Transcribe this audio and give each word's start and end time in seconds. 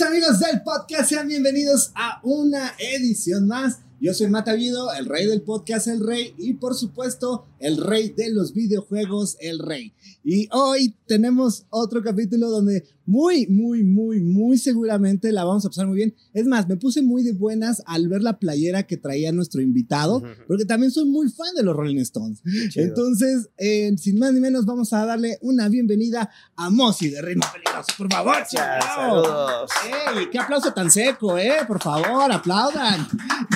Amigos 0.00 0.40
del 0.40 0.62
podcast, 0.62 1.10
sean 1.10 1.28
bienvenidos 1.28 1.92
a 1.94 2.18
una 2.24 2.72
edición 2.78 3.46
más. 3.46 3.80
Yo 4.00 4.14
soy 4.14 4.28
Matavido, 4.28 4.90
el 4.94 5.04
rey 5.04 5.26
del 5.26 5.42
podcast, 5.42 5.86
el 5.86 6.00
rey, 6.00 6.34
y 6.38 6.54
por 6.54 6.74
supuesto, 6.74 7.44
el 7.58 7.76
rey 7.76 8.08
de 8.08 8.30
los 8.30 8.54
videojuegos, 8.54 9.36
el 9.38 9.58
rey. 9.58 9.92
Y 10.24 10.48
hoy 10.50 10.96
tenemos 11.06 11.66
otro 11.68 12.02
capítulo 12.02 12.48
donde 12.48 12.84
muy, 13.04 13.46
muy, 13.46 13.82
muy, 13.82 14.20
muy 14.20 14.58
seguramente 14.58 15.32
la 15.32 15.44
vamos 15.44 15.64
a 15.64 15.68
pasar 15.68 15.86
muy 15.86 15.96
bien. 15.96 16.14
Es 16.32 16.46
más, 16.46 16.68
me 16.68 16.76
puse 16.76 17.02
muy 17.02 17.22
de 17.22 17.32
buenas 17.32 17.82
al 17.86 18.08
ver 18.08 18.22
la 18.22 18.38
playera 18.38 18.84
que 18.84 18.96
traía 18.96 19.32
nuestro 19.32 19.60
invitado, 19.60 20.22
porque 20.46 20.64
también 20.64 20.90
soy 20.92 21.06
muy 21.06 21.28
fan 21.30 21.54
de 21.54 21.62
los 21.62 21.74
Rolling 21.74 21.98
Stones. 21.98 22.42
Entonces, 22.74 23.50
eh, 23.58 23.92
sin 23.96 24.18
más 24.18 24.32
ni 24.32 24.40
menos, 24.40 24.66
vamos 24.66 24.92
a 24.92 25.04
darle 25.04 25.38
una 25.42 25.68
bienvenida 25.68 26.30
a 26.56 26.70
Mosi 26.70 27.10
de 27.10 27.22
Ritmo 27.22 27.44
Peligroso, 27.52 27.92
por 27.96 28.12
favor. 28.12 28.36
Saludos. 28.48 29.70
¡Ey! 30.16 30.26
¡Qué 30.30 30.38
aplauso 30.38 30.72
tan 30.72 30.90
seco, 30.90 31.38
eh! 31.38 31.58
Por 31.66 31.82
favor, 31.82 32.30
aplaudan. 32.30 33.06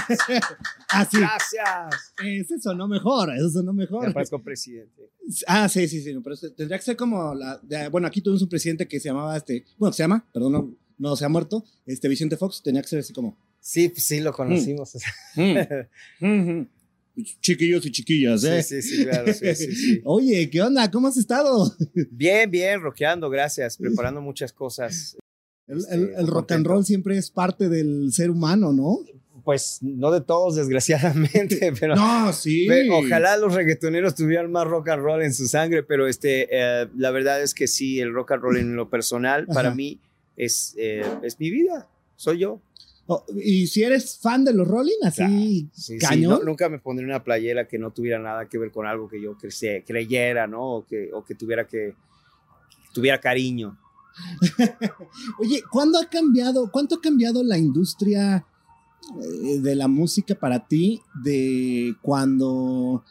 Así. 0.88 1.18
Gracias. 1.18 2.12
Ese 2.24 2.60
sonó 2.60 2.88
mejor, 2.88 3.34
eso 3.34 3.50
sonó 3.50 3.72
mejor. 3.72 4.06
Me 4.06 4.14
parezco 4.14 4.42
presidente. 4.42 5.10
Ah, 5.46 5.68
sí, 5.68 5.88
sí, 5.88 6.00
sí, 6.02 6.14
pero 6.22 6.34
este- 6.34 6.50
tendría 6.50 6.78
que 6.78 6.84
ser 6.84 6.96
como 6.96 7.34
la, 7.34 7.58
de- 7.62 7.88
bueno, 7.88 8.06
aquí 8.06 8.20
tuvimos 8.20 8.42
un 8.42 8.48
presidente 8.48 8.86
que 8.86 9.00
se 9.00 9.08
llamaba, 9.08 9.36
este, 9.36 9.64
bueno, 9.78 9.92
se 9.92 10.02
llama, 10.02 10.24
perdón, 10.32 10.52
no, 10.52 10.74
no 10.98 11.16
se 11.16 11.24
ha 11.24 11.28
muerto, 11.28 11.64
este 11.84 12.08
Vicente 12.08 12.36
Fox, 12.36 12.62
tenía 12.62 12.80
que 12.82 12.88
ser 12.88 13.00
así 13.00 13.12
como, 13.12 13.36
Sí, 13.60 13.88
pues 13.88 14.04
sí, 14.04 14.20
lo 14.20 14.32
conocimos. 14.32 14.92
mm, 15.34 16.24
mm, 16.24 16.66
chiquillos 17.40 17.84
y 17.86 17.90
chiquillas, 17.90 18.44
¿eh? 18.44 18.62
Sí, 18.62 18.80
sí, 18.82 18.96
sí, 18.98 19.04
claro. 19.04 19.32
Sí, 19.32 19.54
sí, 19.56 19.74
sí. 19.74 20.00
Oye, 20.04 20.48
¿qué 20.50 20.62
onda? 20.62 20.88
¿Cómo 20.90 21.08
has 21.08 21.16
estado? 21.16 21.74
Bien, 22.10 22.48
bien, 22.50 22.80
rockeando, 22.80 23.28
gracias. 23.28 23.76
Preparando 23.78 24.20
muchas 24.20 24.52
cosas. 24.52 25.16
El, 25.66 25.78
Este, 25.78 25.94
el- 25.94 26.10
el 26.16 26.26
rock 26.28 26.52
and 26.52 26.64
roll 26.66 26.84
siempre 26.84 27.16
es 27.18 27.30
parte 27.30 27.68
del 27.68 28.12
ser 28.12 28.30
humano, 28.30 28.72
¿no? 28.72 28.98
Pues 29.46 29.78
no 29.80 30.10
de 30.10 30.20
todos, 30.22 30.56
desgraciadamente, 30.56 31.72
pero. 31.80 31.94
No, 31.94 32.32
sí. 32.32 32.66
Ojalá 32.90 33.36
los 33.36 33.54
reggaetoneros 33.54 34.16
tuvieran 34.16 34.50
más 34.50 34.66
rock 34.66 34.88
and 34.88 35.02
roll 35.04 35.22
en 35.22 35.32
su 35.32 35.46
sangre, 35.46 35.84
pero 35.84 36.08
este, 36.08 36.48
eh, 36.50 36.88
la 36.96 37.12
verdad 37.12 37.40
es 37.40 37.54
que 37.54 37.68
sí, 37.68 38.00
el 38.00 38.12
rock 38.12 38.32
and 38.32 38.42
roll 38.42 38.56
en 38.56 38.74
lo 38.74 38.90
personal, 38.90 39.46
para 39.46 39.72
mí, 39.72 40.00
es, 40.36 40.74
eh, 40.76 41.06
es 41.22 41.38
mi 41.38 41.50
vida. 41.52 41.88
Soy 42.16 42.38
yo. 42.38 42.60
Oh, 43.06 43.24
y 43.40 43.68
si 43.68 43.84
eres 43.84 44.18
fan 44.20 44.44
de 44.44 44.52
los 44.52 44.66
Rolling, 44.66 44.98
así, 45.04 45.22
Sí, 45.72 45.92
sí, 45.92 45.98
cañón. 45.98 46.40
no- 46.40 46.44
nunca 46.44 46.68
me 46.68 46.80
pondré 46.80 47.04
una 47.06 47.22
playera 47.22 47.68
que 47.68 47.78
no 47.78 47.92
tuviera 47.92 48.18
nada 48.18 48.48
que 48.48 48.58
ver 48.58 48.72
con 48.72 48.84
algo 48.84 49.08
que 49.08 49.22
yo 49.22 49.38
crece- 49.38 49.84
creyera, 49.86 50.48
¿no? 50.48 50.78
O 50.78 50.84
que, 50.84 51.10
o 51.12 51.24
que 51.24 51.36
tuviera 51.36 51.68
que 51.68 51.94
tuviera 52.92 53.20
cariño. 53.20 53.78
Oye, 55.38 55.62
¿cuándo 55.70 56.00
ha 56.00 56.06
cambiado, 56.10 56.68
cuánto 56.72 56.96
ha 56.96 57.00
cambiado 57.00 57.44
la 57.44 57.56
industria 57.58 58.44
de 59.60 59.74
la 59.74 59.88
música 59.88 60.34
para 60.34 60.66
ti 60.66 61.00
de 61.22 61.94
cuando, 62.02 63.04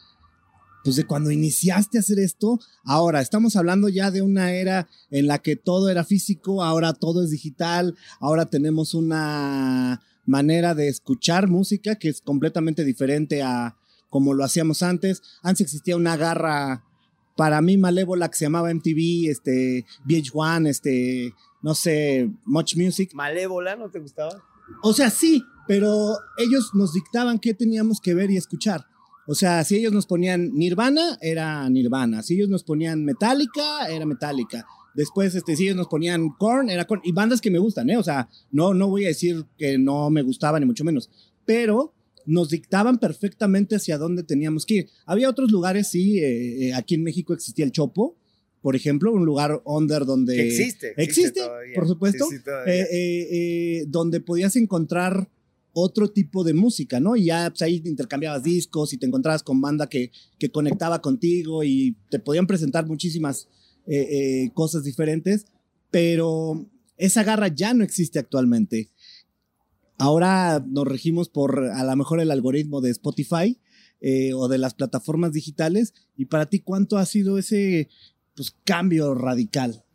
pues 0.84 0.96
de 0.96 1.06
cuando 1.06 1.30
iniciaste 1.30 1.98
a 1.98 2.00
hacer 2.00 2.18
esto? 2.18 2.60
Ahora, 2.84 3.20
estamos 3.20 3.56
hablando 3.56 3.88
ya 3.88 4.10
de 4.10 4.22
una 4.22 4.52
era 4.52 4.88
en 5.10 5.26
la 5.26 5.38
que 5.38 5.56
todo 5.56 5.88
era 5.88 6.04
físico, 6.04 6.62
ahora 6.62 6.92
todo 6.92 7.22
es 7.22 7.30
digital, 7.30 7.96
ahora 8.20 8.46
tenemos 8.46 8.94
una 8.94 10.02
manera 10.26 10.74
de 10.74 10.88
escuchar 10.88 11.48
música 11.48 11.94
que 11.96 12.08
es 12.08 12.20
completamente 12.20 12.84
diferente 12.84 13.42
a 13.42 13.76
como 14.10 14.34
lo 14.34 14.44
hacíamos 14.44 14.82
antes. 14.82 15.22
Antes 15.42 15.62
existía 15.62 15.96
una 15.96 16.16
garra 16.16 16.84
para 17.36 17.60
mí 17.60 17.76
malévola 17.76 18.30
que 18.30 18.36
se 18.36 18.46
llamaba 18.46 18.72
MTV, 18.72 19.30
este, 19.30 19.84
VH1, 20.06 20.68
este, 20.68 21.34
no 21.62 21.74
sé, 21.74 22.30
Much 22.44 22.76
Music. 22.76 23.12
Malévola, 23.14 23.76
¿no 23.76 23.90
te 23.90 23.98
gustaba? 23.98 24.42
O 24.82 24.92
sea, 24.92 25.10
sí, 25.10 25.44
pero 25.66 26.16
ellos 26.38 26.70
nos 26.74 26.92
dictaban 26.92 27.38
qué 27.38 27.54
teníamos 27.54 28.00
que 28.00 28.14
ver 28.14 28.30
y 28.30 28.36
escuchar. 28.36 28.86
O 29.26 29.34
sea, 29.34 29.64
si 29.64 29.76
ellos 29.76 29.92
nos 29.92 30.06
ponían 30.06 30.54
Nirvana, 30.54 31.18
era 31.20 31.68
Nirvana. 31.68 32.22
Si 32.22 32.34
ellos 32.34 32.48
nos 32.48 32.62
ponían 32.62 33.04
Metallica, 33.04 33.88
era 33.88 34.06
Metallica. 34.06 34.64
Después, 34.94 35.34
este, 35.34 35.56
si 35.56 35.64
ellos 35.64 35.76
nos 35.76 35.88
ponían 35.88 36.30
Korn, 36.38 36.70
era 36.70 36.86
Korn. 36.86 37.02
Y 37.04 37.12
bandas 37.12 37.40
que 37.40 37.50
me 37.50 37.58
gustan, 37.58 37.90
¿eh? 37.90 37.96
O 37.96 38.02
sea, 38.02 38.28
no, 38.52 38.72
no 38.72 38.88
voy 38.88 39.04
a 39.04 39.08
decir 39.08 39.44
que 39.58 39.78
no 39.78 40.10
me 40.10 40.22
gustaban, 40.22 40.60
ni 40.60 40.66
mucho 40.66 40.84
menos. 40.84 41.10
Pero 41.44 41.92
nos 42.24 42.50
dictaban 42.50 42.98
perfectamente 42.98 43.76
hacia 43.76 43.98
dónde 43.98 44.22
teníamos 44.22 44.64
que 44.64 44.74
ir. 44.74 44.88
Había 45.04 45.28
otros 45.28 45.50
lugares, 45.50 45.88
sí. 45.88 46.18
eh, 46.18 46.68
eh, 46.68 46.74
aquí 46.74 46.94
en 46.94 47.02
México 47.02 47.34
existía 47.34 47.64
el 47.64 47.72
Chopo, 47.72 48.16
por 48.62 48.74
ejemplo, 48.74 49.12
un 49.12 49.24
lugar 49.24 49.60
under 49.64 50.06
donde... 50.06 50.34
Que 50.36 50.46
existe. 50.48 50.94
Existe, 50.96 51.40
por 51.74 51.86
supuesto. 51.86 52.26
Sí, 52.28 52.36
eh, 52.66 53.84
donde 53.88 54.20
podías 54.20 54.56
encontrar 54.56 55.28
otro 55.78 56.08
tipo 56.08 56.42
de 56.42 56.54
música, 56.54 57.00
¿no? 57.00 57.16
Y 57.16 57.26
ya 57.26 57.50
pues, 57.50 57.60
ahí 57.60 57.82
intercambiabas 57.84 58.42
discos 58.42 58.94
y 58.94 58.96
te 58.96 59.04
encontrabas 59.04 59.42
con 59.42 59.60
banda 59.60 59.88
que, 59.88 60.10
que 60.38 60.50
conectaba 60.50 61.02
contigo 61.02 61.64
y 61.64 61.98
te 62.10 62.18
podían 62.18 62.46
presentar 62.46 62.86
muchísimas 62.86 63.46
eh, 63.86 64.00
eh, 64.44 64.50
cosas 64.54 64.84
diferentes, 64.84 65.44
pero 65.90 66.66
esa 66.96 67.24
garra 67.24 67.48
ya 67.48 67.74
no 67.74 67.84
existe 67.84 68.18
actualmente. 68.18 68.90
Ahora 69.98 70.64
nos 70.66 70.86
regimos 70.86 71.28
por 71.28 71.64
a 71.64 71.84
lo 71.84 71.94
mejor 71.94 72.20
el 72.20 72.30
algoritmo 72.30 72.80
de 72.80 72.90
Spotify 72.90 73.60
eh, 74.00 74.32
o 74.32 74.48
de 74.48 74.56
las 74.56 74.72
plataformas 74.72 75.32
digitales. 75.32 75.92
Y 76.16 76.24
para 76.24 76.46
ti, 76.46 76.60
¿cuánto 76.60 76.96
ha 76.96 77.04
sido 77.04 77.36
ese 77.36 77.90
pues, 78.34 78.56
cambio 78.64 79.14
radical? 79.14 79.85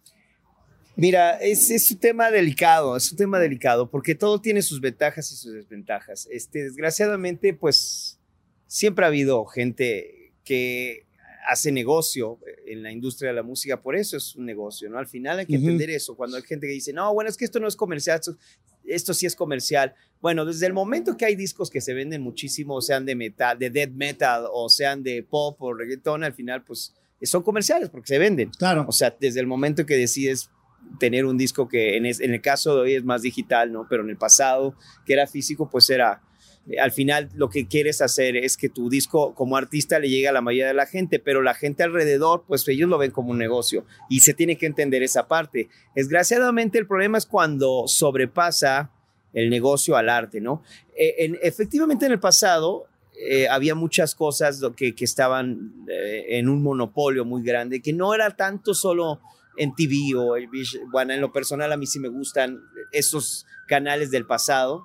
Mira, 1.01 1.37
es, 1.37 1.71
es 1.71 1.89
un 1.89 1.97
tema 1.97 2.29
delicado, 2.29 2.95
es 2.95 3.11
un 3.11 3.17
tema 3.17 3.39
delicado, 3.39 3.89
porque 3.89 4.13
todo 4.13 4.39
tiene 4.39 4.61
sus 4.61 4.79
ventajas 4.79 5.31
y 5.31 5.35
sus 5.35 5.51
desventajas. 5.51 6.27
Este, 6.29 6.61
desgraciadamente, 6.61 7.55
pues 7.55 8.19
siempre 8.67 9.03
ha 9.03 9.07
habido 9.07 9.43
gente 9.45 10.31
que 10.43 11.07
hace 11.49 11.71
negocio 11.71 12.37
en 12.67 12.83
la 12.83 12.91
industria 12.91 13.31
de 13.31 13.35
la 13.35 13.41
música, 13.41 13.81
por 13.81 13.95
eso 13.95 14.15
es 14.15 14.35
un 14.35 14.45
negocio, 14.45 14.91
¿no? 14.91 14.99
Al 14.99 15.07
final 15.07 15.39
hay 15.39 15.47
que 15.47 15.55
entender 15.55 15.89
eso, 15.89 16.15
cuando 16.15 16.37
hay 16.37 16.43
gente 16.43 16.67
que 16.67 16.73
dice, 16.73 16.93
no, 16.93 17.11
bueno, 17.15 17.31
es 17.31 17.35
que 17.35 17.45
esto 17.45 17.59
no 17.59 17.67
es 17.67 17.75
comercial, 17.75 18.19
esto, 18.19 18.37
esto 18.83 19.15
sí 19.15 19.25
es 19.25 19.35
comercial. 19.35 19.95
Bueno, 20.21 20.45
desde 20.45 20.67
el 20.67 20.73
momento 20.73 21.17
que 21.17 21.25
hay 21.25 21.35
discos 21.35 21.71
que 21.71 21.81
se 21.81 21.95
venden 21.95 22.21
muchísimo, 22.21 22.79
sean 22.79 23.07
de 23.07 23.15
metal, 23.15 23.57
de 23.57 23.71
death 23.71 23.93
metal, 23.93 24.43
o 24.53 24.69
sean 24.69 25.01
de 25.01 25.23
pop 25.23 25.59
o 25.63 25.73
reggaeton, 25.73 26.23
al 26.23 26.33
final, 26.33 26.63
pues 26.63 26.93
son 27.23 27.41
comerciales 27.41 27.89
porque 27.89 28.09
se 28.09 28.19
venden. 28.19 28.51
Claro. 28.51 28.85
O 28.87 28.91
sea, 28.91 29.17
desde 29.19 29.39
el 29.39 29.47
momento 29.47 29.83
que 29.87 29.95
decides 29.97 30.51
tener 30.99 31.25
un 31.25 31.37
disco 31.37 31.67
que 31.67 31.97
en, 31.97 32.05
el 32.05 32.41
caso 32.41 32.75
de 32.75 32.81
hoy 32.81 32.93
es 32.95 33.03
más 33.03 33.21
digital, 33.21 33.71
¿no? 33.71 33.87
Pero 33.89 34.03
en 34.03 34.09
el 34.09 34.17
pasado, 34.17 34.75
que 35.05 35.13
era 35.13 35.25
físico, 35.27 35.69
pues 35.69 35.89
era, 35.89 36.21
eh, 36.67 36.79
al 36.79 36.91
final 36.91 37.29
lo 37.33 37.49
que 37.49 37.67
quieres 37.67 38.01
hacer 38.01 38.37
es 38.37 38.55
que 38.57 38.69
tu 38.69 38.89
disco 38.89 39.33
como 39.33 39.57
artista 39.57 39.97
le 39.99 40.09
llegue 40.09 40.27
a 40.27 40.31
la 40.31 40.41
mayoría 40.41 40.67
de 40.67 40.73
la 40.73 40.85
gente, 40.85 41.19
pero 41.19 41.41
la 41.41 41.53
gente 41.55 41.83
alrededor, 41.83 42.43
pues 42.47 42.67
ellos 42.67 42.89
lo 42.89 42.97
ven 42.97 43.11
como 43.11 43.31
un 43.31 43.37
negocio 43.37 43.85
y 44.09 44.19
se 44.19 44.33
tiene 44.33 44.57
que 44.57 44.67
entender 44.67 45.01
esa 45.01 45.27
parte. 45.27 45.69
Desgraciadamente 45.95 46.77
el 46.77 46.87
problema 46.87 47.17
es 47.17 47.25
cuando 47.25 47.85
sobrepasa 47.87 48.91
el 49.33 49.49
negocio 49.49 49.95
al 49.95 50.09
arte, 50.09 50.41
¿no? 50.41 50.61
Eh, 50.95 51.15
en- 51.25 51.39
efectivamente 51.41 52.05
en 52.05 52.11
el 52.11 52.19
pasado 52.19 52.85
eh, 53.27 53.47
había 53.47 53.75
muchas 53.75 54.13
cosas 54.15 54.61
que 54.75 54.93
estaban 54.99 55.73
eh, 55.87 56.25
en 56.37 56.49
un 56.49 56.61
monopolio 56.63 57.23
muy 57.23 57.43
grande, 57.43 57.81
que 57.81 57.93
no 57.93 58.13
era 58.13 58.35
tanto 58.35 58.73
solo 58.73 59.19
en 59.61 59.75
TV 59.75 60.15
o 60.17 60.35
el 60.35 60.47
bueno, 60.91 61.13
en 61.13 61.21
lo 61.21 61.31
personal 61.31 61.71
a 61.71 61.77
mí 61.77 61.85
sí 61.85 61.99
me 61.99 62.07
gustan 62.09 62.59
esos 62.91 63.45
canales 63.67 64.09
del 64.11 64.25
pasado. 64.25 64.83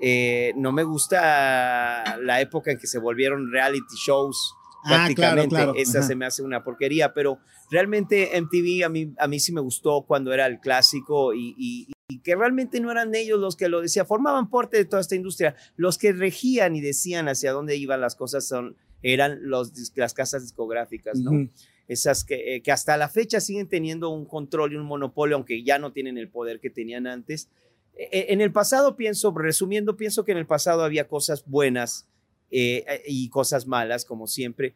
Eh, 0.00 0.52
no 0.56 0.72
me 0.72 0.82
gusta 0.82 2.18
la 2.20 2.40
época 2.40 2.72
en 2.72 2.78
que 2.78 2.86
se 2.86 2.98
volvieron 2.98 3.50
reality 3.50 3.96
shows 3.96 4.54
Ah, 4.86 4.88
claro, 4.88 5.04
prácticamente. 5.06 5.54
claro. 5.54 5.74
Esa 5.76 5.98
Ajá. 6.00 6.08
se 6.08 6.14
me 6.14 6.26
hace 6.26 6.42
una 6.42 6.62
porquería, 6.62 7.14
pero 7.14 7.38
realmente 7.70 8.36
MTV 8.38 8.84
a 8.84 8.90
mí, 8.90 9.14
a 9.18 9.26
mí 9.26 9.40
sí 9.40 9.50
me 9.52 9.62
gustó 9.62 10.02
cuando 10.02 10.30
era 10.34 10.46
el 10.46 10.60
clásico 10.60 11.32
y, 11.32 11.54
y- 11.56 11.86
y 12.08 12.18
que 12.20 12.36
realmente 12.36 12.80
no 12.80 12.90
eran 12.90 13.14
ellos 13.14 13.40
los 13.40 13.56
que 13.56 13.70
lo 13.70 13.80
decían, 13.80 14.06
formaban 14.06 14.50
parte 14.50 14.76
de 14.76 14.84
toda 14.84 15.00
esta 15.00 15.14
industria. 15.14 15.56
Los 15.76 15.96
que 15.96 16.12
regían 16.12 16.76
y 16.76 16.82
decían 16.82 17.28
hacia 17.30 17.52
dónde 17.52 17.76
iban 17.76 18.02
las 18.02 18.14
cosas 18.14 18.46
son, 18.46 18.76
eran 19.02 19.38
los, 19.48 19.72
las 19.96 20.12
casas 20.12 20.42
discográficas, 20.42 21.18
¿no? 21.20 21.30
Ujú. 21.30 21.50
Esas 21.88 22.24
que, 22.24 22.56
eh, 22.56 22.62
que 22.62 22.72
hasta 22.72 22.96
la 22.96 23.08
fecha 23.08 23.40
siguen 23.40 23.68
teniendo 23.68 24.10
un 24.10 24.24
control 24.24 24.72
y 24.72 24.76
un 24.76 24.86
monopolio, 24.86 25.36
aunque 25.36 25.62
ya 25.62 25.78
no 25.78 25.92
tienen 25.92 26.18
el 26.18 26.28
poder 26.28 26.60
que 26.60 26.70
tenían 26.70 27.06
antes. 27.06 27.48
Eh, 27.96 28.26
en 28.30 28.40
el 28.40 28.52
pasado 28.52 28.96
pienso, 28.96 29.32
resumiendo, 29.36 29.96
pienso 29.96 30.24
que 30.24 30.32
en 30.32 30.38
el 30.38 30.46
pasado 30.46 30.82
había 30.82 31.08
cosas 31.08 31.44
buenas 31.46 32.08
eh, 32.50 32.84
eh, 32.88 33.02
y 33.06 33.28
cosas 33.28 33.66
malas, 33.66 34.04
como 34.04 34.26
siempre. 34.26 34.74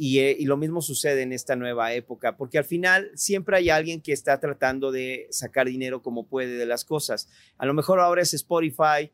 Y 0.00 0.44
lo 0.44 0.56
mismo 0.56 0.80
sucede 0.80 1.22
en 1.22 1.32
esta 1.32 1.56
nueva 1.56 1.92
época, 1.92 2.36
porque 2.36 2.56
al 2.56 2.64
final 2.64 3.10
siempre 3.16 3.56
hay 3.56 3.68
alguien 3.68 4.00
que 4.00 4.12
está 4.12 4.38
tratando 4.38 4.92
de 4.92 5.26
sacar 5.30 5.66
dinero 5.66 6.02
como 6.02 6.28
puede 6.28 6.56
de 6.56 6.66
las 6.66 6.84
cosas. 6.84 7.28
A 7.56 7.66
lo 7.66 7.74
mejor 7.74 7.98
ahora 7.98 8.22
es 8.22 8.32
Spotify 8.32 9.10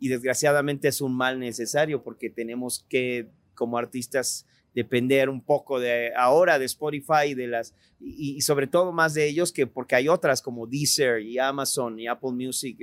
y 0.00 0.08
desgraciadamente 0.08 0.88
es 0.88 1.00
un 1.00 1.16
mal 1.16 1.38
necesario 1.38 2.02
porque 2.02 2.30
tenemos 2.30 2.84
que, 2.88 3.30
como 3.54 3.78
artistas, 3.78 4.44
depender 4.74 5.28
un 5.28 5.40
poco 5.40 5.78
de 5.78 6.12
ahora 6.16 6.58
de 6.58 6.64
Spotify 6.64 7.34
de 7.34 7.46
las 7.46 7.74
y, 8.00 8.40
sobre 8.40 8.66
todo 8.66 8.92
más 8.92 9.14
de 9.14 9.26
ellos 9.26 9.52
que 9.52 9.66
porque 9.66 9.94
hay 9.94 10.08
otras 10.08 10.42
como 10.42 10.66
Deezer 10.66 11.20
y 11.20 11.38
Amazon 11.38 11.98
y 11.98 12.08
Apple 12.08 12.32
Music 12.32 12.76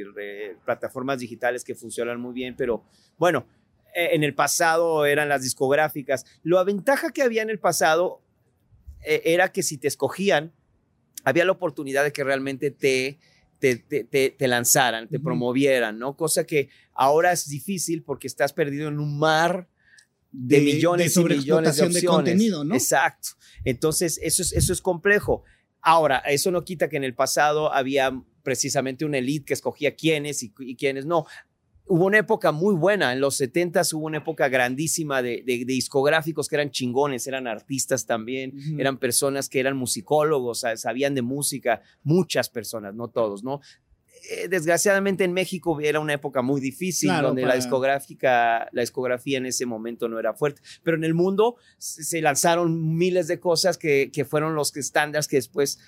plataformas 0.66 1.20
digitales 1.20 1.64
que 1.64 1.76
funcionan 1.76 2.20
muy 2.20 2.34
bien 2.34 2.56
pero 2.56 2.84
bueno 3.18 3.46
eh, 3.94 4.10
en 4.14 4.24
el 4.24 4.34
pasado 4.34 5.06
eran 5.06 5.28
las 5.28 5.44
discográficas 5.44 6.26
la 6.44 6.64
ventaja 6.64 7.12
que 7.12 7.24
había 7.24 7.42
en 7.42 7.50
el 7.50 7.60
pasado 7.60 8.22
eh, 9.06 9.22
era 9.26 9.52
que 9.52 9.62
si 9.62 9.78
te 9.78 9.90
escogían 9.90 10.54
había 11.26 11.46
la 11.46 11.52
oportunidad 11.52 12.04
de 12.06 12.14
que 12.14 12.24
realmente 12.24 12.72
te 12.72 13.20
te, 13.60 13.76
te, 13.78 14.48
lanzaran, 14.48 15.08
te 15.08 15.20
promovieran, 15.20 16.00
¿no? 16.00 16.18
Cosa 16.18 16.46
que 16.46 16.70
ahora 16.96 17.32
es 17.32 17.48
difícil 17.48 18.02
porque 18.02 18.26
estás 18.26 18.54
perdido 18.54 18.88
en 18.88 19.00
un 19.00 19.20
mar 19.20 19.68
de, 20.32 20.62
millones 20.62 21.16
y 21.16 21.24
millones 21.24 21.76
de 21.76 21.84
opciones. 21.84 22.02
De 22.02 22.08
contenido, 22.08 22.64
¿no? 22.64 22.76
Exacto. 22.76 23.30
Entonces, 23.64 24.20
eso 24.22 24.42
es, 24.42 24.54
eso 24.54 24.74
es 24.74 24.82
complejo. 24.82 25.44
Ahora, 25.82 26.20
eso 26.20 26.52
no 26.52 26.64
quita 26.64 26.90
que 26.90 26.98
en 26.98 27.04
el 27.04 27.16
pasado 27.16 27.74
había 27.74 28.12
precisamente 28.44 29.06
una 29.06 29.18
elite 29.18 29.46
que 29.46 29.54
escogía 29.54 29.96
quiénes 29.96 30.44
y, 30.44 30.76
quiénes 30.76 31.06
no. 31.06 31.26
Hubo 31.88 32.06
una 32.06 32.20
época 32.20 32.52
muy 32.52 32.76
buena, 32.76 33.12
en 33.12 33.20
los 33.20 33.36
70 33.36 33.82
hubo 33.94 34.06
una 34.06 34.20
época 34.20 34.48
grandísima 34.48 35.22
de, 35.22 35.44
discográficos 35.66 36.48
que 36.48 36.56
eran 36.56 36.72
chingones, 36.72 37.28
eran 37.28 37.48
artistas 37.48 38.06
también, 38.06 38.54
eran 38.78 38.98
personas 38.98 39.50
que 39.50 39.60
eran 39.60 39.76
musicólogos, 39.76 40.64
sabían 40.76 41.16
de 41.16 41.22
música, 41.22 41.82
muchas 42.04 42.50
personas, 42.50 42.96
no 42.96 43.10
todos, 43.10 43.44
¿no? 43.44 43.60
Eh, 44.30 44.48
desgraciadamente 44.48 45.24
en 45.24 45.34
México 45.34 45.80
era 45.82 46.00
una 46.00 46.14
época 46.14 46.44
muy 46.44 46.62
difícil 46.62 47.12
donde 47.22 47.44
la 47.44 47.56
discográfica, 47.56 48.70
la 48.72 48.82
discografía 48.82 49.40
en 49.40 49.48
ese 49.48 49.66
momento 49.66 50.08
no 50.08 50.20
era 50.20 50.34
fuerte, 50.34 50.62
pero 50.84 50.96
en 50.96 51.04
el 51.04 51.16
mundo 51.16 51.56
se 51.80 52.22
lanzaron 52.22 52.96
miles 52.98 53.28
de 53.28 53.40
cosas 53.40 53.80
que, 53.80 54.12
que 54.14 54.24
fueron 54.24 54.54
los 54.54 54.76
estándares 54.78 55.28
que 55.28 55.38
después 55.38 55.80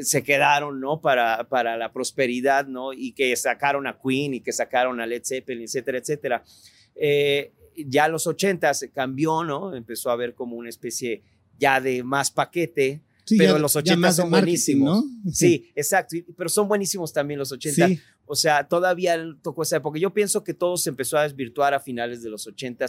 se 0.00 0.22
quedaron, 0.22 0.80
¿no? 0.80 1.00
Para, 1.00 1.48
para 1.48 1.76
la 1.76 1.92
prosperidad, 1.92 2.66
¿no? 2.66 2.92
Y 2.92 3.12
que 3.12 3.34
sacaron 3.34 3.86
a 3.88 3.98
Queen 3.98 4.34
y 4.34 4.40
que 4.40 4.52
sacaron 4.52 5.00
a 5.00 5.06
Led 5.06 5.22
Zeppelin, 5.24 5.64
etcétera, 5.64 5.98
etcétera. 5.98 6.44
Eh, 6.94 7.52
ya 7.76 8.06
en 8.06 8.12
los 8.12 8.26
80 8.26 8.72
se 8.74 8.90
cambió, 8.90 9.42
¿no? 9.42 9.74
Empezó 9.74 10.10
a 10.10 10.12
haber 10.12 10.34
como 10.34 10.56
una 10.56 10.68
especie 10.68 11.22
ya 11.58 11.80
de 11.80 12.02
más 12.02 12.30
paquete, 12.30 13.02
pero 13.38 13.58
los 13.58 13.74
80 13.76 14.12
son 14.12 14.30
buenísimos. 14.30 15.04
¿no? 15.04 15.10
Sí, 15.32 15.70
exacto. 15.74 16.16
Pero 16.36 16.48
son 16.48 16.68
buenísimos 16.68 17.12
también 17.12 17.38
los 17.38 17.52
80. 17.52 17.88
O 18.26 18.34
sea, 18.34 18.66
todavía 18.68 19.18
tocó 19.42 19.62
esa 19.62 19.76
época. 19.76 19.98
Yo 19.98 20.14
pienso 20.14 20.44
que 20.44 20.54
todo 20.54 20.76
se 20.76 20.90
empezó 20.90 21.18
a 21.18 21.22
desvirtuar 21.24 21.74
a 21.74 21.80
finales 21.80 22.22
de 22.22 22.30
los 22.30 22.46
80 22.46 22.86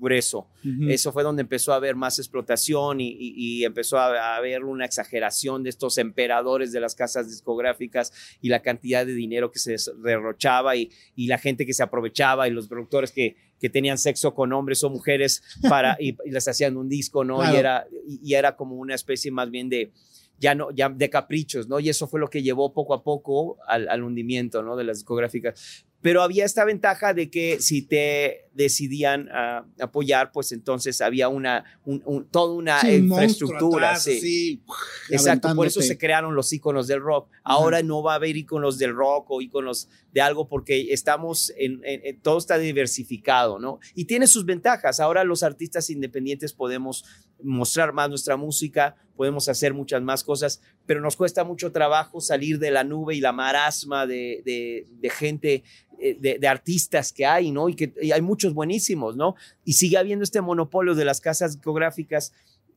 por 0.00 0.12
eso. 0.12 0.48
Eso 0.88 1.12
fue 1.12 1.22
donde 1.22 1.42
empezó 1.42 1.72
a 1.72 1.76
haber 1.76 1.94
más 1.94 2.18
explotación 2.18 2.98
y, 3.00 3.64
empezó 3.64 3.98
a, 3.98 4.36
haber 4.36 4.64
una 4.64 4.84
exageración 4.84 5.62
de 5.62 5.70
estos 5.70 5.98
emperadores 5.98 6.72
de 6.72 6.80
las 6.80 6.94
casas 6.94 7.28
discográficas 7.28 8.12
y 8.40 8.48
la 8.48 8.62
cantidad 8.62 9.06
de 9.06 9.14
dinero 9.14 9.52
que 9.52 9.58
se 9.58 9.76
derrochaba 10.02 10.74
y, 10.76 10.90
y 11.14 11.28
la 11.28 11.38
gente 11.38 11.64
que 11.64 11.74
se 11.74 11.82
aprovechaba 11.82 12.48
y 12.48 12.50
los 12.50 12.66
productores 12.66 13.12
que, 13.12 13.36
que 13.62 13.70
tenían 13.70 13.96
sexo 13.96 14.34
con 14.34 14.52
hombres 14.52 14.82
o 14.82 14.90
mujeres 14.90 15.40
para, 15.68 15.96
y, 16.00 16.16
les 16.28 16.48
hacían 16.48 16.76
un 16.76 16.88
disco, 16.88 17.22
¿no? 17.22 17.48
Y, 17.52 17.56
era, 17.56 17.86
y, 18.08 18.34
era 18.34 18.56
como 18.56 18.74
una 18.74 18.96
especie 18.96 19.30
más 19.30 19.52
bien 19.52 19.68
de, 19.68 19.92
ya 20.38 20.54
no, 20.54 20.70
ya 20.70 20.88
de 20.88 21.10
caprichos, 21.10 21.68
¿no? 21.68 21.80
Y 21.80 21.88
eso 21.88 22.06
fue 22.08 22.20
lo 22.20 22.28
que 22.28 22.42
llevó 22.42 22.72
poco 22.72 22.94
a 22.94 23.02
poco 23.02 23.58
al, 23.66 23.88
al 23.88 24.02
hundimiento, 24.02 24.62
¿no? 24.62 24.76
De 24.76 24.84
las 24.84 24.98
discográficas. 24.98 25.84
Pero 26.02 26.22
había 26.22 26.44
esta 26.44 26.64
ventaja 26.64 27.14
de 27.14 27.30
que 27.30 27.60
si 27.60 27.82
te 27.82 28.48
decidían 28.52 29.28
ah, 29.32 29.64
apoyar, 29.80 30.32
pues 30.32 30.50
entonces 30.50 31.00
había 31.00 31.28
una, 31.28 31.64
toda 32.32 32.52
una 32.52 32.90
infraestructura. 32.92 33.94
sí. 33.96 34.62
Exacto, 35.08 35.54
por 35.54 35.68
eso 35.68 35.80
se 35.80 35.96
crearon 35.96 36.34
los 36.34 36.52
iconos 36.52 36.88
del 36.88 37.00
rock. 37.00 37.30
Ahora 37.44 37.82
no 37.84 38.02
va 38.02 38.14
a 38.14 38.16
haber 38.16 38.36
iconos 38.36 38.78
del 38.78 38.94
rock 38.94 39.30
o 39.30 39.40
iconos 39.40 39.88
de 40.12 40.20
algo 40.20 40.48
porque 40.48 40.92
estamos 40.92 41.52
en, 41.56 41.80
todo 42.20 42.38
está 42.38 42.58
diversificado, 42.58 43.60
¿no? 43.60 43.78
Y 43.94 44.06
tiene 44.06 44.26
sus 44.26 44.44
ventajas. 44.44 44.98
Ahora 44.98 45.22
los 45.22 45.44
artistas 45.44 45.88
independientes 45.88 46.52
podemos 46.52 47.04
mostrar 47.44 47.92
más 47.92 48.08
nuestra 48.08 48.36
música, 48.36 48.96
podemos 49.16 49.48
hacer 49.48 49.74
muchas 49.74 50.02
más 50.02 50.24
cosas, 50.24 50.60
pero 50.86 51.00
nos 51.00 51.16
cuesta 51.16 51.44
mucho 51.44 51.72
trabajo 51.72 52.20
salir 52.20 52.58
de 52.58 52.70
la 52.70 52.84
nube 52.84 53.14
y 53.14 53.20
la 53.20 53.32
marasma 53.32 54.06
de, 54.06 54.42
de 54.44 55.10
gente 55.10 55.62
eh, 56.04 56.38
de, 56.40 56.48
artistas 56.48 57.12
que 57.12 57.24
hay, 57.24 57.52
¿no? 57.52 57.68
Y 57.68 57.76
que 57.76 57.92
hay 58.12 58.20
muchos 58.20 58.54
buenísimos, 58.54 59.14
¿no? 59.14 59.36
Y 59.64 59.74
sigue 59.74 59.96
habiendo 59.96 60.24
este 60.24 60.40
monopolio 60.40 60.96
de 60.96 61.04
las 61.04 61.20
casas 61.20 61.54
discográficas 61.54 62.32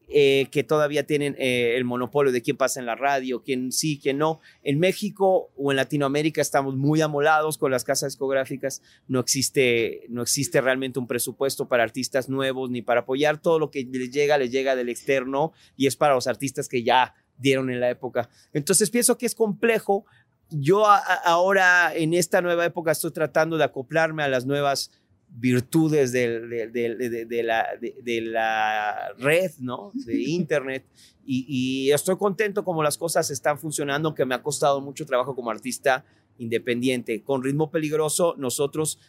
eh, 0.07 0.47
que 0.51 0.63
todavía 0.63 1.05
tienen 1.05 1.35
eh, 1.39 1.75
el 1.75 1.83
monopolio 1.83 2.31
de 2.31 2.41
quién 2.41 2.57
pasa 2.57 2.79
en 2.79 2.85
la 2.85 2.95
radio, 2.95 3.41
quién 3.43 3.71
sí, 3.71 3.99
quién 4.01 4.17
no. 4.17 4.39
En 4.63 4.79
México 4.79 5.51
o 5.57 5.71
en 5.71 5.77
Latinoamérica 5.77 6.41
estamos 6.41 6.75
muy 6.75 7.01
amolados 7.01 7.57
con 7.57 7.71
las 7.71 7.83
casas 7.83 8.13
discográficas. 8.13 8.81
No 9.07 9.19
existe, 9.19 10.05
no 10.09 10.21
existe 10.21 10.61
realmente 10.61 10.99
un 10.99 11.07
presupuesto 11.07 11.67
para 11.67 11.83
artistas 11.83 12.29
nuevos 12.29 12.69
ni 12.69 12.81
para 12.81 13.01
apoyar 13.01 13.41
todo 13.41 13.59
lo 13.59 13.71
que 13.71 13.87
les 13.91 14.11
llega, 14.11 14.37
les 14.37 14.51
llega 14.51 14.75
del 14.75 14.89
externo 14.89 15.53
y 15.75 15.87
es 15.87 15.95
para 15.95 16.13
los 16.13 16.27
artistas 16.27 16.67
que 16.67 16.83
ya 16.83 17.15
dieron 17.37 17.69
en 17.69 17.79
la 17.79 17.89
época. 17.89 18.29
Entonces 18.53 18.89
pienso 18.89 19.17
que 19.17 19.25
es 19.25 19.35
complejo 19.35 20.05
yo 20.49 20.85
ahora 20.85 21.93
en 21.95 22.13
esta 22.13 22.41
nueva 22.41 22.65
época 22.65 22.91
estoy 22.91 23.11
tratando 23.11 23.57
de 23.57 23.63
acoplarme 23.63 24.23
a 24.23 24.27
las 24.27 24.45
nuevas 24.45 24.91
virtudes 25.37 26.11
de, 26.11 26.39
de, 26.39 27.43
la, 27.43 27.67
de, 27.79 28.21
la, 28.21 29.13
red, 29.17 29.51
¿no? 29.59 29.91
De 29.93 30.21
Internet. 30.27 30.85
Y, 31.25 31.91
estoy 31.91 32.17
contento 32.17 32.63
como 32.63 32.83
las 32.83 32.97
cosas 32.97 33.29
están 33.31 33.57
funcionando, 33.57 34.13
que 34.13 34.25
me 34.25 34.35
ha 34.35 34.43
costado 34.43 34.81
mucho 34.81 35.05
trabajo 35.05 35.35
como 35.35 35.49
artista 35.49 36.05
independiente. 36.37 37.23
Con 37.23 37.43
Ritmo 37.43 37.71
Peligroso, 37.71 38.35
nosotros 38.37 38.99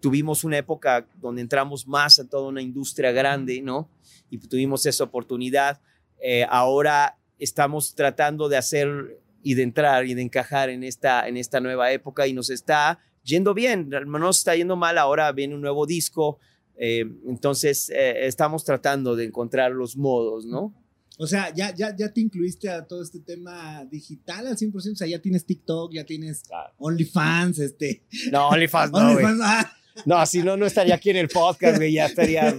tuvimos 0.00 0.44
una 0.44 0.58
época 0.58 1.06
donde 1.20 1.42
entramos 1.42 1.86
más 1.86 2.18
a 2.18 2.28
toda 2.28 2.48
una 2.48 2.62
industria 2.62 3.12
grande, 3.12 3.60
¿no? 3.62 3.88
Y 4.30 4.38
tuvimos 4.38 4.86
esa 4.86 5.04
oportunidad. 5.04 5.80
Eh, 6.20 6.46
ahora 6.48 7.18
estamos 7.38 7.94
tratando 7.94 8.48
de 8.48 8.56
hacer 8.56 9.20
y 9.42 9.54
de 9.54 9.62
entrar 9.62 10.06
y 10.06 10.14
de 10.14 10.22
encajar 10.22 10.70
en 10.70 10.84
esta, 10.84 11.26
en 11.26 11.36
esta 11.36 11.60
nueva 11.60 11.90
época 11.92 12.26
y 12.26 12.32
nos 12.32 12.50
está 12.50 13.00
yendo 13.24 13.54
bien, 13.54 13.88
no 13.88 14.18
nos 14.18 14.38
está 14.38 14.56
yendo 14.56 14.76
mal, 14.76 14.98
ahora 14.98 15.30
viene 15.32 15.54
un 15.54 15.60
nuevo 15.60 15.86
disco, 15.86 16.38
eh, 16.76 17.04
entonces 17.26 17.90
eh, 17.90 18.26
estamos 18.26 18.64
tratando 18.64 19.16
de 19.16 19.24
encontrar 19.24 19.72
los 19.72 19.96
modos, 19.96 20.46
¿no? 20.46 20.74
O 21.18 21.26
sea, 21.26 21.54
ya, 21.54 21.74
ya, 21.74 21.94
ya 21.94 22.12
te 22.12 22.20
incluiste 22.20 22.68
a 22.68 22.86
todo 22.86 23.02
este 23.02 23.20
tema 23.20 23.84
digital 23.84 24.46
al 24.46 24.56
100%, 24.56 24.74
o 24.74 24.96
sea, 24.96 25.06
ya 25.06 25.20
tienes 25.20 25.44
TikTok, 25.44 25.92
ya 25.92 26.04
tienes 26.04 26.42
OnlyFans, 26.78 27.58
este. 27.58 28.02
No, 28.32 28.48
OnlyFans 28.48 28.92
no, 28.92 28.98
OnlyFans, 28.98 29.40
ah. 29.42 29.72
No, 30.06 30.24
si 30.26 30.42
no, 30.42 30.56
no 30.56 30.66
estaría 30.66 30.94
aquí 30.94 31.10
en 31.10 31.16
el 31.16 31.28
podcast, 31.28 31.76
güey. 31.76 31.92
Ya 31.92 32.06
estaría, 32.06 32.54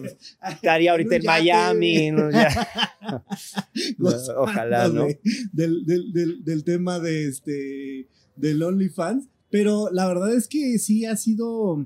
estaría 0.49 0.91
ahorita 0.91 1.15
en 1.15 1.25
Miami. 1.25 2.11
ojalá, 4.37 4.87
¿no? 4.87 5.07
Del, 5.51 5.85
del, 5.85 6.43
del, 6.43 6.63
tema 6.63 6.99
de 6.99 7.27
este, 7.27 8.07
del 8.35 8.61
OnlyFans. 8.61 9.27
Pero 9.53 9.91
la 9.91 10.07
verdad 10.07 10.33
es 10.33 10.47
que 10.47 10.79
sí 10.79 11.05
ha 11.05 11.15
sido 11.15 11.85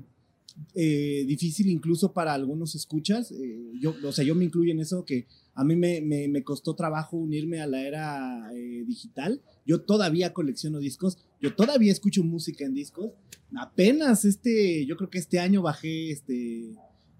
eh, 0.74 1.24
difícil 1.26 1.68
incluso 1.68 2.14
para 2.14 2.32
algunos 2.32 2.74
escuchas. 2.74 3.30
Eh, 3.30 3.72
yo, 3.78 3.94
o 4.06 4.10
sea, 4.10 4.24
yo 4.24 4.34
me 4.34 4.46
incluyo 4.46 4.72
en 4.72 4.80
eso 4.80 5.04
que 5.04 5.26
a 5.54 5.64
mí 5.64 5.76
me, 5.76 6.00
me, 6.00 6.42
costó 6.42 6.74
trabajo 6.74 7.18
unirme 7.18 7.60
a 7.60 7.66
la 7.66 7.82
era 7.82 8.50
eh, 8.54 8.84
digital. 8.86 9.42
Yo 9.66 9.82
todavía 9.82 10.32
colecciono 10.32 10.78
discos, 10.78 11.18
yo 11.42 11.54
todavía 11.54 11.92
escucho 11.92 12.24
música 12.24 12.64
en 12.64 12.72
discos. 12.72 13.12
Apenas 13.54 14.24
este, 14.24 14.86
yo 14.86 14.96
creo 14.96 15.10
que 15.10 15.18
este 15.18 15.38
año 15.38 15.60
bajé 15.60 16.10
este 16.10 16.72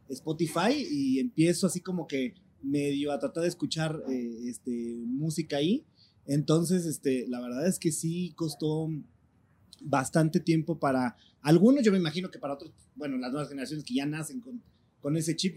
Spotify 0.08 0.72
y 0.90 1.18
empiezo 1.18 1.66
así 1.66 1.80
como 1.80 2.06
que 2.06 2.32
medio 2.62 3.12
a 3.12 3.18
tratar 3.18 3.42
de 3.42 3.50
escuchar 3.50 4.02
este, 4.46 5.02
música 5.04 5.58
ahí. 5.58 5.84
Entonces, 6.26 6.86
este, 6.86 7.26
la 7.28 7.38
verdad 7.42 7.66
es 7.66 7.78
que 7.78 7.92
sí 7.92 8.32
costó 8.34 8.88
bastante 9.80 10.40
tiempo 10.40 10.78
para 10.78 11.16
algunos, 11.42 11.84
yo 11.84 11.92
me 11.92 11.98
imagino 11.98 12.30
que 12.30 12.38
para 12.38 12.54
otros, 12.54 12.72
bueno, 12.96 13.16
las 13.16 13.30
nuevas 13.30 13.48
generaciones 13.48 13.84
que 13.84 13.94
ya 13.94 14.06
nacen 14.06 14.40
con, 14.40 14.62
con 15.00 15.16
ese 15.16 15.36
chip, 15.36 15.56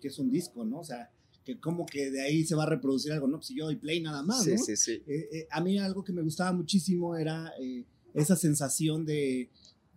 que 0.00 0.08
es 0.08 0.18
un 0.18 0.30
disco, 0.30 0.64
¿no? 0.64 0.80
O 0.80 0.84
sea, 0.84 1.10
que 1.44 1.58
como 1.58 1.86
que 1.86 2.10
de 2.10 2.20
ahí 2.20 2.44
se 2.44 2.54
va 2.54 2.64
a 2.64 2.68
reproducir 2.68 3.12
algo, 3.12 3.26
¿no? 3.26 3.38
Pues 3.38 3.46
si 3.46 3.56
yo 3.56 3.64
doy 3.64 3.76
play 3.76 4.00
nada 4.00 4.22
más, 4.22 4.46
¿no? 4.46 4.58
Sí, 4.58 4.76
sí, 4.76 4.76
sí. 4.76 5.02
Eh, 5.06 5.28
eh, 5.32 5.46
a 5.50 5.60
mí 5.60 5.78
algo 5.78 6.04
que 6.04 6.12
me 6.12 6.22
gustaba 6.22 6.52
muchísimo 6.52 7.16
era 7.16 7.52
eh, 7.60 7.84
esa 8.14 8.36
sensación 8.36 9.06
de 9.06 9.50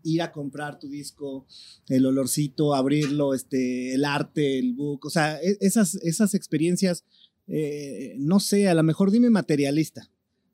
ir 0.03 0.21
a 0.21 0.31
comprar 0.31 0.79
tu 0.79 0.89
disco, 0.89 1.45
el 1.89 2.05
olorcito, 2.05 2.73
abrirlo, 2.73 3.33
este, 3.33 3.93
el 3.93 4.05
arte, 4.05 4.59
el 4.59 4.73
book, 4.73 5.05
o 5.05 5.09
sea, 5.09 5.41
e, 5.41 5.57
esas, 5.59 5.95
esas 5.95 6.33
experiencias, 6.33 7.03
no 8.17 8.39
sé, 8.39 8.69
a 8.69 8.73
lo 8.73 8.83
mejor 8.83 9.11
dime 9.11 9.29
materialista, 9.29 10.09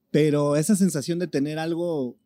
pero 0.09 0.55
esa 0.55 0.75
sensación 0.75 1.19
de 1.19 1.27
tener 1.27 1.59
algo 1.59 2.17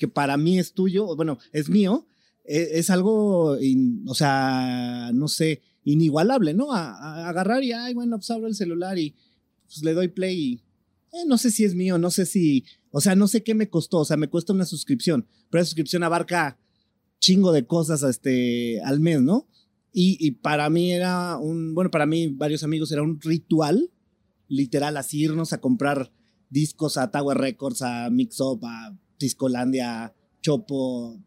que 0.00 0.08
para 0.08 0.38
mí 0.38 0.58
es 0.58 0.72
tuyo, 0.72 1.14
bueno, 1.14 1.38
es 1.52 1.68
mío, 1.68 2.06
e, 2.46 2.78
es, 2.78 2.88
algo, 2.88 3.58
o 4.06 4.14
sea, 4.14 5.10
no 5.12 5.28
sé, 5.28 5.60
inigualable, 5.84 6.54
¿no? 6.54 6.72
A, 6.72 7.28
agarrar 7.28 7.62
y, 7.62 7.72
ay, 7.72 7.92
bueno, 7.92 8.16
pues 8.16 8.30
abro 8.30 8.46
el 8.46 8.54
celular 8.54 8.98
y 8.98 9.14
pues, 9.66 9.84
le 9.84 9.92
doy 9.92 10.08
play 10.08 10.38
y 10.38 10.54
eh, 11.12 11.26
no 11.26 11.36
sé 11.36 11.50
si 11.50 11.64
es 11.64 11.74
mío, 11.74 11.98
no 11.98 12.10
sé 12.10 12.24
si, 12.24 12.64
o 12.90 13.02
sea, 13.02 13.14
no 13.14 13.28
sé 13.28 13.42
qué 13.42 13.54
me 13.54 13.68
costó, 13.68 13.98
o 13.98 14.04
sea, 14.06 14.16
me 14.16 14.28
cuesta 14.28 14.54
una 14.54 14.64
suscripción, 14.64 15.26
pero 15.50 15.60
la 15.60 15.66
suscripción 15.66 16.02
abarca 16.02 16.58
chingo 17.18 17.52
de 17.52 17.66
cosas 17.66 18.02
este, 18.02 18.80
al 18.80 19.00
mes, 19.00 19.20
¿no? 19.20 19.48
Y, 19.92 20.16
y, 20.18 20.30
para 20.30 20.70
mí 20.70 20.94
era 20.94 21.36
un, 21.36 21.74
bueno, 21.74 21.90
para 21.90 22.06
mí, 22.06 22.28
varios 22.28 22.62
amigos, 22.62 22.90
era 22.90 23.02
un 23.02 23.20
ritual, 23.20 23.90
literal, 24.48 24.96
así 24.96 25.20
irnos 25.20 25.52
a 25.52 25.60
comprar 25.60 26.10
discos 26.48 26.96
a 26.96 27.10
Tower 27.10 27.36
Records, 27.36 27.82
a 27.82 28.08
Mix 28.08 28.40
Up, 28.40 28.64
a 28.64 28.96
Discolandia, 29.20 30.12
Chopo, 30.42 31.20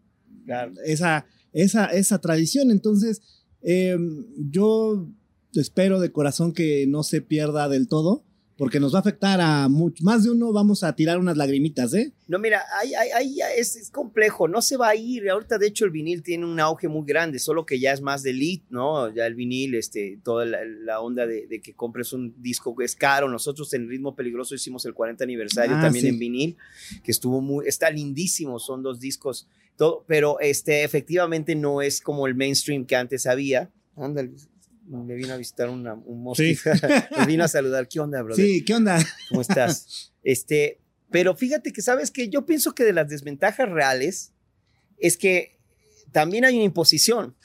esa, 0.86 1.26
esa, 1.54 1.86
esa 1.86 2.20
tradición. 2.20 2.72
Entonces, 2.72 3.22
em, 3.62 4.26
yo 4.50 5.10
espero 5.54 6.02
de 6.02 6.12
corazón 6.12 6.52
que 6.52 6.86
no 6.88 7.04
se 7.04 7.22
pierda 7.22 7.70
del 7.70 7.88
todo 7.88 8.26
porque 8.64 8.80
nos 8.80 8.94
va 8.94 9.00
a 9.00 9.02
afectar 9.02 9.42
a 9.42 9.68
mucho, 9.68 10.06
más 10.06 10.24
de 10.24 10.32
uno 10.32 10.54
vamos 10.54 10.86
a 10.86 10.96
tirar 10.96 11.20
unas 11.20 11.36
lagrimitas, 11.36 11.94
¿eh? 11.96 12.14
No, 12.30 12.40
mira, 12.40 12.62
ahí, 12.80 12.94
ahí, 12.96 13.40
es, 13.58 13.76
es, 13.76 13.92
complejo, 13.92 14.48
no 14.48 14.62
se 14.62 14.78
va 14.78 14.88
a 14.88 14.96
ir, 14.96 15.30
ahorita 15.30 15.58
de 15.58 15.68
hecho 15.68 15.84
el 15.84 15.92
vinil 15.92 16.24
tiene 16.24 16.46
un 16.46 16.58
auge 16.62 16.88
muy 16.88 17.06
grande, 17.06 17.40
solo 17.40 17.66
que 17.66 17.78
ya 17.78 17.92
es 17.92 18.00
más 18.00 18.24
de 18.24 18.30
elite, 18.30 18.64
¿no? 18.70 19.14
Ya 19.14 19.28
el 19.28 19.36
vinil, 19.36 19.76
este, 19.76 20.18
toda 20.24 20.46
la, 20.46 21.02
onda 21.02 21.28
de, 21.28 21.60
que 21.62 21.74
compres 21.74 22.14
un 22.14 22.42
disco 22.42 22.74
que 22.74 22.86
es 22.86 22.96
caro, 22.96 23.28
nosotros 23.28 23.74
en 23.74 23.90
Ritmo 23.90 24.16
Peligroso 24.16 24.56
hicimos 24.56 24.86
el 24.86 24.94
40 24.94 25.26
aniversario 25.26 25.76
ah, 25.76 25.82
también 25.82 26.06
en 26.06 26.18
vinil, 26.18 26.56
que 27.04 27.12
estuvo 27.12 27.42
muy, 27.42 27.68
está 27.68 27.90
lindísimo, 27.90 28.60
son 28.60 28.82
dos 28.82 29.02
discos, 29.02 29.50
todo, 29.76 30.06
pero 30.08 30.40
este, 30.40 30.86
efectivamente 30.86 31.54
no 31.54 31.82
es 31.82 32.00
como 32.00 32.28
el 32.28 32.36
mainstream 32.36 32.86
que 32.86 32.96
antes 32.96 33.26
había. 33.26 33.70
Ándale, 33.98 34.32
me 34.88 35.16
vino 35.16 35.34
a 35.34 35.38
visitar 35.38 35.70
una, 35.70 35.94
un 35.94 36.24
mosquito, 36.24 36.70
me 37.18 37.26
vino 37.26 37.44
a 37.44 37.48
saludar. 37.48 37.88
¿Qué 37.88 38.00
onda, 38.00 38.22
brother? 38.22 38.46
Sí, 38.46 38.64
¿qué 38.66 38.74
onda? 38.74 39.04
¿Cómo 39.30 39.42
estás? 39.42 40.12
Este, 40.24 40.80
pero 41.12 41.36
fíjate 41.36 41.72
que, 41.72 41.82
¿sabes 41.82 42.12
que 42.12 42.30
Yo 42.30 42.46
pienso 42.46 42.74
que 42.74 42.84
de 42.84 42.94
las 42.94 43.10
desventajas 43.10 43.70
reales 43.70 44.32
es 44.98 45.18
que 45.18 45.60
también 46.12 46.46
hay 46.46 46.56
una 46.56 46.64
imposición. 46.64 47.36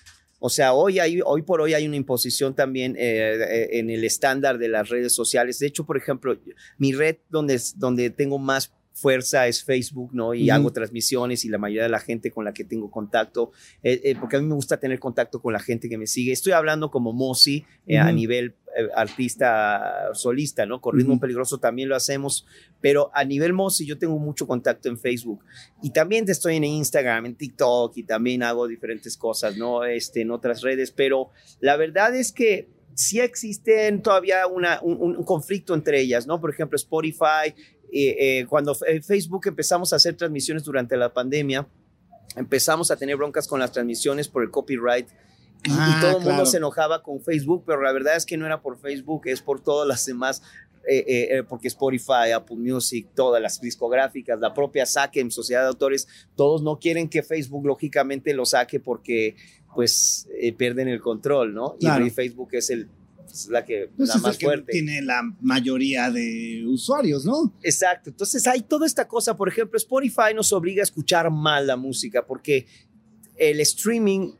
O 0.41 0.51
sea, 0.51 0.73
hoy, 0.73 1.01
hay, 1.01 1.21
hoy 1.25 1.43
por 1.43 1.61
hoy 1.61 1.75
hay 1.75 1.87
una 1.87 1.97
imposición 1.97 2.55
también 2.55 2.95
eh, 2.97 3.35
eh, 3.35 3.69
en 3.73 3.91
el 3.91 4.05
estándar 4.05 4.59
de 4.59 4.69
las 4.69 4.89
redes 4.89 5.13
sociales. 5.13 5.59
De 5.59 5.67
hecho, 5.67 5.85
por 5.85 5.97
ejemplo, 5.97 6.39
mi 6.77 6.93
red 6.93 7.17
donde, 7.29 7.61
donde 7.75 8.11
tengo 8.11 8.39
más 8.39 8.73
fuerza 8.99 9.47
es 9.47 9.63
Facebook, 9.63 10.11
¿no? 10.13 10.35
Y 10.35 10.51
hago 10.51 10.73
transmisiones 10.73 11.45
y 11.45 11.49
la 11.49 11.59
mayoría 11.59 11.85
de 11.85 11.89
la 11.89 12.01
gente 12.01 12.33
con 12.33 12.45
la 12.45 12.53
que 12.53 12.65
tengo 12.65 12.91
contacto, 12.91 13.53
eh, 13.83 14.01
eh, 14.03 14.17
porque 14.19 14.37
a 14.37 14.41
mí 14.41 14.47
me 14.47 14.55
gusta 14.55 14.81
tener 14.81 14.99
contacto 14.99 15.41
con 15.41 15.53
la 15.53 15.61
gente 15.61 15.89
que 15.89 15.97
me 15.97 16.09
sigue. 16.09 16.33
Estoy 16.33 16.53
hablando 16.53 16.91
como 16.91 17.13
Mosi 17.13 17.65
eh, 17.87 17.99
a 17.99 18.11
nivel 18.11 18.57
artista 18.95 20.11
solista, 20.13 20.67
¿no? 20.67 20.81
Con 20.81 20.97
Ritmo 20.97 21.19
Peligroso 21.19 21.59
también 21.59 21.89
lo 21.89 21.97
hacemos, 21.97 22.47
pero 22.81 23.11
a 23.15 23.25
nivel 23.25 23.53
Mosi 23.53 23.87
yo 23.87 23.99
tengo 23.99 24.19
mucho 24.19 24.47
contacto 24.47 24.89
en 24.89 24.99
Facebook 24.99 25.45
y 25.83 25.91
también 25.91 26.29
estoy 26.29 26.57
en 26.57 26.65
Instagram, 26.65 27.27
en 27.27 27.35
TikTok 27.35 27.97
y 27.97 28.03
también 28.05 28.43
hago 28.43 28.69
diferentes 28.69 29.17
cosas, 29.17 29.57
¿no? 29.57 29.85
Este, 29.85 30.21
en 30.21 30.31
otras 30.31 30.61
redes, 30.63 30.93
pero 30.93 31.31
la 31.61 31.77
verdad 31.77 32.15
es 32.15 32.31
que 32.31 32.69
sí 32.99 33.21
existen 33.21 34.03
todavía 34.03 34.49
una, 34.49 34.81
un, 34.83 35.23
conflicto 35.23 35.73
entre 35.73 36.01
ellas, 36.01 36.27
¿no? 36.27 36.41
Por 36.41 36.51
ejemplo, 36.51 36.75
Spotify 36.75 37.55
eh, 37.93 38.47
cuando 38.49 38.77
en 38.87 39.03
Facebook 39.03 39.47
empezamos 39.47 39.93
a 39.93 39.97
hacer 39.97 40.17
transmisiones 40.17 40.65
durante 40.65 40.97
la 40.97 41.13
pandemia, 41.13 41.67
empezamos 42.37 42.91
a 42.91 42.97
tener 42.97 43.17
broncas 43.17 43.49
con 43.49 43.61
las 43.61 43.73
transmisiones 43.73 44.29
por 44.29 44.43
el 44.43 44.51
copyright. 44.51 45.09
Y, 45.65 45.71
ah, 45.73 45.99
todo 46.01 46.19
el 46.19 46.25
mundo 46.25 46.47
se 46.47 46.59
enojaba 46.59 47.03
con 47.03 47.21
Facebook, 47.21 47.65
pero 47.67 47.83
la 47.83 47.93
verdad 47.93 48.17
es 48.17 48.25
que 48.25 48.37
no 48.37 48.47
era 48.47 48.61
por 48.61 48.79
Facebook, 48.79 49.23
es 49.27 49.43
por 49.43 49.61
todas 49.61 49.89
las 49.89 50.05
demás 50.07 50.43
eh, 50.87 51.05
eh, 51.09 51.43
porque 51.43 51.69
Spotify, 51.69 52.31
Apple 52.35 52.57
Music, 52.57 53.09
todas 53.15 53.43
las 53.43 53.61
discográficas, 53.61 54.39
la 54.39 54.55
propia 54.55 54.87
SACEM, 54.87 55.31
Sociedad 55.31 55.63
de 55.63 55.69
Autores, 55.69 56.07
todos 56.37 56.63
no 56.63 56.79
quieren 56.79 57.09
que 57.09 57.23
Facebook 57.23 57.67
lógicamente 57.67 58.33
lo 58.33 58.47
saque 58.47 58.81
porque 58.81 59.37
pues 59.75 60.29
pierden 60.57 60.89
el 60.89 61.01
control, 61.01 61.55
¿no? 61.55 61.77
Y 61.79 62.11
Facebook 62.11 62.49
es 62.53 62.71
el 62.71 62.89
es 63.33 63.49
la 63.49 63.65
que 63.65 63.91
pues 63.97 64.09
la 64.09 64.17
más 64.17 64.39
fuerte. 64.39 64.73
tiene 64.73 65.03
la 65.03 65.23
mayoría 65.41 66.11
de 66.11 66.65
usuarios, 66.67 67.25
¿no? 67.25 67.53
Exacto. 67.63 68.11
Entonces 68.11 68.47
hay 68.47 68.63
toda 68.63 68.87
esta 68.87 69.07
cosa, 69.07 69.37
por 69.37 69.49
ejemplo, 69.49 69.77
Spotify 69.77 70.35
nos 70.35 70.53
obliga 70.53 70.83
a 70.83 70.85
escuchar 70.85 71.31
mal 71.31 71.67
la 71.67 71.77
música 71.77 72.27
porque 72.27 72.67
el 73.37 73.61
streaming 73.61 74.33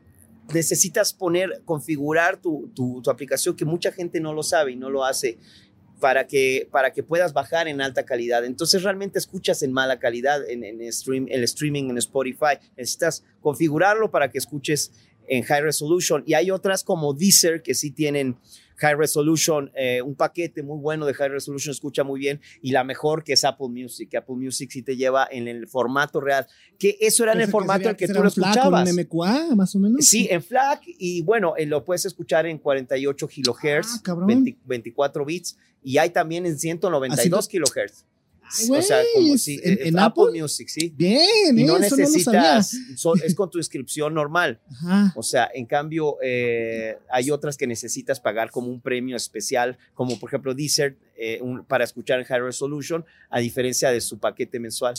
necesitas 0.53 1.13
poner, 1.13 1.61
configurar 1.65 2.41
tu, 2.41 2.71
tu, 2.75 3.01
aplicación, 3.09 3.55
que 3.55 3.65
mucha 3.65 3.91
gente 3.91 4.19
no 4.19 4.33
lo 4.33 4.43
sabe 4.43 4.71
y 4.71 4.75
no 4.75 4.89
lo 4.89 5.05
hace 5.05 5.37
para 5.99 6.27
que, 6.27 6.67
para 6.71 6.91
que 6.91 7.03
puedas 7.03 7.33
bajar 7.33 7.67
en 7.67 7.81
alta 7.81 8.05
calidad. 8.05 8.45
Entonces 8.45 8.83
realmente 8.83 9.19
escuchas 9.19 9.63
en 9.63 9.73
mala 9.73 9.99
calidad 9.99 10.49
en, 10.49 10.63
en 10.63 10.91
stream, 10.91 11.27
el 11.29 11.43
streaming 11.43 11.89
en 11.89 11.97
Spotify. 11.97 12.57
Necesitas 12.77 13.23
configurarlo 13.41 14.09
para 14.11 14.29
que 14.31 14.37
escuches 14.37 14.91
en 15.27 15.43
high 15.43 15.61
resolution. 15.61 16.23
Y 16.25 16.33
hay 16.33 16.51
otras 16.51 16.83
como 16.83 17.13
Deezer 17.13 17.61
que 17.61 17.73
sí 17.73 17.91
tienen 17.91 18.37
High 18.79 18.95
Resolution, 18.95 19.71
eh, 19.75 20.01
un 20.01 20.15
paquete 20.15 20.63
muy 20.63 20.79
bueno 20.79 21.05
de 21.05 21.13
High 21.13 21.29
Resolution, 21.29 21.71
escucha 21.71 22.03
muy 22.03 22.19
bien, 22.19 22.41
y 22.61 22.71
la 22.71 22.83
mejor 22.83 23.23
que 23.23 23.33
es 23.33 23.43
Apple 23.43 23.69
Music. 23.69 24.15
Apple 24.15 24.35
Music 24.35 24.69
sí 24.71 24.81
te 24.81 24.95
lleva 24.95 25.27
en 25.29 25.47
el 25.47 25.67
formato 25.67 26.19
real, 26.21 26.47
que 26.77 26.97
eso 26.99 27.23
era 27.23 27.33
en 27.33 27.41
el 27.41 27.49
formato 27.49 27.89
en 27.89 27.95
que 27.95 28.07
tú 28.07 28.21
lo 28.21 28.27
escuchabas. 28.27 28.89
en 28.89 28.95
MQA, 28.95 29.55
más 29.55 29.75
o 29.75 29.79
menos? 29.79 30.05
Sí, 30.05 30.27
en 30.29 30.41
FLAC, 30.41 30.81
y 30.85 31.21
bueno, 31.21 31.53
eh, 31.57 31.65
lo 31.65 31.83
puedes 31.83 32.05
escuchar 32.05 32.45
en 32.45 32.57
48 32.57 33.27
kilohertz, 33.27 34.01
24 34.65 35.21
ah, 35.21 35.25
bits, 35.25 35.57
y 35.83 35.97
hay 35.97 36.09
también 36.09 36.45
en 36.45 36.57
192 36.57 37.47
kilohertz 37.47 38.05
o 38.71 38.81
sea, 38.81 39.01
como 39.13 39.37
si 39.37 39.59
en, 39.63 39.97
Apple? 39.99 40.39
Music, 40.39 40.67
sí. 40.67 40.93
Bien, 40.95 41.57
y 41.57 41.63
no 41.63 41.77
necesitas, 41.77 42.73
es 43.23 43.35
con 43.35 43.49
tu 43.49 43.57
inscripción 43.57 44.13
normal. 44.13 44.59
O 45.15 45.23
sea, 45.23 45.49
en 45.53 45.65
cambio, 45.65 46.17
eh, 46.21 46.97
hay 47.11 47.31
otras 47.31 47.57
que 47.57 47.67
necesitas 47.67 48.19
pagar 48.19 48.51
como 48.51 48.67
un 48.67 48.81
premio 48.81 49.15
especial, 49.15 49.77
como 49.93 50.19
por 50.19 50.29
ejemplo 50.29 50.53
Deezer, 50.53 50.97
eh, 51.15 51.41
para 51.67 51.83
escuchar 51.83 52.19
en 52.19 52.25
High 52.25 52.41
Resolution, 52.41 53.05
a 53.29 53.39
diferencia 53.39 53.91
de 53.91 54.01
su 54.01 54.19
paquete 54.19 54.59
mensual. 54.59 54.95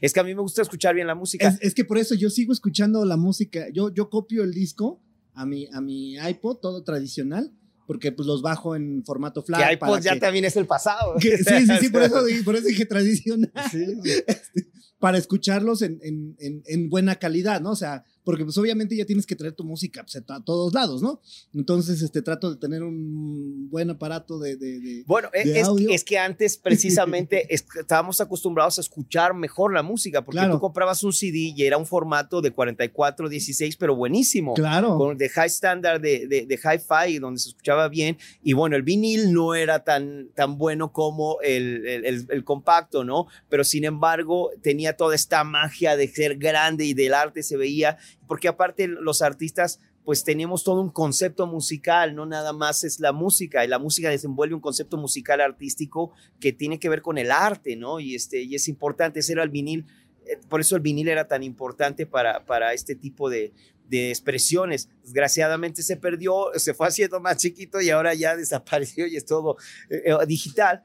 Es 0.00 0.12
que 0.12 0.20
a 0.20 0.24
mí 0.24 0.34
me 0.34 0.40
gusta 0.40 0.62
escuchar 0.62 0.94
bien 0.94 1.06
la 1.06 1.14
música. 1.14 1.56
Es, 1.60 1.74
que 1.74 1.84
por 1.84 1.98
eso 1.98 2.14
yo 2.14 2.30
sigo 2.30 2.52
escuchando 2.52 3.04
la 3.04 3.16
música. 3.16 3.68
Yo, 3.72 3.92
yo 3.92 4.10
copio 4.10 4.42
el 4.42 4.52
disco 4.52 5.00
a 5.34 5.46
mi, 5.46 5.68
a 5.72 5.80
mi 5.80 6.16
iPod, 6.16 6.56
todo 6.56 6.82
tradicional 6.82 7.52
porque 7.88 8.12
pues 8.12 8.28
los 8.28 8.42
bajo 8.42 8.76
en 8.76 9.02
formato. 9.02 9.42
Que 9.42 9.72
iPod 9.72 10.00
ya 10.02 10.18
también 10.18 10.44
es 10.44 10.56
el 10.56 10.66
pasado. 10.66 11.14
sí, 11.18 11.30
sí, 11.38 11.66
sí, 11.80 11.88
por 11.88 12.02
eso, 12.04 12.22
por 12.44 12.54
eso 12.54 12.66
dije 12.66 12.84
tradicional. 12.84 13.50
Sí, 13.70 13.82
este, 14.26 14.68
para 14.98 15.16
escucharlos 15.16 15.80
en, 15.80 15.98
en, 16.02 16.36
en, 16.38 16.62
en, 16.66 16.90
buena 16.90 17.14
calidad, 17.14 17.62
¿no? 17.62 17.70
O 17.70 17.76
sea, 17.76 18.04
porque 18.28 18.44
pues 18.44 18.58
obviamente 18.58 18.94
ya 18.94 19.06
tienes 19.06 19.24
que 19.24 19.34
traer 19.34 19.54
tu 19.54 19.64
música 19.64 20.02
pues, 20.02 20.22
a 20.28 20.44
todos 20.44 20.74
lados, 20.74 21.00
¿no? 21.00 21.22
Entonces, 21.54 22.02
este, 22.02 22.20
trato 22.20 22.50
de 22.50 22.60
tener 22.60 22.82
un 22.82 23.70
buen 23.70 23.88
aparato 23.88 24.38
de, 24.38 24.54
de, 24.58 25.02
Bueno, 25.06 25.30
es, 25.32 25.66
es, 25.88 26.04
que 26.04 26.18
antes 26.18 26.58
precisamente 26.58 27.46
estábamos 27.54 28.20
acostumbrados 28.20 28.76
a 28.76 28.82
escuchar 28.82 29.32
mejor 29.32 29.72
la 29.72 29.82
música, 29.82 30.26
porque 30.26 30.42
tú 30.50 30.60
comprabas 30.60 31.02
un 31.04 31.14
CD 31.14 31.54
y 31.56 31.62
era 31.64 31.78
un 31.78 31.86
formato 31.86 32.42
de 32.42 32.50
44, 32.50 33.30
16, 33.30 33.76
pero 33.78 33.96
buenísimo. 33.96 34.52
Claro. 34.52 34.98
Con, 34.98 35.16
de 35.16 35.30
high 35.30 35.46
standard, 35.46 35.98
de, 35.98 36.26
de, 36.26 36.44
de 36.44 36.54
hi-fi, 36.56 37.18
donde 37.20 37.40
se 37.40 37.48
escuchaba 37.48 37.88
bien. 37.88 38.18
Y 38.42 38.52
bueno, 38.52 38.76
el 38.76 38.82
vinil 38.82 39.32
no 39.32 39.54
era 39.54 39.84
tan, 39.84 40.28
tan 40.34 40.58
bueno 40.58 40.92
como 40.92 41.38
el, 41.40 41.86
el, 41.86 42.26
el 42.28 42.44
compacto, 42.44 43.04
¿no? 43.04 43.26
Pero 43.48 43.64
sin 43.64 43.86
embargo, 43.86 44.50
tenía 44.60 44.98
toda 44.98 45.14
esta 45.14 45.44
magia 45.44 45.96
de 45.96 46.08
ser 46.08 46.36
grande 46.36 46.84
y 46.84 46.92
del 46.92 47.14
arte 47.14 47.42
se 47.42 47.56
veía 47.56 47.96
porque 48.26 48.48
aparte 48.48 48.88
los 48.88 49.22
artistas 49.22 49.80
pues 50.04 50.24
tenemos 50.24 50.64
todo 50.64 50.80
un 50.80 50.90
concepto 50.90 51.46
musical, 51.46 52.14
no 52.14 52.24
nada 52.24 52.54
más 52.54 52.82
es 52.82 52.98
la 52.98 53.12
música, 53.12 53.62
y 53.62 53.68
la 53.68 53.78
música 53.78 54.08
desenvuelve 54.08 54.54
un 54.54 54.60
concepto 54.62 54.96
musical 54.96 55.42
artístico 55.42 56.12
que 56.40 56.54
tiene 56.54 56.78
que 56.78 56.88
ver 56.88 57.02
con 57.02 57.18
el 57.18 57.30
arte, 57.30 57.76
¿no? 57.76 58.00
Y, 58.00 58.14
este, 58.14 58.40
y 58.40 58.54
es 58.54 58.68
importante, 58.68 59.20
ese 59.20 59.32
era 59.34 59.42
el 59.42 59.50
vinil, 59.50 59.84
eh, 60.24 60.38
por 60.48 60.62
eso 60.62 60.76
el 60.76 60.80
vinil 60.80 61.08
era 61.08 61.28
tan 61.28 61.42
importante 61.42 62.06
para, 62.06 62.46
para 62.46 62.72
este 62.72 62.94
tipo 62.94 63.28
de, 63.28 63.52
de 63.88 64.10
expresiones. 64.10 64.88
Desgraciadamente 65.02 65.82
se 65.82 65.96
perdió, 65.96 66.52
se 66.54 66.74
fue 66.74 66.86
haciendo 66.86 67.20
más 67.20 67.38
chiquito 67.38 67.80
y 67.80 67.90
ahora 67.90 68.14
ya 68.14 68.36
desapareció 68.36 69.06
y 69.06 69.16
es 69.16 69.24
todo 69.24 69.56
eh, 69.90 70.02
eh, 70.06 70.26
digital. 70.26 70.84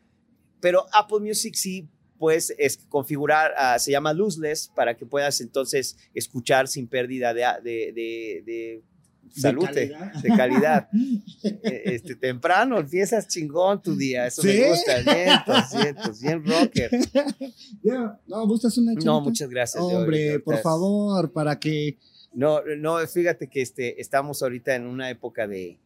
Pero 0.59 0.85
Apple 0.93 1.19
Music 1.19 1.55
sí 1.55 1.87
puedes 2.17 2.53
es 2.57 2.77
configurar, 2.89 3.53
ah, 3.57 3.77
se 3.79 3.91
llama 3.91 4.13
lossless, 4.13 4.71
para 4.75 4.95
que 4.95 5.05
puedas 5.05 5.41
entonces 5.41 5.97
escuchar 6.13 6.67
sin 6.67 6.87
pérdida 6.87 7.33
de, 7.33 7.41
de, 7.63 7.93
de, 8.45 8.83
salud, 9.29 9.67
de 9.69 10.29
calidad. 10.35 10.89
E, 11.43 11.95
este, 11.95 12.15
temprano 12.15 12.79
empiezas 12.79 13.27
chingón 13.27 13.81
tu 13.81 13.95
día, 13.95 14.27
eso 14.27 14.41
me 14.43 14.69
gusta, 14.69 15.01
bien, 15.01 15.95
bien 16.21 16.45
rocker. 16.45 16.89
No, 18.27 18.47
¿gustas 18.47 18.77
una 18.77 18.93
No, 18.93 19.21
muchas 19.21 19.49
gracias. 19.49 19.83
Hombre, 19.83 20.39
por 20.39 20.57
favor, 20.59 21.31
para 21.31 21.59
que... 21.59 21.97
No, 22.33 22.61
no, 22.77 23.05
fíjate 23.05 23.47
que 23.47 23.61
este, 23.61 24.01
estamos 24.01 24.41
ahorita 24.41 24.73
en 24.75 24.87
una 24.87 25.09
época 25.09 25.47
de, 25.47 25.79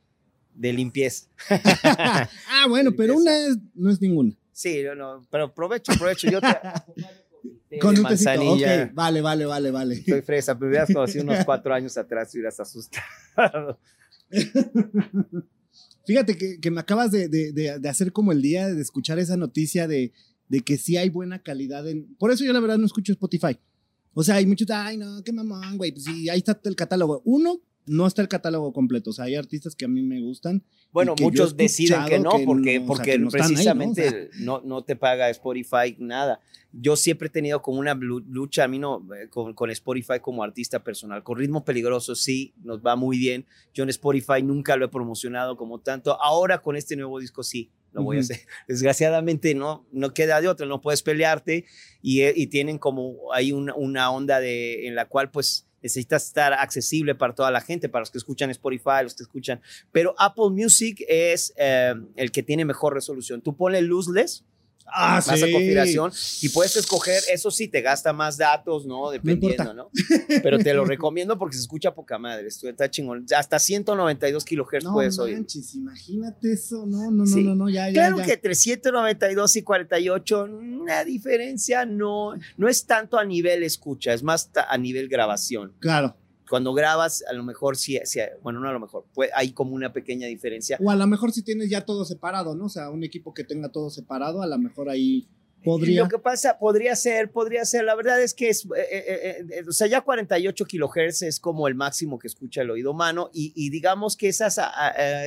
de 0.54 0.74
limpieza. 0.74 1.28
ah, 1.84 2.66
bueno, 2.70 2.92
pero 2.96 3.16
una 3.16 3.32
no 3.76 3.90
es 3.90 4.02
ninguna. 4.02 4.34
Sí, 4.58 4.82
no, 4.98 5.22
pero 5.30 5.44
aprovecho, 5.44 5.92
aprovecho. 5.92 6.28
Yo 6.32 6.42
te, 6.42 6.48
Con 7.80 7.96
un 7.96 8.02
manzanilla. 8.02 8.90
vale, 8.92 9.22
vale, 9.22 9.46
vale, 9.46 9.70
vale. 9.70 10.04
Soy 10.04 10.24
fresa, 10.24 10.58
pero 10.58 10.70
hubieras 10.70 10.92
conocido 10.92 11.26
unos 11.26 11.38
cuatro 11.46 11.76
años 11.76 11.96
atrás 11.96 12.34
y 12.34 12.40
hubieras 12.40 12.60
asustado. 12.60 13.80
Fíjate 16.08 16.60
que, 16.60 16.72
me 16.72 16.80
acabas 16.80 17.12
de, 17.12 17.80
hacer 17.88 18.12
como 18.12 18.32
el 18.32 18.42
día 18.42 18.68
de 18.68 18.82
escuchar 18.82 19.20
esa 19.20 19.38
noticia 19.38 19.88
de, 19.88 20.12
que 20.66 20.78
sí 20.80 20.98
hay 20.98 21.10
buena 21.10 21.44
calidad 21.44 21.88
en... 21.88 22.16
Por 22.16 22.32
eso 22.32 22.44
yo 22.44 22.52
la 22.52 22.60
verdad 22.60 22.80
no 22.80 22.88
escucho 22.88 23.12
Spotify. 23.12 23.60
O 24.16 24.24
sea, 24.24 24.38
hay 24.38 24.48
muchos, 24.48 24.68
ay, 24.72 24.98
no, 24.98 25.24
qué 25.24 25.34
mamón, 25.34 25.78
güey. 25.78 25.92
Pues 25.92 26.06
sí, 26.06 26.30
ahí 26.30 26.40
está 26.40 26.60
el 26.64 26.76
catálogo. 26.76 27.22
Uno, 27.26 27.62
no 27.88 28.06
está 28.06 28.22
el 28.22 28.28
catálogo 28.28 28.74
completo. 28.74 29.10
O 29.10 29.14
sea, 29.14 29.26
hay 29.26 29.36
artistas 29.36 29.76
que 29.76 29.86
a 29.86 29.88
mí 29.88 30.04
me 30.04 30.22
gustan. 30.22 30.64
Bueno, 30.92 31.16
muchos 31.20 31.56
deciden 31.58 32.06
que 32.06 32.20
no, 32.20 32.32
porque, 32.46 32.82
porque 32.82 33.20
precisamente 33.32 34.30
¿no? 34.40 34.62
¿no? 34.64 34.84
te 34.84 34.96
paga 34.96 35.30
Spotify 35.30 35.96
nada. 35.98 36.40
Yo 36.74 36.96
siempre 36.96 37.28
he 37.28 37.32
tenido 37.32 37.62
como 37.62 37.80
una 37.80 37.94
lucha, 37.96 38.66
a 38.66 38.68
mí 38.68 38.78
no, 38.78 39.08
eh, 39.16 39.30
con, 39.30 39.54
con, 39.54 39.72
Spotify 39.72 40.20
como 40.22 40.44
artista 40.44 40.84
personal. 40.84 41.24
Con 41.24 41.38
Ritmo 41.38 41.64
Peligroso 41.64 42.14
sí, 42.14 42.54
nos 42.62 42.80
va 42.86 42.96
muy 42.96 43.18
bien. 43.18 43.46
Yo 43.74 43.84
en 43.84 43.90
Spotify 43.90 44.44
nunca 44.44 44.76
lo 44.76 44.86
he 44.86 44.90
promocionado 44.90 45.56
como 45.56 45.80
tanto. 45.80 46.22
Ahora 46.22 46.62
con 46.62 46.76
este 46.76 46.96
nuevo 46.96 47.20
disco 47.20 47.42
sí, 47.42 47.72
lo 47.94 48.04
voy 48.04 48.18
a 48.18 48.20
hacer. 48.20 48.40
Desgraciadamente 48.68 49.56
no, 49.56 49.88
no 49.92 50.14
queda 50.14 50.42
de 50.42 50.50
otra, 50.50 50.68
no 50.68 50.82
puedes 50.82 51.02
pelearte 51.02 51.66
y, 52.02 52.22
eh, 52.22 52.34
y 52.36 52.48
tienen 52.48 52.78
como 52.78 53.34
hay 53.34 53.54
una, 53.54 53.74
una 53.76 54.12
onda 54.12 54.40
de, 54.40 54.88
en 54.88 54.96
la 54.96 55.06
cual 55.06 55.32
pues 55.32 55.67
necesitas 55.82 56.26
estar 56.26 56.54
accesible 56.54 57.16
para 57.16 57.34
toda 57.34 57.52
la 57.52 57.62
gente, 57.62 57.90
para 57.90 58.02
los 58.02 58.12
que 58.12 58.18
escuchan 58.18 58.50
Spotify, 58.50 59.04
los 59.04 59.16
que 59.16 59.24
escuchan, 59.24 59.62
pero 59.92 60.16
Apple 60.18 60.50
Music 60.52 61.04
es 61.08 61.54
eh, 61.58 61.94
el 62.16 62.32
que 62.32 62.44
tiene 62.44 62.66
mejor 62.66 62.94
resolución. 62.94 63.42
Tú 63.42 63.56
pones 63.56 63.84
luzless 63.84 64.44
Ah, 64.90 65.22
más 65.26 65.30
a 65.30 65.52
configuración 65.52 66.12
y 66.42 66.50
puedes 66.50 66.76
escoger, 66.78 67.22
eso 67.32 67.52
sí 67.52 67.68
te 67.68 67.82
gasta 67.82 68.14
más 68.14 68.38
datos, 68.38 68.86
¿no? 68.86 69.10
Dependiendo, 69.10 69.74
¿no? 69.74 69.90
Pero 70.42 70.60
te 70.60 70.74
lo 70.74 70.86
recomiendo 70.86 71.38
porque 71.38 71.56
se 71.56 71.62
escucha 71.62 71.94
poca 71.94 72.18
madre, 72.18 72.48
está 72.48 72.90
chingón. 72.90 73.26
Hasta 73.36 73.60
192 73.60 74.46
kilohertz 74.46 74.88
puedes 74.92 75.20
oír. 75.20 75.46
imagínate 75.76 76.54
eso, 76.54 76.86
no, 76.86 77.12
no, 77.12 77.26
no, 77.26 77.38
no, 77.38 77.56
no, 77.56 77.70
ya, 77.70 77.92
Claro 77.92 78.18
ya, 78.18 78.26
que 78.26 78.34
entre 78.34 78.56
192 78.56 79.56
y 79.58 79.62
48, 79.62 80.44
una 80.46 81.04
diferencia 81.04 81.86
no, 81.86 82.34
no 82.58 82.68
es 82.68 82.86
tanto 82.86 83.18
a 83.18 83.26
nivel 83.26 83.64
escucha, 83.64 84.14
es 84.14 84.24
más 84.24 84.50
a 84.56 84.78
nivel 84.78 85.10
grabación. 85.10 85.74
Claro 85.80 86.16
cuando 86.50 86.74
grabas, 86.74 87.24
a 87.30 87.34
lo 87.34 87.44
mejor 87.44 87.78
sí, 87.78 88.00
bueno, 88.42 88.60
no 88.60 88.70
a 88.70 88.74
lo 88.74 88.80
mejor, 88.80 89.06
hay 89.34 89.52
como 89.52 89.74
una 89.74 89.94
pequeña 89.94 90.28
diferencia. 90.28 90.78
O 90.82 90.90
a 90.90 90.96
lo 90.96 91.08
mejor 91.08 91.32
si 91.32 91.44
tienes 91.44 91.70
ya 91.70 91.86
todo 91.86 92.06
separado, 92.06 92.56
¿no? 92.56 92.66
O 92.66 92.70
sea, 92.70 92.90
un 92.90 93.04
equipo 93.04 93.34
que 93.34 93.44
tenga 93.44 93.70
todo 93.70 93.90
separado, 93.90 94.42
a 94.42 94.48
lo 94.48 94.58
mejor 94.58 94.90
ahí 94.90 95.28
podría. 95.64 96.04
Lo 96.04 96.10
que 96.10 96.20
pasa, 96.20 96.58
podría 96.58 96.96
ser, 96.96 97.32
podría 97.32 97.66
ser, 97.66 97.84
la 97.84 97.96
verdad 97.96 98.22
es 98.22 98.34
que 98.34 98.50
es, 98.50 98.66
eh, 98.66 98.88
eh, 98.92 99.46
eh, 99.50 99.64
o 99.68 99.72
sea, 99.72 99.88
ya 99.88 100.02
48 100.02 100.66
kilohertz 100.66 101.22
es 101.22 101.40
como 101.40 101.68
el 101.68 101.76
máximo 101.76 102.20
que 102.20 102.28
escucha 102.28 102.62
el 102.62 102.72
oído 102.72 102.92
humano 102.92 103.30
y, 103.34 103.70
digamos 103.70 104.16
que 104.16 104.30
esas 104.30 104.60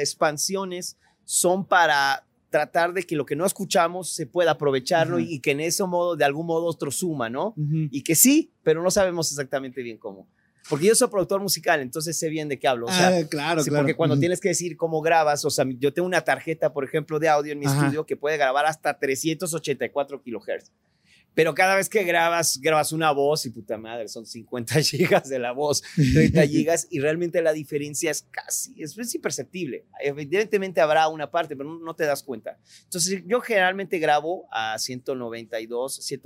expansiones 0.01 0.97
son 1.25 1.67
para 1.67 2.27
tratar 2.49 2.93
de 2.93 3.05
que 3.05 3.15
lo 3.15 3.25
que 3.25 3.37
no 3.37 3.47
escuchamos 3.47 4.11
se 4.11 4.27
pueda 4.27 4.53
aprovecharlo 4.53 5.21
y, 5.21 5.41
que 5.41 5.53
en 5.53 5.61
ese 5.61 5.85
modo, 5.85 6.17
de 6.17 6.25
algún 6.25 6.47
modo, 6.47 6.67
otro 6.67 6.91
suma, 6.91 7.31
¿no? 7.31 7.55
Y 7.57 8.03
que 8.03 8.15
sí, 8.15 8.53
pero 8.63 8.83
no 8.83 8.91
sabemos 8.91 9.31
exactamente 9.31 9.83
bien 9.83 9.99
cómo. 9.99 10.27
Porque 10.69 10.87
yo 10.87 10.95
soy 10.95 11.09
productor 11.09 11.41
musical, 11.41 11.81
entonces 11.81 12.19
sé 12.19 12.29
bien 12.29 12.49
de 12.49 12.59
qué 12.59 12.69
hablo. 12.69 12.87
O 12.87 12.93
sea, 12.93 13.09
ah, 13.09 13.11
claro, 13.29 13.63
claro. 13.63 13.83
Porque 13.83 13.95
cuando 13.95 14.19
tienes 14.19 14.41
que 14.41 14.51
decir 14.51 14.77
cómo 14.77 15.01
grabas, 15.01 15.45
o 15.45 15.51
sea, 15.51 15.65
yo 15.79 15.93
tengo 15.93 16.07
una 16.07 16.21
tarjeta, 16.21 16.73
por 16.73 16.85
ejemplo, 16.85 17.19
de 17.19 17.29
audio 17.29 17.53
en 17.53 17.59
mi 17.59 17.67
estudio 17.67 18.07
que 18.07 18.17
puede 18.17 18.37
grabar 18.37 18.67
hasta 18.67 18.99
384 18.99 20.23
kilohertz. 20.23 20.71
Pero 21.33 21.55
cada 21.55 21.77
vez 21.77 21.89
que 21.89 22.03
grabas, 22.03 22.59
grabas 22.61 22.93
una 22.93 23.13
voz 23.13 23.47
y 23.47 23.51
puta 23.51 23.79
madre, 23.79 24.09
son 24.09 24.27
50 24.27 24.75
gigas 24.83 25.29
de 25.29 25.39
la 25.39 25.53
voz, 25.53 25.83
30 25.95 26.47
gigas 26.49 26.89
y 26.91 26.99
realmente 26.99 27.41
la 27.41 27.53
diferencia 27.53 28.11
es 28.11 28.27
casi, 28.31 28.75
es, 28.83 28.97
imperceptible. 29.15 29.87
Evidentemente 30.01 30.81
habrá 30.81 31.09
una 31.09 31.31
parte, 31.31 31.57
pero 31.57 31.79
no, 31.79 31.95
te 31.95 32.05
das 32.05 32.23
cuenta. 32.23 32.59
Entonces 32.85 33.23
yo 33.27 33.41
generalmente 33.41 33.99
grabo 34.01 34.49
a 34.51 34.77
192, 34.79 35.95
100, 35.95 36.21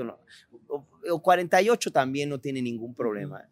o 0.69 1.23
48 1.23 1.93
también 1.93 2.31
no 2.31 2.41
tiene 2.41 2.63
ningún 2.63 2.95
problema 2.95 3.47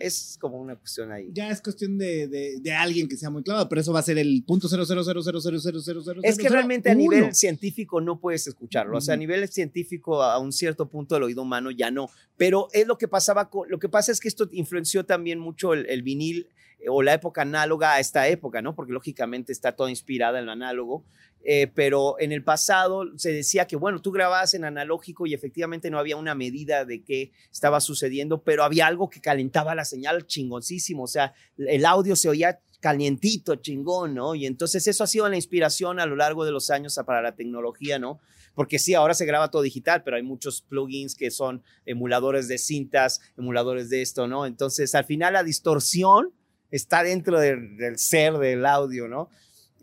es 0.00 0.38
como 0.40 0.58
una 0.58 0.76
cuestión 0.76 1.12
ahí. 1.12 1.28
Ya 1.32 1.50
es 1.50 1.60
cuestión 1.60 1.98
de, 1.98 2.26
de, 2.28 2.72
alguien 2.72 3.08
que 3.08 3.16
sea 3.16 3.30
muy 3.30 3.42
clavado, 3.42 3.68
pero 3.68 3.80
eso 3.80 3.92
va 3.92 4.00
a 4.00 4.02
ser 4.02 4.18
el 4.18 4.42
punto 4.46 4.68
cero 4.68 4.84
cero 4.86 5.02
cero 5.04 5.22
cero 5.22 5.40
cero 5.40 5.58
cero 5.60 6.00
cero 6.04 6.20
Es 6.22 6.38
que 6.38 6.48
realmente 6.48 6.90
a 6.90 6.94
nivel 6.94 7.34
científico 7.34 8.00
no 8.00 8.18
puedes 8.18 8.46
escucharlo. 8.46 8.98
O 8.98 9.00
sea, 9.00 9.14
a 9.14 9.16
nivel 9.16 9.46
científico, 9.48 10.22
a 10.22 10.38
un 10.38 10.52
cierto 10.52 10.88
punto 10.88 11.14
del 11.14 11.24
oído 11.24 11.42
humano 11.42 11.70
ya 11.70 11.90
no. 11.90 12.10
Pero 12.36 12.68
es 12.72 12.86
lo 12.86 12.98
que 12.98 13.08
pasaba 13.08 13.50
con. 13.50 13.68
Lo 13.70 13.78
que 13.78 13.88
pasa 13.88 14.12
es 14.12 14.20
que 14.20 14.28
esto 14.28 14.48
influenció 14.52 15.04
también 15.04 15.38
mucho 15.38 15.74
el, 15.74 16.02
vinil 16.02 16.48
eh, 16.78 16.86
o 16.88 17.02
la 17.02 17.14
época 17.14 17.42
análoga 17.42 17.94
a 17.94 18.00
esta 18.00 18.26
época, 18.28 18.62
¿no? 18.62 18.74
Porque 18.74 18.92
lógicamente 18.92 19.52
está 19.52 19.72
toda 19.72 19.90
inspirada 19.90 20.38
en 20.38 20.46
lo 20.46 20.52
análogo. 20.52 21.04
Eh, 21.42 21.68
pero 21.74 22.16
en 22.20 22.32
el 22.32 22.44
pasado 22.44 23.04
se 23.16 23.32
decía 23.32 23.66
que, 23.66 23.76
bueno, 23.76 24.02
tú 24.02 24.12
grababas 24.12 24.52
en 24.52 24.64
analógico 24.64 25.26
y 25.26 25.32
efectivamente 25.32 25.90
no 25.90 25.98
había 25.98 26.16
una 26.16 26.34
medida 26.34 26.84
de 26.84 27.02
qué 27.02 27.32
estaba 27.50 27.80
sucediendo, 27.80 28.42
pero 28.42 28.62
había 28.62 28.86
algo 28.86 29.08
que 29.08 29.22
calentaba 29.22 29.74
la 29.74 29.86
señal 29.86 30.26
chingoncísimo, 30.26 31.04
o 31.04 31.06
sea, 31.06 31.32
el 31.56 31.86
audio 31.86 32.14
se 32.14 32.28
oía 32.28 32.60
calientito, 32.80 33.56
chingón, 33.56 34.14
¿no? 34.14 34.34
Y 34.34 34.46
entonces 34.46 34.86
eso 34.86 35.04
ha 35.04 35.06
sido 35.06 35.28
la 35.28 35.36
inspiración 35.36 36.00
a 36.00 36.06
lo 36.06 36.16
largo 36.16 36.44
de 36.44 36.50
los 36.50 36.70
años 36.70 36.98
para 37.06 37.22
la 37.22 37.36
tecnología, 37.36 37.98
¿no? 37.98 38.20
Porque 38.54 38.78
sí, 38.78 38.94
ahora 38.94 39.14
se 39.14 39.26
graba 39.26 39.50
todo 39.50 39.62
digital, 39.62 40.02
pero 40.02 40.16
hay 40.16 40.22
muchos 40.22 40.62
plugins 40.62 41.14
que 41.14 41.30
son 41.30 41.62
emuladores 41.86 42.48
de 42.48 42.58
cintas, 42.58 43.20
emuladores 43.38 43.90
de 43.90 44.02
esto, 44.02 44.26
¿no? 44.26 44.44
Entonces, 44.46 44.94
al 44.94 45.04
final 45.04 45.34
la 45.34 45.44
distorsión 45.44 46.32
está 46.70 47.02
dentro 47.02 47.38
del, 47.38 47.96
ser 47.96 48.34
del 48.38 48.66
audio, 48.66 49.08
¿no? 49.08 49.28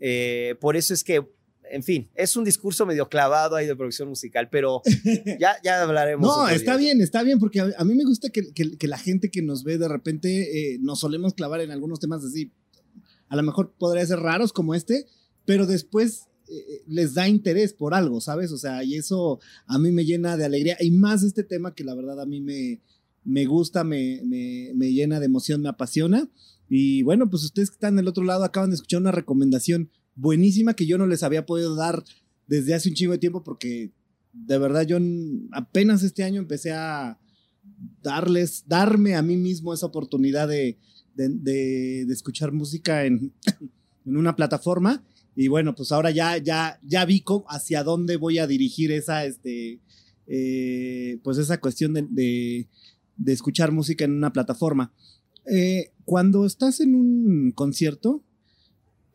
Eh, 0.00 0.56
por 0.60 0.76
eso 0.76 0.92
es 0.94 1.02
que 1.02 1.24
en 1.70 1.82
fin, 1.82 2.08
es 2.14 2.36
un 2.36 2.44
discurso 2.44 2.86
medio 2.86 3.08
clavado 3.08 3.56
ahí 3.56 3.66
de 3.66 3.76
producción 3.76 4.08
musical, 4.08 4.48
pero 4.50 4.82
ya, 5.40 5.56
ya 5.62 5.82
hablaremos. 5.82 6.26
no, 6.26 6.48
está 6.48 6.76
bien, 6.76 7.00
está 7.00 7.22
bien, 7.22 7.38
porque 7.38 7.60
a, 7.60 7.84
mí 7.84 7.94
me 7.94 8.04
gusta 8.04 8.30
que, 8.30 8.52
que, 8.52 8.88
la 8.88 8.98
gente 8.98 9.30
que 9.30 9.42
nos 9.42 9.64
ve 9.64 9.78
de 9.78 9.88
repente 9.88 10.74
eh, 10.74 10.78
nos 10.80 11.00
solemos 11.00 11.34
clavar 11.34 11.60
en 11.60 11.70
algunos 11.70 12.00
temas 12.00 12.24
así. 12.24 12.52
A 13.28 13.36
lo 13.36 13.42
mejor 13.42 13.74
podría 13.78 14.06
ser 14.06 14.20
raros 14.20 14.52
como 14.52 14.74
este, 14.74 15.06
pero 15.44 15.66
después 15.66 16.28
eh, 16.48 16.56
eh, 16.56 16.82
les 16.86 17.14
da 17.14 17.28
interés 17.28 17.72
por 17.72 17.94
algo, 17.94 18.20
¿sabes? 18.20 18.52
O 18.52 18.58
sea, 18.58 18.82
y 18.84 18.94
eso 18.94 19.38
a 19.66 19.78
mí 19.78 19.90
me 19.92 20.04
llena 20.04 20.36
de 20.36 20.44
alegría. 20.44 20.76
Y 20.80 20.90
más 20.90 21.22
este 21.22 21.44
tema 21.44 21.74
que 21.74 21.84
la 21.84 21.94
verdad 21.94 22.20
a 22.20 22.26
mí 22.26 22.40
me, 22.40 22.80
me 23.24 23.44
gusta, 23.46 23.84
me, 23.84 24.22
me, 24.24 24.72
me 24.74 24.92
llena 24.92 25.20
de 25.20 25.26
emoción, 25.26 25.60
me 25.60 25.68
apasiona. 25.68 26.28
Y 26.68 27.02
bueno, 27.02 27.28
pues 27.28 27.44
ustedes 27.44 27.70
que 27.70 27.74
están 27.74 27.96
del 27.96 28.08
otro 28.08 28.24
lado 28.24 28.44
acaban 28.44 28.70
de 28.70 28.76
escuchar 28.76 29.00
una 29.00 29.12
recomendación 29.12 29.90
buenísima 30.18 30.74
que 30.74 30.86
yo 30.86 30.98
no 30.98 31.06
les 31.06 31.22
había 31.22 31.46
podido 31.46 31.74
dar 31.76 32.02
desde 32.46 32.74
hace 32.74 32.88
un 32.88 32.94
chingo 32.94 33.12
de 33.12 33.18
tiempo 33.18 33.44
porque 33.44 33.92
de 34.32 34.58
verdad 34.58 34.82
yo 34.86 34.98
apenas 35.52 36.02
este 36.02 36.24
año 36.24 36.40
empecé 36.40 36.72
a 36.72 37.18
darles, 38.02 38.64
darme 38.66 39.14
a 39.14 39.22
mí 39.22 39.36
mismo 39.36 39.72
esa 39.72 39.86
oportunidad 39.86 40.48
de, 40.48 40.78
de, 41.14 42.02
escuchar 42.10 42.52
música 42.52 43.04
en, 43.04 43.32
en, 44.06 44.16
una 44.16 44.34
plataforma 44.34 45.04
y 45.36 45.46
bueno, 45.46 45.74
pues 45.74 45.92
ahora 45.92 46.10
ya, 46.10 46.36
ya, 46.38 46.80
ya 46.82 47.04
vi 47.04 47.22
hacia 47.48 47.84
dónde 47.84 48.16
voy 48.16 48.38
a 48.38 48.48
dirigir 48.48 48.90
esa, 48.90 49.24
este, 49.24 49.78
eh, 50.26 51.20
pues 51.22 51.38
esa 51.38 51.60
cuestión 51.60 51.94
de, 51.94 52.66
escuchar 53.24 53.70
música 53.70 54.04
en 54.04 54.12
una 54.12 54.32
plataforma. 54.32 54.92
Eh, 55.46 55.92
cuando 56.04 56.44
estás 56.44 56.80
en 56.80 56.96
un 56.96 57.52
concierto, 57.52 58.24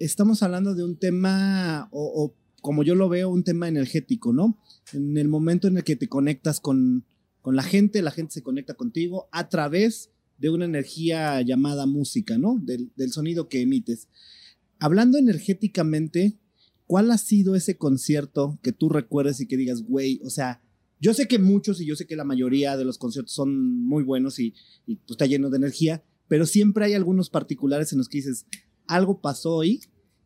estamos 0.05 0.43
hablando 0.43 0.75
de 0.75 0.83
un 0.83 0.97
tema, 0.97 1.87
o, 1.91 2.35
como 2.61 2.83
yo 2.83 2.95
lo 2.95 3.09
veo, 3.09 3.29
un 3.29 3.43
tema 3.43 3.67
energético, 3.67 4.33
¿no? 4.33 4.59
En 4.93 5.17
el 5.17 5.27
momento 5.27 5.67
en 5.67 5.77
el 5.77 5.83
que 5.83 5.95
te 5.95 6.07
conectas 6.07 6.59
con, 6.59 7.05
con 7.41 7.55
la 7.55 7.63
gente, 7.63 8.01
la 8.01 8.11
gente 8.11 8.33
se 8.33 8.43
conecta 8.43 8.73
contigo 8.73 9.27
a 9.31 9.49
través 9.49 10.11
de 10.37 10.49
una 10.49 10.65
energía 10.65 11.41
llamada 11.41 11.85
música, 11.85 12.37
¿no? 12.37 12.59
Del, 12.61 12.91
del 12.95 13.11
sonido 13.11 13.47
que 13.47 13.61
emites. 13.61 14.07
Hablando 14.79 15.17
energéticamente, 15.17 16.37
¿cuál 16.85 17.11
ha 17.11 17.17
sido 17.17 17.55
ese 17.55 17.77
concierto 17.77 18.59
que 18.61 18.73
tú 18.73 18.89
recuerdes 18.89 19.39
y 19.39 19.47
que 19.47 19.57
digas, 19.57 19.83
güey, 19.83 20.19
o 20.23 20.29
sea, 20.29 20.61
yo 20.99 21.13
sé 21.13 21.27
que 21.27 21.39
muchos 21.39 21.81
y 21.81 21.85
yo 21.85 21.95
sé 21.95 22.07
que 22.07 22.15
la 22.15 22.23
mayoría 22.23 22.77
de 22.77 22.85
los 22.85 22.97
conciertos 22.97 23.33
son 23.33 23.85
muy 23.85 24.03
buenos 24.03 24.39
y, 24.39 24.53
y 24.85 24.95
pues, 24.95 25.11
está 25.11 25.25
lleno 25.25 25.49
de 25.49 25.57
energía, 25.57 26.03
pero 26.27 26.45
siempre 26.45 26.85
hay 26.85 26.93
algunos 26.93 27.29
particulares 27.29 27.91
en 27.91 27.99
los 27.99 28.09
que 28.09 28.19
dices, 28.19 28.45
algo 28.87 29.21
pasó 29.21 29.55
hoy 29.55 29.81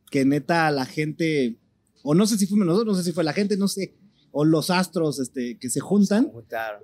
que 0.10 0.26
neta 0.26 0.70
la 0.72 0.86
gente, 0.86 1.58
o 2.04 2.16
no 2.16 2.26
sé 2.26 2.38
si 2.38 2.48
fuimos 2.48 2.68
nosotros, 2.68 2.96
no 2.96 3.02
sé 3.02 3.10
si 3.10 3.14
fue 3.14 3.24
la 3.24 3.34
gente, 3.34 3.58
no 3.58 3.68
sé, 3.68 3.96
o 4.32 4.46
los 4.46 4.70
astros 4.70 5.20
este, 5.20 5.58
que 5.58 5.70
se 5.70 5.80
juntan 5.80 6.32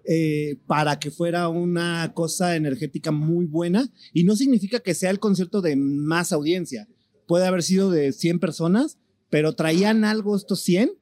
eh, 0.06 0.58
para 0.66 0.98
que 1.00 1.12
fuera 1.12 1.50
una 1.50 2.12
cosa 2.16 2.56
energética 2.56 3.12
muy 3.12 3.46
buena. 3.46 3.92
Y 4.12 4.24
no 4.24 4.36
significa 4.36 4.80
que 4.80 4.96
sea 4.96 5.12
el 5.12 5.20
concierto 5.20 5.62
de 5.62 5.76
más 5.76 6.32
audiencia. 6.32 6.88
puede 7.28 7.46
haber 7.46 7.64
sido 7.64 7.92
de 7.92 8.12
100 8.12 8.40
personas, 8.40 8.98
pero 9.30 9.54
traían 9.54 10.04
algo 10.04 10.36
estos 10.36 10.62
100 10.62 10.94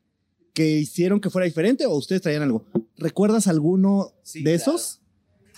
que 0.54 0.78
hicieron 0.78 1.22
que 1.22 1.30
fuera 1.30 1.46
diferente 1.46 1.86
o 1.86 1.96
ustedes 1.96 2.22
traían 2.22 2.44
algo. 2.44 2.66
¿Recuerdas 2.98 3.48
alguno 3.48 4.14
de 4.34 4.54
esos? 4.54 5.00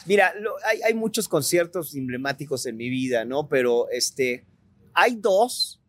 Mira, 0.05 0.33
hay, 0.69 0.81
hay, 0.81 0.93
muchos 0.93 1.27
conciertos 1.27 1.95
emblemáticos 1.95 2.65
en 2.65 2.77
mi 2.77 2.89
vida, 2.89 3.25
¿no? 3.25 3.47
Pero 3.47 3.89
este, 3.89 4.45
hay 4.93 5.15
dos 5.15 5.82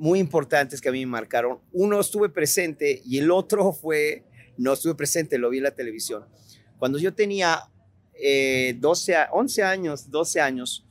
muy 0.00 0.18
importantes 0.18 0.80
que 0.80 0.88
a 0.88 0.92
mí 0.92 1.04
me 1.04 1.12
marcaron. 1.12 1.58
Uno 1.72 2.00
estuve 2.00 2.30
presente 2.30 3.02
y 3.04 3.18
el 3.18 3.30
otro 3.30 3.70
fue, 3.72 4.24
no 4.56 4.72
estuve 4.72 4.94
presente, 4.94 5.36
lo 5.36 5.50
vi 5.50 5.58
en 5.58 5.64
la 5.64 5.74
televisión. 5.74 6.24
Cuando 6.78 6.98
yo 6.98 7.12
tenía 7.12 7.68
12, 8.14 9.12
eh, 9.12 9.16
11 9.30 9.62
años, 9.62 10.10
12 10.10 10.40
años, 10.40 10.86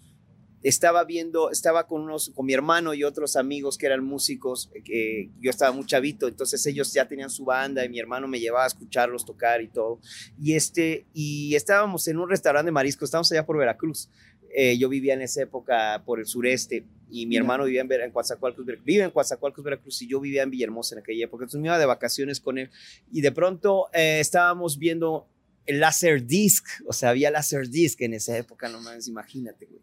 estaba 0.62 1.06
viendo, 1.06 1.50
estaba 1.50 1.88
con 1.88 2.04
unos, 2.04 2.30
con 2.36 2.46
mi 2.46 2.54
hermano 2.54 2.94
y 2.94 3.04
otros 3.04 3.36
amigos 3.36 3.80
que 3.80 3.88
eran 3.88 4.04
músicos, 4.04 4.70
que 4.86 5.32
yo 5.40 5.50
estaba 5.50 5.72
muy 5.72 5.88
chavito, 5.88 6.28
entonces 6.28 6.64
ellos 6.68 6.94
ya 6.94 7.08
tenían 7.08 7.32
su 7.32 7.46
banda 7.46 7.84
y 7.84 7.90
mi 7.90 7.98
hermano 7.98 8.28
me 8.28 8.40
llevaba 8.40 8.66
a 8.66 8.68
escucharlos 8.68 9.26
tocar 9.26 9.60
y 9.64 9.70
todo. 9.70 10.00
Y 10.40 10.54
este, 10.54 11.08
y 11.16 11.56
estábamos 11.56 12.08
en 12.08 12.20
un 12.20 12.30
restaurante 12.30 12.68
de 12.68 12.74
marisco, 12.74 13.06
estábamos 13.06 13.32
allá 13.32 13.44
por 13.44 13.58
Veracruz. 13.58 14.08
Eh, 14.54 14.78
yo 14.78 14.88
vivía 14.88 15.16
en 15.16 15.24
esa 15.24 15.42
época 15.42 16.04
por 16.06 16.20
el 16.20 16.28
sureste 16.28 16.86
y 17.12 17.26
mi 17.26 17.38
hermano 17.38 17.66
vivía 17.66 17.82
en, 17.82 17.92
en 17.92 18.12
Coatzacoalcos, 18.12 18.66
vive 18.84 19.04
en 19.04 19.12
Coatzacoalcos, 19.12 19.64
Veracruz 19.64 20.02
y 20.02 20.08
yo 20.08 20.20
vivía 20.20 20.44
en 20.44 20.52
Villahermosa 20.52 20.96
en 20.96 21.02
aquella 21.02 21.26
época. 21.26 21.44
Entonces 21.44 21.62
me 21.62 21.68
iba 21.68 21.80
de 21.80 21.86
vacaciones 21.86 22.40
con 22.40 22.58
él. 22.58 22.70
Y 23.12 23.22
de 23.22 23.32
pronto 23.32 23.88
eh, 23.94 24.20
estábamos 24.20 24.78
viendo 24.78 25.28
el 25.70 25.80
láser 25.80 26.26
disc, 26.26 26.66
o 26.88 26.94
sea, 26.94 27.10
había 27.10 27.30
láser 27.30 27.70
disc 27.70 28.02
en 28.02 28.16
esa 28.16 28.36
época, 28.36 28.70
no 28.70 28.82
más, 28.82 29.08
imagínate, 29.08 29.68
güey. 29.68 29.82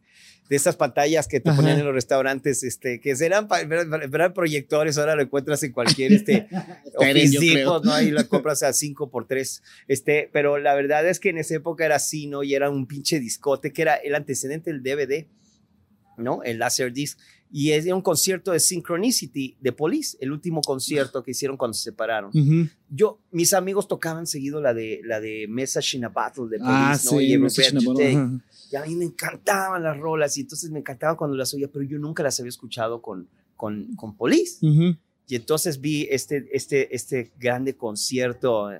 De 0.48 0.56
esas 0.56 0.74
pantallas 0.76 1.28
que 1.28 1.40
te 1.40 1.52
ponían 1.52 1.78
en 1.78 1.84
los 1.84 1.94
restaurantes, 1.94 2.62
este, 2.64 3.00
que 3.00 3.10
eran, 3.20 3.48
eran 3.50 4.32
proyectores, 4.32 4.98
ahora 4.98 5.14
lo 5.16 5.22
encuentras 5.22 5.62
en 5.62 5.72
cualquier 5.72 6.12
este, 6.12 6.48
¿no? 7.84 7.92
Ahí 7.92 8.10
lo 8.10 8.28
compras 8.28 8.62
a 8.64 8.72
5 8.72 9.10
por 9.10 9.26
3 9.26 9.62
este, 9.88 10.28
pero 10.32 10.58
la 10.58 10.74
verdad 10.74 11.08
es 11.08 11.20
que 11.20 11.30
en 11.30 11.38
esa 11.38 11.56
época 11.56 11.84
era 11.84 11.96
así, 11.96 12.26
¿no? 12.26 12.42
Y 12.42 12.54
era 12.54 12.70
un 12.70 12.86
pinche 12.86 13.20
discote 13.20 13.72
que 13.72 13.82
era 13.82 13.94
el 13.94 14.14
antecedente 14.14 14.72
del 14.72 14.82
DVD, 14.82 15.26
¿no? 16.18 16.42
El 16.42 16.58
Laserdisc. 16.58 17.18
Y 17.50 17.70
es 17.70 17.86
un 17.86 18.02
concierto 18.02 18.50
de 18.50 18.58
Synchronicity 18.58 19.56
de 19.60 19.72
Police, 19.72 20.16
el 20.20 20.32
último 20.32 20.60
concierto 20.62 21.22
que 21.22 21.30
hicieron 21.30 21.56
cuando 21.56 21.74
se 21.74 21.84
separaron. 21.84 22.32
Yo, 22.88 23.20
mis 23.30 23.52
amigos 23.54 23.86
tocaban 23.86 24.26
seguido 24.26 24.60
la 24.60 24.74
de, 24.74 25.00
la 25.04 25.20
de 25.20 25.46
Message 25.48 25.96
in 25.96 26.04
a 26.04 26.08
Battle 26.08 26.48
de 26.50 26.58
ah, 26.60 26.98
Police, 27.08 27.14
¿no? 27.14 27.20
y 27.20 27.32
y 28.70 28.76
a 28.76 28.84
mí 28.84 28.94
me 28.96 29.04
encantaban 29.04 29.82
las 29.82 29.96
rolas 29.96 30.36
y 30.36 30.40
entonces 30.40 30.70
me 30.70 30.80
encantaba 30.80 31.16
cuando 31.16 31.36
las 31.36 31.52
oía, 31.54 31.68
pero 31.68 31.84
yo 31.84 31.98
nunca 31.98 32.22
las 32.22 32.38
había 32.40 32.48
escuchado 32.48 33.00
con, 33.00 33.28
con, 33.54 33.94
con 33.96 34.16
Police. 34.16 34.58
Y 35.28 35.34
entonces 35.34 35.80
vi 35.80 36.06
este, 36.10 36.48
este, 36.52 36.94
este 36.94 37.32
grande 37.38 37.76
concierto 37.76 38.70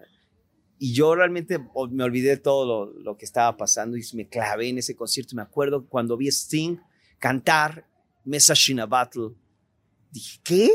y 0.78 0.92
yo 0.92 1.14
realmente 1.14 1.58
me 1.58 2.04
olvidé 2.04 2.30
de 2.30 2.36
todo 2.36 2.66
lo, 2.66 3.00
lo, 3.00 3.16
que 3.16 3.24
estaba 3.24 3.56
pasando 3.56 3.96
y 3.96 4.04
me 4.14 4.28
clavé 4.28 4.68
en 4.68 4.78
ese 4.78 4.94
concierto. 4.94 5.34
Me 5.34 5.42
acuerdo 5.42 5.86
cuando 5.86 6.16
vi 6.16 6.28
Sting 6.28 6.78
cantar 7.18 7.86
Message 8.24 8.72
in 8.72 8.80
a 8.80 8.86
Battle. 8.86 9.30
Dije, 10.10 10.40
¿qué? 10.42 10.70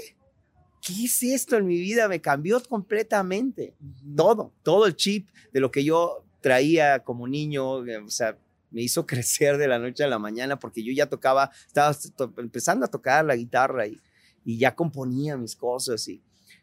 ¿Qué 0.82 1.06
es 1.06 1.22
esto 1.24 1.58
en 1.58 1.68
mi 1.68 1.80
vida? 1.80 2.08
Me 2.08 2.22
cambió 2.22 2.62
completamente. 2.64 3.76
Todo, 4.16 4.54
todo 4.64 4.86
el 4.86 4.96
chip 4.96 5.30
de 5.52 5.60
lo 5.60 5.70
que 5.70 5.84
yo 5.84 6.26
traía 6.42 7.04
como 7.04 7.28
niño, 7.28 7.86
eh, 7.86 7.98
o 7.98 8.10
sea, 8.10 8.38
me 8.72 8.82
hizo 8.82 9.06
crecer 9.06 9.58
de 9.58 9.68
la 9.68 9.80
noche 9.80 10.04
a 10.04 10.08
la 10.08 10.20
mañana 10.20 10.58
porque 10.58 10.84
yo 10.84 10.92
ya 10.94 11.08
tocaba, 11.08 11.52
estaba 11.68 11.96
empezando 12.38 12.86
a 12.86 12.90
tocar 12.90 13.26
la 13.26 13.36
guitarra 13.36 13.88
y, 13.88 14.00
y 14.44 14.58
ya 14.58 14.76
componía 14.76 15.38
mis 15.38 15.56
cosas. 15.56 16.08
Y, 16.08 16.22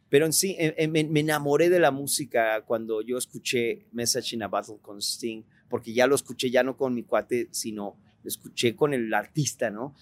pero 0.08 0.26
en 0.26 0.32
sí, 0.32 0.56
me, 0.88 1.00
enamoré 1.20 1.68
de 1.68 1.80
la 1.80 1.90
música 1.90 2.62
cuando 2.62 3.02
yo 3.02 3.18
escuché 3.18 3.86
Message 3.92 4.36
in 4.36 4.42
a 4.42 4.48
Battle 4.48 4.78
con 4.80 4.98
Sting, 4.98 5.42
porque 5.68 5.92
ya 5.92 6.06
lo 6.06 6.14
escuché 6.14 6.50
ya 6.50 6.62
no 6.62 6.76
con 6.76 6.94
mi 6.94 7.02
cuate, 7.02 7.48
sino 7.50 7.96
escuché 8.24 8.74
con 8.76 8.94
el 8.94 9.12
artista, 9.12 9.70
¿no? 9.70 9.94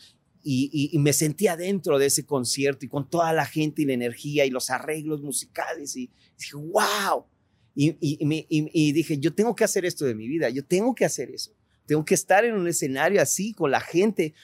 Y, 0.48 0.96
me 1.00 1.12
sentí 1.12 1.48
adentro 1.48 1.98
de 1.98 2.06
ese 2.06 2.24
concierto 2.24 2.86
y 2.86 2.88
con 2.88 3.10
toda 3.10 3.32
la 3.32 3.44
gente 3.46 3.82
y 3.82 3.84
la 3.84 3.94
energía 3.94 4.44
y 4.44 4.50
los 4.50 4.70
arreglos 4.70 5.20
musicales 5.20 5.96
y 5.96 6.08
dije, 6.38 6.56
wow. 6.56 7.26
Y, 7.74 8.92
dije, 8.92 9.18
yo 9.18 9.34
tengo 9.34 9.56
que 9.56 9.64
hacer 9.64 9.84
esto 9.84 10.04
de 10.04 10.14
mi 10.14 10.28
vida, 10.28 10.48
yo 10.50 10.64
tengo 10.64 10.94
que 10.94 11.04
hacer 11.04 11.30
eso. 11.32 11.52
Tengo 11.84 12.04
que 12.04 12.14
estar 12.14 12.44
en 12.44 12.54
un 12.54 12.68
escenario 12.68 13.20
así 13.20 13.54
con 13.54 13.72
la 13.72 13.80
gente. 13.80 14.34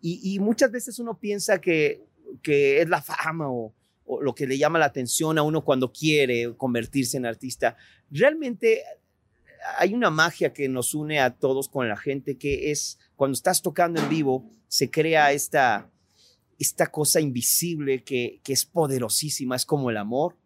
Y, 0.00 0.38
muchas 0.38 0.70
veces 0.70 1.00
uno 1.00 1.18
piensa 1.18 1.60
que 1.60 2.04
es 2.44 2.88
la 2.88 3.02
fama 3.02 3.50
o, 3.50 3.74
lo 4.20 4.34
que 4.34 4.46
le 4.46 4.58
llama 4.58 4.78
la 4.78 4.86
atención 4.86 5.38
a 5.38 5.42
uno 5.42 5.64
cuando 5.64 5.92
quiere 5.92 6.54
convertirse 6.56 7.16
en 7.16 7.26
artista. 7.26 7.76
Realmente 8.10 8.82
hay 9.78 9.94
una 9.94 10.10
magia 10.10 10.52
que 10.52 10.68
nos 10.68 10.94
une 10.94 11.20
a 11.20 11.30
todos 11.36 11.68
con 11.68 11.88
la 11.88 11.96
gente, 11.96 12.38
que 12.38 12.70
es 12.70 12.98
cuando 13.16 13.34
estás 13.34 13.62
tocando 13.62 14.00
en 14.00 14.08
vivo, 14.08 14.50
se 14.68 14.90
crea 14.90 15.32
esta, 15.32 15.90
esta 16.58 16.86
cosa 16.86 17.20
invisible 17.20 18.04
que, 18.04 18.40
que 18.42 18.52
es 18.52 18.64
poderosísima, 18.64 19.56
es 19.56 19.66
como 19.66 19.90
el 19.90 19.96
amor 19.96 20.36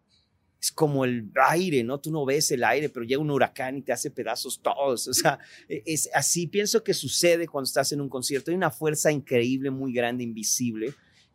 es 0.64 0.72
como 0.72 1.04
el 1.04 1.30
aire, 1.50 1.84
¿no? 1.84 2.00
Tú 2.00 2.10
no 2.10 2.24
ves 2.24 2.50
el 2.50 2.64
aire, 2.64 2.88
pero 2.88 3.04
llega 3.04 3.20
un 3.20 3.30
huracán 3.30 3.76
y 3.76 3.82
te 3.82 3.92
hace 3.92 4.10
pedazos 4.10 4.62
todos. 4.62 5.08
O 5.08 5.12
sea, 5.12 5.38
e, 5.68 5.82
es 5.84 6.08
así 6.14 6.46
pienso 6.46 6.82
que 6.82 6.94
sucede 6.94 7.46
cuando 7.46 7.66
estás 7.66 7.92
en 7.92 8.00
un 8.00 8.08
concierto. 8.08 8.50
Hay 8.50 8.56
una 8.56 8.70
fuerza 8.70 9.12
increíble, 9.12 9.70
muy 9.70 9.92
grande, 9.92 10.24
invisible, 10.24 10.94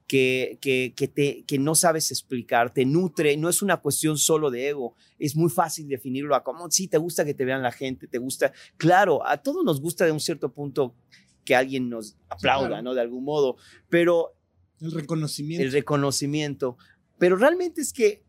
que, 0.09 0.57
que, 0.59 0.93
que, 0.95 1.07
te, 1.07 1.43
que 1.43 1.59
no 1.59 1.75
sabes 1.75 2.09
explicar, 2.09 2.73
te 2.73 2.83
nutre. 2.83 3.37
No 3.37 3.47
es 3.47 3.61
una 3.61 3.77
cuestión 3.77 4.17
solo 4.17 4.49
de 4.49 4.69
ego. 4.69 4.95
Es 5.19 5.35
muy 5.35 5.51
fácil 5.51 5.87
definirlo 5.87 6.33
a 6.33 6.43
como, 6.43 6.69
sí, 6.71 6.87
te 6.87 6.97
gusta 6.97 7.23
que 7.23 7.35
te 7.35 7.45
vean 7.45 7.61
la 7.61 7.71
gente, 7.71 8.07
te 8.07 8.17
gusta. 8.17 8.51
Claro, 8.77 9.25
a 9.25 9.37
todos 9.37 9.63
nos 9.63 9.79
gusta 9.79 10.05
de 10.05 10.11
un 10.11 10.19
cierto 10.19 10.51
punto 10.51 10.95
que 11.45 11.55
alguien 11.55 11.89
nos 11.89 12.17
aplauda, 12.27 12.81
¿no? 12.81 12.95
De 12.95 13.01
algún 13.01 13.23
modo, 13.23 13.57
pero... 13.87 14.35
El 14.81 14.91
reconocimiento. 14.93 15.63
El 15.63 15.71
reconocimiento. 15.71 16.75
Pero 17.19 17.35
realmente 17.35 17.81
es 17.81 17.93
que 17.93 18.23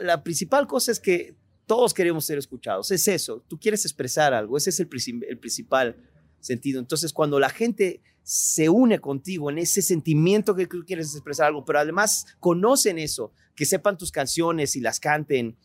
la, 0.00 0.24
principal 0.24 0.66
cosa 0.66 0.90
es 0.90 0.98
que 0.98 1.36
todos 1.66 1.94
queremos 1.94 2.24
ser 2.24 2.38
escuchados. 2.38 2.90
Es 2.90 3.06
eso. 3.06 3.44
Tú 3.46 3.60
quieres 3.60 3.84
expresar 3.84 4.34
algo. 4.34 4.56
Ese 4.56 4.70
es 4.70 4.80
el, 4.80 4.88
el 5.28 5.38
principal 5.38 5.96
sentido. 6.40 6.80
Entonces, 6.80 7.12
cuando 7.12 7.38
la 7.38 7.50
gente 7.50 8.02
se 8.24 8.70
une 8.70 8.98
contigo 8.98 9.50
en 9.50 9.58
ese 9.58 9.82
sentimiento 9.82 10.56
que 10.56 10.66
tú 10.66 10.82
quieres 10.86 11.14
expresar 11.14 11.48
algo, 11.48 11.64
pero 11.64 11.78
además 11.78 12.26
conocen 12.40 12.98
eso, 12.98 13.32
que 13.54 13.66
sepan 13.66 13.98
tus 13.98 14.10
canciones 14.10 14.74
y 14.76 14.80
las 14.80 14.98
canten. 14.98 15.56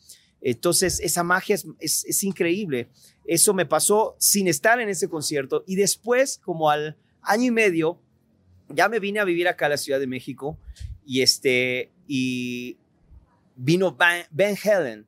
Entonces, 0.41 0.99
esa 0.99 1.23
magia 1.23 1.55
es, 1.55 2.05
es, 2.05 2.23
increíble. 2.23 2.89
Eso 3.25 3.53
me 3.53 3.65
pasó 3.65 4.15
sin 4.19 4.47
estar 4.47 4.79
en 4.79 4.89
ese 4.89 5.09
concierto. 5.09 5.63
Y 5.67 5.75
después, 5.75 6.37
como 6.43 6.69
al 6.69 6.97
año 7.21 7.45
y 7.45 7.51
medio, 7.51 7.99
ya 8.69 8.87
me 8.89 8.99
vine 8.99 9.19
a 9.19 9.25
vivir 9.25 9.47
acá 9.47 9.65
a 9.65 9.69
la 9.69 9.77
Ciudad 9.77 9.99
de 9.99 10.07
México. 10.07 10.57
Y, 11.05 11.21
este, 11.21 11.91
y 12.07 12.77
vino 13.55 13.97
Ben 14.31 14.57
Helen. 14.61 15.07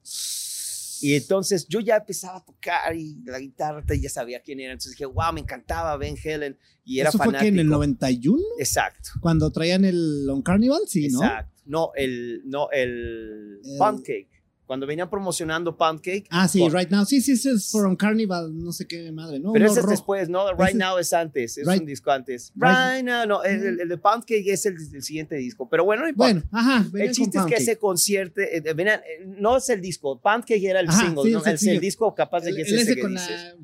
Y 1.01 1.15
entonces 1.15 1.67
yo 1.67 1.79
ya 1.79 1.97
empezaba 1.97 2.37
a 2.37 2.45
tocar 2.45 2.95
y 2.95 3.21
la 3.23 3.39
guitarra 3.39 3.83
ya 3.99 4.09
sabía 4.09 4.41
quién 4.41 4.59
era. 4.59 4.73
Entonces 4.73 4.93
dije, 4.93 5.05
wow, 5.05 5.33
me 5.33 5.41
encantaba 5.41 5.95
Ben 5.97 6.15
Helen. 6.21 6.57
Y 6.83 6.99
era 6.99 7.09
¿Eso 7.09 7.17
fanático. 7.17 7.39
fue 7.39 7.45
que 7.45 7.53
en 7.53 7.59
el 7.59 7.67
91? 7.67 8.41
Exacto. 8.59 9.09
Cuando 9.19 9.51
traían 9.51 9.85
el 9.85 10.27
On 10.29 10.41
Carnival, 10.41 10.81
sí, 10.87 11.09
¿no? 11.09 11.23
Exacto. 11.23 11.61
No, 11.65 11.91
el, 11.95 12.41
no, 12.45 12.69
el, 12.71 13.59
el... 13.63 13.77
Pancake 13.77 14.30
cuando 14.71 14.87
venían 14.87 15.09
promocionando 15.09 15.75
Pancake. 15.75 16.27
Ah, 16.29 16.47
sí, 16.47 16.65
Right 16.69 16.89
Now. 16.89 17.03
Sí, 17.03 17.19
sí, 17.19 17.33
es 17.33 17.69
For 17.69 17.97
Carnival, 17.97 18.57
no 18.57 18.71
sé 18.71 18.87
qué 18.87 19.11
madre, 19.11 19.37
¿no? 19.37 19.51
Pero 19.51 19.65
ese 19.65 19.81
es 19.81 19.85
después, 19.85 20.29
¿no? 20.29 20.49
Right 20.53 20.75
Now 20.75 20.97
es 20.97 21.11
antes, 21.11 21.57
es 21.57 21.67
un 21.67 21.85
disco 21.85 22.09
antes. 22.09 22.53
Right, 22.55 23.03
Now, 23.03 23.27
no, 23.27 23.43
el, 23.43 23.89
de 23.89 23.97
Pancake 23.97 24.49
es 24.49 24.65
el, 24.65 24.77
siguiente 25.03 25.35
disco. 25.35 25.67
Pero 25.67 25.83
bueno, 25.83 26.05
bueno 26.15 26.41
ajá. 26.53 26.85
El 26.93 27.11
chiste 27.11 27.37
es 27.37 27.45
que 27.47 27.55
ese 27.55 27.75
concierto, 27.75 28.39
eh, 28.39 28.63
venían, 28.73 29.01
eh, 29.01 29.25
no 29.25 29.57
es 29.57 29.67
el 29.67 29.81
disco, 29.81 30.21
Pancake 30.21 30.65
era 30.65 30.79
el 30.79 30.89
single, 30.89 31.29
¿no? 31.31 31.45
es 31.45 31.67
el, 31.67 31.81
disco 31.81 32.15
capaz 32.15 32.39
de 32.39 32.55
que 32.55 32.61
es 32.61 32.71
ese 32.71 32.95
que 32.95 33.05
dices. 33.09 33.55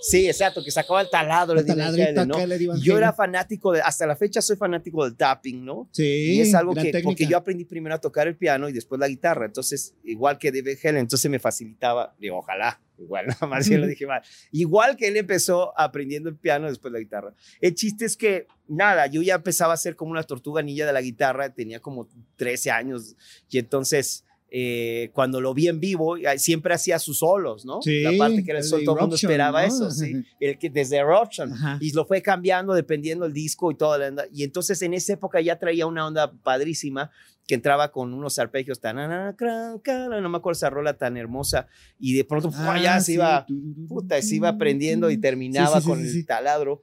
Sí, 0.00 0.26
exacto, 0.26 0.62
que 0.64 0.70
sacaba 0.70 1.00
el 1.02 1.10
taladro. 1.10 1.58
El 1.58 1.66
taladrito 1.66 2.26
¿no? 2.26 2.76
Yo 2.76 2.96
era 2.96 3.12
fanático 3.12 3.72
de, 3.72 3.80
hasta 3.80 4.06
la 4.06 4.16
fecha 4.16 4.40
soy 4.40 4.56
fanático 4.56 5.04
del 5.04 5.16
tapping, 5.16 5.64
¿no? 5.64 5.88
Sí. 5.92 6.36
Y 6.36 6.40
es 6.40 6.54
algo 6.54 6.74
que, 6.74 7.00
porque 7.02 7.26
yo 7.26 7.36
aprendí 7.36 7.64
primero 7.64 7.94
a 7.94 8.00
tocar 8.00 8.26
el 8.26 8.36
piano 8.36 8.68
y 8.68 8.72
después 8.72 8.98
la 8.98 9.08
guitarra, 9.08 9.46
entonces, 9.46 9.94
igual 10.04 10.38
que 10.38 10.50
David 10.50 10.78
Helen, 10.82 11.02
entonces 11.02 11.30
me 11.30 11.38
facilitaba, 11.38 12.14
digo, 12.18 12.38
ojalá, 12.38 12.80
igual, 12.98 13.26
nada 13.28 13.46
más 13.46 13.68
yo 13.68 13.78
lo 13.78 13.86
dije 13.86 14.06
mal. 14.06 14.22
Igual 14.52 14.96
que 14.96 15.08
él 15.08 15.16
empezó 15.16 15.78
aprendiendo 15.78 16.28
el 16.28 16.36
piano 16.36 16.68
después 16.68 16.92
la 16.92 16.98
guitarra. 16.98 17.34
El 17.60 17.74
chiste 17.74 18.04
es 18.04 18.16
que, 18.16 18.46
nada, 18.68 19.06
yo 19.06 19.22
ya 19.22 19.36
empezaba 19.36 19.74
a 19.74 19.76
ser 19.76 19.96
como 19.96 20.12
una 20.12 20.22
tortuga 20.22 20.62
niña 20.62 20.86
de 20.86 20.92
la 20.92 21.00
guitarra, 21.00 21.52
tenía 21.52 21.80
como 21.80 22.08
13 22.36 22.70
años 22.70 23.16
y 23.48 23.58
entonces 23.58 24.24
eh, 24.52 25.10
cuando 25.12 25.40
lo 25.40 25.54
vi 25.54 25.68
en 25.68 25.78
vivo, 25.78 26.16
siempre 26.36 26.74
hacía 26.74 26.98
sus 26.98 27.20
solos, 27.20 27.64
¿no? 27.64 27.80
Sí, 27.82 28.02
la 28.02 28.12
parte 28.18 28.42
que 28.42 28.50
era 28.50 28.58
el 28.58 28.64
sol, 28.64 28.82
todo 28.84 28.96
el 28.96 29.00
mundo 29.02 29.16
esperaba 29.16 29.62
¿no? 29.62 29.68
eso, 29.68 29.90
sí. 29.90 30.24
El 30.40 30.58
que 30.58 30.68
desde 30.68 30.96
Eruption. 30.96 31.52
Ajá. 31.52 31.78
Y 31.80 31.92
lo 31.92 32.04
fue 32.04 32.20
cambiando 32.20 32.74
dependiendo 32.74 33.26
el 33.26 33.32
disco 33.32 33.70
y 33.70 33.76
todo. 33.76 33.96
Y 34.32 34.42
entonces 34.42 34.82
en 34.82 34.94
esa 34.94 35.12
época 35.12 35.40
ya 35.40 35.58
traía 35.58 35.86
una 35.86 36.06
onda 36.06 36.32
padrísima 36.32 37.10
que 37.46 37.54
entraba 37.54 37.90
con 37.90 38.14
unos 38.14 38.38
arpegios 38.38 38.80
tan, 38.80 38.96
no 38.96 40.28
me 40.28 40.36
acuerdo 40.38 40.56
esa 40.56 40.70
rola 40.70 40.96
tan 40.96 41.16
hermosa. 41.16 41.66
Y 41.98 42.14
de 42.14 42.24
pronto. 42.24 42.50
Ah, 42.54 42.80
ya 42.80 43.00
se 43.00 43.06
sí. 43.06 43.12
iba, 43.14 43.46
puta, 43.88 44.20
se 44.22 44.36
iba 44.36 44.48
aprendiendo 44.48 45.10
y 45.10 45.16
terminaba 45.18 45.80
Sí, 45.80 45.82
sí, 45.82 45.88
con 45.88 46.00
el 46.00 46.26
taladro. 46.26 46.82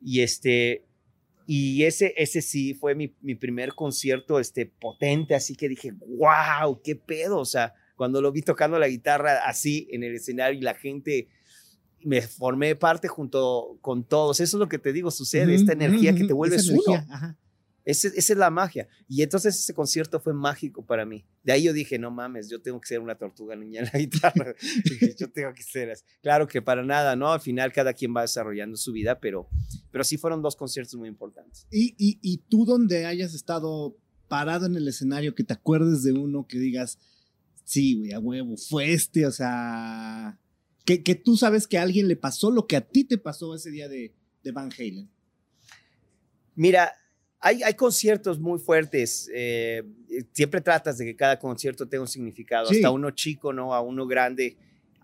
Y 0.00 0.20
este, 0.20 0.85
y 1.46 1.84
ese, 1.84 2.12
ese 2.16 2.42
sí 2.42 2.74
fue 2.74 2.94
mi, 2.94 3.14
mi 3.20 3.36
primer 3.36 3.74
concierto 3.74 4.40
este, 4.40 4.66
potente, 4.66 5.34
así 5.34 5.54
que 5.54 5.68
dije, 5.68 5.92
wow, 5.92 6.80
qué 6.82 6.96
pedo. 6.96 7.38
O 7.38 7.44
sea, 7.44 7.74
cuando 7.94 8.20
lo 8.20 8.32
vi 8.32 8.42
tocando 8.42 8.78
la 8.78 8.88
guitarra 8.88 9.46
así 9.46 9.88
en 9.92 10.02
el 10.02 10.16
escenario 10.16 10.58
y 10.58 10.62
la 10.62 10.74
gente, 10.74 11.28
me 12.02 12.20
formé 12.20 12.74
parte 12.74 13.06
junto 13.06 13.78
con 13.80 14.04
todos. 14.04 14.40
Eso 14.40 14.56
es 14.56 14.60
lo 14.60 14.68
que 14.68 14.78
te 14.78 14.92
digo, 14.92 15.10
sucede, 15.10 15.54
esta 15.54 15.72
energía 15.72 16.14
que 16.14 16.24
te 16.24 16.32
vuelves 16.32 16.68
uno. 16.68 17.04
ajá. 17.08 17.36
Ese- 17.86 18.08
esa 18.16 18.32
es 18.32 18.38
la 18.38 18.50
magia. 18.50 18.88
Y 19.08 19.22
entonces 19.22 19.54
ese 19.58 19.72
concierto 19.72 20.20
fue 20.20 20.34
mágico 20.34 20.84
para 20.84 21.06
mí. 21.06 21.24
De 21.44 21.52
ahí 21.52 21.62
yo 21.62 21.72
dije, 21.72 21.98
no 21.98 22.10
mames, 22.10 22.50
yo 22.50 22.60
tengo 22.60 22.80
que 22.80 22.88
ser 22.88 22.98
una 23.00 23.14
tortuga 23.16 23.54
niña 23.56 23.80
en 23.80 23.86
la 23.92 23.98
guitarra. 24.00 24.54
Dije, 24.84 25.14
yo 25.18 25.30
tengo 25.30 25.54
que 25.54 25.62
ser 25.62 25.92
así. 25.92 26.04
Claro 26.20 26.48
que 26.48 26.60
para 26.60 26.84
nada, 26.84 27.14
¿no? 27.16 27.32
Al 27.32 27.40
final 27.40 27.72
cada 27.72 27.94
quien 27.94 28.14
va 28.14 28.22
desarrollando 28.22 28.76
su 28.76 28.92
vida, 28.92 29.20
pero, 29.20 29.48
pero 29.92 30.02
sí 30.04 30.18
fueron 30.18 30.42
dos 30.42 30.56
conciertos 30.56 30.96
muy 30.96 31.08
importantes. 31.08 31.66
Y, 31.70 31.94
y, 31.96 32.18
y 32.20 32.38
tú 32.48 32.64
donde 32.66 33.06
hayas 33.06 33.32
estado 33.34 33.96
parado 34.28 34.66
en 34.66 34.74
el 34.74 34.88
escenario, 34.88 35.36
que 35.36 35.44
te 35.44 35.54
acuerdes 35.54 36.02
de 36.02 36.12
uno 36.12 36.48
que 36.48 36.58
digas, 36.58 36.98
sí, 37.62 37.94
güey, 37.98 38.12
a 38.12 38.18
huevo, 38.18 38.56
fue 38.56 38.92
este, 38.92 39.24
o 39.26 39.30
sea, 39.30 40.40
que, 40.84 41.04
que 41.04 41.14
tú 41.14 41.36
sabes 41.36 41.68
que 41.68 41.78
a 41.78 41.82
alguien 41.82 42.08
le 42.08 42.16
pasó 42.16 42.50
lo 42.50 42.66
que 42.66 42.74
a 42.76 42.80
ti 42.80 43.04
te 43.04 43.16
pasó 43.18 43.54
ese 43.54 43.70
día 43.70 43.88
de, 43.88 44.12
de 44.42 44.50
Van 44.52 44.70
Halen. 44.76 45.08
Mira, 46.56 46.92
hay, 47.40 47.62
hay 47.62 47.74
conciertos 47.74 48.38
muy 48.40 48.58
fuertes. 48.58 49.30
eh, 49.34 49.82
siempre 50.32 50.60
tratas 50.60 50.98
de 50.98 51.04
que 51.04 51.16
cada 51.16 51.38
concierto 51.38 51.86
tenga 51.88 52.02
un 52.02 52.08
significado, 52.08 52.66
Sí. 52.68 52.76
hasta 52.76 52.90
uno 52.90 53.10
chico, 53.10 53.52
¿no? 53.52 53.74
A 53.74 53.80
uno 53.80 54.06
grande. 54.06 54.56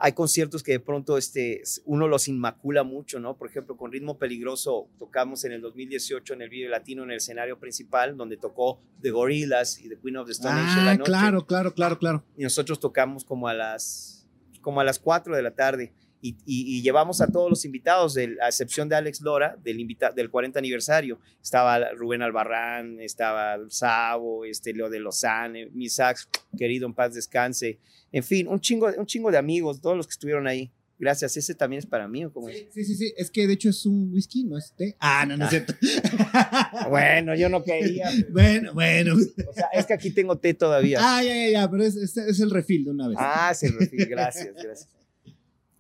Hay 0.05 0.13
conciertos 0.15 0.63
que 0.65 0.73
de 0.73 0.81
pronto 0.81 1.17
este, 1.17 1.63
uno 1.85 2.09
los 2.09 2.27
inmacula 2.27 2.83
mucho, 2.83 3.21
¿no? 3.21 3.37
Por 3.37 3.49
ejemplo, 3.49 3.77
con 3.77 3.93
Ritmo 3.93 4.19
Peligroso 4.19 4.89
tocamos 4.99 5.45
en 5.45 5.53
el 5.53 5.61
2018 5.61 6.35
en 6.35 6.43
el 6.43 6.49
Video 6.49 6.71
Latino 6.71 7.05
en 7.05 7.11
el 7.13 7.19
escenario 7.19 7.59
principal, 7.61 8.17
donde 8.17 8.37
tocó 8.37 8.81
The 9.01 9.11
Gorillaz 9.11 9.79
y 9.81 9.89
The 9.89 9.99
Queen 10.01 10.17
of 10.17 10.27
the 10.27 10.33
Stone 10.33 10.55
Age 10.61 10.79
en 10.81 10.85
la 10.87 10.91
Ah, 10.93 10.97
noche. 10.97 11.09
claro, 11.09 11.47
claro, 11.47 11.75
claro, 11.75 11.99
claro. 11.99 12.25
y 12.37 12.43
nosotros 12.43 12.81
tocamos 12.81 13.25
como 13.25 13.47
a 13.47 13.55
las 13.55 14.27
como 14.61 14.81
a 14.81 14.85
las 14.85 14.99
4 14.99 15.37
de 15.37 15.43
la 15.43 15.53
tarde 15.53 15.93
y, 16.23 16.31
y- 16.47 16.79
y 16.79 16.83
llevamos 16.83 17.21
a 17.21 17.27
todos 17.27 17.51
los 17.51 17.65
invitados, 17.67 18.15
del- 18.15 18.41
a 18.41 18.47
excepción 18.49 18.89
de 18.89 18.95
Alex 18.97 19.21
Lora, 19.21 19.59
del, 19.63 19.81
invita, 19.81 20.11
del 20.13 20.31
40 20.31 20.59
aniversario. 20.59 21.19
Estaba 21.43 21.91
Rubén 21.93 22.23
Albarrán, 22.23 23.01
estaba 23.01 23.59
Sabo, 23.69 24.45
este, 24.47 24.73
Leo 24.73 24.89
de 24.89 25.01
Lozane, 25.01 25.67
mi 25.73 25.89
sax, 25.89 26.29
querido 26.57 26.87
en 26.87 26.95
paz 26.95 27.13
descanse. 27.15 27.79
En 28.13 28.23
fin, 28.23 28.47
un 28.49 28.61
chingo, 28.61 28.91
un 28.97 29.07
chingo 29.07 29.31
de 29.31 29.39
amigos, 29.39 29.81
todos 29.81 29.97
los 29.97 30.07
que 30.07 30.13
estuvieron 30.13 30.47
ahí. 30.47 30.71
Gracias, 30.99 31.37
ese 31.37 31.57
también 31.57 31.79
es 31.81 31.87
para 31.87 32.07
mí. 32.07 32.25
¿o 32.25 32.33
cómo 32.33 32.49
es? 32.49 32.67
Sí, 32.73 32.85
sí, 32.85 32.95
sí, 32.95 33.13
es 33.17 33.29
que 33.29 33.49
de 33.49 33.55
hecho 33.55 33.71
es 33.71 33.85
un 33.87 34.13
whisky, 34.13 34.45
no 34.45 34.57
es 34.57 34.73
té. 34.77 34.95
Ah, 35.01 35.27
no, 35.27 35.37
no 35.37 35.45
es 35.47 35.51
cierto. 35.51 35.75
Bueno, 36.89 37.35
yo 37.35 37.49
no 37.49 37.65
quería. 37.65 38.09
pero- 38.33 38.33
bueno, 38.33 38.75
bueno. 38.75 39.15
o 39.17 39.53
sea, 39.53 39.67
es 39.73 39.87
que 39.87 39.95
aquí 39.95 40.11
tengo 40.11 40.39
té 40.39 40.55
todavía. 40.55 40.99
Ah, 41.01 41.23
ya, 41.23 41.35
ya, 41.35 41.49
ya, 41.51 41.71
pero 41.71 41.83
es, 41.85 41.97
es, 41.97 42.17
es 42.17 42.39
el 42.41 42.51
refil 42.51 42.85
de 42.85 42.91
una 42.93 43.09
vez. 43.09 43.17
Ah, 43.21 43.53
se 43.55 43.71
refiere, 43.71 44.05
gracias, 44.07 44.55
gracias. 44.55 44.89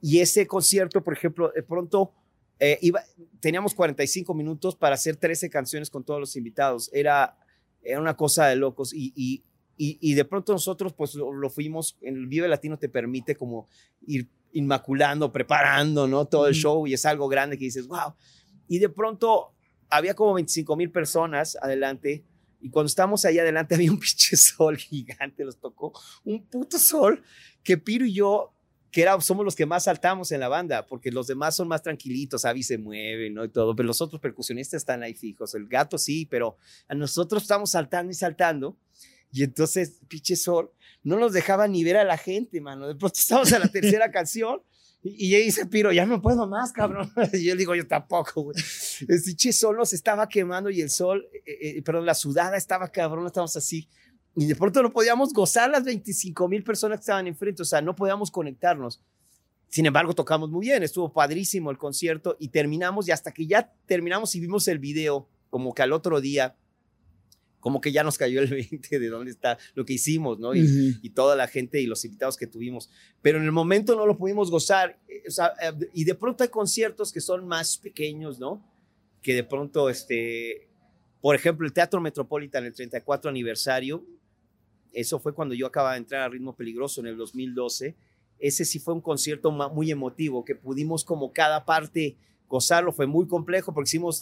Y 0.02 0.18
ese 0.18 0.46
concierto, 0.46 1.02
por 1.02 1.14
ejemplo, 1.14 1.50
de 1.54 1.62
pronto 1.62 2.12
eh, 2.58 2.78
iba, 2.82 3.02
teníamos 3.40 3.72
45 3.72 4.34
minutos 4.34 4.76
para 4.76 4.96
hacer 4.96 5.16
13 5.16 5.48
canciones 5.48 5.88
con 5.88 6.04
todos 6.04 6.20
los 6.20 6.36
invitados. 6.36 6.90
Era, 6.92 7.38
era 7.82 8.00
una 8.00 8.16
cosa 8.16 8.48
de 8.48 8.56
locos 8.56 8.92
y, 8.92 9.12
y, 9.16 9.44
y, 9.78 9.98
y 10.00 10.14
de 10.14 10.24
pronto 10.24 10.52
nosotros 10.52 10.92
pues 10.92 11.14
lo, 11.14 11.32
lo 11.32 11.48
fuimos, 11.48 11.96
en 12.02 12.16
el 12.16 12.26
Vive 12.26 12.48
Latino 12.48 12.78
te 12.78 12.88
permite 12.88 13.36
como 13.36 13.68
ir 14.06 14.28
inmaculando, 14.52 15.32
preparando, 15.32 16.06
¿no? 16.06 16.26
Todo 16.26 16.48
el 16.48 16.54
show 16.54 16.86
y 16.86 16.94
es 16.94 17.06
algo 17.06 17.28
grande 17.28 17.56
que 17.56 17.64
dices, 17.64 17.86
wow. 17.86 18.14
Y 18.68 18.80
de 18.80 18.88
pronto 18.88 19.54
había 19.88 20.14
como 20.14 20.34
25 20.34 20.76
mil 20.76 20.90
personas 20.90 21.56
adelante 21.62 22.24
y 22.60 22.70
cuando 22.70 22.86
estábamos 22.86 23.24
ahí 23.24 23.38
adelante 23.38 23.74
había 23.76 23.90
un 23.90 23.98
pinche 23.98 24.36
sol 24.36 24.76
gigante, 24.76 25.44
los 25.44 25.58
tocó 25.58 25.92
un 26.24 26.46
puto 26.46 26.78
sol 26.78 27.22
que 27.62 27.76
Piro 27.78 28.06
y 28.06 28.14
yo, 28.14 28.52
que 28.92 29.02
era, 29.02 29.20
somos 29.20 29.44
los 29.44 29.56
que 29.56 29.66
más 29.66 29.84
saltamos 29.84 30.30
en 30.30 30.40
la 30.40 30.48
banda, 30.48 30.86
porque 30.86 31.10
los 31.10 31.26
demás 31.26 31.56
son 31.56 31.66
más 31.66 31.82
tranquilitos, 31.82 32.44
Avi 32.44 32.62
se 32.62 32.78
mueve, 32.78 33.30
¿no? 33.30 33.44
Y 33.44 33.48
todo, 33.48 33.74
pero 33.74 33.86
los 33.86 34.00
otros 34.00 34.20
percusionistas 34.20 34.82
están 34.82 35.02
ahí 35.02 35.14
fijos, 35.14 35.54
el 35.54 35.66
gato 35.66 35.98
sí, 35.98 36.26
pero 36.26 36.56
a 36.88 36.94
nosotros 36.94 37.42
estamos 37.42 37.70
saltando 37.70 38.12
y 38.12 38.14
saltando, 38.14 38.76
y 39.32 39.42
entonces, 39.42 39.98
pinche 40.08 40.36
sol, 40.36 40.70
no 41.02 41.18
nos 41.18 41.32
dejaba 41.32 41.66
ni 41.66 41.82
ver 41.82 41.96
a 41.96 42.04
la 42.04 42.18
gente, 42.18 42.60
mano. 42.60 42.86
De 42.86 42.94
pronto 42.94 43.18
estamos 43.18 43.50
en 43.50 43.60
la 43.60 43.68
tercera 43.68 44.10
canción. 44.12 44.60
Y, 45.02 45.26
y 45.26 45.34
ella 45.34 45.44
dice, 45.46 45.66
Piro, 45.66 45.90
ya 45.90 46.04
no 46.04 46.20
puedo 46.20 46.46
más, 46.46 46.70
cabrón. 46.70 47.10
Y 47.32 47.44
yo 47.44 47.54
le 47.54 47.58
digo, 47.60 47.74
yo 47.74 47.86
tampoco, 47.86 48.42
güey. 48.42 48.56
El 49.08 49.22
pinche 49.22 49.52
sol 49.52 49.76
nos 49.76 49.94
estaba 49.94 50.28
quemando 50.28 50.68
y 50.68 50.82
el 50.82 50.90
sol, 50.90 51.26
eh, 51.46 51.78
eh, 51.78 51.82
perdón, 51.82 52.04
la 52.04 52.14
sudada 52.14 52.58
estaba 52.58 52.88
cabrón, 52.88 53.26
estábamos 53.26 53.56
así. 53.56 53.88
Y 54.34 54.46
de 54.46 54.56
pronto 54.56 54.82
no 54.82 54.92
podíamos 54.92 55.32
gozar 55.32 55.70
las 55.70 55.84
25 55.84 56.48
mil 56.48 56.64
personas 56.64 56.98
que 56.98 57.02
estaban 57.02 57.26
enfrente, 57.26 57.62
o 57.62 57.66
sea, 57.66 57.82
no 57.82 57.94
podíamos 57.94 58.30
conectarnos. 58.30 59.00
Sin 59.68 59.86
embargo, 59.86 60.12
tocamos 60.14 60.50
muy 60.50 60.66
bien, 60.66 60.82
estuvo 60.82 61.12
padrísimo 61.12 61.70
el 61.70 61.78
concierto 61.78 62.36
y 62.38 62.48
terminamos 62.48 63.08
y 63.08 63.10
hasta 63.10 63.32
que 63.32 63.46
ya 63.46 63.72
terminamos 63.86 64.34
y 64.34 64.40
vimos 64.40 64.68
el 64.68 64.78
video, 64.78 65.28
como 65.50 65.74
que 65.74 65.82
al 65.82 65.92
otro 65.92 66.20
día, 66.20 66.56
como 67.60 67.80
que 67.80 67.92
ya 67.92 68.02
nos 68.02 68.18
cayó 68.18 68.40
el 68.40 68.48
20 68.70 68.98
de 68.98 69.08
dónde 69.08 69.30
está 69.30 69.58
lo 69.74 69.84
que 69.84 69.92
hicimos, 69.94 70.38
¿no? 70.38 70.54
Y, 70.54 70.62
Ujú. 70.62 70.98
y 71.02 71.10
toda 71.10 71.36
la 71.36 71.46
gente 71.46 71.80
y 71.80 71.86
los 71.86 72.04
invitados 72.04 72.36
que 72.36 72.46
tuvimos. 72.46 72.90
Pero 73.22 73.38
en 73.38 73.44
el 73.44 73.52
momento 73.52 73.94
no 73.96 74.06
lo 74.06 74.16
pudimos 74.18 74.50
gozar. 74.50 74.98
eh, 75.08 75.22
o 75.28 75.30
sea, 75.30 75.52
eh, 75.62 75.72
y 75.94 76.04
de 76.04 76.14
pronto 76.14 76.42
hay 76.42 76.50
conciertos 76.50 77.12
que 77.12 77.20
son 77.20 77.46
más 77.46 77.76
pequeños, 77.78 78.38
¿no? 78.38 78.62
Que 79.22 79.34
de 79.34 79.44
pronto, 79.44 79.88
este, 79.88 80.68
por 81.20 81.36
ejemplo, 81.36 81.66
el 81.66 81.72
Teatro 81.72 82.00
Metropolitan, 82.00 82.64
el 82.64 82.74
34 82.74 83.30
aniversario, 83.30 84.04
eso 84.92 85.18
fue 85.18 85.34
cuando 85.34 85.54
yo 85.54 85.66
acababa 85.66 85.94
de 85.94 85.98
entrar 85.98 86.22
a 86.22 86.28
Ritmo 86.28 86.54
Peligroso 86.54 87.00
en 87.00 87.06
el 87.08 87.16
2012. 87.16 87.96
Ese 88.38 88.64
sí 88.64 88.78
fue 88.78 88.94
un 88.94 89.00
concierto 89.00 89.50
muy 89.50 89.90
emotivo, 89.90 90.44
que 90.44 90.54
pudimos 90.54 91.04
como 91.04 91.32
cada 91.32 91.64
parte 91.64 92.16
gozarlo. 92.48 92.92
Fue 92.92 93.06
muy 93.06 93.26
complejo 93.26 93.72
porque 93.72 93.88
hicimos 93.88 94.20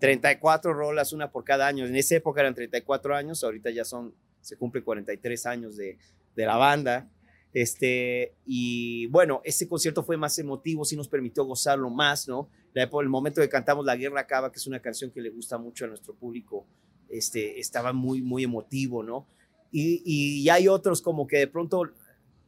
34 0.00 0.72
rolas, 0.72 1.12
una 1.12 1.30
por 1.30 1.44
cada 1.44 1.66
año. 1.66 1.86
En 1.86 1.94
esa 1.94 2.16
época 2.16 2.40
eran 2.40 2.54
34 2.54 3.14
años, 3.14 3.44
ahorita 3.44 3.70
ya 3.70 3.84
son, 3.84 4.14
se 4.40 4.56
cumplen 4.56 4.82
43 4.82 5.46
años 5.46 5.76
de, 5.76 5.98
de 6.34 6.46
la 6.46 6.56
banda. 6.56 7.10
Este, 7.52 8.34
y 8.46 9.06
bueno, 9.06 9.40
ese 9.44 9.68
concierto 9.68 10.04
fue 10.04 10.16
más 10.16 10.38
emotivo, 10.38 10.84
sí 10.84 10.96
nos 10.96 11.08
permitió 11.08 11.44
gozarlo 11.44 11.90
más, 11.90 12.28
¿no? 12.28 12.48
La 12.72 12.84
el 12.84 13.08
momento 13.08 13.40
que 13.40 13.48
cantamos 13.48 13.84
La 13.84 13.96
Guerra 13.96 14.20
Acaba, 14.20 14.52
que 14.52 14.58
es 14.58 14.66
una 14.66 14.80
canción 14.80 15.10
que 15.10 15.20
le 15.20 15.30
gusta 15.30 15.58
mucho 15.58 15.84
a 15.84 15.88
nuestro 15.88 16.14
público, 16.14 16.66
este, 17.08 17.58
estaba 17.58 17.92
muy, 17.92 18.22
muy 18.22 18.44
emotivo, 18.44 19.02
¿no? 19.02 19.26
Y, 19.72 20.02
y 20.04 20.48
hay 20.48 20.68
otros 20.68 21.00
como 21.02 21.26
que 21.26 21.38
de 21.38 21.46
pronto 21.46 21.82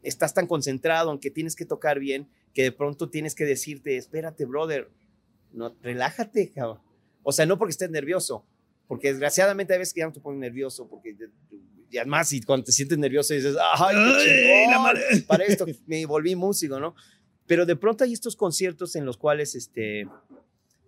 estás 0.03 0.35
tan 0.35 0.47
concentrado, 0.47 1.11
aunque 1.11 1.31
tienes 1.31 1.55
que 1.55 1.65
tocar 1.65 1.99
bien, 2.01 2.29
que 2.55 2.63
de 2.65 2.73
pronto 2.73 3.09
tienes 3.09 3.35
que 3.35 3.45
decirte, 3.45 3.97
espérate, 3.97 4.45
brother, 4.45 4.91
no, 5.53 5.75
relájate, 5.83 6.51
cabrón. 6.51 6.81
O 7.23 7.31
sea, 7.33 7.47
no 7.47 7.59
porque 7.59 7.71
estés 7.73 7.91
nervioso, 7.91 8.45
porque 8.89 9.09
desgraciadamente 9.13 9.73
hay 9.73 9.79
veces 9.79 9.95
que 9.95 10.01
ya 10.01 10.07
no 10.07 10.13
te 10.13 10.21
pones 10.21 10.41
nervioso, 10.41 10.89
porque 10.89 11.17
y 11.91 11.99
además, 11.99 12.33
y 12.33 12.41
cuando 12.41 12.65
te 12.65 12.73
sientes 12.73 12.97
nervioso 12.99 13.35
dices, 13.35 13.55
¡ay, 13.77 13.95
qué 13.95 14.25
chingón! 14.25 14.71
la 14.73 14.79
madre. 14.79 15.03
Para 15.27 15.45
esto 15.45 15.67
me 15.87 16.05
volví 16.07 16.35
músico, 16.35 16.81
¿no? 16.81 16.95
Pero 17.47 17.67
de 17.67 17.77
pronto 17.77 18.03
hay 18.03 18.15
estos 18.15 18.35
conciertos 18.35 18.97
en 18.97 19.05
los 19.05 19.19
cuales 19.19 19.55
este, 19.55 20.09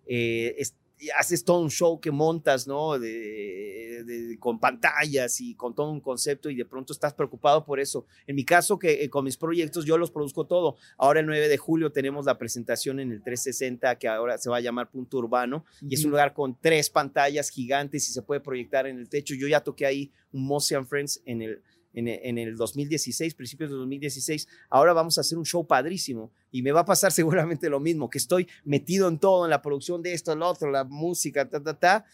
eh, 0.07 0.55
es- 0.59 0.75
haces 1.11 1.45
todo 1.45 1.61
un 1.61 1.71
show 1.71 2.01
que 2.01 2.11
montas, 2.11 2.67
¿no? 2.67 2.99
De, 2.99 4.03
de- 4.05 4.39
con 4.39 4.59
pantallas 4.59 5.41
y 5.41 5.55
con 5.55 5.75
todo 5.75 5.91
un 5.91 6.01
concepto 6.01 6.51
y 6.51 6.57
de 6.57 6.65
pronto 6.65 6.93
estás 6.93 7.15
preocupado 7.15 7.65
por 7.65 7.81
eso. 7.81 8.07
En 8.27 8.37
mi 8.37 8.45
caso, 8.45 8.79
que 8.79 9.03
eh, 9.05 9.11
con 9.11 9.25
mis 9.25 9.37
proyectos 9.37 9.85
yo 9.85 9.97
los 9.99 10.11
produzco 10.11 10.47
todo. 10.47 10.77
Ahora 10.99 11.21
el 11.21 11.27
9 11.27 11.49
de 11.49 11.57
julio 11.57 11.93
tenemos 11.93 12.27
la 12.27 12.37
presentación 12.39 13.01
en 13.01 13.13
el 13.13 13.23
360 13.23 13.99
que 13.99 14.09
ahora 14.09 14.39
se 14.39 14.51
va 14.51 14.57
a 14.59 14.61
llamar 14.61 14.91
Punto 14.91 15.19
Urbano 15.19 15.65
y 15.81 15.95
es 15.95 16.05
un 16.05 16.11
lugar 16.11 16.35
con 16.35 16.59
tres 16.61 16.91
pantallas 16.91 17.49
gigantes 17.51 18.09
y 18.09 18.13
se 18.13 18.23
puede 18.23 18.41
proyectar 18.41 18.87
en 18.87 18.99
el 18.99 19.09
techo. 19.09 19.35
Yo 19.35 19.49
ya 19.49 19.61
toqué 19.61 19.87
ahí 19.87 20.13
un 20.33 20.45
Motion 20.47 20.87
Friends 20.87 21.23
en 21.25 21.43
el, 21.43 21.63
en 21.95 22.09
el, 22.09 22.21
en 22.23 22.39
el 22.39 22.57
2016, 22.57 23.35
principios 23.35 23.71
de 23.71 23.77
2016. 23.77 24.47
Ahora 24.69 24.93
vamos 24.93 25.17
a 25.17 25.23
hacer 25.23 25.39
un 25.39 25.47
show 25.47 25.67
padrísimo 25.67 26.31
y 26.51 26.63
me 26.63 26.73
va 26.73 26.81
a 26.81 26.85
pasar 26.85 27.13
seguramente 27.13 27.71
lo 27.71 27.81
mismo, 27.81 28.11
que 28.11 28.19
estoy 28.19 28.47
metido 28.65 29.09
en 29.09 29.19
todo, 29.19 29.47
en 29.47 29.51
la 29.51 29.63
producción 29.63 30.03
de 30.03 30.13
esto, 30.13 30.35
lo 30.35 30.49
otro, 30.49 30.71
la 30.71 30.85
música, 30.85 31.49
ta, 31.49 31.63
ta, 31.63 31.79
ta. 31.79 32.05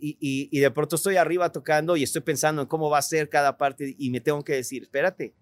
Y, 0.00 0.16
y, 0.20 0.48
y 0.52 0.60
de 0.60 0.70
pronto 0.70 0.96
estoy 0.96 1.16
arriba 1.16 1.50
tocando 1.50 1.96
y 1.96 2.02
estoy 2.02 2.20
pensando 2.20 2.62
en 2.62 2.68
cómo 2.68 2.90
va 2.90 2.98
a 2.98 3.02
ser 3.02 3.28
cada 3.28 3.56
parte 3.56 3.96
y 3.98 4.10
me 4.10 4.20
tengo 4.20 4.44
que 4.44 4.52
decir, 4.52 4.82
espérate, 4.82 5.34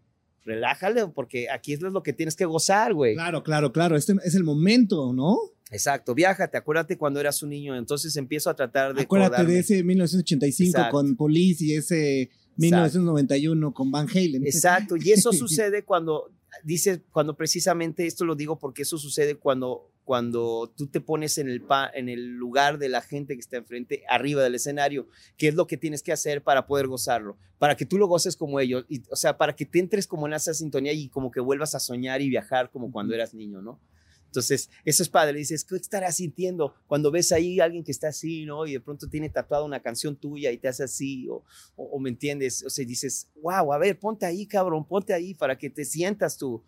relájale, 0.44 1.08
porque 1.08 1.50
aquí 1.50 1.72
es 1.72 1.80
lo 1.82 2.02
que 2.02 2.12
tienes 2.12 2.36
que 2.36 2.46
gozar, 2.46 2.94
güey. 2.94 3.14
Claro, 3.14 3.42
claro, 3.42 3.72
claro. 3.72 3.96
Este 3.96 4.14
es 4.24 4.34
el 4.34 4.44
momento, 4.44 5.12
¿no? 5.12 5.36
Exacto, 5.70 6.14
viájate, 6.14 6.56
acuérdate 6.56 6.96
cuando 6.96 7.18
eras 7.18 7.42
un 7.42 7.50
niño, 7.50 7.76
entonces 7.76 8.16
empiezo 8.16 8.48
a 8.50 8.54
tratar 8.54 8.94
de... 8.94 9.02
Acuérdate 9.02 9.44
de 9.44 9.58
ese 9.58 9.82
1985 9.82 10.80
con 10.92 11.16
Police 11.16 11.64
y 11.64 11.74
ese 11.74 12.30
1991 12.56 13.72
con 13.72 13.90
Van 13.90 14.08
Halen. 14.08 14.46
Exacto, 14.46 14.96
y 14.96 15.12
eso 15.12 15.32
sucede 15.32 15.84
cuando, 15.84 16.32
dice, 16.64 17.02
cuando 17.12 17.36
precisamente 17.36 18.06
esto 18.06 18.24
lo 18.24 18.34
digo 18.34 18.58
porque 18.58 18.82
eso 18.82 18.98
sucede 18.98 19.36
cuando 19.36 19.90
cuando 20.06 20.72
tú 20.76 20.86
te 20.86 21.00
pones 21.00 21.36
en 21.36 21.48
el, 21.48 21.64
en 21.92 22.08
el 22.08 22.36
lugar 22.36 22.78
de 22.78 22.88
la 22.88 23.02
gente 23.02 23.34
que 23.34 23.40
está 23.40 23.56
enfrente, 23.56 24.04
arriba 24.08 24.40
del 24.40 24.54
escenario, 24.54 25.08
qué 25.36 25.48
es 25.48 25.56
lo 25.56 25.66
que 25.66 25.76
tienes 25.76 26.04
que 26.04 26.12
hacer 26.12 26.44
para 26.44 26.68
poder 26.68 26.86
gozarlo, 26.86 27.36
para 27.58 27.76
que 27.76 27.86
tú 27.86 27.98
lo 27.98 28.06
goces 28.06 28.36
como 28.36 28.60
ellos, 28.60 28.84
y, 28.88 29.02
o 29.10 29.16
sea, 29.16 29.36
para 29.36 29.56
que 29.56 29.66
te 29.66 29.80
entres 29.80 30.06
como 30.06 30.28
en 30.28 30.34
esa 30.34 30.54
sintonía 30.54 30.92
y 30.92 31.08
como 31.08 31.32
que 31.32 31.40
vuelvas 31.40 31.74
a 31.74 31.80
soñar 31.80 32.22
y 32.22 32.28
viajar 32.28 32.70
como 32.70 32.92
cuando 32.92 33.16
eras 33.16 33.34
niño, 33.34 33.60
¿no? 33.60 33.80
Entonces, 34.26 34.70
eso 34.84 35.02
es 35.02 35.08
padre. 35.08 35.38
Dices, 35.38 35.64
¿qué 35.64 35.76
estarás 35.76 36.16
sintiendo 36.16 36.74
cuando 36.86 37.10
ves 37.10 37.32
ahí 37.32 37.60
a 37.60 37.64
alguien 37.64 37.84
que 37.84 37.92
está 37.92 38.08
así, 38.08 38.44
¿no? 38.44 38.66
Y 38.66 38.72
de 38.72 38.80
pronto 38.80 39.08
tiene 39.08 39.30
tatuada 39.30 39.64
una 39.64 39.80
canción 39.80 40.16
tuya 40.16 40.52
y 40.52 40.58
te 40.58 40.68
hace 40.68 40.84
así, 40.84 41.28
o, 41.28 41.44
o, 41.76 41.98
me 41.98 42.10
entiendes, 42.10 42.62
o 42.64 42.70
sea, 42.70 42.84
dices, 42.84 43.28
wow, 43.42 43.72
a 43.72 43.78
ver, 43.78 43.98
ponte 43.98 44.26
ahí, 44.26 44.46
cabrón, 44.46 44.86
ponte 44.86 45.14
ahí 45.14 45.34
para 45.34 45.56
que 45.56 45.70
te 45.70 45.84
sientas 45.84 46.36
tú 46.36 46.62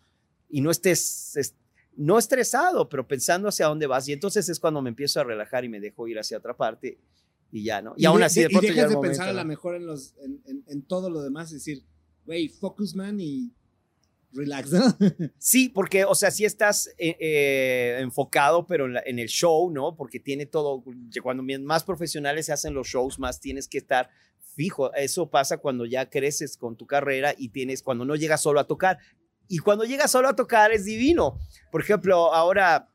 y 0.49 0.61
no 0.61 0.71
estés 0.71 1.55
no 1.95 2.17
estresado, 2.17 2.87
pero 2.87 3.05
pensando 3.05 3.49
hacia 3.49 3.67
dónde 3.67 3.85
vas. 3.85 4.07
Y 4.07 4.13
entonces 4.13 4.47
es 4.47 4.59
cuando 4.59 4.81
me 4.81 4.89
empiezo 4.89 5.19
a 5.19 5.25
relajar 5.25 5.65
y 5.65 5.69
me 5.69 5.81
dejo 5.81 6.07
ir 6.07 6.17
hacia 6.17 6.37
otra 6.37 6.55
parte 6.55 6.97
y 7.51 7.63
ya, 7.63 7.81
¿no? 7.81 7.93
Y, 7.97 8.05
aún 8.05 8.23
así, 8.23 8.39
de, 8.39 8.47
de 8.47 8.49
pronto 8.51 8.67
y 8.67 8.69
dejas 8.71 8.89
de 8.89 8.97
pensar 8.97 9.29
a 9.29 9.33
lo 9.33 9.45
mejor 9.45 9.75
en, 9.75 9.85
los, 9.85 10.15
en, 10.67 10.81
todo 10.83 11.09
lo 11.09 11.21
demás, 11.21 11.47
es 11.47 11.65
decir, 11.65 11.83
güey, 12.25 12.47
focus 12.47 12.95
man 12.95 13.19
y 13.19 13.51
relax, 14.31 14.71
¿no? 14.71 14.83
Sí, 15.37 15.69
porque, 15.69 16.05
o 16.05 16.15
sea, 16.15 16.31
sí 16.31 16.45
estás 16.45 16.87
eh, 16.97 17.17
eh, 17.19 17.97
enfocado, 17.99 18.65
pero 18.65 18.85
en, 19.05 19.19
el 19.19 19.27
show, 19.27 19.71
¿no? 19.71 19.95
Porque 19.95 20.19
tiene 20.19 20.45
todo, 20.45 20.83
cuando 21.21 21.43
más 21.61 21.83
profesionales 21.83 22.45
se 22.47 22.53
hacen 22.53 22.73
los 22.73 22.87
shows, 22.87 23.19
más 23.19 23.39
tienes 23.39 23.67
que 23.67 23.77
estar 23.77 24.09
fijo. 24.55 24.93
Eso 24.93 25.29
pasa 25.29 25.57
cuando 25.57 25.85
ya 25.85 26.09
creces 26.09 26.57
con 26.57 26.75
tu 26.75 26.85
carrera 26.85 27.33
y 27.37 27.49
tienes, 27.49 27.81
cuando 27.81 28.05
no 28.05 28.15
llegas 28.15 28.41
solo 28.41 28.59
a 28.59 28.67
tocar, 28.67 28.99
y 29.47 29.57
cuando 29.57 29.83
llega 29.83 30.07
solo 30.07 30.29
a 30.29 30.35
tocar 30.35 30.71
es 30.71 30.85
divino. 30.85 31.39
Por 31.71 31.81
ejemplo, 31.81 32.33
ahora 32.33 32.87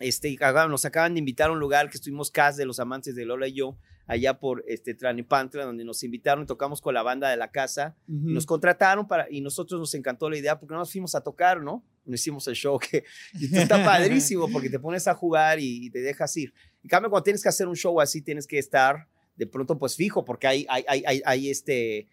este, 0.00 0.36
nos 0.68 0.84
acaban 0.86 1.14
de 1.14 1.18
invitar 1.18 1.50
a 1.50 1.52
un 1.52 1.60
lugar 1.60 1.90
que 1.90 1.98
estuvimos 1.98 2.30
cast 2.30 2.58
de 2.58 2.64
los 2.64 2.80
amantes 2.80 3.14
de 3.14 3.26
Lola 3.26 3.48
y 3.48 3.52
yo, 3.52 3.76
allá 4.10 4.40
por 4.40 4.64
este, 4.66 4.92
Tranipantla, 4.92 5.64
donde 5.64 5.84
nos 5.84 6.02
invitaron 6.02 6.42
y 6.42 6.46
tocamos 6.46 6.80
con 6.80 6.94
la 6.94 7.02
banda 7.02 7.30
de 7.30 7.36
la 7.36 7.52
casa. 7.52 7.96
Nos 8.08 8.44
contrataron 8.44 9.06
para, 9.06 9.30
y 9.30 9.40
nosotros 9.40 9.78
nos 9.78 9.94
encantó 9.94 10.28
la 10.28 10.36
idea 10.36 10.58
porque 10.58 10.72
no 10.72 10.80
nos 10.80 10.90
fuimos 10.90 11.14
a 11.14 11.20
tocar, 11.20 11.62
¿no? 11.62 11.84
No 12.04 12.14
hicimos 12.14 12.48
el 12.48 12.56
show 12.56 12.76
que 12.76 13.04
está 13.40 13.76
padrísimo 13.84 14.50
porque 14.50 14.68
te 14.68 14.80
pones 14.80 15.06
a 15.06 15.14
jugar 15.14 15.60
y, 15.60 15.90
te 15.90 16.00
dejas 16.00 16.36
ir. 16.36 16.52
En 16.82 16.88
cambio, 16.88 17.08
cuando 17.08 17.22
tienes 17.22 17.40
que 17.40 17.50
hacer 17.50 17.68
un 17.68 17.76
show 17.76 18.00
así, 18.00 18.20
tienes 18.20 18.48
que 18.48 18.58
estar 18.58 19.06
de 19.36 19.46
pronto 19.46 19.78
pues 19.78 19.94
fijo 19.94 20.24
porque 20.24 20.48
hay, 20.48 20.66
hay, 20.68 20.84
hay, 21.06 21.22
hay 21.24 21.48
este 21.48 22.08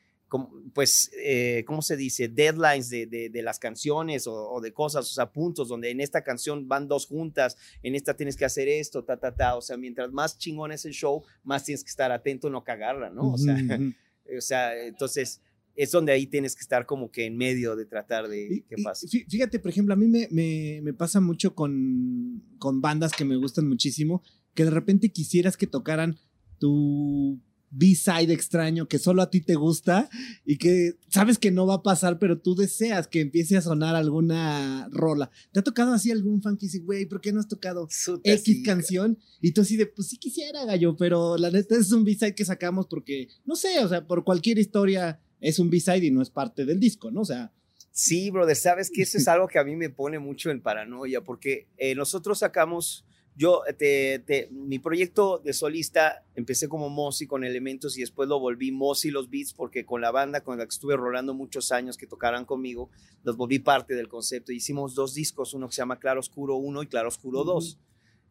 pues, 0.74 1.10
eh, 1.24 1.64
¿cómo 1.66 1.82
se 1.82 1.96
dice? 1.96 2.28
Deadlines 2.28 2.90
de, 2.90 3.08
de, 3.08 3.42
las 3.42 3.60
canciones 3.60 4.26
o, 4.28 4.60
de 4.62 4.74
cosas, 4.74 5.10
o 5.10 5.14
sea, 5.14 5.32
puntos 5.32 5.70
donde 5.70 5.90
en 5.90 6.02
esta 6.02 6.24
canción 6.24 6.68
van 6.68 6.88
dos 6.88 7.08
juntas, 7.08 7.56
en 7.82 7.96
esta 7.96 8.16
tienes 8.16 8.36
que 8.36 8.46
hacer 8.46 8.68
esto, 8.68 9.04
ta, 9.04 9.18
ta, 9.18 9.36
ta. 9.36 9.56
O 9.56 9.62
sea, 9.62 9.78
mientras 9.78 10.12
más 10.12 10.38
chingón 10.38 10.72
es 10.72 10.86
el 10.86 10.94
show, 10.94 11.24
más 11.44 11.64
tienes 11.64 11.84
que 11.84 11.90
estar 11.90 12.12
atento, 12.12 12.50
no 12.50 12.64
cagarla, 12.64 13.10
¿no? 13.10 13.34
O 13.34 13.38
sea, 13.38 13.56
o 14.38 14.42
sea 14.42 14.86
entonces 14.86 15.42
es 15.78 15.92
donde 15.92 16.12
ahí 16.12 16.26
tienes 16.26 16.56
que 16.56 16.62
estar 16.62 16.88
como 16.88 17.12
que 17.12 17.26
en 17.26 17.38
medio 17.38 17.76
de 17.76 17.86
tratar 17.86 18.28
de 18.28 18.66
qué 18.68 18.76
pasa. 18.84 19.08
Fíjate, 19.08 19.60
por 19.60 19.70
ejemplo, 19.70 19.94
a 19.94 19.98
mí 19.98 20.08
me, 20.08 20.28
me, 20.32 20.82
me 20.82 20.94
pasa 20.94 21.22
mucho 21.22 21.54
con, 21.54 22.44
con 22.58 22.82
bandas 22.82 23.14
que 23.14 23.26
me 23.26 23.36
gustan 23.36 23.68
muchísimo, 23.68 24.24
que 24.56 24.66
de 24.66 24.72
repente 24.72 25.12
quisieras 25.12 25.56
que 25.56 25.68
tocaran 25.68 26.18
tu 26.58 27.40
B-side 27.70 28.32
extraño 28.32 28.88
que 28.88 29.00
solo 29.00 29.22
a 29.22 29.30
ti 29.30 29.42
te 29.42 29.56
gusta 29.56 30.10
y 30.46 30.58
que 30.58 30.96
sabes 31.10 31.38
que 31.38 31.52
no 31.52 31.68
va 31.68 31.76
a 31.76 31.84
pasar, 31.84 32.18
pero 32.20 32.40
tú 32.40 32.56
deseas 32.56 33.08
que 33.08 33.22
empiece 33.22 33.58
a 33.58 33.62
sonar 33.62 33.96
alguna 33.96 34.88
rola. 34.92 35.30
¿Te 35.52 35.60
ha 35.60 35.64
tocado 35.64 35.94
así 35.94 36.12
algún 36.12 36.42
fan 36.42 36.58
que 36.58 36.68
dice, 36.68 36.80
güey, 36.80 37.06
¿por 37.06 37.22
qué 37.22 37.34
no 37.34 37.40
has 37.40 37.48
tocado 37.48 37.88
X 38.24 38.62
canción? 38.66 39.18
Y 39.42 39.52
tú 39.52 39.62
así 39.62 39.76
de, 39.76 39.86
pues 39.86 40.08
sí 40.10 40.18
quisiera, 40.18 40.66
gallo, 40.66 40.96
pero 40.96 41.38
la 41.38 41.52
neta 41.52 41.76
es 41.76 41.92
un 41.92 42.04
B-side 42.04 42.36
que 42.36 42.46
sacamos 42.46 42.88
porque, 42.88 43.28
no 43.46 43.56
sé, 43.56 43.80
o 43.84 43.88
sea, 43.88 44.06
por 44.06 44.24
cualquier 44.24 44.60
historia 44.60 45.20
es 45.42 45.60
un 45.60 45.70
B-side 45.70 46.06
y 46.06 46.12
no 46.12 46.22
es 46.22 46.30
parte 46.30 46.66
del 46.66 46.80
disco, 46.80 47.12
¿no? 47.12 47.22
O 47.22 47.26
sea. 47.26 47.52
Sí, 47.92 48.30
brother, 48.30 48.56
sabes 48.56 48.92
que 48.94 49.02
eso 49.02 49.18
es 49.18 49.28
algo 49.28 49.48
que 49.48 49.60
a 49.60 49.64
mí 49.64 49.76
me 49.76 49.90
pone 49.90 50.20
mucho 50.20 50.52
en 50.52 50.62
paranoia 50.62 51.22
porque 51.24 51.68
eh, 51.78 51.96
nosotros 51.96 52.40
sacamos 52.40 53.07
yo, 53.38 53.62
te, 53.78 54.50
mi 54.52 54.80
proyecto 54.80 55.38
de 55.38 55.54
solista, 55.54 56.26
empecé 56.34 56.68
como 56.68 56.90
Mossy 56.90 57.28
con 57.28 57.44
elementos 57.44 57.96
y 57.96 58.02
después 58.02 58.28
lo 58.28 58.40
volví 58.40 58.72
Mossy 58.72 59.12
los 59.12 59.30
beats 59.30 59.54
porque 59.54 59.86
con 59.86 60.02
la 60.02 60.10
banda 60.10 60.42
con 60.42 60.58
la 60.58 60.66
que 60.66 60.72
estuve 60.72 60.98
rolando 60.98 61.36
muchos 61.36 61.72
años 61.72 61.98
que 61.98 62.08
tocaran 62.08 62.46
conmigo, 62.46 62.90
los 63.24 63.38
volví 63.38 63.60
parte 63.60 63.94
del 63.94 64.08
concepto. 64.08 64.52
Hicimos 64.52 64.96
dos 64.96 65.14
discos, 65.14 65.54
uno 65.54 65.68
que 65.68 65.76
se 65.76 65.82
llama 65.82 66.00
Claro 66.00 66.20
Oscuro 66.20 66.56
1 66.56 66.82
y 66.82 66.88
Claro 66.88 67.10
Oscuro 67.10 67.44
2. 67.44 67.78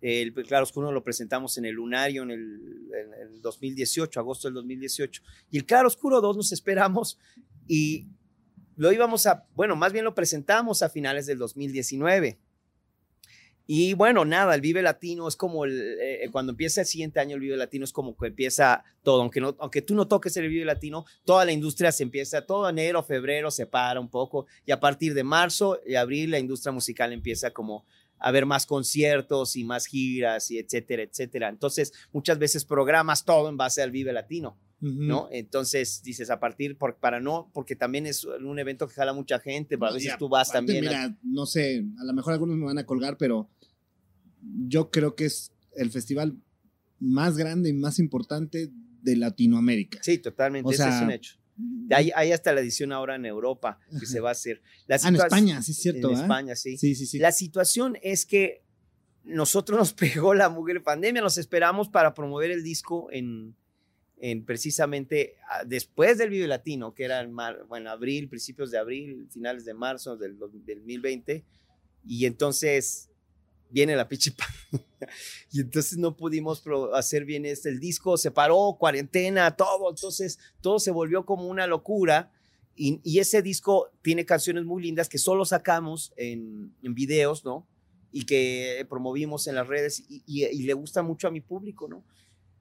El 0.01 0.35
Claro 0.35 0.65
Oscuro 0.65 0.91
lo 0.91 1.05
presentamos 1.05 1.57
en 1.57 1.67
el 1.67 1.77
Lunario 1.77 2.25
en 2.25 2.33
el, 2.33 2.91
en 2.93 3.35
el 3.35 3.41
2018, 3.41 4.19
agosto 4.19 4.49
del 4.49 4.55
2018. 4.55 5.23
Y 5.53 5.59
el 5.59 5.67
Claro 5.67 5.87
Oscuro 5.87 6.21
2 6.21 6.37
nos 6.37 6.51
esperamos 6.51 7.17
y 7.69 8.09
lo 8.75 8.91
íbamos 8.91 9.27
a, 9.27 9.47
bueno, 9.55 9.77
más 9.77 9.93
bien 9.93 10.05
lo 10.05 10.17
presentamos 10.17 10.83
a 10.83 10.89
finales 10.89 11.27
del 11.27 11.39
2019 11.39 12.41
y 13.67 13.95
bueno, 13.95 14.25
nada, 14.25 14.55
el 14.55 14.61
Vive 14.61 14.81
Latino 14.81 15.27
es 15.27 15.35
como 15.35 15.65
el, 15.65 15.99
eh, 16.01 16.29
cuando 16.31 16.53
empieza 16.53 16.83
el 16.83 16.87
siguiente 16.87 17.19
año 17.19 17.35
el 17.35 17.41
Vive 17.41 17.57
Latino 17.57 17.85
es 17.85 17.93
como 17.93 18.17
que 18.17 18.29
empieza 18.29 18.85
todo, 19.03 19.23
aunque, 19.23 19.41
no, 19.41 19.57
aunque 19.59 19.83
tú 19.83 19.95
no 19.95 20.07
toques 20.07 20.37
el 20.37 20.49
Vive 20.49 20.65
Latino, 20.65 21.05
toda 21.25 21.45
la 21.45 21.53
industria 21.53 21.91
se 21.91 22.05
empieza, 22.05 22.47
todo 22.47 22.69
enero, 22.69 23.03
febrero 23.03 23.51
se 23.51 23.67
para 23.67 23.99
un 23.99 24.09
poco 24.09 24.47
y 24.65 24.71
a 24.71 24.79
partir 24.79 25.15
de 25.15 25.25
marzo 25.25 25.81
y 25.85 25.97
abril 25.97 26.31
la 26.31 26.39
industria 26.39 26.71
musical 26.71 27.13
empieza 27.13 27.51
como 27.51 27.85
a 28.19 28.31
ver 28.31 28.47
más 28.47 28.67
conciertos 28.67 29.57
y 29.57 29.65
más 29.65 29.87
giras 29.87 30.51
y 30.51 30.59
etcétera, 30.59 31.03
etcétera. 31.03 31.49
Entonces, 31.49 31.93
muchas 32.13 32.39
veces 32.39 32.65
programas 32.65 33.25
todo 33.25 33.49
en 33.49 33.57
base 33.57 33.83
al 33.83 33.91
Vive 33.91 34.13
Latino. 34.13 34.57
¿No? 34.81 35.29
Entonces 35.31 36.03
dices, 36.03 36.31
a 36.31 36.39
partir, 36.39 36.77
por, 36.77 36.97
para 36.99 37.21
no, 37.21 37.51
porque 37.53 37.77
también 37.77 38.07
es 38.07 38.25
un 38.25 38.59
evento 38.59 38.87
que 38.87 38.95
jala 38.95 39.13
mucha 39.13 39.39
gente, 39.39 39.79
pero 39.79 39.91
a 39.91 39.95
veces 39.95 40.17
tú 40.19 40.29
vas 40.29 40.53
también. 40.53 40.85
Mira, 40.85 41.17
no 41.23 41.47
sé, 41.47 41.85
a 41.99 42.05
lo 42.05 42.13
mejor 42.13 42.35
algunos 42.35 42.57
me 42.57 42.67
van 42.67 42.79
a 42.79 42.85
colgar, 42.85 43.17
pero 43.17 43.49
yo 44.43 44.91
creo 44.91 45.15
que 45.15 45.27
es 45.27 45.53
el 45.75 45.91
festival 45.91 46.37
más 46.99 47.37
grande 47.37 47.71
y 47.71 47.73
más 47.73 47.99
importante 47.99 48.71
de 49.03 49.17
Latinoamérica. 49.17 49.99
Sí, 50.03 50.19
totalmente, 50.19 50.75
ese 50.75 50.89
es 50.89 51.03
un 51.03 51.11
hecho. 51.11 51.37
Hay, 51.91 52.11
hay, 52.15 52.33
hasta 52.33 52.53
la 52.53 52.61
edición 52.61 52.93
ahora 52.93 53.15
en 53.17 53.25
Europa 53.25 53.79
que 53.99 54.05
se 54.05 54.21
va 54.21 54.29
a 54.29 54.33
hacer. 54.33 54.61
La 54.87 54.97
ah, 54.97 55.09
en 55.09 55.17
España, 55.17 55.63
sí, 55.63 55.73
es 55.73 55.79
cierto. 55.79 56.11
En 56.11 56.19
España, 56.19 56.55
sí. 56.55 56.77
Sí, 56.77 56.95
sí, 56.95 57.07
sí. 57.07 57.19
La 57.19 57.33
situación 57.33 57.97
es 58.03 58.27
que 58.27 58.63
nosotros 59.25 59.79
nos 59.79 59.93
pegó 59.95 60.35
la 60.35 60.51
mujer 60.51 60.83
pandemia, 60.83 61.23
nos 61.23 61.39
esperamos 61.39 61.89
para 61.89 62.13
promover 62.13 62.51
el 62.51 62.63
disco 62.63 63.09
en, 63.11 63.57
en 64.19 64.45
precisamente 64.45 65.37
ah, 65.51 65.65
después 65.65 66.19
del 66.19 66.31
Vive 66.31 66.47
Latino, 66.47 66.95
que 66.95 67.05
era 67.05 67.21
en 67.21 67.87
abril, 67.87 68.29
principios 68.29 68.71
de 68.71 68.79
abril, 68.79 69.27
finales 69.31 69.65
de 69.65 69.75
marzo 69.75 70.17
del, 70.17 70.39
del 70.65 70.79
2020. 70.81 71.45
Y 72.07 72.27
entonces 72.27 73.11
viene 73.71 73.97
la 73.97 74.09
pinche 74.09 74.33
y 75.51 75.61
entonces 75.61 75.99
no 75.99 76.17
pudimos 76.17 76.63
hacer 76.95 77.25
bien 77.25 77.45
este 77.45 77.69
el 77.69 77.81
disco 77.81 78.17
se 78.17 78.31
paró 78.31 78.77
cuarentena 78.79 79.57
todo 79.57 79.91
entonces 79.91 80.39
todo 80.61 80.79
se 80.79 80.91
volvió 80.91 81.27
como 81.27 81.49
una 81.49 81.67
locura 81.67 82.31
y, 82.79 83.19
ese 83.19 83.41
disco 83.41 83.91
tiene 84.03 84.27
canciones 84.27 84.67
muy 84.67 84.83
lindas 84.83 85.09
que 85.09 85.17
solo 85.17 85.47
sacamos 85.47 86.13
en, 86.17 86.75
en 86.83 86.95
videos 86.95 87.45
no 87.45 87.67
y 88.13 88.25
que 88.25 88.87
promovimos 88.89 89.47
en 89.47 89.55
las 89.55 89.67
redes 89.67 90.05
y, 90.09 90.23
y, 90.27 90.63
le 90.63 90.75
gusta 90.75 91.03
mucho 91.03 91.27
a 91.27 91.31
mi 91.31 91.41
público 91.41 91.89
no 91.89 92.05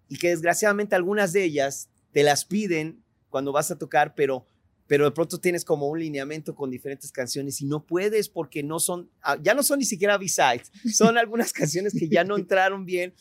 y 0.10 0.18
que 0.18 0.30
desgraciadamente 0.30 0.96
algunas 0.96 1.34
de 1.34 1.44
ellas 1.44 1.90
te 2.12 2.24
las 2.24 2.46
piden 2.46 3.04
cuando 3.30 3.52
vas 3.52 3.72
a 3.72 3.78
tocar 3.78 4.16
pero 4.16 4.46
pero 4.88 5.06
de 5.06 5.12
pronto 5.12 5.40
tienes 5.40 5.66
como 5.66 5.88
un 5.88 6.00
lineamiento 6.00 6.56
con 6.56 6.70
diferentes 6.70 7.12
canciones 7.12 7.60
y 7.62 7.66
no 7.66 7.86
puedes 7.86 8.30
porque 8.30 8.62
no 8.62 8.80
son, 8.80 9.10
ah, 9.22 9.38
ya 9.42 9.54
no 9.54 9.64
son 9.64 9.80
ni 9.80 9.86
siquiera 9.86 10.18
B-sides, 10.18 10.72
son 10.94 11.18
algunas 11.18 11.52
canciones 11.54 11.94
que 11.98 12.08
ya 12.08 12.24
no 12.24 12.38
entraron 12.38 12.86
bien 12.86 13.14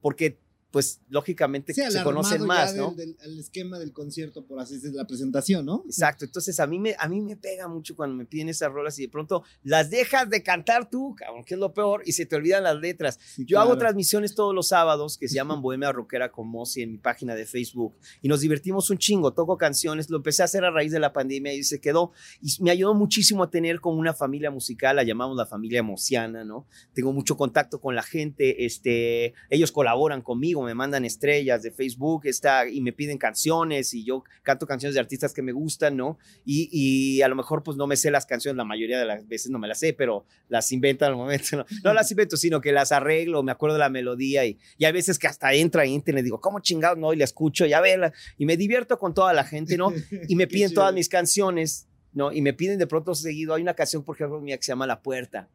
porque 0.00 0.38
pues 0.70 1.00
lógicamente 1.08 1.74
Sí, 1.74 1.82
se 1.90 2.02
conocen 2.02 2.44
más, 2.44 2.74
¿no? 2.74 2.92
Del, 2.92 3.16
del, 3.16 3.32
el 3.32 3.38
esquema 3.38 3.78
del 3.78 3.92
concierto, 3.92 4.44
por 4.44 4.60
así 4.60 4.74
decirlo, 4.74 4.98
la 4.98 5.06
presentación, 5.06 5.66
¿no? 5.66 5.82
Exacto, 5.86 6.24
entonces 6.24 6.60
a 6.60 6.66
mí, 6.66 6.78
me, 6.78 6.94
a 6.98 7.08
mí 7.08 7.20
me 7.20 7.36
pega 7.36 7.68
mucho 7.68 7.96
cuando 7.96 8.16
me 8.16 8.24
piden 8.24 8.48
esas 8.48 8.70
rolas 8.72 8.98
y 8.98 9.02
de 9.02 9.08
pronto 9.08 9.42
las 9.62 9.90
dejas 9.90 10.28
de 10.30 10.42
cantar 10.42 10.88
tú, 10.88 11.14
cabrón, 11.16 11.44
que 11.44 11.54
es 11.54 11.60
lo 11.60 11.74
peor, 11.74 12.02
y 12.04 12.12
se 12.12 12.26
te 12.26 12.36
olvidan 12.36 12.62
las 12.64 12.76
letras. 12.76 13.18
Sí, 13.34 13.42
Yo 13.44 13.56
claro. 13.56 13.70
hago 13.70 13.78
transmisiones 13.78 14.34
todos 14.34 14.54
los 14.54 14.68
sábados 14.68 15.18
que 15.18 15.28
se 15.28 15.34
llaman 15.34 15.60
Bohemia 15.62 15.92
Rockera 15.92 16.30
con 16.30 16.48
Mosi 16.48 16.82
en 16.82 16.92
mi 16.92 16.98
página 16.98 17.34
de 17.34 17.46
Facebook 17.46 17.96
y 18.22 18.28
nos 18.28 18.40
divertimos 18.40 18.90
un 18.90 18.98
chingo, 18.98 19.32
toco 19.32 19.56
canciones, 19.56 20.08
lo 20.10 20.18
empecé 20.18 20.42
a 20.42 20.44
hacer 20.44 20.64
a 20.64 20.70
raíz 20.70 20.92
de 20.92 21.00
la 21.00 21.12
pandemia 21.12 21.52
y 21.52 21.64
se 21.64 21.80
quedó 21.80 22.12
y 22.40 22.50
me 22.62 22.70
ayudó 22.70 22.94
muchísimo 22.94 23.42
a 23.42 23.50
tener 23.50 23.80
como 23.80 23.98
una 23.98 24.14
familia 24.14 24.50
musical, 24.50 24.96
la 24.96 25.02
llamamos 25.02 25.36
la 25.36 25.46
familia 25.46 25.82
mosiana, 25.82 26.44
¿no? 26.44 26.66
Tengo 26.92 27.12
mucho 27.12 27.36
contacto 27.36 27.80
con 27.80 27.94
la 27.94 28.02
gente, 28.02 28.64
este, 28.64 29.34
ellos 29.48 29.72
colaboran 29.72 30.22
conmigo, 30.22 30.59
me 30.64 30.74
mandan 30.74 31.04
estrellas 31.04 31.62
de 31.62 31.70
Facebook, 31.70 32.22
está, 32.24 32.68
y 32.68 32.80
me 32.80 32.92
piden 32.92 33.18
canciones 33.18 33.94
y 33.94 34.04
yo 34.04 34.24
canto 34.42 34.66
canciones 34.66 34.94
de 34.94 35.00
artistas 35.00 35.32
que 35.32 35.42
me 35.42 35.52
gustan, 35.52 35.96
¿no? 35.96 36.18
Y, 36.44 36.68
y 36.72 37.22
a 37.22 37.28
lo 37.28 37.36
mejor 37.36 37.62
pues 37.62 37.76
no 37.76 37.86
me 37.86 37.96
sé 37.96 38.10
las 38.10 38.26
canciones, 38.26 38.56
la 38.56 38.64
mayoría 38.64 38.98
de 38.98 39.04
las 39.04 39.26
veces 39.26 39.50
no 39.50 39.58
me 39.58 39.68
las 39.68 39.78
sé, 39.78 39.92
pero 39.92 40.24
las 40.48 40.72
invento 40.72 41.04
al 41.04 41.16
momento, 41.16 41.56
no, 41.56 41.66
no 41.84 41.92
las 41.92 42.10
invento, 42.10 42.36
sino 42.36 42.60
que 42.60 42.72
las 42.72 42.92
arreglo, 42.92 43.42
me 43.42 43.52
acuerdo 43.52 43.74
de 43.74 43.80
la 43.80 43.90
melodía 43.90 44.44
y, 44.44 44.58
y 44.78 44.84
hay 44.84 44.92
veces 44.92 45.18
que 45.18 45.26
hasta 45.26 45.52
entra 45.54 45.84
en 45.84 45.90
internet, 45.90 46.24
digo, 46.24 46.40
¿cómo 46.40 46.60
chingados 46.60 46.98
no? 46.98 47.12
Y 47.12 47.16
la 47.16 47.24
escucho, 47.24 47.66
ya 47.66 47.80
verla, 47.80 48.12
y 48.38 48.46
me 48.46 48.56
divierto 48.56 48.98
con 48.98 49.14
toda 49.14 49.32
la 49.32 49.44
gente, 49.44 49.76
¿no? 49.76 49.92
Y 50.28 50.36
me 50.36 50.46
piden 50.48 50.74
todas 50.74 50.92
mis 50.94 51.08
canciones, 51.08 51.86
¿no? 52.12 52.32
Y 52.32 52.42
me 52.42 52.52
piden 52.52 52.78
de 52.78 52.86
pronto 52.86 53.14
seguido, 53.14 53.54
hay 53.54 53.62
una 53.62 53.74
canción, 53.74 54.02
por 54.02 54.16
ejemplo, 54.16 54.40
mía 54.40 54.56
que 54.56 54.62
se 54.62 54.72
llama 54.72 54.86
La 54.86 55.02
Puerta, 55.02 55.48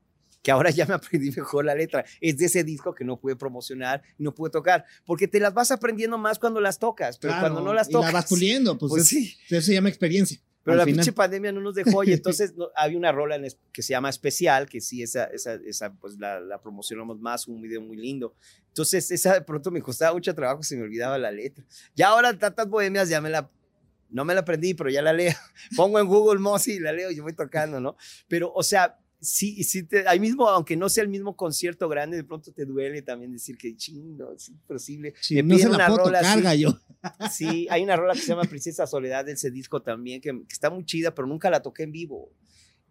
que 0.45 0.51
ahora 0.51 0.69
ya 0.69 0.85
me 0.85 0.93
aprendí 0.93 1.31
mejor 1.31 1.65
la 1.65 1.73
letra. 1.73 2.05
Es 2.21 2.37
de 2.37 2.45
ese 2.45 2.63
disco 2.63 2.93
que 2.93 3.03
no 3.03 3.17
pude 3.19 3.35
promocionar 3.35 4.03
y 4.15 4.21
no 4.21 4.31
pude 4.35 4.51
tocar, 4.51 4.85
porque 5.03 5.27
te 5.27 5.39
las 5.39 5.55
vas 5.55 5.71
aprendiendo 5.71 6.19
más 6.19 6.37
cuando 6.37 6.61
las 6.61 6.77
tocas, 6.77 7.17
pero 7.17 7.31
Claro, 7.33 7.47
cuando 7.47 7.61
no 7.67 7.73
las 7.73 7.89
y 7.89 7.93
tocas. 7.93 8.13
la 8.13 8.19
vas 8.19 8.29
puliendo, 8.29 8.77
pues, 8.77 8.91
pues 8.91 9.01
es- 9.03 9.09
sí. 9.09 9.35
eso 9.49 9.65
se 9.65 9.73
llama 9.73 9.89
experiencia. 9.89 10.39
Pero 10.63 10.77
la 10.77 10.83
final. 10.85 10.97
pinche 10.97 11.13
pandemia 11.13 11.51
no 11.51 11.61
nos 11.61 11.73
dejó 11.73 12.03
y 12.03 12.13
entonces 12.13 12.55
no- 12.55 12.69
había 12.75 12.95
una 12.97 13.11
rola 13.11 13.35
en 13.37 13.45
es- 13.45 13.57
que 13.73 13.81
se 13.81 13.89
llama 13.93 14.09
Especial, 14.09 14.69
que 14.69 14.81
sí, 14.81 15.01
esa, 15.01 15.23
esa, 15.25 15.55
esa 15.65 15.91
pues 15.93 16.17
la, 16.19 16.39
la 16.39 16.61
promocionamos 16.61 17.19
más, 17.19 17.47
un 17.47 17.59
video 17.61 17.81
muy 17.81 17.97
lindo. 17.97 18.35
Entonces 18.67 19.09
esa 19.09 19.33
de 19.33 19.41
pronto 19.41 19.71
me 19.71 19.81
costaba 19.81 20.13
mucho 20.13 20.33
trabajo, 20.35 20.61
se 20.61 20.75
me 20.77 20.83
olvidaba 20.83 21.17
la 21.17 21.31
letra. 21.31 21.65
Ya 21.95 22.09
ahora 22.09 22.37
tantas 22.37 22.67
bohemias 22.69 23.09
ya 23.09 23.19
me 23.19 23.31
la, 23.31 23.49
no 24.11 24.25
me 24.25 24.35
la 24.35 24.41
aprendí, 24.41 24.75
pero 24.75 24.91
ya 24.91 25.01
la 25.01 25.11
leo. 25.13 25.33
Pongo 25.75 25.99
en 25.99 26.05
Google 26.05 26.39
Mozi 26.39 26.73
y 26.73 26.79
la 26.79 26.91
leo 26.91 27.09
y 27.09 27.15
yo 27.15 27.23
voy 27.23 27.33
tocando, 27.33 27.79
¿no? 27.79 27.95
Pero, 28.27 28.51
o 28.53 28.61
sea, 28.61 28.99
sí, 29.19 29.63
sí 29.63 29.83
te, 29.83 30.07
ahí 30.07 30.19
mismo, 30.19 30.47
aunque 30.47 30.75
no 30.77 30.89
sea 30.89 31.03
el 31.03 31.09
mismo 31.09 31.35
concierto 31.35 31.87
grande, 31.89 32.17
de 32.17 32.23
pronto 32.23 32.51
te 32.51 32.65
duele 32.65 33.01
también 33.01 33.31
decir 33.31 33.57
que 33.57 33.75
chingo, 33.75 34.33
es 34.33 34.49
imposible. 34.49 35.13
Sí, 35.21 35.35
me 35.41 35.53
no 35.55 35.57
se 35.57 35.69
la 35.69 35.75
una 35.75 35.87
puedo 35.87 36.05
rola 36.05 36.19
tocar, 36.19 36.33
así. 36.33 36.41
gallo. 36.43 36.79
Sí, 37.31 37.67
hay 37.69 37.83
una 37.83 37.95
rola 37.95 38.13
que 38.13 38.19
se 38.21 38.27
llama 38.27 38.43
Princesa 38.43 38.85
Soledad 38.87 39.25
de 39.25 39.33
ese 39.33 39.51
disco 39.51 39.81
también, 39.81 40.21
que, 40.21 40.31
que 40.31 40.53
está 40.53 40.69
muy 40.69 40.85
chida, 40.85 41.13
pero 41.13 41.27
nunca 41.27 41.49
la 41.49 41.61
toqué 41.61 41.83
en 41.83 41.91
vivo. 41.91 42.31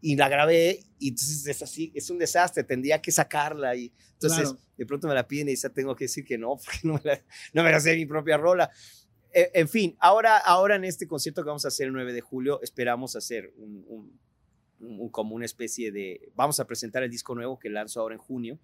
Y 0.00 0.16
la 0.16 0.28
grabé 0.28 0.80
y 0.98 1.08
entonces 1.08 1.46
es 1.46 1.62
así, 1.62 1.90
es 1.94 2.10
un 2.10 2.18
desastre, 2.18 2.62
tendría 2.62 3.00
que 3.00 3.10
sacarla. 3.10 3.74
Y 3.74 3.90
entonces 4.12 4.50
Claro. 4.50 4.58
de 4.76 4.86
pronto 4.86 5.08
me 5.08 5.14
la 5.14 5.26
piden 5.26 5.48
y 5.48 5.56
ya 5.56 5.70
tengo 5.70 5.96
que 5.96 6.04
decir 6.04 6.24
que 6.26 6.36
no, 6.36 6.56
porque 6.64 6.80
no 6.82 6.94
me 6.94 7.00
la, 7.04 7.22
no 7.54 7.62
me 7.64 7.70
la 7.70 7.80
sé 7.80 7.94
mi 7.96 8.04
propia 8.06 8.36
rola. 8.36 8.70
Eh, 9.32 9.50
en 9.54 9.68
fin, 9.68 9.96
ahora, 9.98 10.36
ahora 10.36 10.76
en 10.76 10.84
este 10.84 11.08
concierto 11.08 11.42
que 11.42 11.48
vamos 11.48 11.64
a 11.64 11.68
hacer 11.68 11.86
el 11.86 11.92
9 11.94 12.12
de 12.12 12.20
julio, 12.20 12.60
esperamos 12.62 13.16
hacer 13.16 13.52
un- 13.56 13.84
un- 13.88 14.20
como 15.10 15.34
una 15.34 15.44
especie 15.44 15.92
de, 15.92 16.30
vamos 16.34 16.60
a 16.60 16.66
presentar 16.66 17.02
el 17.02 17.10
disco 17.10 17.34
nuevo 17.34 17.58
que 17.58 17.70
lanzo 17.70 18.00
ahora 18.00 18.14
en 18.14 18.20
junio 18.20 18.58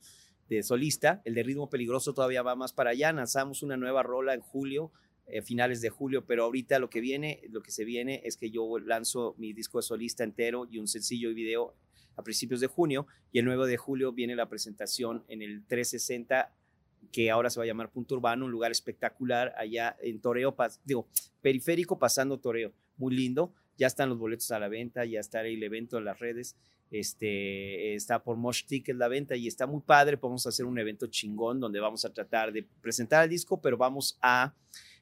de 0.48 0.62
solista, 0.62 1.22
el 1.24 1.34
de 1.34 1.42
ritmo 1.44 1.70
peligroso 1.70 2.12
todavía 2.12 2.42
va 2.42 2.56
más 2.56 2.72
para 2.72 2.90
allá, 2.90 3.12
lanzamos 3.12 3.62
una 3.62 3.76
nueva 3.76 4.02
rola 4.02 4.34
en 4.34 4.40
julio, 4.40 4.90
eh, 5.26 5.42
finales 5.42 5.80
de 5.80 5.90
julio, 5.90 6.24
pero 6.26 6.44
ahorita 6.44 6.80
lo 6.80 6.90
que 6.90 7.00
viene, 7.00 7.40
lo 7.50 7.62
que 7.62 7.70
se 7.70 7.84
viene 7.84 8.20
es 8.24 8.36
que 8.36 8.50
yo 8.50 8.78
lanzo 8.80 9.36
mi 9.38 9.52
disco 9.52 9.78
de 9.78 9.82
solista 9.82 10.24
entero 10.24 10.66
y 10.68 10.78
un 10.78 10.88
sencillo 10.88 11.30
y 11.30 11.34
video 11.34 11.74
a 12.16 12.24
principios 12.24 12.60
de 12.60 12.66
junio 12.66 13.06
y 13.30 13.38
el 13.38 13.44
9 13.44 13.68
de 13.68 13.76
julio 13.76 14.12
viene 14.12 14.34
la 14.34 14.48
presentación 14.48 15.24
en 15.28 15.42
el 15.42 15.64
360 15.66 16.52
que 17.12 17.30
ahora 17.30 17.48
se 17.48 17.58
va 17.58 17.64
a 17.64 17.66
llamar 17.66 17.90
Punto 17.90 18.16
Urbano, 18.16 18.44
un 18.44 18.50
lugar 18.50 18.70
espectacular 18.72 19.54
allá 19.56 19.96
en 20.02 20.20
Toreo, 20.20 20.54
digo, 20.84 21.08
periférico 21.40 21.98
pasando 21.98 22.38
Toreo, 22.38 22.72
muy 22.96 23.14
lindo, 23.14 23.54
ya 23.80 23.86
están 23.86 24.10
los 24.10 24.18
boletos 24.18 24.50
a 24.50 24.58
la 24.58 24.68
venta, 24.68 25.06
ya 25.06 25.20
está 25.20 25.40
el 25.40 25.62
evento 25.62 25.96
en 25.96 26.04
las 26.04 26.18
redes, 26.18 26.54
este, 26.90 27.94
está 27.94 28.22
por 28.22 28.36
Mosh 28.36 28.66
Ticket 28.66 28.94
la 28.94 29.08
venta 29.08 29.36
y 29.36 29.46
está 29.46 29.66
muy 29.66 29.80
padre, 29.80 30.18
podemos 30.18 30.46
hacer 30.46 30.66
un 30.66 30.78
evento 30.78 31.06
chingón 31.06 31.60
donde 31.60 31.80
vamos 31.80 32.04
a 32.04 32.12
tratar 32.12 32.52
de 32.52 32.68
presentar 32.82 33.24
el 33.24 33.30
disco, 33.30 33.62
pero 33.62 33.78
vamos 33.78 34.18
a, 34.20 34.54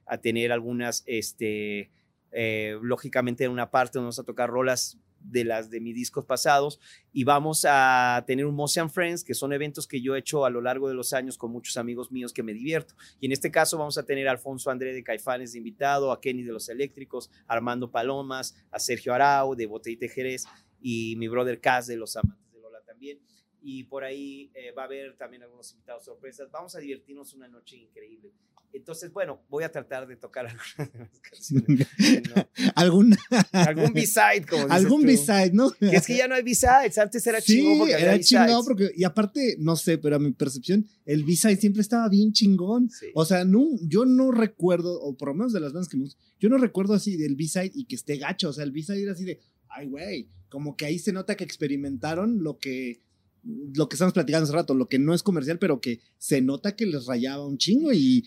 a 0.06 0.18
tener 0.18 0.52
algunas, 0.52 1.02
este, 1.06 1.90
eh, 2.30 2.78
lógicamente 2.80 3.42
en 3.42 3.50
una 3.50 3.68
parte 3.68 3.98
donde 3.98 4.06
vamos 4.06 4.20
a 4.20 4.24
tocar 4.24 4.48
rolas 4.48 4.96
de 5.30 5.44
las 5.44 5.70
de 5.70 5.80
mis 5.80 5.94
discos 5.94 6.24
pasados 6.24 6.80
y 7.12 7.24
vamos 7.24 7.64
a 7.68 8.24
tener 8.26 8.46
un 8.46 8.54
Motion 8.54 8.90
Friends, 8.90 9.24
que 9.24 9.34
son 9.34 9.52
eventos 9.52 9.86
que 9.86 10.00
yo 10.00 10.16
he 10.16 10.18
hecho 10.18 10.44
a 10.44 10.50
lo 10.50 10.60
largo 10.60 10.88
de 10.88 10.94
los 10.94 11.12
años 11.12 11.36
con 11.36 11.50
muchos 11.52 11.76
amigos 11.76 12.10
míos 12.10 12.32
que 12.32 12.42
me 12.42 12.52
divierto. 12.52 12.94
Y 13.20 13.26
en 13.26 13.32
este 13.32 13.50
caso 13.50 13.78
vamos 13.78 13.98
a 13.98 14.04
tener 14.04 14.28
a 14.28 14.32
Alfonso 14.32 14.70
André 14.70 14.92
de 14.92 15.02
Caifanes 15.02 15.52
de 15.52 15.58
invitado, 15.58 16.12
a 16.12 16.20
Kenny 16.20 16.42
de 16.42 16.52
los 16.52 16.68
Eléctricos, 16.68 17.30
Armando 17.46 17.90
Palomas, 17.90 18.56
a 18.70 18.78
Sergio 18.78 19.14
Arau 19.14 19.54
de 19.54 19.66
Botellita 19.66 20.06
de 20.06 20.08
Jerez 20.08 20.44
y 20.80 21.16
mi 21.16 21.28
brother 21.28 21.60
Cas 21.60 21.86
de 21.86 21.96
Los 21.96 22.16
Amantes 22.16 22.52
de 22.52 22.60
Lola 22.60 22.80
también. 22.82 23.20
Y 23.60 23.84
por 23.84 24.04
ahí 24.04 24.50
eh, 24.54 24.72
va 24.72 24.82
a 24.82 24.86
haber 24.86 25.16
también 25.16 25.42
algunos 25.42 25.72
invitados 25.72 26.04
sorpresas. 26.04 26.50
Vamos 26.50 26.74
a 26.74 26.78
divertirnos 26.78 27.34
una 27.34 27.48
noche 27.48 27.76
increíble. 27.76 28.32
Entonces, 28.72 29.12
bueno, 29.12 29.42
voy 29.48 29.64
a 29.64 29.72
tratar 29.72 30.06
de 30.06 30.16
tocar 30.16 30.46
algunas 30.76 30.92
de 30.92 30.98
las 30.98 31.20
canciones. 31.20 31.88
¿no? 32.36 32.48
Algún, 32.74 33.16
Algún 33.52 33.92
B-side, 33.92 34.46
como 34.48 34.64
dices 34.64 34.84
algún. 34.84 35.02
B-side, 35.02 35.52
¿no? 35.52 35.70
Que 35.70 35.96
es 35.96 36.06
que 36.06 36.16
ya 36.16 36.28
no 36.28 36.34
hay 36.34 36.42
B-sides. 36.42 36.98
Antes 36.98 37.26
era 37.26 37.40
sí, 37.40 37.54
chingón 37.54 37.78
porque 37.78 37.94
era 37.94 38.20
chingón 38.20 38.64
porque, 38.64 38.90
y 38.94 39.04
aparte, 39.04 39.56
no 39.58 39.76
sé, 39.76 39.98
pero 39.98 40.16
a 40.16 40.18
mi 40.18 40.32
percepción, 40.32 40.86
el 41.04 41.24
B-side 41.24 41.56
siempre 41.56 41.82
estaba 41.82 42.08
bien 42.08 42.32
chingón. 42.32 42.90
Sí. 42.90 43.06
O 43.14 43.24
sea, 43.24 43.44
no, 43.44 43.66
yo 43.82 44.04
no 44.04 44.30
recuerdo, 44.30 45.00
o 45.00 45.16
por 45.16 45.28
lo 45.28 45.34
menos 45.34 45.52
de 45.52 45.60
las 45.60 45.72
bandas 45.72 45.88
que 45.88 45.96
me 45.96 46.04
gustan, 46.04 46.22
yo 46.38 46.48
no 46.48 46.58
recuerdo 46.58 46.94
así 46.94 47.16
del 47.16 47.36
B-side 47.36 47.72
y 47.74 47.86
que 47.86 47.96
esté 47.96 48.16
gacho. 48.18 48.50
O 48.50 48.52
sea, 48.52 48.64
el 48.64 48.72
B-side 48.72 49.02
era 49.02 49.12
así 49.12 49.24
de, 49.24 49.40
ay, 49.68 49.86
güey, 49.86 50.28
como 50.48 50.76
que 50.76 50.86
ahí 50.86 50.98
se 50.98 51.12
nota 51.12 51.36
que 51.36 51.44
experimentaron 51.44 52.42
lo 52.42 52.58
que, 52.58 53.02
lo 53.44 53.88
que 53.88 53.94
estamos 53.96 54.14
platicando 54.14 54.44
hace 54.44 54.52
rato, 54.52 54.74
lo 54.74 54.88
que 54.88 54.98
no 54.98 55.14
es 55.14 55.22
comercial, 55.22 55.58
pero 55.58 55.80
que 55.80 56.00
se 56.18 56.40
nota 56.40 56.74
que 56.76 56.86
les 56.86 57.06
rayaba 57.06 57.46
un 57.46 57.58
chingo 57.58 57.92
y 57.92 58.24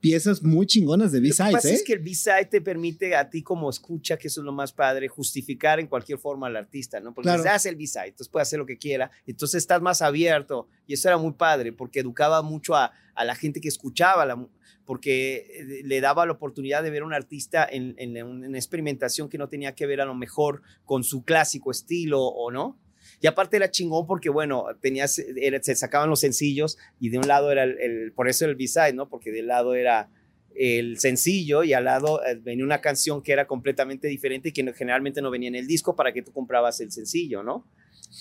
piezas 0.00 0.42
muy 0.42 0.66
chingonas 0.66 1.12
de 1.12 1.18
Lo 1.18 1.22
que 1.22 1.28
B-sides, 1.28 1.52
pasa 1.52 1.70
¿eh? 1.70 1.74
es 1.74 1.84
que 1.84 1.92
el 1.92 2.00
B-side 2.00 2.46
te 2.50 2.60
permite 2.60 3.14
a 3.14 3.30
ti 3.30 3.42
como 3.42 3.70
escucha, 3.70 4.16
que 4.16 4.26
eso 4.28 4.40
es 4.40 4.44
lo 4.44 4.52
más 4.52 4.72
padre, 4.72 5.06
justificar 5.06 5.78
en 5.78 5.86
cualquier 5.86 6.18
forma 6.18 6.48
al 6.48 6.56
artista, 6.56 6.98
¿no? 7.00 7.14
Porque 7.14 7.28
Claro. 7.28 7.42
se 7.42 7.48
hace 7.48 7.68
el 7.68 7.76
B-side, 7.76 8.08
entonces 8.08 8.28
puede 8.28 8.42
hacer 8.42 8.58
lo 8.58 8.66
que 8.66 8.78
quiera, 8.78 9.10
entonces 9.26 9.58
estás 9.58 9.80
más 9.80 10.02
abierto 10.02 10.66
y 10.88 10.94
eso 10.94 11.08
era 11.08 11.18
muy 11.18 11.32
padre 11.34 11.72
porque 11.72 12.00
educaba 12.00 12.42
mucho 12.42 12.74
a, 12.74 12.92
a 13.14 13.24
la 13.24 13.34
gente 13.36 13.60
que 13.60 13.68
escuchaba, 13.68 14.26
la 14.26 14.44
porque 14.84 15.36
eh, 15.36 15.82
le 15.84 16.00
daba 16.00 16.26
la 16.26 16.32
oportunidad 16.32 16.82
de 16.82 16.90
ver 16.90 17.02
a 17.02 17.06
un 17.06 17.14
artista 17.14 17.64
en, 17.70 17.94
en 17.98 18.20
una 18.26 18.58
experimentación 18.58 19.28
que 19.28 19.38
no 19.38 19.48
tenía 19.48 19.76
que 19.76 19.86
ver 19.86 20.00
a 20.00 20.04
lo 20.04 20.16
mejor 20.16 20.62
con 20.84 21.04
su 21.04 21.22
clásico 21.22 21.70
estilo 21.70 22.20
o 22.20 22.50
no. 22.50 22.80
Y 23.22 23.28
aparte 23.28 23.56
era 23.56 23.70
chingón 23.70 24.04
porque, 24.04 24.30
bueno, 24.30 24.66
tenías, 24.80 25.14
se 25.14 25.76
sacaban 25.76 26.10
los 26.10 26.18
sencillos 26.18 26.76
y 26.98 27.08
de 27.08 27.18
un 27.18 27.28
lado 27.28 27.52
era 27.52 27.62
el, 27.62 28.12
por 28.16 28.28
eso 28.28 28.46
el 28.46 28.56
B-side, 28.56 28.94
¿no? 28.94 29.08
Porque 29.08 29.30
del 29.30 29.46
lado 29.46 29.76
era 29.76 30.10
el 30.56 30.98
sencillo 30.98 31.62
y 31.62 31.72
al 31.72 31.84
lado 31.84 32.20
eh, 32.26 32.34
venía 32.34 32.64
una 32.64 32.80
canción 32.80 33.22
que 33.22 33.32
era 33.32 33.46
completamente 33.46 34.08
diferente 34.08 34.48
y 34.48 34.52
que 34.52 34.72
generalmente 34.74 35.22
no 35.22 35.30
venía 35.30 35.48
en 35.48 35.54
el 35.54 35.68
disco 35.68 35.94
para 35.94 36.12
que 36.12 36.22
tú 36.22 36.32
comprabas 36.32 36.80
el 36.80 36.90
sencillo, 36.90 37.44
¿no? 37.44 37.64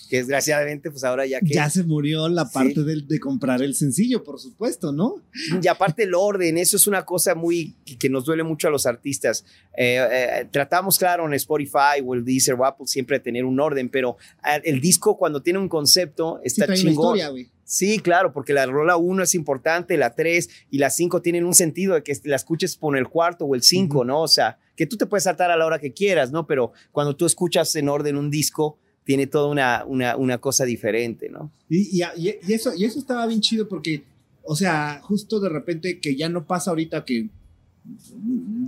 Que 0.10 0.18
desgraciadamente, 0.18 0.90
pues 0.92 1.04
ahora 1.04 1.26
ya 1.26 1.40
que... 1.40 1.54
Ya 1.54 1.70
se 1.70 1.84
murió 1.84 2.28
la 2.30 2.46
Sí. 2.46 2.52
parte 2.54 2.84
del- 2.84 3.08
de, 3.08 3.20
comprar 3.20 3.62
el 3.62 3.76
sencillo, 3.76 4.24
por 4.24 4.40
supuesto, 4.40 4.92
¿no? 4.92 5.16
Y 5.62 5.68
aparte 5.68 6.04
el 6.04 6.14
orden, 6.14 6.58
eso 6.58 6.78
es 6.78 6.88
una 6.88 7.06
cosa 7.06 7.36
muy 7.36 7.76
que, 7.86 7.98
que 7.98 8.10
nos 8.10 8.26
duele 8.26 8.44
mucho 8.44 8.68
a 8.68 8.72
los 8.72 8.86
artistas. 8.86 9.46
Eh, 9.78 9.98
eh, 10.12 10.48
tratamos, 10.52 10.98
claro, 10.98 11.26
en 11.26 11.34
Spotify 11.34 12.02
o 12.06 12.14
el 12.14 12.24
Deezer 12.26 12.56
o 12.56 12.66
Apple 12.66 12.88
siempre 12.88 13.18
de 13.20 13.24
tener 13.24 13.46
un 13.46 13.60
orden, 13.60 13.90
pero 13.90 14.18
eh, 14.46 14.62
el 14.66 14.82
disco 14.82 15.18
cuando 15.18 15.42
tiene 15.42 15.60
un 15.60 15.70
concepto 15.70 16.38
Sí, 16.42 16.48
está 16.48 16.66
una 16.66 16.76
chingón. 16.76 17.18
historia. 17.18 17.48
Sí, 17.64 18.00
claro, 18.00 18.34
porque 18.34 18.52
la 18.54 18.66
rola 18.66 18.98
1 18.98 19.24
es 19.24 19.34
importante, 19.34 19.96
la 19.96 20.14
3 20.14 20.50
y 20.72 20.78
la 20.80 20.90
5 20.90 21.22
tienen 21.22 21.46
un 21.46 21.54
sentido 21.54 21.94
de 21.96 22.04
que 22.04 22.14
la 22.26 22.36
escuches 22.36 22.76
por 22.76 22.98
el 22.98 23.08
cuarto 23.08 23.46
o 23.46 23.56
el 23.56 23.62
5, 23.64 24.00
Ujú. 24.00 24.06
¿no? 24.06 24.22
O 24.24 24.28
sea, 24.28 24.58
que 24.76 24.86
tú 24.86 24.98
te 24.98 25.06
puedes 25.06 25.24
saltar 25.24 25.52
a 25.52 25.56
la 25.56 25.66
hora 25.66 25.80
que 25.80 25.94
quieras, 25.94 26.32
¿no? 26.32 26.46
Pero 26.48 26.74
cuando 26.92 27.16
tú 27.16 27.26
escuchas 27.26 27.74
en 27.78 27.88
orden 27.88 28.18
un 28.18 28.30
disco, 28.30 28.78
tiene 29.04 29.28
toda 29.28 29.48
una, 29.50 29.84
una, 29.86 30.16
una 30.16 30.38
cosa 30.38 30.64
diferente, 30.66 31.30
¿no? 31.30 31.52
Y, 31.70 32.00
y- 32.02 32.04
y- 32.18 32.54
eso, 32.54 32.72
y 32.76 32.86
eso 32.86 33.00
estaba 33.00 33.26
bien 33.28 33.42
chido 33.42 33.68
porque, 33.68 34.04
o 34.44 34.56
sea, 34.56 35.00
justo 35.04 35.40
de 35.40 35.50
repente 35.50 36.00
que 36.00 36.16
ya 36.16 36.30
no 36.30 36.46
pasa 36.46 36.70
ahorita 36.72 37.04
que 37.06 37.30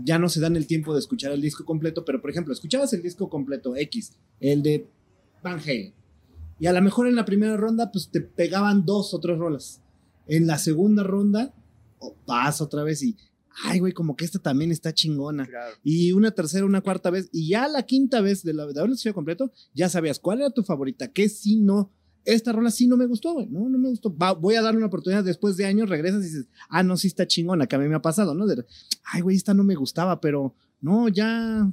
ya 0.04 0.18
no 0.18 0.28
se 0.30 0.40
dan 0.42 0.56
el 0.56 0.66
tiempo 0.68 0.94
de 0.94 1.00
escuchar 1.00 1.32
el 1.32 1.42
disco 1.42 1.66
completo, 1.66 2.04
pero 2.04 2.20
por 2.22 2.30
ejemplo, 2.32 2.54
escuchabas 2.54 2.94
el 2.94 3.02
disco 3.04 3.30
completo 3.30 3.76
X, 3.76 4.14
el 4.40 4.64
de 4.64 4.88
Van 5.44 5.60
Halen, 5.60 5.94
y 6.60 6.66
a 6.68 6.74
lo 6.74 6.82
mejor 6.82 7.08
en 7.08 7.16
la 7.16 7.26
primera 7.26 7.56
ronda 7.58 7.92
pues 7.92 8.10
te 8.10 8.22
pegaban 8.22 8.86
dos 8.86 9.14
o 9.14 9.20
tres 9.20 9.38
rolas. 9.38 9.82
En 10.28 10.48
la 10.48 10.58
segunda 10.58 11.04
ronda, 11.04 11.54
vas 12.26 12.62
otra 12.62 12.84
vez 12.84 13.04
y, 13.04 13.16
ay, 13.66 13.80
güey, 13.80 13.93
como 13.93 14.16
que 14.16 14.26
esta 14.26 14.39
también 14.39 14.72
está 14.72 14.93
chingona. 14.93 15.45
Claro. 15.45 15.76
Y 15.84 16.12
una 16.12 16.32
tercera, 16.32 16.66
una 16.66 16.82
cuarta 16.82 17.10
vez, 17.10 17.30
y 17.32 17.49
ya 17.49 17.68
la 17.68 17.84
quinta 17.84 18.22
vez 18.22 18.43
de, 18.43 18.54
la, 18.54 18.66
de 18.66 18.82
escuchado 18.82 19.14
completo, 19.14 19.51
ya 19.74 19.89
sabías 19.89 20.20
cuál 20.20 20.39
era 20.41 20.49
tu 20.49 20.64
favorita, 20.64 21.08
qué 21.10 21.30
sí 21.30 21.58
no. 21.58 21.91
Esta 22.26 22.54
rola 22.54 22.72
sí 22.72 22.88
no 22.88 22.95
me 22.95 23.06
gustó, 23.06 23.34
güey. 23.34 23.47
No, 23.47 23.68
no 23.68 23.78
me 23.78 23.89
gustó. 23.89 24.16
Va- 24.16 24.32
voy 24.34 24.56
a 24.56 24.62
darle 24.62 24.78
una 24.78 24.88
oportunidad 24.88 25.24
después 25.26 25.58
de 25.58 25.66
años, 25.66 25.89
regresas 25.89 26.22
y 26.22 26.28
dices, 26.28 26.45
ah, 26.70 26.82
no, 26.82 26.95
sí 26.95 27.08
está 27.08 27.28
chingona, 27.28 27.68
que 27.68 27.76
a 27.76 27.80
mí 27.80 27.88
me 27.89 27.95
ha 27.95 28.01
pasado, 28.01 28.34
¿no? 28.34 28.45
De, 28.47 28.66
ay, 29.04 29.22
güey, 29.22 29.36
esta 29.36 29.54
no 29.54 29.64
me 29.66 29.76
gustaba, 29.76 30.22
pero 30.22 30.56
no, 30.80 31.10
ya, 31.10 31.70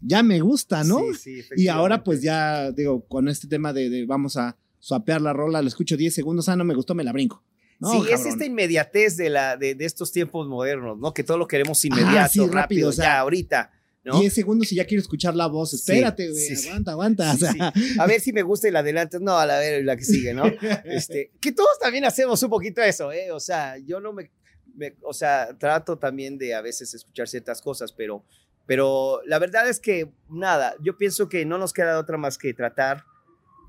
ya 0.00 0.22
me 0.24 0.40
gusta, 0.40 0.82
¿no? 0.84 0.98
Sí, 1.14 1.42
sí, 1.42 1.48
Y 1.56 1.68
ahora, 1.68 2.02
pues 2.02 2.22
ya, 2.22 2.72
digo, 2.72 3.04
con 3.06 3.28
este 3.28 3.46
tema 3.46 3.72
de, 3.72 3.88
de 3.88 4.04
vamos 4.04 4.36
a 4.36 4.56
swapear 4.80 5.20
la 5.22 5.32
rola, 5.32 5.62
la 5.62 5.68
escucho 5.68 5.96
10 5.96 6.12
segundos, 6.12 6.48
ah, 6.48 6.56
no 6.56 6.64
me 6.64 6.74
gustó, 6.74 6.94
me 6.96 7.04
la 7.04 7.12
brinco. 7.12 7.42
No, 7.80 7.92
sí, 7.92 8.10
es 8.12 8.26
esta 8.26 8.44
inmediatez 8.44 9.16
de, 9.16 9.30
la, 9.30 9.56
de, 9.56 9.74
de 9.74 9.84
estos 9.84 10.10
tiempos 10.12 10.48
modernos, 10.48 10.98
¿no? 10.98 11.14
Que 11.14 11.22
todo 11.22 11.38
lo 11.38 11.46
queremos 11.46 11.78
Ah, 11.84 11.86
inmediato, 11.86 12.32
sí, 12.32 12.38
rápido, 12.40 12.52
rápido, 12.54 12.88
o 12.88 12.92
sea, 12.92 13.04
ya, 13.04 13.18
ahorita, 13.20 13.70
¿no? 14.04 14.18
10 14.20 14.32
segundos 14.34 14.72
y 14.72 14.76
ya 14.76 14.84
quiero 14.84 15.00
escuchar 15.00 15.36
la 15.36 15.46
voz. 15.46 15.74
Espérate, 15.74 16.28
güey, 16.30 16.42
sí, 16.42 16.56
sí. 16.56 16.68
aguanta, 16.68 16.90
aguanta. 16.92 17.34
Sí, 17.36 17.44
o 17.44 17.52
sea, 17.52 17.72
A 18.00 18.06
ver 18.06 18.20
si 18.20 18.32
me 18.32 18.42
gusta 18.42 18.66
y 18.68 18.70
la 18.72 18.80
adelante. 18.80 19.18
No, 19.20 19.38
a 19.38 19.46
la 19.46 19.58
ver 19.58 19.84
la 19.84 19.96
que 19.96 20.04
sigue, 20.04 20.34
¿no? 20.34 20.44
Este, 20.84 21.30
que 21.40 21.52
todos 21.52 21.78
también 21.80 22.04
hacemos 22.04 22.42
un 22.42 22.50
poquito 22.50 22.82
eso, 22.82 23.12
¿eh? 23.12 23.30
O 23.32 23.38
sea, 23.40 23.76
yo 23.78 24.00
no 24.00 24.12
me, 24.12 24.30
me- 24.74 24.96
o 25.02 25.12
sea, 25.12 25.56
trato 25.58 25.98
también 25.98 26.36
de 26.38 26.54
a 26.54 26.60
veces 26.62 26.94
escuchar 26.94 27.28
ciertas 27.28 27.60
cosas, 27.62 27.92
pero, 27.92 28.24
pero 28.66 29.20
la 29.26 29.38
verdad 29.38 29.68
es 29.68 29.78
que 29.78 30.10
nada, 30.28 30.74
yo 30.82 30.96
pienso 30.96 31.28
que 31.28 31.44
no 31.44 31.58
nos 31.58 31.72
queda 31.72 31.98
otra 32.00 32.16
más 32.16 32.38
que 32.38 32.52
tratar 32.54 33.04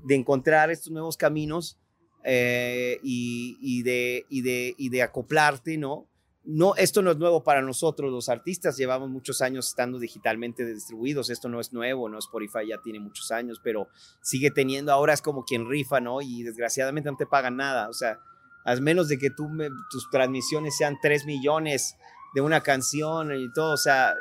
de 0.04 0.14
encontrar 0.16 0.70
estos 0.70 0.90
nuevos 0.92 1.16
caminos 1.16 1.78
eh, 2.24 2.98
y, 3.02 3.58
y 3.60 3.82
de, 3.82 4.26
y, 4.28 4.42
de, 4.42 4.74
y 4.76 4.88
de 4.88 5.02
acoplarte, 5.02 5.78
¿no? 5.78 6.06
No, 6.42 6.74
esto 6.76 7.02
no 7.02 7.10
es 7.10 7.18
nuevo 7.18 7.44
para 7.44 7.60
nosotros, 7.60 8.10
los 8.10 8.30
artistas 8.30 8.76
llevamos 8.76 9.10
muchos 9.10 9.42
años 9.42 9.68
estando 9.68 9.98
digitalmente 9.98 10.64
distribuidos, 10.64 11.28
esto 11.28 11.50
no 11.50 11.60
es 11.60 11.72
nuevo, 11.74 12.08
no 12.08 12.18
Spotify 12.18 12.66
ya 12.68 12.78
tiene 12.82 12.98
muchos 12.98 13.30
años, 13.30 13.60
pero 13.62 13.88
sigue 14.22 14.50
teniendo, 14.50 14.90
ahora 14.90 15.12
es 15.12 15.20
como 15.20 15.44
quien 15.44 15.68
rifa, 15.68 16.00
¿no? 16.00 16.22
Y 16.22 16.42
desgraciadamente 16.42 17.10
no 17.10 17.16
te 17.18 17.26
pagan 17.26 17.56
nada, 17.56 17.90
o 17.90 17.92
sea, 17.92 18.20
a 18.64 18.74
menos 18.76 19.08
de 19.08 19.18
que 19.18 19.30
tú 19.30 19.50
tus 19.90 20.08
transmisiones 20.10 20.76
sean 20.76 20.98
3 21.00 21.26
millones 21.26 21.96
de 22.34 22.40
una 22.40 22.62
canción 22.62 23.34
y 23.34 23.52
todo, 23.52 23.74
o 23.74 23.78
sea, 23.78 24.14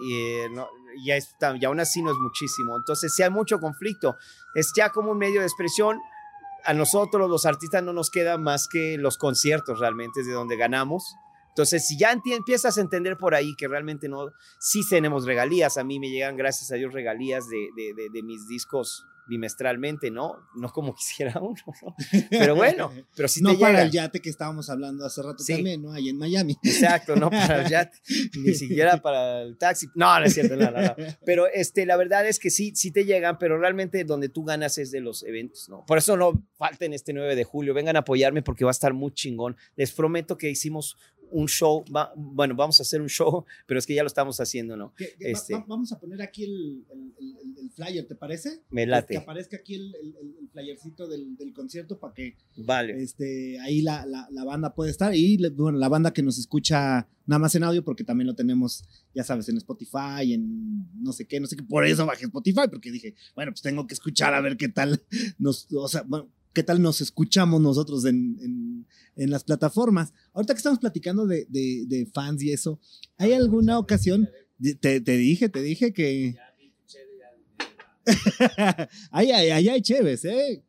y, 0.00 0.14
eh, 0.14 0.50
ya, 1.04 1.16
está, 1.16 1.56
y 1.56 1.64
aún 1.64 1.80
así 1.80 2.02
no 2.02 2.10
es 2.10 2.16
muchísimo. 2.18 2.76
Entonces, 2.76 3.14
si 3.14 3.22
hay 3.22 3.30
mucho 3.30 3.60
conflicto, 3.60 4.16
es 4.54 4.72
ya 4.76 4.90
como 4.90 5.12
un 5.12 5.18
medio 5.18 5.40
de 5.40 5.46
expresión. 5.46 6.00
A 6.68 6.74
nosotros, 6.74 7.30
los 7.30 7.46
artistas, 7.46 7.82
no 7.82 7.92
nos 7.92 8.10
queda 8.10 8.36
más 8.36 8.68
que 8.68 8.98
los 8.98 9.16
conciertos 9.16 9.78
realmente, 9.80 10.20
es 10.20 10.26
de 10.26 10.32
donde 10.34 10.56
ganamos. 10.56 11.02
Entonces, 11.48 11.86
si 11.86 11.98
ya 11.98 12.12
empiezas 12.12 12.78
a 12.78 12.80
entender 12.80 13.16
por 13.16 13.34
ahí 13.34 13.54
que 13.56 13.66
realmente 13.66 14.08
no, 14.08 14.30
sí 14.60 14.82
tenemos 14.88 15.24
regalías, 15.24 15.78
a 15.78 15.84
mí 15.84 15.98
me 15.98 16.10
llegan, 16.10 16.36
gracias 16.36 16.70
a 16.70 16.76
Dios, 16.76 16.92
regalías 16.92 17.48
de- 17.48 17.70
de 18.12 18.22
mis 18.22 18.46
discos 18.46 19.04
bimestralmente, 19.28 20.10
¿no? 20.10 20.36
No 20.56 20.70
como 20.70 20.94
quisiera 20.96 21.40
uno, 21.40 21.56
¿no? 21.82 21.94
Pero 22.30 22.54
bueno, 22.56 22.92
pero 23.14 23.28
sí 23.28 23.40
no 23.42 23.52
te 23.52 23.58
para 23.58 23.82
el 23.82 23.90
yate 23.90 24.20
que 24.20 24.30
estábamos 24.30 24.68
hablando 24.70 25.04
hace 25.04 25.22
rato 25.22 25.42
Sí. 25.42 25.54
también, 25.54 25.82
¿no? 25.82 25.92
Ahí 25.92 26.08
en 26.08 26.18
Miami. 26.18 26.56
Exacto, 26.62 27.16
no 27.16 27.30
para 27.30 27.62
el 27.62 27.68
yate, 27.68 27.96
ni 28.44 28.54
siquiera 28.54 28.96
para 29.00 29.42
el 29.42 29.56
taxi. 29.58 29.86
No, 29.94 30.18
no 30.18 30.26
es 30.26 30.34
cierto, 30.34 30.56
no, 30.56 30.70
no, 30.70 30.80
no. 30.80 30.94
Pero 31.24 31.46
este, 31.52 31.86
la 31.86 31.96
verdad 31.96 32.26
es 32.26 32.38
que 32.38 32.50
sí, 32.50 32.72
sí 32.74 32.90
te 32.90 33.04
llegan, 33.04 33.38
pero 33.38 33.58
realmente 33.58 34.04
donde 34.04 34.28
tú 34.28 34.44
ganas 34.44 34.78
es 34.78 34.90
de 34.90 35.00
los 35.00 35.22
eventos, 35.22 35.68
¿no? 35.68 35.84
Por 35.86 35.98
eso 35.98 36.16
no 36.16 36.44
falten 36.56 36.92
este 36.92 37.12
9 37.12 37.36
de 37.36 37.44
julio, 37.44 37.74
vengan 37.74 37.96
a 37.96 38.00
apoyarme 38.00 38.42
porque 38.42 38.64
va 38.64 38.70
a 38.70 38.72
estar 38.72 38.92
muy 38.94 39.12
chingón. 39.12 39.56
Les 39.76 39.92
prometo 39.92 40.36
que 40.36 40.50
hicimos 40.50 40.96
un 41.30 41.46
show, 41.48 41.84
va- 41.94 42.12
bueno, 42.16 42.54
vamos 42.54 42.78
a 42.80 42.82
hacer 42.82 43.00
un 43.00 43.08
show, 43.08 43.44
pero 43.66 43.78
es 43.78 43.86
que 43.86 43.94
ya 43.94 44.02
lo 44.02 44.06
estamos 44.08 44.38
haciendo, 44.40 44.76
¿no? 44.76 44.94
Que- 44.94 45.14
que 45.18 45.30
Este. 45.30 45.54
va- 45.54 45.64
vamos 45.68 45.92
a 45.92 45.98
poner 46.00 46.20
aquí 46.22 46.44
el, 46.44 46.84
el- 46.90 47.12
el- 47.18 47.58
el 47.58 47.70
flyer, 47.70 48.06
¿te 48.06 48.14
parece? 48.14 48.62
Me 48.70 48.82
Que 48.82 48.86
late. 48.86 49.16
aparezca 49.16 49.56
aquí 49.58 49.74
el, 49.74 49.94
flyercito 50.52 51.06
del, 51.06 51.36
del 51.36 51.52
concierto 51.52 51.98
para 52.00 52.14
que 52.14 52.36
Vale. 52.56 53.00
este, 53.02 53.60
ahí 53.60 53.82
la, 53.82 54.04
la- 54.06 54.26
la 54.30 54.44
banda 54.44 54.74
puede 54.74 54.90
estar. 54.90 55.14
Y 55.14 55.36
bueno, 55.50 55.78
la 55.78 55.88
banda 55.88 56.12
que 56.12 56.22
nos 56.22 56.38
escucha 56.38 57.06
nada 57.26 57.38
más 57.38 57.54
en 57.54 57.62
audio, 57.64 57.84
porque 57.84 58.02
también 58.04 58.26
lo 58.26 58.34
tenemos, 58.34 58.82
ya 59.14 59.22
sabes, 59.22 59.48
en 59.50 59.58
Spotify, 59.58 60.32
en 60.32 60.88
no 61.02 61.12
sé 61.12 61.26
qué, 61.26 61.38
no 61.40 61.46
sé 61.46 61.56
qué. 61.56 61.62
Por 61.62 61.84
eso 61.84 62.06
bajé 62.06 62.24
Spotify, 62.24 62.62
porque 62.70 62.90
dije, 62.90 63.14
bueno, 63.36 63.52
pues 63.52 63.60
tengo 63.62 63.86
que 63.86 63.94
escuchar 63.94 64.32
a 64.34 64.40
ver 64.40 64.56
qué 64.56 64.68
tal 64.68 65.00
nos, 65.38 65.68
o 65.72 65.86
sea, 65.88 66.02
bueno, 66.02 66.28
qué 66.58 66.64
tal 66.64 66.82
nos 66.82 67.00
escuchamos 67.00 67.60
nosotros 67.60 68.04
en, 68.04 68.36
en- 68.40 68.86
en 69.14 69.30
las 69.30 69.44
plataformas. 69.44 70.12
Ahorita 70.32 70.54
que 70.54 70.58
estamos 70.58 70.80
platicando 70.80 71.24
de, 71.24 71.46
de- 71.48 71.84
de 71.86 72.04
fans 72.06 72.42
y 72.42 72.52
eso, 72.52 72.80
¿hay 73.16 73.32
alguna 73.32 73.78
ocasión? 73.78 74.28
Te, 74.80 75.00
te 75.00 75.16
dije, 75.16 75.48
te 75.48 75.62
dije 75.62 75.92
que. 75.92 76.36
ay, 79.12 79.30
ay, 79.30 79.50
ay, 79.50 79.68
ay, 79.68 79.82
chéves, 79.82 80.24
¿eh? 80.24 80.64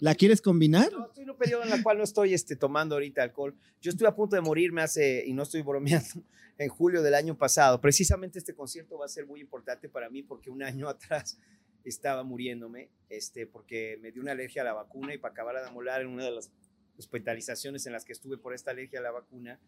¿La 0.00 0.14
quieres 0.14 0.42
combinar? 0.42 0.90
No, 0.92 1.06
estoy 1.06 1.24
en 1.24 1.30
un 1.30 1.36
periodo 1.38 1.64
en 1.64 1.72
el 1.72 1.82
cual 1.82 1.96
no 1.98 2.04
estoy 2.04 2.34
este, 2.34 2.56
tomando 2.56 2.94
ahorita 2.94 3.22
alcohol. 3.22 3.54
Yo 3.80 3.90
estuve 3.90 4.08
a 4.08 4.14
punto 4.14 4.36
de 4.36 4.42
morirme 4.42 4.82
hace, 4.82 5.24
y 5.26 5.32
no 5.32 5.44
estoy 5.44 5.62
bromeando, 5.62 6.22
en 6.58 6.68
julio 6.68 7.00
del 7.02 7.14
año 7.14 7.38
pasado. 7.38 7.80
Precisamente 7.80 8.38
este 8.38 8.54
concierto 8.54 8.98
va 8.98 9.06
a 9.06 9.08
ser 9.08 9.26
muy 9.26 9.40
importante 9.40 9.88
para 9.88 10.10
mí 10.10 10.22
porque 10.22 10.50
un 10.50 10.62
año 10.62 10.88
atrás 10.90 11.38
estaba 11.84 12.22
muriéndome, 12.22 12.90
este, 13.08 13.46
porque 13.46 13.98
me 14.00 14.12
dio 14.12 14.22
una 14.22 14.32
alergia 14.32 14.62
a 14.62 14.64
la 14.64 14.72
vacuna 14.72 15.14
y 15.14 15.18
para 15.18 15.32
acabar 15.32 15.64
de 15.64 15.70
molar 15.70 16.02
en 16.02 16.08
una 16.08 16.24
de 16.24 16.32
las 16.32 16.50
hospitalizaciones 16.98 17.86
en 17.86 17.92
las 17.92 18.04
que 18.04 18.12
estuve 18.12 18.36
por 18.38 18.54
esta 18.54 18.70
alergia 18.70 19.00
a 19.00 19.02
la 19.02 19.10
vacuna, 19.10 19.58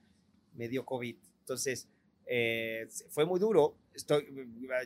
me 0.54 0.68
dio 0.68 0.84
COVID. 0.84 1.16
Entonces, 1.40 1.88
eh, 2.26 2.88
fue 3.10 3.24
muy 3.24 3.40
duro. 3.40 3.76
Estoy, 3.94 4.26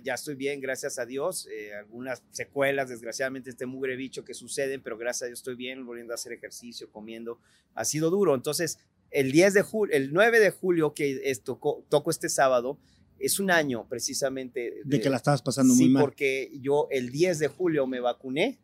ya 0.03 0.15
estoy 0.15 0.35
bien, 0.35 0.61
gracias 0.61 0.99
a 0.99 1.07
Dios. 1.07 1.47
Eh, 1.51 1.75
algunas 1.75 2.23
secuelas, 2.31 2.89
desgraciadamente, 2.89 3.51
este 3.51 3.67
mugre 3.67 3.97
bicho 3.97 4.25
que 4.25 4.35
suceden, 4.35 4.83
pero 4.83 4.97
gracias 4.97 5.23
a 5.23 5.27
Dios 5.27 5.41
estoy 5.41 5.55
bien, 5.55 5.85
volviendo 5.85 6.13
a 6.13 6.17
hacer 6.17 6.33
ejercicio, 6.33 6.91
comiendo. 6.91 7.39
Ha 7.75 7.85
sido 7.85 8.11
duro. 8.11 8.35
Entonces, 8.35 8.79
el 9.11 9.33
10 9.33 9.55
de 9.55 9.63
julio, 9.63 9.95
el 9.95 10.13
9 10.13 10.41
de 10.41 10.51
julio 10.51 10.95
que 10.95 11.31
es, 11.31 11.43
tocó, 11.43 11.85
toco 11.89 12.11
este 12.11 12.29
sábado, 12.29 12.79
es 13.19 13.41
un 13.41 13.51
año 13.51 13.87
precisamente 13.89 14.81
De 14.85 15.01
que 15.01 15.11
la 15.11 15.17
estabas 15.17 15.43
pasando 15.43 15.75
sí, 15.75 15.85
muy 15.85 15.91
mal. 15.91 16.03
porque 16.03 16.51
yo 16.61 16.89
el 16.91 17.11
10 17.11 17.39
de 17.39 17.49
julio 17.49 17.87
me 17.87 18.01
vacuné 18.01 18.61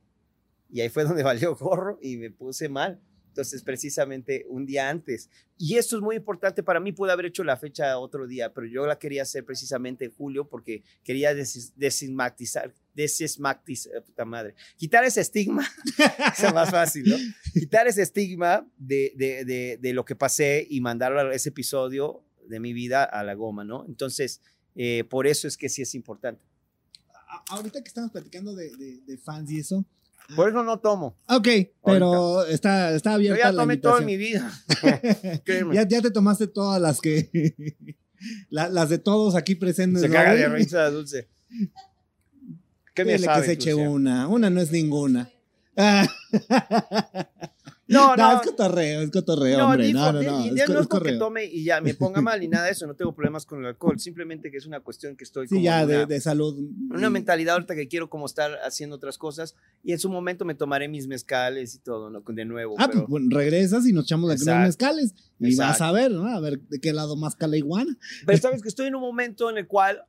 y 0.71 0.81
ahí 0.81 0.89
fue 0.89 1.05
donde 1.05 1.23
valió 1.23 1.55
gorro 1.57 1.99
y 2.01 2.17
me 2.17 2.31
puse 2.31 2.69
mal. 2.69 3.01
Entonces, 3.29 3.63
precisamente 3.63 4.45
un 4.51 4.67
día 4.67 4.91
antes. 4.91 5.31
Y 5.57 5.77
esto 5.77 5.97
es 5.97 6.03
muy 6.03 6.17
importante 6.17 6.63
para 6.63 6.81
mí. 6.81 6.93
Pude 6.93 7.13
haber 7.13 7.25
hecho 7.25 7.43
la 7.45 7.57
fecha 7.57 7.99
otro 7.99 8.27
día, 8.27 8.53
pero 8.53 8.67
yo 8.67 8.87
la 8.87 8.99
quería 8.99 9.23
hacer 9.23 9.47
precisamente 9.47 10.05
en 10.05 10.11
julio 10.11 10.47
porque 10.47 10.83
quería 11.03 11.35
des 11.35 11.73
desestigmatizar, 11.75 12.75
desestigmatizar, 12.93 14.05
puta 14.05 14.27
madre, 14.27 14.55
quitar 14.77 15.03
ese 15.05 15.23
estigma. 15.23 15.67
es 16.39 16.53
más 16.53 16.71
fácil, 16.71 17.05
¿no? 17.09 17.17
Quitar 17.55 17.87
ese 17.87 18.03
estigma 18.03 18.69
de, 18.77 19.15
de, 19.17 19.47
de, 19.47 19.79
de 19.81 19.93
lo 19.95 20.05
que 20.05 20.15
pasé 20.15 20.67
y 20.69 20.83
mandar 20.83 21.33
ese 21.33 21.49
episodio 21.49 22.23
de 22.49 22.61
mi 22.61 22.73
vida 22.73 23.05
a 23.05 23.23
la 23.25 23.35
goma, 23.35 23.65
¿no? 23.65 23.85
Entonces, 23.87 24.41
eh, 24.75 25.05
por 25.05 25.27
eso 25.27 25.47
es 25.49 25.57
que 25.57 25.69
sí 25.69 25.83
es 25.83 25.95
importante. 25.95 26.43
Ahorita 27.49 27.83
que 27.83 27.89
estamos 27.89 28.11
platicando 28.11 28.55
de, 28.55 28.77
de- 28.77 29.01
de 29.07 29.19
fans 29.19 29.51
y 29.51 29.59
eso. 29.61 29.85
Por 30.37 30.49
eso 30.49 30.63
no 30.63 30.79
tomo. 30.79 31.17
Ok, 31.29 31.49
pero 31.85 32.45
está, 32.45 32.95
está 32.95 33.11
Yo 33.11 33.15
abierta 33.17 33.39
ya 33.45 33.53
la 33.53 33.63
tomé 33.63 33.75
invitación. 33.75 34.07
mi 34.07 34.17
vida. 34.17 34.53
Créeme. 35.45 35.75
ya, 35.75 35.87
ya 35.89 36.01
te 36.01 36.11
tomaste 36.11 36.47
todas 36.47 36.81
las 36.81 37.01
que. 37.01 37.31
la- 38.51 38.69
las 38.69 38.89
de 38.89 38.99
todos 38.99 39.35
aquí 39.35 39.55
presentes. 39.57 40.03
Se 40.03 40.09
¿no, 40.09 40.15
caga 40.15 40.35
de 40.35 40.49
risa 40.49 40.89
dulce. 40.91 41.29
¿Qué 42.95 43.05
me 43.05 43.19
sabe, 43.19 43.41
que 43.41 43.47
se 43.47 43.53
eche 43.55 43.75
una. 43.75 44.29
Una 44.29 44.49
no 44.51 44.61
es 44.61 44.71
ninguna. 44.71 45.31
Ah. 45.77 46.07
No, 47.89 48.17
No, 48.17 48.33
no. 48.33 48.41
es 48.41 48.47
cotorreo, 48.47 49.01
es 49.03 49.11
cotorreo, 49.11 49.59
No, 49.59 49.67
hombre. 49.67 49.89
ni 49.89 49.93
No, 49.93 50.13
no, 50.13 50.23
no. 50.23 50.45
Es, 50.45 50.69
no 50.69 50.81
es 50.81 50.87
correo. 50.87 51.19
tome 51.19 51.45
y 51.45 51.65
ya 51.65 51.81
me 51.81 51.95
ponga 51.95 52.21
mal 52.21 52.39
ni 52.41 52.47
nada 52.49 52.67
de 52.67 52.73
eso. 52.73 52.87
No 52.87 52.95
tengo 52.95 53.13
problemas 53.15 53.45
con 53.45 53.59
el 53.61 53.67
alcohol. 53.67 53.99
Simplemente 53.99 54.51
que 54.51 54.57
es 54.57 54.67
una 54.67 54.81
cuestión 54.81 55.17
que 55.17 55.25
estoy 55.25 55.49
Sí, 55.49 55.57
como 55.57 55.65
ya 55.65 55.83
en 55.83 55.89
de, 55.89 55.97
una, 55.97 56.07
de 56.07 56.21
salud. 56.21 56.57
una 56.91 57.09
Y- 57.09 57.11
mentalidad 57.11 57.55
ahorita 57.55 57.75
que 57.75 57.89
quiero 57.89 58.09
como 58.09 58.27
estar 58.27 58.53
haciendo 58.65 58.97
otras 58.97 59.19
cosas. 59.19 59.57
Y 59.83 59.93
en 59.93 59.99
su 59.99 60.09
momento 60.11 60.45
me 60.45 60.55
tomaré 60.55 60.87
mis 60.89 61.09
mezcales 61.09 61.75
y 61.75 61.81
todo, 61.81 62.09
¿no? 62.09 62.23
De 62.27 62.45
nuevo. 62.45 62.77
Ah, 62.79 62.87
pero- 62.87 63.01
pues 63.01 63.11
bueno, 63.11 63.27
regresas 63.37 63.87
y 63.87 63.93
nos 63.93 64.05
echamos 64.05 64.31
Exacto. 64.31 64.53
unos 64.53 64.67
mezcales. 64.69 65.15
Y 65.41 65.57
vas 65.57 65.73
Exacto. 65.73 65.85
a 65.85 65.93
ver, 65.93 66.11
¿no? 66.13 66.27
A 66.27 66.39
ver 66.41 66.61
de 66.61 66.81
qué 66.81 66.93
lado 66.93 67.17
más 67.17 67.35
cala 67.35 67.57
iguana. 67.57 67.99
Pero 68.25 68.39
sabes 68.39 68.63
que 68.63 68.69
estoy 68.69 68.87
en 68.87 68.95
un 68.95 69.01
momento 69.03 69.51
en 69.51 69.59
el 69.59 69.67
cual 69.67 70.05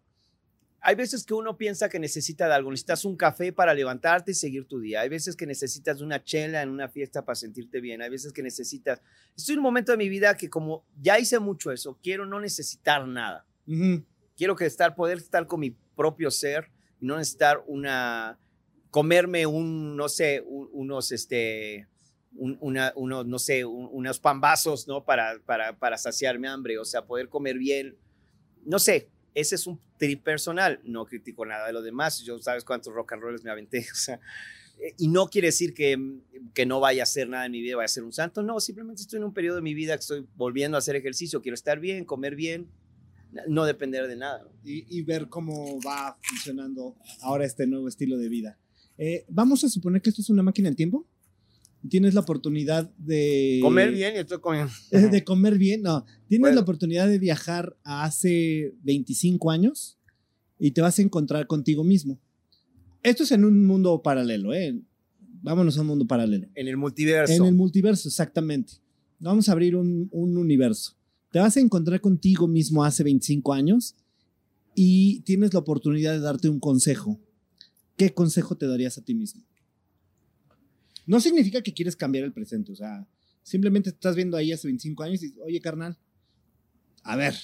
hay 0.83 0.95
veces 0.95 1.25
que 1.25 1.33
uno 1.33 1.57
piensa 1.57 1.87
que 1.87 1.97
necesita 1.97 2.47
de 2.47 2.53
algo. 2.53 2.69
Necesitas 2.69 3.05
un 3.05 3.15
café 3.15 3.53
para 3.53 3.73
levantarte 3.73 4.31
y 4.31 4.33
seguir 4.35 4.65
tu 4.67 4.79
día. 4.79 5.01
Hay 5.01 5.09
veces 5.09 5.35
que 5.35 5.45
necesitas 5.45 6.01
una 6.01 6.23
chela 6.23 6.61
en 6.61 6.69
una 6.69 6.89
fiesta 6.89 7.23
para 7.23 7.35
sentirte 7.35 7.79
bien. 7.79 8.01
Hay 8.01 8.09
veces 8.09 8.33
que 8.33 8.43
necesitas... 8.43 9.01
Estoy 9.35 9.53
en 9.53 9.59
un 9.59 9.63
momento 9.63 9.93
de 9.93 9.97
mi 9.97 10.09
vida 10.09 10.35
que 10.35 10.49
como 10.49 10.85
ya 11.01 11.17
hice 11.19 11.39
mucho 11.39 11.71
eso, 11.71 11.97
quiero 12.03 12.25
no 12.25 12.39
necesitar 12.39 13.07
nada. 13.07 13.45
Ujú. 13.65 14.03
Quiero 14.35 14.55
que 14.55 14.65
estar, 14.65 14.93
poder 14.93 15.19
estar 15.19 15.47
con 15.47 15.61
mi 15.61 15.71
propio 15.95 16.29
ser 16.29 16.69
y 16.99 17.05
no 17.05 17.17
necesitar 17.17 17.63
una... 17.65 18.37
comerme 18.91 19.45
un, 19.45 19.95
no 19.95 20.09
sé, 20.09 20.43
un- 20.45 20.69
unos, 20.73 21.11
este... 21.13 21.87
una, 22.35 22.91
uno, 22.95 23.23
no 23.23 23.39
sé, 23.39 23.63
unos 23.63 24.19
pambazos, 24.19 24.87
¿no? 24.87 25.05
Para, 25.05 25.39
para, 25.45 25.77
para 25.77 25.97
saciar 25.97 26.39
mi 26.39 26.47
hambre, 26.47 26.77
o 26.77 26.83
sea, 26.83 27.05
poder 27.05 27.29
comer 27.29 27.57
bien, 27.57 27.95
no 28.65 28.79
sé, 28.79 29.07
ese 29.35 29.55
es 29.55 29.65
un 29.67 29.79
personal, 30.21 30.79
no 30.83 31.05
critico 31.05 31.45
nada 31.45 31.67
de 31.67 31.73
lo 31.73 31.81
demás, 31.81 32.21
yo 32.21 32.39
sabes 32.39 32.63
cuántos 32.63 32.93
rock 32.93 33.13
and 33.13 33.21
rolls 33.21 33.43
me 33.43 33.51
aventé, 33.51 33.79
o 34.09 34.11
eh, 34.79 34.93
y 34.97 35.07
no 35.07 35.27
quiere 35.27 35.47
decir 35.47 35.73
que, 35.73 35.97
que 36.53 36.65
no 36.65 36.79
vaya 36.79 37.01
a 37.01 37.03
hacer 37.03 37.29
nada 37.29 37.45
en 37.45 37.51
mi 37.51 37.61
vida, 37.61 37.75
vaya 37.75 37.85
a 37.85 37.89
ser 37.89 38.03
un 38.03 38.13
santo, 38.13 38.43
no, 38.43 38.59
simplemente 38.59 39.01
estoy 39.01 39.17
en 39.17 39.25
un 39.25 39.33
periodo 39.33 39.57
de 39.57 39.61
mi 39.61 39.73
vida 39.73 39.95
que 39.95 40.01
estoy 40.01 40.27
volviendo 40.35 40.77
a 40.77 40.79
hacer 40.79 40.95
ejercicio, 40.95 41.41
quiero 41.41 41.55
estar 41.55 41.79
bien, 41.79 42.05
comer 42.05 42.35
bien, 42.35 42.69
no 43.47 43.65
depender 43.65 44.07
de 44.07 44.15
nada. 44.15 44.47
Y, 44.63 45.01
ver 45.01 45.27
cómo 45.27 45.79
va 45.81 46.17
funcionando 46.21 46.95
ahora 47.21 47.45
este 47.45 47.67
nuevo 47.67 47.87
estilo 47.87 48.17
de 48.17 48.29
vida. 48.29 48.59
Eh, 48.97 49.25
vamos 49.27 49.63
a 49.63 49.69
suponer 49.69 50.01
que 50.01 50.09
esto 50.09 50.21
es 50.21 50.29
una 50.29 50.43
máquina 50.43 50.69
del 50.69 50.75
tiempo 50.75 51.07
tienes 51.89 52.13
la 52.13 52.21
oportunidad 52.21 52.89
de... 52.97 53.59
Comer 53.61 53.91
bien 53.91 54.15
y 54.15 54.19
estoy 54.19 54.39
comiendo. 54.39 54.71
De 54.91 55.23
comer 55.23 55.57
bien, 55.57 55.81
no. 55.81 56.05
Tienes 56.27 56.55
la 56.55 56.61
oportunidad 56.61 57.07
de 57.07 57.19
viajar 57.19 57.77
a 57.83 58.05
hace 58.05 58.73
25 58.83 59.51
años 59.51 59.97
y 60.59 60.71
te 60.71 60.81
vas 60.81 60.97
a 60.99 61.01
encontrar 61.01 61.47
contigo 61.47 61.83
mismo. 61.83 62.19
Esto 63.01 63.23
es 63.23 63.31
en 63.31 63.43
un 63.43 63.65
mundo 63.65 64.01
paralelo, 64.01 64.53
¿eh? 64.53 64.79
Vámonos 65.41 65.77
a 65.77 65.81
un 65.81 65.87
mundo 65.87 66.07
paralelo. 66.07 66.47
En 66.55 66.67
el 66.67 66.77
multiverso. 66.77 67.33
En 67.33 67.45
el 67.45 67.53
multiverso, 67.53 68.07
exactamente. 68.07 68.73
Vamos 69.19 69.49
a 69.49 69.51
abrir 69.51 69.75
un, 69.75 70.07
un 70.11 70.37
universo. 70.37 70.95
Te 71.31 71.39
vas 71.39 71.57
a 71.57 71.59
encontrar 71.59 71.99
contigo 71.99 72.47
mismo 72.47 72.83
hace 72.83 73.03
25 73.03 73.53
años 73.53 73.95
y 74.75 75.19
tienes 75.21 75.53
la 75.53 75.59
oportunidad 75.59 76.13
de 76.13 76.19
darte 76.19 76.47
un 76.47 76.59
consejo. 76.59 77.19
¿Qué 77.97 78.13
consejo 78.13 78.55
te 78.55 78.67
darías 78.67 78.97
a 78.97 79.01
ti 79.01 79.13
mismo? 79.13 79.43
No 81.05 81.19
significa 81.19 81.61
que 81.61 81.73
quieres 81.73 81.95
cambiar 81.95 82.23
el 82.23 82.33
presente, 82.33 82.71
o 82.71 82.75
sea, 82.75 83.05
simplemente 83.43 83.89
estás 83.89 84.15
viendo 84.15 84.37
ahí 84.37 84.51
hace 84.51 84.67
25 84.67 85.03
años 85.03 85.23
y, 85.23 85.35
oye, 85.41 85.59
carnal, 85.59 85.97
a 87.03 87.15
ver. 87.15 87.35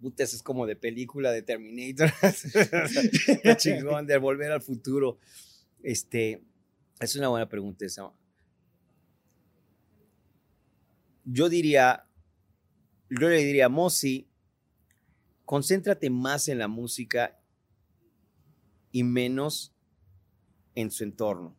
Puta, 0.00 0.22
es 0.22 0.42
como 0.42 0.66
de 0.66 0.76
película 0.76 1.30
de 1.32 1.42
Terminator. 1.42 2.10
chingón, 3.56 4.06
de 4.06 4.18
volver 4.18 4.52
al 4.52 4.60
futuro. 4.60 5.18
Este, 5.82 6.42
es 7.00 7.16
una 7.16 7.28
buena 7.28 7.48
pregunta 7.48 7.86
esa. 7.86 8.12
Yo 11.24 11.48
diría, 11.48 12.06
yo 13.08 13.28
le 13.28 13.38
diría, 13.38 13.70
Mosi, 13.70 14.28
concéntrate 15.46 16.10
más 16.10 16.48
en 16.48 16.58
la 16.58 16.68
música 16.68 17.40
y 18.92 19.04
menos 19.04 19.74
en 20.74 20.90
su 20.90 21.04
entorno 21.04 21.56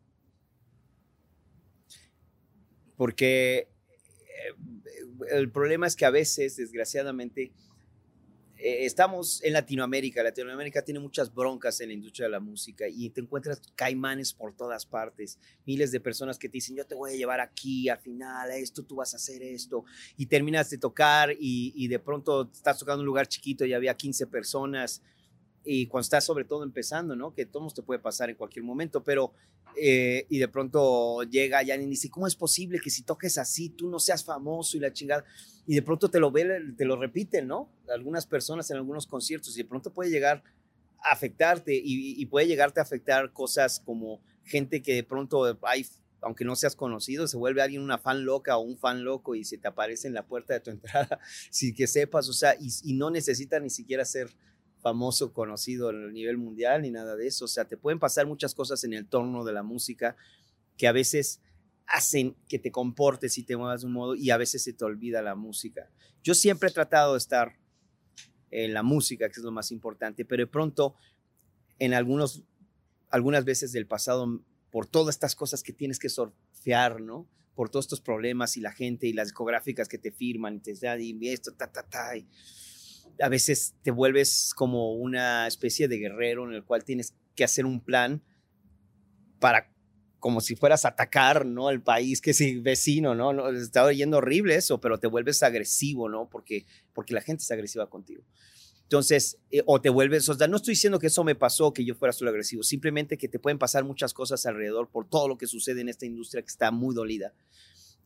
porque 2.96 3.68
eh, 4.20 5.28
el 5.30 5.50
problema 5.50 5.86
es 5.86 5.96
que 5.96 6.04
a 6.04 6.10
veces, 6.10 6.56
desgraciadamente, 6.56 7.52
eh, 8.58 8.86
estamos 8.86 9.42
en 9.44 9.52
Latinoamérica. 9.52 10.22
Latinoamérica 10.22 10.82
tiene 10.82 10.98
muchas 10.98 11.32
broncas 11.34 11.80
en 11.80 11.88
la 11.88 11.94
industria 11.94 12.26
de 12.26 12.32
la 12.32 12.40
música 12.40 12.86
y 12.88 13.10
te 13.10 13.20
encuentras 13.20 13.60
caimanes 13.74 14.32
por 14.32 14.56
todas 14.56 14.86
partes. 14.86 15.38
Miles 15.66 15.92
de 15.92 16.00
personas 16.00 16.38
que 16.38 16.48
te 16.48 16.54
dicen, 16.54 16.76
yo 16.76 16.86
te 16.86 16.94
voy 16.94 17.12
a 17.12 17.16
llevar 17.16 17.40
aquí, 17.40 17.88
al 17.88 17.98
final, 17.98 18.50
esto, 18.52 18.82
tú 18.82 18.96
vas 18.96 19.12
a 19.12 19.18
hacer 19.18 19.42
esto. 19.42 19.84
Y 20.16 20.26
terminas 20.26 20.70
de 20.70 20.78
tocar 20.78 21.32
y, 21.32 21.72
y 21.76 21.88
de 21.88 21.98
pronto 21.98 22.50
estás 22.52 22.78
tocando 22.78 23.00
un 23.00 23.06
lugar 23.06 23.28
chiquito 23.28 23.66
y 23.66 23.74
había 23.74 23.94
15 23.94 24.26
personas 24.26 25.02
y 25.66 25.86
cuando 25.88 26.04
estás 26.04 26.24
sobre 26.24 26.44
todo 26.44 26.62
empezando, 26.62 27.16
¿no? 27.16 27.34
Que 27.34 27.44
todo 27.44 27.68
te 27.70 27.82
puede 27.82 27.98
pasar 27.98 28.30
en 28.30 28.36
cualquier 28.36 28.64
momento, 28.64 29.02
pero 29.02 29.32
eh, 29.76 30.24
y 30.30 30.38
de 30.38 30.48
pronto 30.48 31.22
llega 31.24 31.62
ya 31.62 31.74
y 31.74 31.84
dice, 31.86 32.08
¿cómo 32.08 32.26
es 32.26 32.36
posible 32.36 32.80
que 32.80 32.88
si 32.88 33.02
toques 33.02 33.36
así 33.36 33.70
tú 33.70 33.90
no 33.90 33.98
seas 33.98 34.24
famoso 34.24 34.76
y 34.76 34.80
la 34.80 34.92
chingada? 34.92 35.24
Y 35.66 35.74
de 35.74 35.82
pronto 35.82 36.08
te 36.08 36.20
lo 36.20 36.30
ve, 36.30 36.62
te 36.76 36.84
lo 36.84 36.96
repiten, 36.96 37.48
¿no? 37.48 37.68
Algunas 37.92 38.26
personas 38.26 38.70
en 38.70 38.76
algunos 38.76 39.06
conciertos 39.06 39.54
y 39.58 39.62
de 39.62 39.68
pronto 39.68 39.92
puede 39.92 40.10
llegar 40.10 40.44
a 41.02 41.12
afectarte 41.12 41.74
y, 41.74 42.20
y 42.20 42.26
puede 42.26 42.46
llegarte 42.46 42.80
a 42.80 42.84
afectar 42.84 43.32
cosas 43.32 43.80
como 43.80 44.22
gente 44.44 44.80
que 44.80 44.94
de 44.94 45.02
pronto 45.02 45.58
hay 45.62 45.84
aunque 46.22 46.44
no 46.44 46.56
seas 46.56 46.74
conocido, 46.74 47.28
se 47.28 47.36
vuelve 47.36 47.62
alguien 47.62 47.82
una 47.82 47.98
fan 47.98 48.24
loca 48.24 48.56
o 48.56 48.60
un 48.62 48.78
fan 48.78 49.04
loco 49.04 49.34
y 49.34 49.44
se 49.44 49.58
te 49.58 49.68
aparece 49.68 50.08
en 50.08 50.14
la 50.14 50.26
puerta 50.26 50.54
de 50.54 50.60
tu 50.60 50.70
entrada, 50.72 51.20
sin 51.50 51.74
que 51.74 51.86
sepas, 51.86 52.28
o 52.28 52.32
sea, 52.32 52.56
y, 52.58 52.68
y 52.82 52.94
no 52.94 53.10
necesita 53.10 53.60
ni 53.60 53.70
siquiera 53.70 54.04
ser 54.04 54.34
famoso, 54.86 55.32
conocido 55.32 55.88
a 55.88 55.92
nivel 55.92 56.38
mundial 56.38 56.82
ni 56.82 56.92
nada 56.92 57.16
de 57.16 57.26
eso. 57.26 57.46
O 57.46 57.48
sea, 57.48 57.64
te 57.64 57.76
pueden 57.76 57.98
pasar 57.98 58.24
muchas 58.24 58.54
cosas 58.54 58.84
en 58.84 58.92
el 58.92 59.08
torno 59.08 59.42
de 59.42 59.52
la 59.52 59.64
música 59.64 60.16
que 60.76 60.86
a 60.86 60.92
veces 60.92 61.40
hacen 61.88 62.36
que 62.48 62.60
te 62.60 62.70
comportes 62.70 63.36
y 63.36 63.42
te 63.42 63.56
muevas 63.56 63.80
de 63.80 63.88
un 63.88 63.94
modo 63.94 64.14
y 64.14 64.30
a 64.30 64.36
veces 64.36 64.62
se 64.62 64.72
te 64.72 64.84
olvida 64.84 65.22
la 65.22 65.34
música. 65.34 65.90
Yo 66.22 66.36
siempre 66.36 66.68
he 66.68 66.72
tratado 66.72 67.14
de 67.14 67.18
estar 67.18 67.58
en 68.52 68.74
la 68.74 68.84
música, 68.84 69.28
que 69.28 69.40
es 69.40 69.42
lo 69.42 69.50
más 69.50 69.72
importante, 69.72 70.24
pero 70.24 70.44
de 70.44 70.46
pronto 70.46 70.94
en 71.80 71.92
algunos, 71.92 72.44
algunas 73.10 73.44
veces 73.44 73.72
del 73.72 73.88
pasado, 73.88 74.40
por 74.70 74.86
todas 74.86 75.16
estas 75.16 75.34
cosas 75.34 75.64
que 75.64 75.72
tienes 75.72 75.98
que 75.98 76.08
surfear, 76.08 77.00
¿no? 77.00 77.28
Por 77.56 77.70
todos 77.70 77.86
estos 77.86 78.00
problemas 78.00 78.56
y 78.56 78.60
la 78.60 78.70
gente 78.70 79.08
y 79.08 79.14
las 79.14 79.28
discográficas 79.28 79.88
que 79.88 79.98
te 79.98 80.12
firman 80.12 80.54
y 80.54 80.60
te 80.60 80.74
dan 80.74 81.00
y 81.00 81.28
esto, 81.28 81.52
ta, 81.54 81.72
ta, 81.72 81.82
ta. 81.82 82.16
Y, 82.16 82.28
a 83.20 83.28
veces 83.28 83.74
te 83.82 83.90
vuelves 83.90 84.52
como 84.54 84.94
una 84.94 85.46
especie 85.46 85.88
de 85.88 85.98
guerrero 85.98 86.46
en 86.46 86.54
el 86.54 86.64
cual 86.64 86.84
tienes 86.84 87.14
que 87.34 87.44
hacer 87.44 87.66
un 87.66 87.80
plan 87.80 88.22
para 89.38 89.72
como 90.18 90.40
si 90.40 90.56
fueras 90.56 90.84
a 90.84 90.88
atacar, 90.88 91.46
¿no? 91.46 91.70
El 91.70 91.82
país 91.82 92.20
que 92.20 92.30
es 92.30 92.62
vecino, 92.62 93.14
¿no? 93.14 93.32
no 93.32 93.50
está 93.50 93.84
oyendo 93.84 94.16
horrible 94.16 94.56
eso, 94.56 94.80
pero 94.80 94.98
te 94.98 95.06
vuelves 95.06 95.42
agresivo, 95.42 96.08
¿no? 96.08 96.28
Porque, 96.28 96.66
porque 96.94 97.14
la 97.14 97.20
gente 97.20 97.44
es 97.44 97.50
agresiva 97.50 97.88
contigo. 97.88 98.24
Entonces, 98.82 99.38
eh, 99.50 99.62
o 99.66 99.80
te 99.80 99.88
vuelves, 99.88 100.28
o 100.28 100.34
sea, 100.34 100.48
no 100.48 100.56
estoy 100.56 100.72
diciendo 100.72 100.98
que 100.98 101.08
eso 101.08 101.22
me 101.22 101.34
pasó, 101.34 101.72
que 101.72 101.84
yo 101.84 101.94
fuera 101.94 102.12
solo 102.12 102.30
agresivo, 102.30 102.62
simplemente 102.62 103.18
que 103.18 103.28
te 103.28 103.38
pueden 103.38 103.58
pasar 103.58 103.84
muchas 103.84 104.14
cosas 104.14 104.46
alrededor 104.46 104.88
por 104.88 105.08
todo 105.08 105.28
lo 105.28 105.38
que 105.38 105.46
sucede 105.46 105.80
en 105.80 105.88
esta 105.88 106.06
industria 106.06 106.42
que 106.42 106.48
está 106.48 106.70
muy 106.70 106.94
dolida 106.94 107.32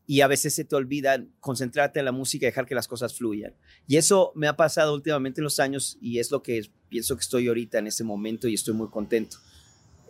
y 0.07 0.21
a 0.21 0.27
veces 0.27 0.53
se 0.53 0.65
te 0.65 0.75
olvida 0.75 1.23
concentrarte 1.39 1.99
en 1.99 2.05
la 2.05 2.11
música 2.11 2.45
y 2.45 2.49
dejar 2.49 2.65
que 2.65 2.75
las 2.75 2.87
cosas 2.87 3.13
fluyan. 3.13 3.53
Y 3.87 3.97
eso 3.97 4.31
me 4.35 4.47
ha 4.47 4.55
pasado 4.55 4.93
últimamente 4.93 5.41
en 5.41 5.45
los 5.45 5.59
años 5.59 5.97
y 6.01 6.19
es 6.19 6.31
lo 6.31 6.43
que 6.43 6.69
pienso 6.89 7.15
que 7.15 7.21
estoy 7.21 7.47
ahorita 7.47 7.79
en 7.79 7.87
ese 7.87 8.03
momento 8.03 8.47
y 8.47 8.53
estoy 8.53 8.73
muy 8.73 8.89
contento. 8.89 9.37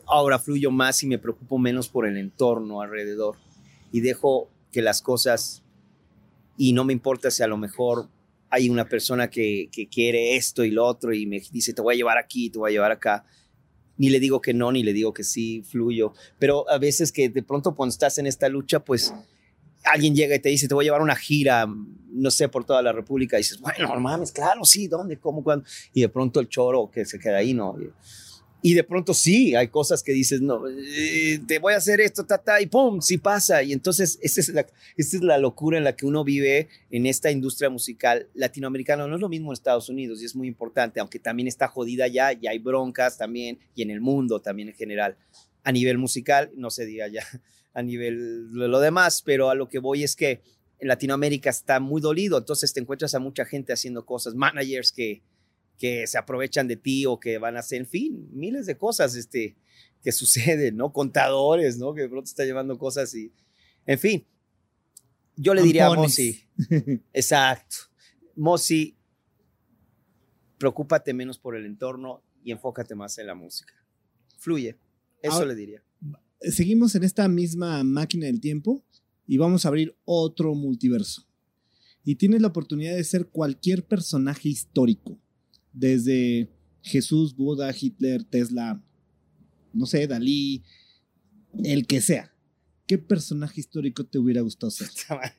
Ahora 0.07 0.39
fluyo 0.39 0.71
más 0.71 1.03
y 1.03 1.07
me 1.07 1.19
preocupo 1.19 1.57
menos 1.57 1.87
por 1.87 2.07
el 2.07 2.17
entorno 2.17 2.81
alrededor 2.81 3.37
y 3.91 4.01
dejo 4.01 4.49
que 4.71 4.81
las 4.81 5.01
cosas, 5.01 5.63
y 6.57 6.73
no 6.73 6.83
me 6.83 6.93
importa 6.93 7.29
si 7.29 7.43
a 7.43 7.47
lo 7.47 7.57
mejor 7.57 8.07
hay 8.49 8.69
una 8.69 8.87
persona 8.87 9.29
que, 9.29 9.69
que 9.71 9.87
quiere 9.87 10.35
esto 10.35 10.63
y 10.63 10.71
lo 10.71 10.85
otro 10.85 11.13
y 11.13 11.25
me 11.25 11.41
dice, 11.51 11.73
te 11.73 11.81
voy 11.81 11.95
a 11.95 11.97
llevar 11.97 12.17
aquí, 12.17 12.49
te 12.49 12.59
voy 12.59 12.71
a 12.71 12.73
llevar 12.73 12.91
acá 12.91 13.25
ni 14.01 14.09
le 14.09 14.19
digo 14.19 14.41
que 14.41 14.55
no, 14.55 14.71
ni 14.71 14.81
le 14.81 14.93
digo 14.93 15.13
que 15.13 15.23
sí, 15.23 15.61
fluyo. 15.61 16.13
Pero 16.39 16.67
a 16.71 16.79
veces 16.79 17.11
que 17.11 17.29
de 17.29 17.43
pronto 17.43 17.75
cuando 17.75 17.91
estás 17.91 18.17
en 18.17 18.25
esta 18.25 18.49
lucha, 18.49 18.83
pues 18.83 19.13
alguien 19.83 20.15
llega 20.15 20.35
y 20.35 20.39
te 20.39 20.49
dice, 20.49 20.67
te 20.67 20.73
voy 20.73 20.85
a 20.85 20.87
llevar 20.87 21.01
una 21.01 21.15
gira, 21.15 21.67
no 21.67 22.31
sé, 22.31 22.49
por 22.49 22.65
toda 22.65 22.81
la 22.81 22.91
República, 22.91 23.37
y 23.37 23.39
dices, 23.39 23.59
bueno, 23.59 23.99
mames, 23.99 24.31
claro, 24.31 24.65
sí, 24.65 24.87
¿dónde? 24.87 25.17
¿Cómo? 25.17 25.43
¿Cuándo? 25.43 25.65
Y 25.93 26.01
de 26.01 26.09
pronto 26.09 26.39
el 26.39 26.49
choro 26.49 26.89
que 26.91 27.05
se 27.05 27.19
queda 27.19 27.37
ahí, 27.37 27.53
¿no? 27.53 27.77
Y 28.63 28.75
de 28.75 28.83
pronto 28.83 29.15
sí, 29.15 29.55
hay 29.55 29.69
cosas 29.69 30.03
que 30.03 30.11
dices, 30.11 30.39
no, 30.39 30.67
eh, 30.67 31.41
te 31.47 31.57
voy 31.57 31.73
a 31.73 31.77
hacer 31.77 31.99
esto, 31.99 32.25
ta, 32.25 32.37
ta, 32.37 32.61
y 32.61 32.67
pum, 32.67 33.01
sí 33.01 33.17
pasa. 33.17 33.63
Y 33.63 33.73
entonces, 33.73 34.19
esta 34.21 34.39
es, 34.39 34.49
la, 34.49 34.67
esta 34.97 35.17
es 35.17 35.23
la 35.23 35.39
locura 35.39 35.79
en 35.79 35.83
la 35.83 35.95
que 35.95 36.05
uno 36.05 36.23
vive 36.23 36.69
en 36.91 37.07
esta 37.07 37.31
industria 37.31 37.71
musical 37.71 38.27
latinoamericana. 38.35 39.07
No 39.07 39.15
es 39.15 39.21
lo 39.21 39.29
mismo 39.29 39.49
en 39.49 39.53
Estados 39.53 39.89
Unidos 39.89 40.21
y 40.21 40.25
es 40.25 40.35
muy 40.35 40.47
importante, 40.47 40.99
aunque 40.99 41.17
también 41.17 41.47
está 41.47 41.67
jodida 41.67 42.07
ya, 42.07 42.33
y 42.33 42.45
hay 42.45 42.59
broncas 42.59 43.17
también, 43.17 43.57
y 43.73 43.81
en 43.81 43.89
el 43.89 43.99
mundo 43.99 44.41
también 44.41 44.69
en 44.69 44.75
general. 44.75 45.17
A 45.63 45.71
nivel 45.71 45.97
musical, 45.97 46.51
no 46.55 46.69
se 46.69 46.85
diga 46.85 47.07
ya 47.07 47.25
a 47.73 47.81
nivel 47.81 48.51
de 48.51 48.67
lo 48.67 48.79
demás, 48.79 49.21
pero 49.21 49.49
a 49.49 49.55
lo 49.55 49.69
que 49.69 49.79
voy 49.79 50.03
es 50.03 50.15
que 50.15 50.41
en 50.79 50.87
Latinoamérica 50.87 51.49
está 51.49 51.79
muy 51.79 52.01
dolido, 52.01 52.37
entonces 52.37 52.73
te 52.73 52.79
encuentras 52.79 53.13
a 53.13 53.19
mucha 53.19 53.45
gente 53.45 53.71
haciendo 53.71 54.05
cosas, 54.05 54.35
managers 54.35 54.91
que, 54.91 55.21
que 55.77 56.07
se 56.07 56.17
aprovechan 56.17 56.67
de 56.67 56.75
ti 56.75 57.05
o 57.05 57.19
que 57.19 57.37
van 57.37 57.55
a 57.55 57.59
hacer, 57.59 57.81
en 57.81 57.87
fin, 57.87 58.29
miles 58.33 58.65
de 58.65 58.77
cosas 58.77 59.15
este, 59.15 59.55
que 60.03 60.11
suceden, 60.11 60.77
¿no? 60.77 60.91
Contadores, 60.91 61.77
¿no? 61.77 61.93
Que 61.93 62.01
de 62.01 62.09
pronto 62.09 62.27
está 62.27 62.45
llevando 62.45 62.77
cosas 62.77 63.13
y, 63.13 63.31
en 63.85 63.99
fin, 63.99 64.25
yo 65.35 65.53
le 65.53 65.61
diría 65.61 65.87
a 65.87 65.93
Mosi, 65.93 66.43
exacto, 67.13 67.75
Mosi, 68.35 68.97
preocúpate 70.57 71.13
menos 71.13 71.37
por 71.37 71.55
el 71.55 71.65
entorno 71.65 72.23
y 72.43 72.51
enfócate 72.51 72.95
más 72.95 73.17
en 73.19 73.27
la 73.27 73.35
música. 73.35 73.73
Fluye, 74.37 74.77
eso 75.21 75.45
le 75.45 75.53
diría 75.53 75.83
seguimos 76.41 76.95
en 76.95 77.03
esta 77.03 77.27
misma 77.27 77.83
máquina 77.83 78.25
del 78.25 78.39
tiempo 78.39 78.83
y 79.27 79.37
vamos 79.37 79.65
a 79.65 79.69
abrir 79.69 79.95
otro 80.05 80.55
multiverso. 80.55 81.27
Y 82.03 82.15
tienes 82.15 82.41
la 82.41 82.47
oportunidad 82.47 82.95
de 82.95 83.03
ser 83.03 83.27
cualquier 83.27 83.85
personaje 83.85 84.49
histórico, 84.49 85.19
desde 85.71 86.49
Jesús, 86.81 87.35
Buda, 87.35 87.73
Hitler, 87.79 88.23
Tesla, 88.23 88.83
no 89.73 89.85
sé, 89.85 90.07
Dalí, 90.07 90.63
el 91.63 91.85
que 91.85 92.01
sea. 92.01 92.31
¿qué 92.91 92.97
personaje 92.97 93.61
histórico 93.61 94.05
te 94.05 94.17
hubiera 94.17 94.41
gustado 94.41 94.69
ser? 94.69 94.89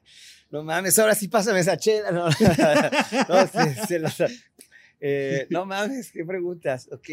No 0.51 0.63
mames, 0.63 0.99
ahora 0.99 1.15
sí 1.15 1.29
pásame 1.29 1.61
esa 1.61 1.79
chela. 1.79 2.11
No, 2.13 2.29
eh, 5.01 5.47
no 5.49 5.65
mames, 5.65 6.13
qué 6.13 6.27
preguntas. 6.27 6.91
Ok. 6.93 7.09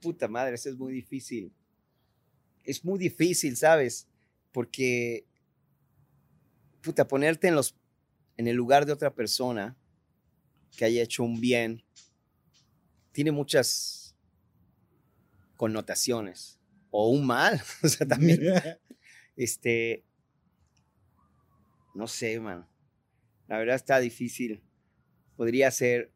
Puta 0.00 0.26
madre, 0.26 0.56
eso 0.56 0.70
es 0.70 0.76
muy 0.76 0.92
difícil. 0.92 1.52
Es 2.64 2.84
muy 2.84 2.98
difícil, 2.98 3.56
¿sabes? 3.56 4.08
Porque, 4.52 5.26
puta, 6.80 7.06
ponerte 7.06 7.48
en, 7.48 7.54
los, 7.54 7.76
en 8.36 8.48
el 8.48 8.56
lugar 8.56 8.86
de 8.86 8.92
otra 8.92 9.14
persona 9.14 9.76
que 10.76 10.84
haya 10.84 11.02
hecho 11.02 11.22
un 11.22 11.40
bien 11.40 11.84
tiene 13.12 13.30
muchas 13.30 14.16
connotaciones. 15.56 16.58
O 16.90 17.08
un 17.10 17.26
mal. 17.26 17.62
O 17.82 17.88
sea, 17.88 18.06
también. 18.06 18.40
este 19.36 20.04
no 21.94 22.08
sé, 22.08 22.38
man. 22.40 22.66
La 23.46 23.58
verdad 23.58 23.76
está 23.76 24.00
difícil. 24.00 24.62
Podría 25.36 25.70
ser, 25.70 26.12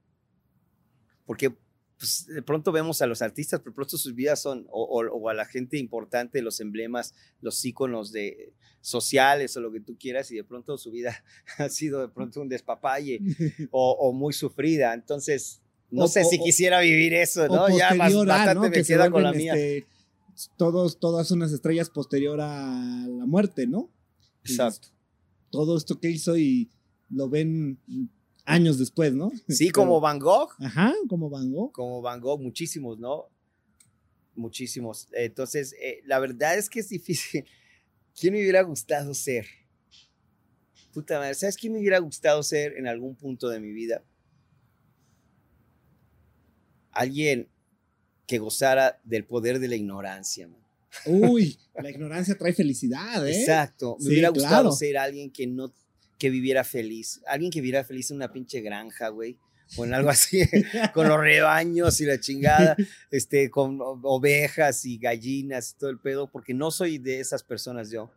porque 1.25 1.57
pues, 1.99 2.27
de 2.27 2.43
pronto 2.43 2.73
vemos 2.73 3.03
a 3.03 3.07
los 3.07 3.23
artistas, 3.23 3.61
pero 3.61 3.75
pronto 3.75 3.99
sus 3.99 4.15
vidas 4.15 4.41
son, 4.41 4.67
o, 4.71 5.29
a 5.29 5.35
la 5.35 5.45
gente 5.45 5.79
importante, 5.79 6.43
los 6.43 6.61
emblemas, 6.61 7.15
los 7.41 7.65
íconos 7.65 8.13
de, 8.13 8.55
sociales 8.81 9.57
o 9.57 9.61
lo 9.61 9.73
que 9.73 9.81
tú 9.81 9.97
quieras, 9.99 10.31
y 10.31 10.37
de 10.37 10.45
pronto 10.45 10.79
su 10.79 10.91
vida 10.91 11.23
ha 11.59 11.69
sido 11.69 12.01
de 12.01 12.09
pronto 12.09 12.41
un 12.41 12.49
despapalle 12.49 13.21
o, 13.71 14.13
muy 14.13 14.33
sufrida. 14.33 14.95
Entonces, 14.95 15.61
no 15.91 16.09
sé 16.09 16.25
si 16.25 16.39
quisiera 16.39 16.81
vivir 16.81 17.15
eso, 17.15 17.49
¿no? 17.49 17.69
Ya 17.77 17.95
más, 17.95 18.15
bastante 18.15 18.71
me 18.71 18.85
queda 18.85 19.11
con 19.11 19.23
la 19.23 19.33
mía. 19.33 19.55
Este, 19.55 19.87
todos, 20.57 21.01
todas 21.01 21.31
unas 21.33 21.53
estrellas 21.53 21.91
posterior 21.91 22.41
a 22.41 23.07
la 23.09 23.27
muerte, 23.27 23.67
¿no? 23.67 23.91
Exacto 24.45 24.89
todo 25.51 25.77
esto 25.77 25.99
que 25.99 26.11
hizo 26.11 26.37
y 26.37 26.71
lo 27.11 27.29
ven 27.29 27.79
años 28.49 28.79
después, 28.79 29.13
¿no? 29.13 29.31
Sí, 29.49 29.71
como 29.71 30.01
Van 30.01 30.19
Gogh. 30.19 30.51
Ajá, 30.59 30.95
como 31.09 31.29
Van 31.29 31.53
Gogh. 31.53 31.71
Como 31.73 32.01
Van 32.01 32.21
Gogh, 32.21 32.41
muchísimos, 32.41 32.99
¿no? 32.99 33.29
Muchísimos. 34.35 35.09
Entonces, 35.13 35.75
eh, 35.81 36.01
la 36.05 36.19
verdad 36.19 36.57
es 36.57 36.71
que 36.71 36.81
es 36.81 36.89
difícil. 36.89 37.45
¿Quién 38.19 38.33
me 38.33 38.41
hubiera 38.41 38.63
gustado 38.63 39.13
ser? 39.13 39.47
Puta 40.93 41.19
madre, 41.19 41.35
¿sabes 41.35 41.57
quién 41.57 41.75
me 41.75 41.79
hubiera 41.79 41.99
gustado 41.99 42.43
ser 42.43 42.77
en 42.77 42.89
algún 42.89 43.15
punto 43.15 43.49
de 43.51 43.61
mi 43.61 43.71
vida? 43.71 44.03
Alguien 46.91 47.49
que 48.27 48.39
gozara 48.39 48.99
del 49.05 49.25
poder 49.25 49.59
de 49.61 49.69
la 49.69 49.77
ignorancia, 49.77 50.49
man. 50.49 50.63
Uy, 51.05 51.59
la 51.75 51.91
ignorancia 51.91 52.37
trae 52.37 52.55
felicidad, 52.55 53.27
¿eh? 53.29 53.41
Exacto. 53.41 53.99
Me 54.01 54.09
hubiera 54.09 54.31
gustado 54.31 54.73
ser 54.73 54.97
alguien 54.97 55.31
que 55.31 55.47
no, 55.47 55.73
que 56.19 56.31
viviera 56.31 56.65
feliz. 56.65 57.21
Alguien 57.27 57.51
que 57.51 57.61
viviera 57.61 57.85
feliz 57.85 58.11
en 58.11 58.17
una 58.17 58.33
pinche 58.33 58.61
granja, 58.61 59.09
güey. 59.09 59.39
O 59.77 59.85
en 59.85 59.95
algo 59.95 60.11
así, 60.11 60.43
con 60.95 61.09
los 61.09 61.21
rebaños 61.21 62.01
y 62.01 62.07
la 62.07 62.19
chingada, 62.19 62.77
este, 63.11 63.51
con 63.51 63.79
ovejas 63.81 64.85
y 64.85 64.99
gallinas 64.99 65.73
y 65.73 65.79
todo 65.79 65.91
el 65.91 65.99
pedo, 65.99 66.31
porque 66.31 66.55
no 66.55 66.71
soy 66.71 66.99
de 66.99 67.21
esas 67.21 67.43
personas 67.43 67.91
yo. 67.91 68.11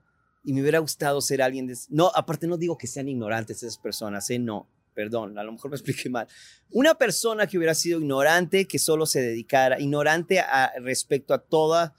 Y 0.43 0.53
me 0.53 0.61
hubiera 0.61 0.79
gustado 0.79 1.21
ser 1.21 1.41
alguien 1.41 1.67
de... 1.67 1.77
No, 1.89 2.11
aparte 2.15 2.47
no 2.47 2.57
digo 2.57 2.77
que 2.77 2.87
sean 2.87 3.07
ignorantes 3.07 3.57
esas 3.57 3.77
personas, 3.77 4.27
¿eh? 4.31 4.39
No, 4.39 4.67
perdón, 4.95 5.37
a 5.37 5.43
lo 5.43 5.51
mejor 5.51 5.69
me 5.69 5.77
expliqué 5.77 6.09
mal. 6.09 6.27
Una 6.71 6.95
persona 6.95 7.45
que 7.45 7.57
hubiera 7.57 7.75
sido 7.75 7.99
ignorante, 7.99 8.65
que 8.65 8.79
solo 8.79 9.05
se 9.05 9.21
dedicara, 9.21 9.79
ignorante 9.79 10.39
a, 10.39 10.71
respecto 10.81 11.33
a 11.33 11.39
toda 11.39 11.93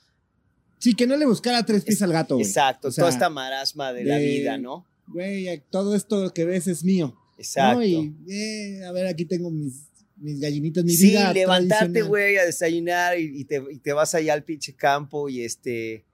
Sí, 0.78 0.94
que 0.94 1.06
no 1.06 1.16
le 1.16 1.26
buscara 1.26 1.64
tres 1.64 1.84
pies 1.84 2.02
al 2.02 2.12
gato, 2.12 2.34
güey. 2.34 2.44
Exacto, 2.44 2.90
toda 2.90 3.08
esta 3.08 3.30
marasma 3.30 3.92
de, 3.92 4.04
la 4.04 4.18
vida, 4.18 4.58
¿no? 4.58 4.84
Güey, 5.12 5.62
todo 5.70 5.94
esto 5.94 6.32
que 6.32 6.44
ves 6.44 6.66
es 6.66 6.84
mío. 6.84 7.16
Exacto. 7.38 7.82
Y, 7.82 8.14
eh, 8.28 8.84
a 8.84 8.92
ver, 8.92 9.06
aquí 9.06 9.24
tengo 9.24 9.50
mis, 9.50 9.88
mis 10.16 10.40
gallinitas, 10.40 10.84
mi 10.84 10.92
sí, 10.92 11.16
levantarte, 11.34 12.02
güey, 12.02 12.36
a 12.36 12.44
desayunar 12.44 13.18
y, 13.18 13.44
te, 13.44 13.62
y, 13.70 13.78
te, 13.78 13.92
vas 13.92 14.14
allá 14.14 14.34
al 14.34 14.44
pinche 14.44 14.74
campo 14.74 15.28
y 15.28 15.42
este 15.42 16.04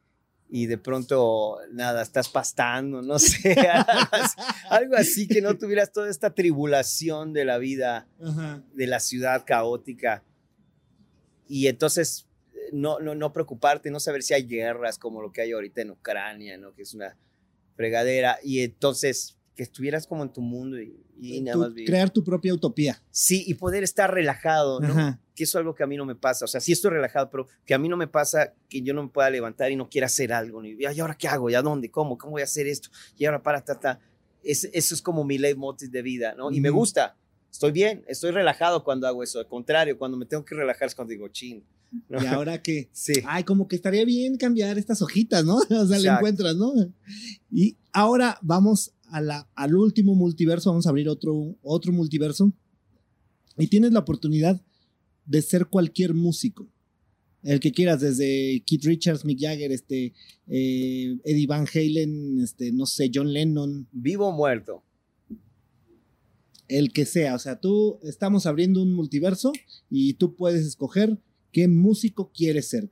y 0.50 0.64
de 0.64 0.78
pronto, 0.78 1.58
nada, 1.72 2.00
estás 2.02 2.30
pastando, 2.30 3.02
no 3.02 3.18
sé, 3.18 3.54
algo 4.70 4.96
así, 4.96 5.28
que 5.28 5.42
no 5.42 5.58
tuvieras 5.58 5.92
toda 5.92 6.08
esta 6.08 6.34
tribulación 6.34 7.34
de 7.34 7.44
la 7.44 7.58
vida, 7.58 8.08
de 8.74 8.86
la 8.86 9.00
ciudad 9.00 9.44
caótica. 9.46 10.24
Y 11.48 11.66
entonces 11.66 12.26
no, 12.72 12.98
no, 12.98 13.14
no 13.14 13.32
preocuparte, 13.32 13.90
no 13.90 14.00
saber 14.00 14.22
si 14.22 14.32
hay 14.32 14.44
guerras 14.44 14.98
como 14.98 15.20
lo 15.20 15.32
que 15.32 15.42
hay 15.42 15.52
ahorita 15.52 15.82
en 15.82 15.90
Ucrania, 15.90 16.56
¿no? 16.56 16.74
Que 16.74 16.82
es 16.82 16.94
una 16.94 17.16
fregadera. 17.78 18.38
Y 18.42 18.60
entonces 18.60 19.38
que 19.54 19.62
estuvieras 19.62 20.06
como 20.06 20.22
en 20.22 20.32
tu 20.32 20.40
mundo 20.40 20.78
y, 20.80 21.40
nada 21.40 21.56
más 21.56 21.72
Crear 21.86 22.10
tu 22.10 22.22
propia 22.22 22.54
utopía. 22.54 23.02
Sí, 23.10 23.44
y 23.46 23.54
poder 23.54 23.82
estar 23.82 24.12
relajado, 24.12 24.80
¿no? 24.80 25.18
Que 25.34 25.44
eso 25.44 25.58
es 25.58 25.60
algo 25.60 25.74
que 25.74 25.82
a 25.82 25.86
mí 25.86 25.96
no 25.96 26.04
me 26.04 26.14
pasa. 26.14 26.44
O 26.44 26.48
sea, 26.48 26.60
sí 26.60 26.72
estoy 26.72 26.90
relajado, 26.90 27.30
pero 27.30 27.48
que 27.64 27.74
a 27.74 27.78
mí 27.78 27.88
no 27.88 27.96
me 27.96 28.06
pasa 28.06 28.54
que 28.68 28.82
yo 28.82 28.94
no 28.94 29.04
me 29.04 29.08
pueda 29.08 29.30
levantar 29.30 29.72
y 29.72 29.76
no 29.76 29.88
quiera 29.88 30.06
hacer 30.06 30.32
algo. 30.32 30.62
Ni, 30.62 30.76
¿Y 30.78 31.00
ahora 31.00 31.16
qué 31.16 31.26
hago? 31.26 31.50
¿Y 31.50 31.54
a 31.54 31.62
dónde? 31.62 31.90
¿Cómo? 31.90 32.18
¿Cómo 32.18 32.32
voy 32.32 32.42
a 32.42 32.44
hacer 32.44 32.66
esto? 32.68 32.90
Y 33.16 33.24
ahora 33.24 33.42
para, 33.42 33.64
ta, 33.64 33.80
ta. 33.80 34.00
eso 34.42 34.68
es 34.72 35.02
como 35.02 35.24
mi 35.24 35.38
leitmotiv 35.38 35.90
de 35.90 36.02
vida, 36.02 36.34
¿no? 36.36 36.52
Y 36.52 36.60
me 36.60 36.70
gusta. 36.70 37.16
Estoy 37.50 37.72
bien, 37.72 38.04
estoy 38.06 38.30
relajado 38.30 38.84
cuando 38.84 39.08
hago 39.08 39.24
eso. 39.24 39.40
Al 39.40 39.48
contrario, 39.48 39.98
cuando 39.98 40.16
me 40.16 40.26
tengo 40.26 40.44
que 40.44 40.54
relajar 40.54 40.86
es 40.86 40.94
cuando 40.94 41.10
digo, 41.10 41.28
chin, 41.28 41.64
y 41.92 42.26
ahora 42.26 42.62
que, 42.62 42.88
sí. 42.92 43.14
ay, 43.26 43.44
como 43.44 43.66
que 43.66 43.76
estaría 43.76 44.04
bien 44.04 44.36
cambiar 44.36 44.78
estas 44.78 45.02
hojitas, 45.02 45.44
¿no? 45.44 45.56
O 45.70 45.86
sea, 45.86 45.98
le 45.98 46.08
encuentras, 46.08 46.56
¿no? 46.56 46.72
Y 47.50 47.76
ahora 47.92 48.38
vamos 48.42 48.92
a 49.10 49.20
la, 49.20 49.48
al 49.54 49.74
último 49.74 50.14
multiverso, 50.14 50.70
vamos 50.70 50.86
a 50.86 50.90
abrir 50.90 51.08
otro, 51.08 51.56
otro 51.62 51.92
multiverso. 51.92 52.52
Y 53.56 53.66
tienes 53.68 53.92
la 53.92 54.00
oportunidad 54.00 54.60
de 55.26 55.42
ser 55.42 55.66
cualquier 55.66 56.14
músico. 56.14 56.68
El 57.42 57.60
que 57.60 57.72
quieras, 57.72 58.00
desde 58.00 58.62
Keith 58.66 58.84
Richards, 58.84 59.24
Mick 59.24 59.40
Jagger, 59.40 59.72
este, 59.72 60.12
eh, 60.48 61.16
Eddie 61.24 61.46
Van 61.46 61.66
Halen, 61.72 62.40
este, 62.40 62.72
no 62.72 62.84
sé, 62.86 63.10
John 63.14 63.32
Lennon. 63.32 63.88
Vivo 63.92 64.28
o 64.28 64.32
muerto. 64.32 64.82
El 66.66 66.92
que 66.92 67.06
sea, 67.06 67.34
o 67.34 67.38
sea, 67.38 67.60
tú 67.60 67.98
estamos 68.02 68.44
abriendo 68.44 68.82
un 68.82 68.92
multiverso 68.92 69.52
y 69.88 70.14
tú 70.14 70.34
puedes 70.34 70.66
escoger 70.66 71.18
¿Qué 71.52 71.68
músico 71.68 72.30
quieres 72.32 72.68
ser, 72.68 72.88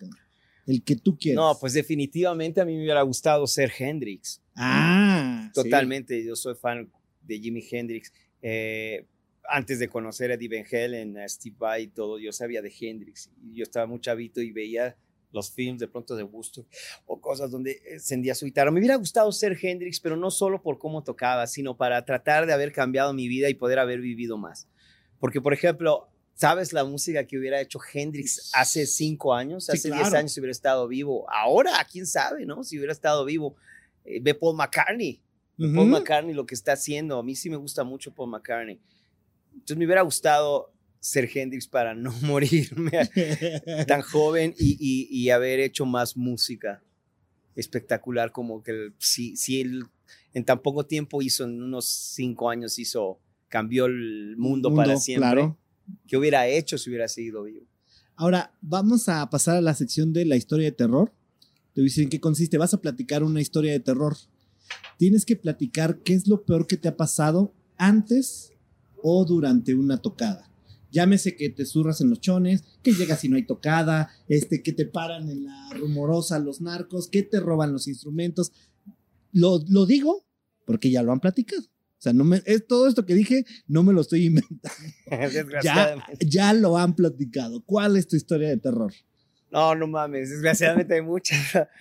El 0.66 0.82
que 0.82 0.96
tú 0.96 1.16
quieres. 1.18 1.36
No, 1.36 1.57
pues 1.59 1.72
definitivamente 1.72 2.61
a 2.61 2.64
mí 2.64 2.74
me 2.74 2.82
hubiera 2.82 3.02
gustado 3.02 3.46
ser 3.46 3.72
Hendrix. 3.76 4.42
Ah. 4.54 5.50
Totalmente. 5.54 6.24
Yo 6.24 6.36
soy 6.36 6.54
fan 6.54 6.90
de 7.22 7.38
Jimi 7.38 7.62
Hendrix. 7.70 8.12
Eh, 8.42 9.07
antes 9.48 9.78
de 9.78 9.88
conocer 9.88 10.30
a 10.30 10.34
Eddie 10.34 10.48
Van 10.48 10.66
Halen, 10.70 11.18
a 11.18 11.28
Steve 11.28 11.57
Vai 11.59 11.84
y 11.84 11.88
todo, 11.88 12.18
yo 12.18 12.32
sabía 12.32 12.62
de 12.62 12.72
Hendrix. 12.78 13.30
Yo 13.52 13.62
estaba 13.62 13.86
muy 13.86 14.00
chavito 14.00 14.40
y 14.40 14.50
veía 14.52 14.96
los 15.32 15.50
films 15.50 15.80
de 15.80 15.88
pronto 15.88 16.16
de 16.16 16.22
gusto 16.22 16.66
o 17.04 17.20
cosas 17.20 17.50
donde 17.50 17.80
encendía 17.90 18.34
su 18.34 18.46
guitarra. 18.46 18.70
Me 18.70 18.80
hubiera 18.80 18.96
gustado 18.96 19.30
ser 19.32 19.57
Hendrix, 19.61 20.00
pero 20.00 20.16
no 20.16 20.30
solo 20.30 20.62
por 20.62 20.78
cómo 20.78 21.04
tocaba, 21.04 21.46
sino 21.46 21.76
para 21.76 22.04
tratar 22.04 22.46
de 22.46 22.52
haber 22.52 22.72
cambiado 22.72 23.12
mi 23.12 23.28
vida 23.28 23.48
y 23.48 23.54
poder 23.54 23.78
haber 23.78 24.00
vivido 24.00 24.38
más. 24.38 24.68
Porque, 25.18 25.40
por 25.40 25.52
ejemplo, 25.52 26.09
¿Sabes 26.37 26.74
la 26.74 26.84
música 26.84 27.26
que 27.26 27.39
hubiera 27.39 27.59
hecho 27.62 27.80
Hendrix 27.95 28.51
hace 28.53 28.84
cinco 28.84 29.32
años? 29.32 29.70
Hace 29.70 29.91
diez 29.91 30.12
años 30.12 30.32
si 30.32 30.41
hubiera 30.41 30.53
estado 30.53 30.87
vivo. 30.87 31.24
Ahora, 31.30 31.72
quién 31.91 32.07
sabe, 32.07 32.45
¿no? 32.45 32.62
Si 32.62 32.76
hubiera 32.76 32.93
estado 32.93 33.24
vivo. 33.24 33.57
Eh, 34.05 34.20
ve 34.20 34.34
Paul 34.34 34.55
McCartney. 34.55 35.22
Paul 35.57 35.89
McCartney 35.89 36.34
lo 36.34 36.45
que 36.45 36.55
está 36.55 36.72
haciendo. 36.72 37.18
A 37.18 37.22
mí 37.22 37.34
sí 37.34 37.49
me 37.49 37.57
gusta 37.57 37.84
mucho 37.84 38.12
Paul 38.12 38.28
McCartney. 38.28 38.78
Entonces 39.55 39.78
me 39.78 39.87
hubiera 39.87 40.03
gustado 40.03 40.74
ser 41.01 41.26
Hendrix 41.32 41.66
para 41.66 41.95
no 41.95 42.12
morirme 42.20 42.91
tan 43.89 44.03
joven 44.03 44.55
y, 44.59 45.30
haber 45.30 45.61
hecho 45.61 45.87
más 45.87 46.18
música 46.18 46.82
espectacular 47.55 48.30
como 48.30 48.62
que 48.62 48.93
si, 48.99 49.37
si 49.37 49.62
él 49.62 49.84
en 50.34 50.45
tan 50.45 50.61
poco 50.61 50.84
tiempo 50.84 51.22
hizo, 51.22 51.45
en 51.45 51.62
unos 51.62 51.87
cinco 51.89 52.51
años 52.51 52.78
hizo, 52.78 53.18
cambió 53.49 53.87
el 53.87 54.34
mundo, 54.37 54.74
para 54.74 54.99
siempre. 54.99 55.30
Claro 55.30 55.59
¿Qué 56.07 56.16
hubiera 56.16 56.49
hecho 56.49 56.78
si 56.78 56.91
hubiera 56.91 57.09
seguido 57.09 57.45
vivo? 57.45 57.66
Ahora, 58.14 58.55
vamos 58.61 59.09
a 59.09 59.28
pasar 59.28 59.57
a 59.57 59.61
la 59.61 59.74
sección 59.74 60.12
de 60.12 60.24
la 60.24 60.37
historia 60.37 60.66
de 60.66 60.72
terror. 60.72 61.12
Te 61.74 61.82
decir 61.82 62.05
en 62.05 62.11
qué 62.11 62.20
consiste. 62.20 62.57
Vas 62.57 62.72
a 62.72 62.80
platicar 62.80 63.22
una 63.22 63.41
historia 63.41 63.72
de 63.72 63.80
terror. 63.80 64.16
Tienes 64.99 65.26
que 65.26 65.37
platicar 65.37 65.99
qué 65.99 66.14
es 66.14 66.26
lo 66.26 66.45
peor 66.45 66.66
que 66.66 66.78
te 66.78 66.89
ha 66.89 66.97
pasado 66.97 67.53
antes 67.76 68.53
o 69.03 69.24
durante 69.26 69.74
una 69.74 69.99
tocada. 69.99 70.51
Llámese 70.91 71.37
que 71.37 71.51
te 71.51 71.66
zurras 71.66 72.01
en 72.01 72.09
los 72.09 72.20
chones, 72.20 72.64
que 72.82 72.93
llegas 72.93 73.22
y 73.24 73.28
no 73.28 73.37
hay 73.37 73.45
tocada, 73.45 74.09
este, 74.28 74.62
que 74.62 74.72
te 74.72 74.87
paran 74.87 75.28
en 75.28 75.45
la 75.45 75.70
rumorosa 75.74 76.39
los 76.39 76.62
narcos, 76.62 77.09
que 77.09 77.22
te 77.22 77.39
roban 77.39 77.72
los 77.72 77.87
instrumentos. 77.87 78.53
Lo, 79.32 79.62
lo 79.68 79.84
digo 79.84 80.26
porque 80.64 80.91
ya 80.91 81.03
lo 81.03 81.12
han 81.12 81.20
platicado. 81.20 81.62
O 81.99 82.03
sea, 82.03 82.12
no 82.12 82.24
me, 82.24 82.42
es, 82.44 82.66
todo 82.66 82.88
esto 82.88 83.07
que 83.07 83.14
dije 83.14 83.47
no 83.66 83.82
me 83.82 83.92
lo 83.92 84.03
estoy 84.03 84.26
inventando. 84.26 84.61
ya, 85.62 85.97
ya 86.20 86.53
lo 86.53 86.76
han 86.76 86.94
platicado. 86.94 87.62
¿Cuál 87.64 87.97
es 87.97 88.07
tu 88.07 88.16
historia 88.16 88.49
de 88.49 88.59
terror? 88.59 88.92
No, 89.51 89.74
no 89.74 89.86
mames, 89.86 90.28
desgraciadamente 90.28 90.94
hay 90.94 91.03
muchas. 91.03 91.38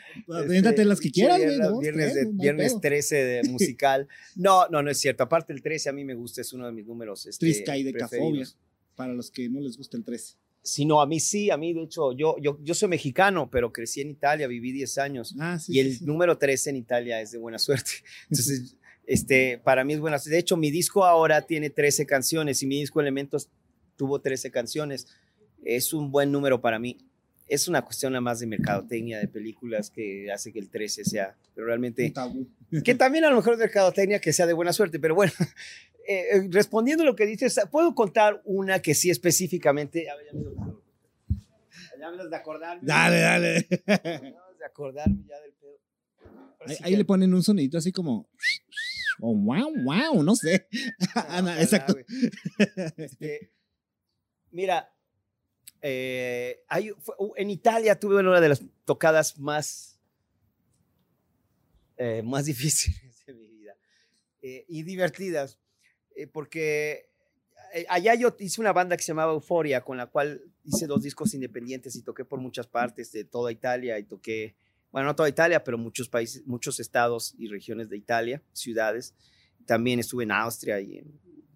Véntate 0.48 0.86
las 0.86 1.00
que 1.00 1.12
quieras, 1.12 1.40
güey. 1.40 1.82
Viernes, 1.82 2.14
de, 2.14 2.26
viernes 2.32 2.80
13 2.80 3.16
de 3.16 3.44
musical. 3.50 4.08
No, 4.36 4.68
no, 4.70 4.82
no 4.82 4.90
es 4.90 4.98
cierto. 4.98 5.24
Aparte 5.24 5.52
el 5.52 5.62
13 5.62 5.90
a 5.90 5.94
mí 5.94 6.06
me 6.06 6.14
gusta, 6.14 6.42
es 6.42 6.54
uno 6.54 6.66
de 6.68 6.72
mis 6.72 6.86
números. 6.86 7.26
Este, 7.26 7.46
Trisca 7.46 7.76
y 7.76 7.84
de 7.84 7.94
Cafobia, 7.94 8.48
para 8.96 9.14
los 9.14 9.32
que 9.32 9.50
no 9.50 9.60
les 9.60 9.78
gusta 9.78 9.98
el 9.98 10.04
13. 10.04 10.36
Sí, 10.62 10.86
no, 10.86 11.02
a 11.02 11.06
mí 11.06 11.20
sí, 11.20 11.52
a 11.52 11.58
mí 11.58 11.74
de 11.74 11.84
hecho, 11.84 12.12
yo, 12.14 12.38
yo, 12.42 12.58
yo 12.64 12.74
soy 12.74 12.90
mexicano, 12.90 13.50
pero 13.52 13.72
crecí 13.72 14.02
en 14.02 14.10
Italia, 14.10 14.48
viví 14.48 14.72
10 14.72 14.98
años. 14.98 15.36
Ah, 15.38 15.60
sí, 15.60 15.74
y 15.74 15.80
el 15.80 15.98
número 16.06 16.38
13 16.38 16.72
en 16.72 16.76
Italia 16.78 17.22
es 17.22 17.32
de 17.32 17.38
buena 17.38 17.60
suerte. 17.60 17.92
Entonces, 18.30 18.76
este, 19.08 19.60
para 19.64 19.84
mí 19.84 19.94
es 19.94 20.00
buena. 20.00 20.18
De 20.18 20.38
hecho, 20.38 20.58
mi 20.58 20.72
disco 20.72 21.06
ahora 21.06 21.42
tiene 21.44 21.70
13 21.70 22.06
canciones 22.06 22.62
y 22.64 22.68
mi 22.68 22.80
disco 22.80 23.02
Elementos 23.02 23.50
tuvo 23.96 24.20
13 24.20 24.52
canciones. 24.52 25.08
Es 25.64 25.94
un 25.94 26.12
buen 26.12 26.32
número 26.32 26.62
para 26.62 26.80
mí 26.80 26.98
es 27.48 27.68
una 27.68 27.84
cuestión 27.84 28.14
nada 28.14 28.22
más 28.22 28.40
de 28.40 28.48
mercadotecnia 28.48 29.20
de 29.20 29.28
películas 29.28 29.90
que 29.92 30.32
hace 30.32 30.52
que 30.52 30.60
el 30.60 30.70
13 30.70 31.06
sea, 31.06 31.36
pero 31.54 31.68
realmente... 31.68 32.14
Que 32.84 32.96
también 32.96 33.24
a 33.24 33.30
lo 33.30 33.38
mejor 33.38 33.54
es 33.54 33.60
mercadotecnia 33.60 34.20
que 34.20 34.34
sea 34.34 34.48
de 34.48 34.54
buena 34.54 34.74
suerte, 34.74 35.00
pero 35.00 35.16
bueno, 35.16 35.32
eh, 36.08 36.26
eh, 36.32 36.48
respondiendo 36.52 37.04
a 37.04 37.06
lo 37.06 37.16
que 37.16 37.26
dices, 37.26 37.58
puedo 37.72 37.94
contar 37.96 38.42
una 38.44 38.82
que 38.82 38.96
sí 38.96 39.10
específicamente... 39.10 40.10
A 40.10 40.16
ver, 40.16 40.26
ya 41.98 42.12
me, 42.12 42.28
de 42.28 42.36
acordarme. 42.36 42.82
Dale, 42.84 43.20
dale. 43.20 43.68
de 43.86 44.66
acordarme 44.66 45.24
ya 45.28 45.40
del 45.40 45.54
pedo. 45.54 45.80
Ahí, 46.82 46.96
le 46.96 47.06
ponen 47.06 47.34
un 47.34 47.44
sonidito 47.44 47.78
así 47.78 47.92
como... 47.92 48.28
Oh, 49.20 49.36
wow, 49.36 49.72
wow, 49.84 50.24
no 50.24 50.36
sé. 50.36 50.68
exacto. 51.58 51.96
Este, 52.98 53.52
mira, 54.52 54.90
eh, 55.88 56.64
hay, 56.68 56.92
en 57.36 57.50
Italia 57.52 58.00
tuve 58.00 58.16
una 58.16 58.42
de 58.42 58.50
las 58.50 58.64
tocadas 58.86 59.38
más, 59.38 60.00
eh, 61.98 62.24
más 62.24 62.46
difíciles 62.46 63.24
de 63.26 63.34
mi 63.36 63.48
vida 63.48 63.78
eh, 64.42 64.66
y 64.68 64.82
divertidas, 64.82 65.60
porque 66.32 67.10
allá 67.90 68.16
yo 68.16 68.36
hice 68.40 68.62
una 68.62 68.74
banda 68.74 68.98
que 68.98 69.04
se 69.04 69.10
llamaba 69.10 69.34
Euforia, 69.34 69.82
con 69.82 69.98
la 69.98 70.08
cual 70.08 70.42
hice 70.64 70.88
dos 70.88 71.04
discos 71.04 71.34
independientes 71.34 71.96
y 71.96 72.02
toqué 72.02 72.26
por 72.26 72.40
muchas 72.40 72.66
partes 72.66 73.12
de 73.12 73.26
toda 73.26 73.52
Italia 73.52 74.00
y 74.00 74.06
toqué, 74.06 74.56
bueno, 74.96 75.10
no 75.10 75.16
toda 75.18 75.28
Italia, 75.28 75.62
pero 75.62 75.78
muchos 75.78 76.08
países, 76.08 76.48
muchos 76.48 76.80
estados 76.80 77.36
y 77.38 77.50
regiones 77.50 77.90
de 77.90 77.98
Italia, 77.98 78.42
ciudades. 78.54 79.14
También 79.66 80.00
estuve 80.00 80.24
en 80.24 80.32
Austria 80.32 80.80
y 80.80 81.04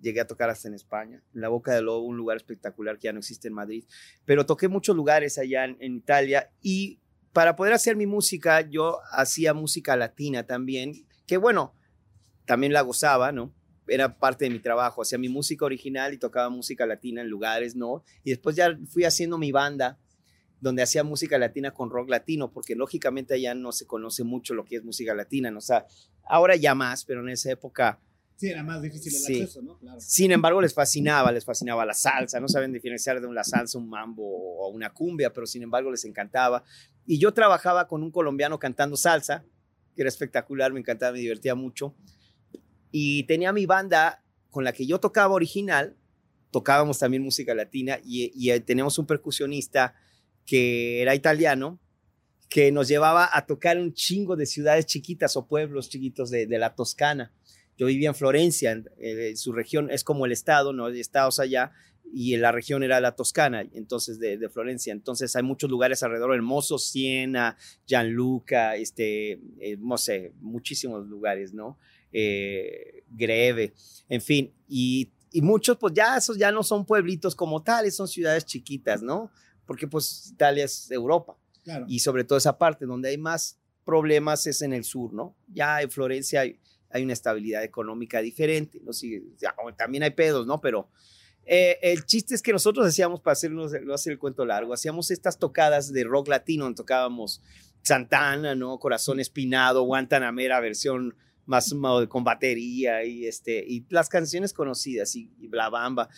llegué 0.02 0.20
a 0.20 0.28
tocar 0.28 0.50
hasta 0.50 0.68
en 0.68 0.74
España, 0.74 1.24
en 1.34 1.40
la 1.40 1.48
Boca 1.48 1.74
del 1.74 1.86
Lobo, 1.86 2.06
un 2.06 2.18
lugar 2.18 2.36
espectacular 2.36 2.98
que 3.00 3.06
ya 3.06 3.14
no 3.14 3.20
existe 3.20 3.48
en 3.48 3.54
Madrid, 3.54 3.86
pero 4.26 4.46
toqué 4.46 4.68
muchos 4.68 4.94
lugares 4.94 5.38
allá 5.38 5.64
en, 5.64 5.96
Italia 5.96 6.52
y 6.62 7.00
para 7.32 7.56
poder 7.56 7.72
hacer 7.72 7.96
mi 7.96 8.06
música 8.06 8.60
yo 8.60 9.00
hacía 9.10 9.54
música 9.54 9.96
latina 9.96 10.46
también, 10.46 11.08
que 11.26 11.38
bueno, 11.38 11.74
también 12.44 12.74
la 12.74 12.82
gozaba, 12.82 13.32
¿no? 13.32 13.54
Era 13.88 14.20
parte 14.20 14.44
de 14.44 14.52
mi 14.52 14.60
trabajo, 14.60 15.02
hacía 15.02 15.18
mi 15.18 15.30
música 15.30 15.64
original 15.64 16.14
y 16.14 16.18
tocaba 16.18 16.50
música 16.50 16.86
latina 16.86 17.22
en 17.22 17.30
lugares, 17.30 17.74
¿no? 17.74 18.04
Y 18.22 18.32
después 18.32 18.58
ya 18.58 18.78
fui 18.90 19.06
haciendo 19.06 19.38
mi 19.38 19.54
banda 19.54 19.98
donde 20.62 20.82
hacía 20.82 21.03
música 21.03 21.38
latina 21.38 21.72
con 21.72 21.89
rock 21.89 22.10
latino, 22.10 22.51
porque 22.51 22.76
lógicamente 22.76 23.34
allá 23.34 23.53
no 23.55 23.72
se 23.72 23.88
conoce 23.88 24.24
mucho 24.24 24.53
lo 24.53 24.66
que 24.66 24.78
es 24.78 24.84
música 24.84 25.14
latina, 25.14 25.51
¿no? 25.51 25.60
O 25.60 25.62
sea, 25.62 25.86
ahora 26.24 26.55
ya 26.55 26.76
más, 26.76 27.05
pero 27.05 27.22
en 27.22 27.30
esa 27.30 27.51
época 27.51 27.99
Sí, 28.39 28.47
era 28.47 28.64
más 28.64 28.82
difícil 28.82 29.14
el 29.14 29.41
acceso, 29.41 29.62
¿no? 29.62 29.78
Claro. 29.80 29.99
Sin 29.99 30.32
embargo, 30.32 30.62
les 30.62 30.74
fascinaba, 30.74 31.30
les 31.30 31.43
fascinaba 31.43 31.86
la 31.86 31.93
salsa, 31.93 32.39
no 32.39 32.47
saben 32.47 32.72
diferenciar 32.72 33.20
de 33.20 33.28
una 33.28 33.43
salsa, 33.43 33.78
un 33.78 33.89
mambo 33.89 34.24
o 34.24 34.70
una 34.70 34.93
cumbia, 34.93 35.34
pero 35.34 35.45
sin 35.45 35.62
embargo 35.62 35.91
les 35.91 36.05
encantaba. 36.05 36.64
Y 37.05 37.20
yo 37.20 37.34
trabajaba 37.34 37.89
con 37.89 38.01
un 38.01 38.12
colombiano 38.12 38.57
cantando 38.57 38.95
salsa, 38.95 39.43
que 39.93 40.03
era 40.03 40.07
espectacular, 40.07 40.72
me 40.72 40.80
encantaba, 40.80 41.12
me 41.12 41.20
divertía 41.20 41.53
mucho. 41.53 41.93
Y 42.91 43.24
tenía 43.24 43.51
mi 43.51 43.66
banda 43.66 44.24
con 44.51 44.64
la 44.64 44.72
que 44.72 44.88
yo 44.88 45.01
tocaba 45.01 45.34
original, 45.34 45.97
tocábamos 46.49 46.97
también 46.97 47.22
música 47.22 47.53
latina 47.53 47.99
y, 48.05 48.32
y 48.34 48.57
teníamos 48.62 48.97
un 48.97 49.05
percusionista 49.05 49.95
que 50.50 51.04
era 51.04 51.14
italiano, 51.14 51.80
que 52.50 52.72
nos 52.72 52.88
llevaba 52.88 53.30
a 53.32 53.45
tocar 53.45 53.78
un 53.78 53.93
chingo 53.93 54.36
de 54.36 54.47
ciudades 54.47 54.88
chiquitas 54.88 55.36
o 55.38 55.45
pueblos 55.45 55.89
chiquitos 55.89 56.32
de, 56.32 56.47
la 56.47 56.74
Toscana. 56.74 57.32
Yo 57.78 57.86
vivía 57.86 58.10
en 58.10 58.16
Florencia, 58.16 58.84
eh, 58.97 59.34
su 59.36 59.54
región 59.54 59.91
es 59.91 60.04
como 60.04 60.26
el 60.26 60.32
estado, 60.32 60.74
no 60.74 60.88
hay 60.88 61.00
estados 61.00 61.39
allá, 61.39 61.72
y 62.12 62.36
la 62.38 62.52
región 62.52 62.82
era 62.82 63.00
la 63.00 63.16
Toscana, 63.16 63.62
entonces 63.74 64.20
de, 64.20 64.50
Florencia. 64.50 64.91
Entonces 64.91 65.36
hay 65.36 65.43
muchos 65.43 65.70
lugares 65.70 66.02
alrededor, 66.02 66.34
hermosos, 66.34 66.89
Siena, 66.89 67.56
Gianluca, 67.86 68.76
este, 68.76 69.34
eh, 69.60 69.78
no 69.78 70.00
sé, 70.00 70.34
muchísimos 70.41 71.06
lugares, 71.06 71.54
¿no? 71.54 71.78
Eh, 72.12 73.04
Greve, 73.12 73.76
en 74.10 74.22
fin, 74.22 74.52
y, 74.68 75.12
y, 75.32 75.43
muchos, 75.43 75.78
pues 75.78 75.93
ya 75.93 76.18
esos 76.18 76.39
ya 76.39 76.52
no 76.52 76.64
son 76.64 76.88
pueblitos 76.88 77.36
como 77.36 77.62
tales, 77.62 77.95
son 77.95 78.08
ciudades 78.08 78.47
chiquitas, 78.47 79.04
¿no? 79.04 79.30
Porque 79.70 79.88
pues 79.88 80.32
Italia 80.34 80.65
es 80.65 80.89
Europa. 80.89 81.38
Y 81.88 81.99
sobre 81.99 82.24
todo 82.24 82.39
esa 82.39 82.57
parte 82.57 82.88
donde 82.88 83.09
hay 83.09 83.17
más 83.20 83.59
problemas 83.86 84.47
es 84.47 84.63
en 84.63 84.74
el 84.74 84.84
sur, 84.84 85.13
¿no? 85.13 85.36
Ya 85.47 85.82
en 85.82 85.91
Florencia 85.91 86.41
hay 86.41 86.59
hay 86.91 87.03
una 87.03 87.13
estabilidad 87.13 87.63
económica 87.63 88.22
diferente. 88.22 88.82
¿no? 88.84 88.91
también 89.78 90.03
hay 90.03 90.11
pedos, 90.11 90.47
¿no? 90.47 90.59
Pero 90.59 90.89
eh, 91.45 91.78
el 91.82 92.05
chiste 92.05 92.36
es 92.36 92.41
que 92.41 92.51
nosotros 92.51 92.86
hacíamos, 92.86 93.22
para 93.22 93.34
hacernos, 93.34 93.74
no 93.84 93.93
hacer 93.93 94.13
el 94.13 94.20
cuento 94.20 94.45
largo, 94.45 94.74
hacíamos 94.74 95.11
estas 95.11 95.39
tocadas 95.39 95.91
de 95.91 96.03
rock 96.03 96.28
latino, 96.28 96.65
donde 96.65 96.78
tocábamos 96.78 97.41
Santana, 97.82 98.55
¿no? 98.55 98.78
Corazón 98.80 99.20
Espinado, 99.20 99.84
Guantanamera, 99.84 100.59
versión 100.59 101.15
más 101.45 101.74
con 102.09 102.24
batería 102.24 103.03
y, 103.03 103.26
este, 103.26 103.63
y 103.67 103.84
las 103.89 104.07
canciones 104.07 104.53
conocidas 104.53 105.15
y, 105.15 105.32
y 105.39 105.47
Bla 105.47 105.70
Bamba. 105.70 106.09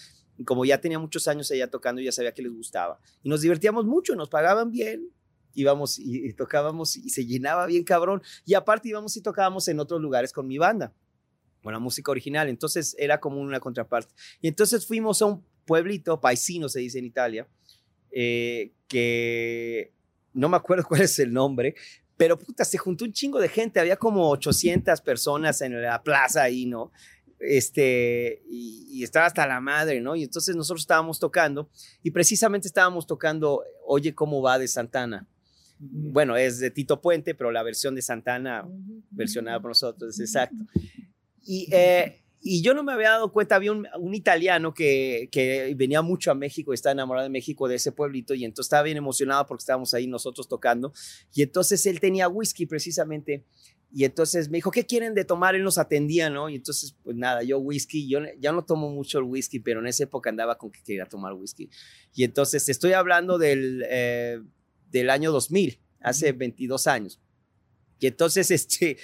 Como 0.45 0.65
ya 0.65 0.79
tenía 0.79 0.99
muchos 0.99 1.27
años 1.27 1.49
allá 1.51 1.69
tocando, 1.69 2.01
ya 2.01 2.11
sabía 2.11 2.33
que 2.33 2.41
les 2.41 2.51
gustaba. 2.51 2.99
Y 3.23 3.29
nos 3.29 3.41
divertíamos 3.41 3.85
mucho, 3.85 4.15
nos 4.15 4.29
pagaban 4.29 4.71
bien, 4.71 5.09
íbamos 5.53 5.99
y, 5.99 6.33
tocábamos 6.33 6.95
y 6.95 7.09
se 7.09 7.25
llenaba 7.25 7.65
bien 7.65 7.83
cabrón. 7.83 8.21
Y 8.45 8.53
aparte 8.53 8.89
íbamos 8.89 9.15
y 9.17 9.21
tocábamos 9.21 9.67
en 9.67 9.79
otros 9.79 10.01
lugares 10.01 10.31
con 10.31 10.47
mi 10.47 10.57
banda, 10.57 10.93
con 11.63 11.73
la 11.73 11.79
música 11.79 12.11
original. 12.11 12.49
Entonces 12.49 12.95
era 12.97 13.19
como 13.19 13.39
una 13.39 13.59
contraparte. 13.59 14.13
Y 14.41 14.47
entonces 14.47 14.85
fuimos 14.85 15.21
a 15.21 15.25
un 15.25 15.43
pueblito, 15.65 16.19
paisino 16.19 16.69
se 16.69 16.79
dice 16.79 16.99
en 16.99 17.05
Italia, 17.05 17.47
eh, 18.11 18.73
que 18.87 19.93
no 20.33 20.49
me 20.49 20.57
acuerdo 20.57 20.83
cuál 20.87 21.01
es 21.01 21.17
el 21.19 21.31
nombre, 21.31 21.75
pero 22.17 22.37
puta, 22.37 22.63
se 22.63 22.77
juntó 22.77 23.05
un 23.05 23.13
chingo 23.13 23.39
de 23.39 23.49
gente, 23.49 23.79
había 23.79 23.97
como 23.97 24.29
800 24.29 25.01
personas 25.01 25.59
en 25.61 25.81
la 25.81 26.03
plaza 26.03 26.43
ahí, 26.43 26.67
¿no? 26.67 26.91
Este, 27.41 28.43
y, 28.49 28.87
y, 28.91 29.03
estaba 29.03 29.25
hasta 29.25 29.47
la 29.47 29.59
madre, 29.59 29.99
¿no? 29.99 30.15
Y 30.15 30.23
entonces 30.23 30.55
nosotros 30.55 30.81
estábamos 30.81 31.19
tocando, 31.19 31.69
y 32.03 32.11
precisamente 32.11 32.67
estábamos 32.67 33.07
tocando 33.07 33.63
Oye, 33.85 34.13
¿cómo 34.13 34.41
va 34.41 34.59
de 34.59 34.67
Santana? 34.67 35.27
bueno, 35.81 36.37
es 36.37 36.59
de 36.59 36.69
Tito 36.69 37.01
Puente, 37.01 37.33
pero 37.33 37.51
la 37.51 37.63
versión 37.63 37.95
de 37.95 38.01
Santana, 38.01 38.67
versionada 39.09 39.59
por 39.59 39.71
nosotros, 39.71 40.19
exacto. 40.19 40.63
Y, 41.43 41.67
eh, 41.71 42.21
y 42.39 42.61
yo 42.61 42.75
no 42.75 42.83
me 42.83 42.93
había 42.93 43.09
dado 43.09 43.31
cuenta, 43.31 43.55
había 43.55 43.71
un, 43.71 43.87
italiano 44.13 44.73
que, 44.73 45.27
que, 45.31 45.73
venía 45.75 46.03
mucho 46.03 46.29
a 46.29 46.35
México, 46.35 46.73
estaba 46.73 46.93
enamorado 46.93 47.23
de 47.23 47.31
México, 47.31 47.67
de 47.67 47.75
ese 47.75 47.91
pueblito, 47.91 48.35
y 48.35 48.45
entonces 48.45 48.67
estaba 48.67 48.83
bien 48.83 48.97
emocionado 48.97 49.45
porque 49.47 49.61
estábamos 49.61 49.93
ahí 49.95 50.05
nosotros 50.05 50.47
tocando, 50.47 50.93
y 51.33 51.41
entonces 51.41 51.83
él 51.87 51.99
tenía 51.99 52.27
whisky 52.27 52.67
precisamente, 52.67 53.43
y 53.93 54.05
entonces 54.05 54.49
me 54.49 54.57
dijo, 54.57 54.71
¿qué 54.71 54.85
quieren 54.85 55.13
de 55.13 55.25
tomar? 55.25 55.55
Él 55.55 55.63
nos 55.63 55.77
atendía, 55.77 56.29
¿no? 56.29 56.49
Y 56.49 56.55
entonces, 56.55 56.95
pues 57.03 57.15
nada, 57.15 57.43
yo 57.43 57.59
whisky, 57.59 58.07
yo 58.07 58.19
ya 58.39 58.51
no 58.51 58.63
tomo 58.63 58.89
mucho 58.89 59.19
el 59.19 59.25
whisky, 59.25 59.59
pero 59.59 59.81
en 59.81 59.87
esa 59.87 60.03
época 60.03 60.29
andaba 60.29 60.57
con 60.57 60.71
que 60.71 60.81
quería 60.81 61.05
tomar 61.05 61.33
whisky. 61.33 61.69
Y 62.13 62.23
entonces 62.23 62.67
estoy 62.69 62.93
hablando 62.93 63.37
del... 63.37 63.83
Eh, 63.89 64.41
del 64.91 65.09
año 65.09 65.31
2000, 65.31 65.79
hace 66.01 66.31
22 66.33 66.87
años. 66.87 67.19
Y 67.99 68.07
entonces, 68.07 68.51
este, 68.51 68.97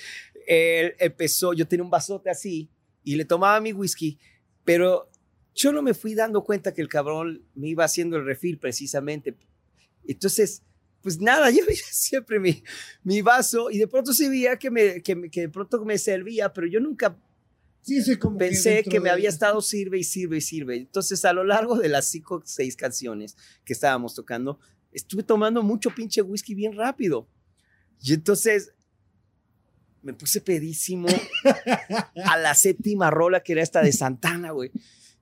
él 0.46 0.94
empezó, 1.00 1.54
yo 1.54 1.68
tenía 1.68 1.84
un 1.84 1.90
vasote 1.90 2.30
así 2.30 2.70
y 3.04 3.16
le 3.16 3.26
tomaba 3.26 3.60
mi 3.60 3.74
whisky, 3.74 4.20
pero 4.64 5.10
yo 5.56 5.72
no 5.72 5.82
me 5.82 5.94
fui 5.94 6.14
dando 6.14 6.44
cuenta 6.44 6.74
que 6.74 6.82
el 6.82 6.90
cabrón 6.90 7.44
me 7.56 7.70
iba 7.70 7.84
haciendo 7.84 8.18
el 8.18 8.26
refil 8.26 8.60
precisamente. 8.60 9.36
Entonces, 10.08 10.64
pues 11.08 11.22
nada, 11.22 11.50
yo 11.52 11.66
veía 11.66 11.80
siempre 11.90 12.38
mi, 12.38 12.62
mi 13.02 13.22
vaso 13.22 13.72
y 13.72 13.78
de 13.78 13.88
pronto 13.88 14.12
se 14.12 14.28
veía 14.28 14.60
que, 14.60 14.70
me, 14.70 15.02
que, 15.02 15.32
que 15.32 15.42
de 15.42 15.50
pronto 15.50 15.86
me 15.86 15.98
servía, 15.98 16.52
pero 16.52 16.68
yo 16.68 16.82
nunca 16.82 17.18
Sí, 17.82 18.04
sí, 18.04 18.18
como 18.18 18.38
Pensé 18.38 18.84
que, 18.84 19.00
me 19.00 19.10
había 19.10 19.30
estado 19.30 19.62
sirve 19.62 19.98
y 19.98 20.04
sirve 20.04 20.40
y 20.40 20.42
sirve. 20.42 20.76
Entonces, 20.76 21.24
a 21.24 21.32
lo 21.32 21.46
largo 21.46 21.78
de 21.78 21.88
las 21.88 22.06
cinco 22.08 22.36
o 22.36 22.42
seis 22.44 22.76
canciones 22.76 23.38
que 23.64 23.72
estábamos 23.72 24.14
tocando, 24.14 24.60
estuve 24.92 25.24
tomando 25.24 25.64
mucho 25.64 25.92
pinche 25.96 26.22
whisky 26.22 26.54
bien 26.54 26.76
rápido. 26.76 27.30
Y 28.02 28.14
entonces 28.14 28.74
me 30.02 30.14
puse 30.14 30.42
pedísimo 30.42 31.08
a 32.26 32.38
la 32.38 32.54
séptima 32.56 33.10
rola 33.10 33.42
que 33.42 33.54
era 33.54 33.64
esta 33.64 33.82
de 33.82 33.94
Santana, 33.94 34.52
güey. 34.52 34.70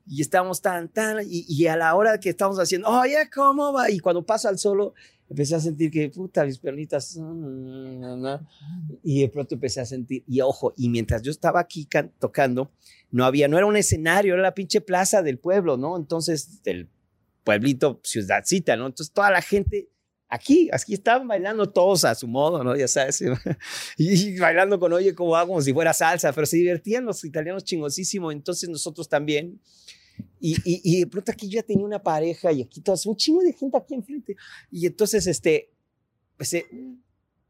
Y 0.07 0.23
estábamos 0.23 0.59
tan, 0.59 0.89
tan, 0.89 1.19
y, 1.27 1.67
a 1.67 1.75
la 1.75 1.93
hora 1.93 2.19
que 2.19 2.29
estábamos 2.29 2.59
haciendo, 2.59 2.87
oye, 2.89 3.29
¿cómo 3.31 3.73
va? 3.73 3.91
Y 3.91 3.99
cuando 3.99 4.25
pasa 4.25 4.49
al 4.49 4.57
solo, 4.57 4.95
empecé 5.29 5.55
a 5.55 5.59
sentir 5.59 5.91
que, 5.91 6.09
puta, 6.09 6.45
mis 6.45 6.59
pernitas, 6.59 7.19
y 9.03 9.21
de 9.21 9.29
pronto 9.29 9.55
empecé 9.55 9.81
a 9.81 9.85
sentir, 9.85 10.23
y 10.27 10.41
ojo, 10.41 10.73
y 10.77 10.89
mientras 10.89 11.21
yo 11.21 11.31
estaba 11.31 11.59
aquí 11.59 11.87
tocando, 12.19 12.71
no 13.11 13.25
había, 13.25 13.47
no 13.47 13.57
era 13.57 13.65
un 13.65 13.77
escenario, 13.77 14.33
era 14.33 14.43
la 14.43 14.53
pinche 14.53 14.81
plaza 14.81 15.21
del 15.21 15.39
pueblo, 15.39 15.77
¿no? 15.77 15.97
Entonces, 15.97 16.61
del 16.63 16.89
pueblito, 17.43 17.99
ciudadcita, 18.03 18.75
¿no? 18.75 18.87
Entonces, 18.87 19.13
toda 19.13 19.31
la 19.31 19.41
gente 19.41 19.89
aquí, 20.27 20.69
aquí 20.71 20.93
estaban 20.93 21.27
bailando 21.27 21.71
todos 21.71 22.05
a 22.05 22.15
su 22.15 22.27
modo, 22.27 22.63
¿no? 22.63 22.75
Ya 22.75 22.87
sabes, 22.87 23.23
y, 23.97 24.37
bailando 24.37 24.79
con 24.79 24.93
Oye, 24.93 25.15
como 25.15 25.35
hago, 25.35 25.49
como 25.49 25.61
si 25.61 25.73
fuera 25.73 25.93
salsa, 25.93 26.33
pero 26.33 26.45
se 26.45 26.57
divertían 26.57 27.05
los 27.05 27.23
italianos 27.23 27.63
chingosísimo, 27.63 28.31
entonces 28.31 28.69
nosotros 28.69 29.09
también. 29.09 29.59
Y, 30.39 30.55
y, 30.63 30.99
de 30.99 31.07
pronto 31.07 31.31
aquí 31.31 31.49
ya 31.49 31.63
tenía 31.63 31.85
una 31.85 32.03
pareja 32.03 32.51
y 32.51 32.61
aquí 32.61 32.79
todo, 32.81 32.95
un 33.05 33.15
chingo 33.15 33.41
de 33.41 33.53
gente 33.53 33.77
aquí 33.77 33.95
enfrente. 33.95 34.35
Y 34.69 34.85
entonces, 34.85 35.25
este, 35.25 35.71
pues, 36.37 36.55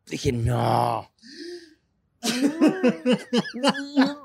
dije, 0.07 0.31
no. 0.31 1.11
no. 3.97 4.24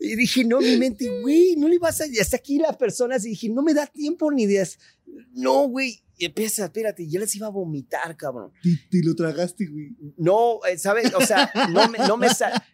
Y 0.00 0.14
dije, 0.14 0.44
no, 0.44 0.60
mi 0.60 0.76
mente, 0.76 1.20
güey, 1.22 1.56
no 1.56 1.68
le 1.68 1.78
vas 1.78 2.00
a. 2.00 2.04
Hasta 2.20 2.36
aquí 2.36 2.58
las 2.58 2.76
personas, 2.76 3.24
y 3.26 3.30
dije, 3.30 3.48
no 3.48 3.62
me 3.62 3.74
da 3.74 3.86
tiempo 3.86 4.30
ni 4.30 4.46
de. 4.46 4.66
No, 5.32 5.68
güey. 5.68 6.02
Y 6.20 6.24
empieza, 6.24 6.64
espérate, 6.64 7.08
yo 7.08 7.20
les 7.20 7.34
iba 7.36 7.46
a 7.46 7.50
vomitar, 7.50 8.16
cabrón. 8.16 8.50
¿Y, 8.64 9.02
lo 9.02 9.14
tragaste, 9.14 9.66
güey? 9.66 9.90
No, 10.16 10.58
eh, 10.68 10.76
¿sabes? 10.76 11.14
O 11.14 11.20
sea, 11.20 11.48
no 11.70 11.88
me, 11.88 11.98
no 11.98 12.16
me 12.16 12.26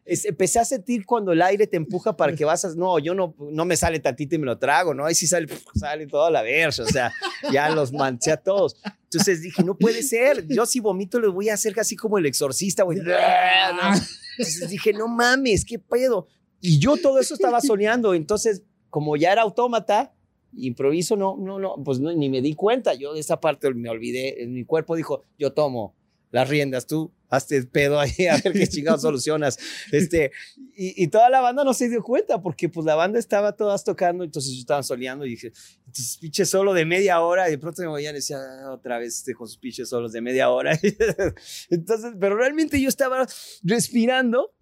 empecé 0.07 0.59
a 0.61 0.65
sentir 0.65 1.05
cuando 1.05 1.31
el 1.33 1.43
aire 1.43 1.67
te 1.67 1.77
empuja 1.77 2.17
para 2.17 2.35
que 2.35 2.47
vas 2.47 2.65
a, 2.65 2.75
no, 2.75 2.99
yo 2.99 3.15
no, 3.15 3.37
no 3.53 3.67
me 3.67 3.77
sale 3.77 4.01
tantito 4.01 4.35
y 4.35 4.39
me 4.39 4.47
lo 4.47 4.59
trago, 4.59 4.95
¿no? 4.95 5.05
Ahí 5.05 5.15
sí 5.15 5.27
sale, 5.27 5.47
sale 5.75 6.07
toda 6.07 6.31
la 6.31 6.41
versa, 6.41 6.85
o 6.85 6.87
sea, 6.87 7.13
ya 7.53 7.69
los 7.69 7.93
manché 7.93 8.33
a 8.33 8.39
todos. 8.39 8.77
Entonces 9.05 9.43
dije, 9.43 9.63
no 9.63 9.77
puede 9.77 10.03
ser, 10.03 10.47
yo 10.49 10.65
si 10.65 10.81
vomito 10.81 11.21
lo 11.21 11.31
voy 11.31 11.51
a 11.51 11.55
hacer 11.55 11.75
casi 11.75 11.97
como 11.97 12.17
el 12.17 12.25
exorcista, 12.25 12.83
güey. 12.83 12.99
Entonces 14.39 14.69
dije, 14.69 14.93
no 14.93 15.09
mames, 15.09 15.65
¿qué 15.65 15.79
pedo? 15.79 16.27
Y 16.61 16.79
yo 16.79 16.97
todo 16.97 17.19
eso 17.19 17.35
estaba 17.35 17.61
soñando, 17.61 18.15
entonces, 18.15 18.63
como 18.91 19.17
ya 19.17 19.33
era 19.33 19.43
autómata, 19.43 20.15
improviso, 20.57 21.17
no, 21.17 21.37
no, 21.37 21.59
no, 21.59 21.77
pues 21.85 22.01
ni 22.01 22.29
me 22.29 22.41
di 22.41 22.55
cuenta. 22.55 22.95
Yo 22.95 23.13
de 23.13 23.21
esa 23.21 23.41
parte 23.41 23.73
me 23.75 23.91
olvidé. 23.91 24.47
Mi 24.47 24.65
cuerpo 24.65 24.97
dijo, 24.97 25.23
yo 25.39 25.53
tomo 25.53 25.95
las 26.35 26.49
riendas, 26.49 26.89
tú 26.89 27.13
hazte 27.29 27.57
el 27.57 27.69
pedo 27.69 28.01
ahí 28.01 28.27
a 28.29 28.37
ver 28.39 28.53
qué 28.53 28.67
chingados 28.67 29.03
solucionas. 29.03 29.57
Este, 29.93 30.33
y, 30.75 31.07
toda 31.07 31.31
la 31.31 31.41
banda 31.41 31.63
no 31.63 31.73
se 31.73 31.89
dio 31.89 32.03
cuenta 32.03 32.43
porque 32.43 32.69
pues 32.69 32.85
la 32.85 32.97
banda 32.97 33.21
estaba 33.21 33.53
todas 33.53 33.85
tocando, 33.85 34.25
entonces 34.25 34.53
yo 34.53 34.59
estaba 34.59 34.83
soleando 34.83 35.25
y 35.27 35.31
dije, 35.31 35.53
entonces 35.87 36.19
pinche 36.21 36.45
solo 36.45 36.75
de 36.75 36.85
media 36.85 37.21
hora 37.21 37.47
y 37.47 37.53
de 37.53 37.59
pronto 37.59 37.83
me 37.83 37.89
voy 37.89 38.05
a 38.07 38.13
decir 38.13 38.35
ah, 38.35 38.73
otra 38.73 38.99
vez 38.99 39.19
este, 39.19 39.33
con 39.33 39.47
sus 39.47 39.59
pinches 39.59 39.89
solos 39.89 40.11
de 40.11 40.21
media 40.23 40.51
hora. 40.51 40.77
entonces, 41.71 42.13
pero 42.19 42.37
realmente 42.37 42.81
yo 42.81 42.89
estaba 42.89 43.29
respirando 43.63 44.53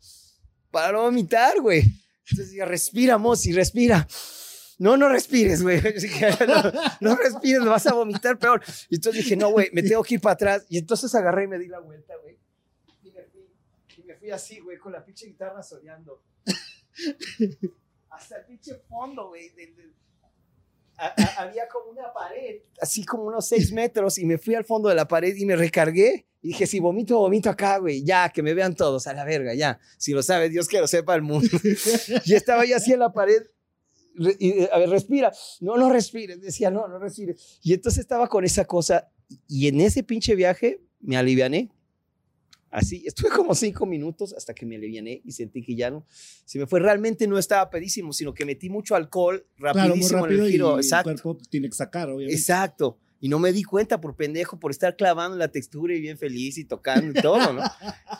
para 0.70 0.92
no 0.92 1.00
vomitar, 1.04 1.58
güey. 1.58 1.84
Entonces, 2.28 2.54
ya 2.54 2.66
respira, 2.66 3.18
y 3.44 3.52
respira 3.52 4.06
no, 4.82 4.96
no 4.96 5.08
respires, 5.08 5.62
güey. 5.62 5.80
No, 7.00 7.14
respires, 7.14 7.64
vas 7.64 7.86
a 7.86 7.94
vomitar 7.94 8.36
peor. 8.36 8.60
Y 8.90 8.96
entonces 8.96 9.22
dije, 9.22 9.36
no, 9.36 9.50
güey, 9.50 9.70
me 9.72 9.82
tengo 9.82 10.02
que 10.02 10.14
ir 10.14 10.20
para 10.20 10.34
atrás. 10.34 10.66
Y 10.68 10.78
entonces 10.78 11.14
agarré 11.14 11.44
y 11.44 11.46
me 11.46 11.58
di 11.58 11.68
la 11.68 11.78
vuelta, 11.78 12.14
güey. 12.20 12.36
Y 13.04 13.12
me 13.12 13.22
fui, 13.22 13.48
y 13.96 14.02
me 14.02 14.16
fui 14.16 14.30
así, 14.30 14.58
güey, 14.58 14.78
con 14.78 14.92
la 14.92 15.04
pinche 15.04 15.26
guitarra 15.26 15.62
soñando. 15.62 16.20
Hasta 18.10 18.38
el 18.38 18.44
pinche 18.44 18.74
fondo, 18.88 19.28
güey. 19.28 19.52
había 21.38 21.68
como 21.68 21.90
una 21.90 22.12
pared, 22.12 22.62
así 22.80 23.04
como 23.04 23.22
unos 23.22 23.46
seis 23.46 23.72
metros, 23.72 24.18
y 24.18 24.26
me 24.26 24.36
fui 24.36 24.56
al 24.56 24.64
fondo 24.64 24.88
de 24.88 24.96
la 24.96 25.06
pared 25.06 25.36
y 25.36 25.46
me 25.46 25.54
recargué. 25.54 26.26
Y 26.42 26.48
dije, 26.48 26.66
si 26.66 26.80
vomito, 26.80 27.20
vomito 27.20 27.48
acá, 27.48 27.78
güey, 27.78 28.02
ya, 28.02 28.30
que 28.30 28.42
me 28.42 28.52
vean 28.52 28.74
todos, 28.74 29.06
a 29.06 29.14
la 29.14 29.24
verga, 29.24 29.54
ya. 29.54 29.78
Si 29.96 30.12
lo 30.12 30.24
sabe 30.24 30.48
Dios, 30.48 30.66
que 30.66 30.80
lo 30.80 30.88
sepa 30.88 31.14
el 31.14 31.22
mundo. 31.22 31.48
y 32.24 32.34
estaba 32.34 32.64
yo 32.64 32.76
así 32.76 32.92
en 32.92 32.98
la 32.98 33.12
pared, 33.12 33.42
y, 34.38 34.62
a 34.70 34.78
ver, 34.78 34.90
respira. 34.90 35.32
No, 35.60 35.76
no 35.76 35.90
respires. 35.90 36.40
Decía, 36.40 36.70
no, 36.70 36.88
no 36.88 36.98
respires. 36.98 37.58
Y 37.62 37.72
entonces 37.72 38.00
estaba 38.00 38.28
con 38.28 38.44
esa 38.44 38.64
cosa. 38.64 39.10
Y 39.48 39.68
en 39.68 39.80
ese 39.80 40.02
pinche 40.02 40.34
viaje 40.34 40.80
me 41.00 41.16
aliviané. 41.16 41.70
Así, 42.70 43.04
estuve 43.06 43.28
como 43.28 43.54
cinco 43.54 43.84
minutos 43.84 44.32
hasta 44.34 44.54
que 44.54 44.64
me 44.64 44.76
aliviané 44.76 45.20
y 45.24 45.32
sentí 45.32 45.62
que 45.62 45.74
ya 45.74 45.90
no. 45.90 46.06
Se 46.44 46.58
me 46.58 46.66
fue. 46.66 46.80
Realmente 46.80 47.26
no 47.26 47.38
estaba 47.38 47.68
pedísimo, 47.68 48.12
sino 48.12 48.32
que 48.32 48.46
metí 48.46 48.70
mucho 48.70 48.94
alcohol 48.94 49.46
rapidísimo 49.58 50.26
en 50.26 50.32
el 50.32 50.50
giro. 50.50 50.76
Exacto. 50.78 51.10
El 51.10 51.20
cuerpo 51.20 51.42
tiene 51.50 51.68
que 51.68 51.76
sacar, 51.76 52.08
obviamente. 52.08 52.34
Exacto. 52.34 52.98
Y 53.20 53.28
no 53.28 53.38
me 53.38 53.52
di 53.52 53.62
cuenta 53.62 54.00
por 54.00 54.16
pendejo, 54.16 54.58
por 54.58 54.72
estar 54.72 54.96
clavando 54.96 55.36
la 55.36 55.48
textura 55.48 55.94
y 55.94 56.00
bien 56.00 56.18
feliz 56.18 56.58
y 56.58 56.64
tocando 56.64 57.16
y 57.16 57.22
todo, 57.22 57.52
¿no? 57.52 57.62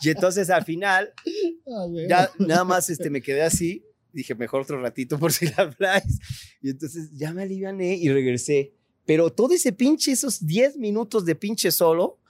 y 0.01 0.11
entonces 0.11 0.49
al 0.49 0.65
final, 0.65 1.13
ah, 1.67 1.87
ya 2.09 2.31
nada 2.39 2.63
más 2.63 2.89
este, 2.89 3.11
me 3.11 3.21
quedé 3.21 3.43
así 3.43 3.85
dije, 4.13 4.35
mejor 4.35 4.63
otro 4.63 4.81
ratito 4.81 5.19
por 5.19 5.33
si 5.33 5.47
la 5.47 5.57
habláis. 5.59 6.19
Y 6.61 6.71
entonces 6.71 7.11
ya 7.13 7.33
me 7.33 7.43
aliviané 7.43 7.97
y 7.97 8.09
regresé. 8.09 8.75
Pero 9.05 9.31
todo 9.31 9.55
ese 9.55 9.73
pinche, 9.73 10.13
esos 10.13 10.47
10 10.47 10.77
minutos 10.77 11.25
de 11.25 11.35
pinche 11.35 11.71
solo, 11.71 12.21